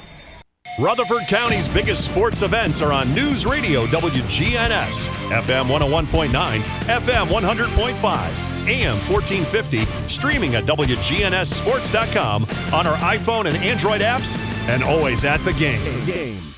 Rutherford 0.79 1.29
County's 1.29 1.69
biggest 1.69 2.07
sports 2.07 2.41
events 2.41 2.81
are 2.81 2.93
on 2.93 3.13
News 3.15 3.45
Radio 3.45 3.85
WGNS, 3.87 5.09
FM 5.29 5.67
101.9, 5.67 6.31
FM 6.31 7.27
100.5, 7.27 8.67
AM 8.67 8.97
1450, 9.07 9.85
streaming 10.09 10.55
at 10.55 10.65
WGNSSports.com 10.65 12.45
on 12.73 12.87
our 12.87 12.97
iPhone 12.97 13.45
and 13.45 13.59
Android 13.59 14.01
apps, 14.01 14.39
and 14.67 14.83
always 14.83 15.25
at 15.25 15.45
the 15.45 15.53
game. 15.53 16.07
game. 16.07 16.54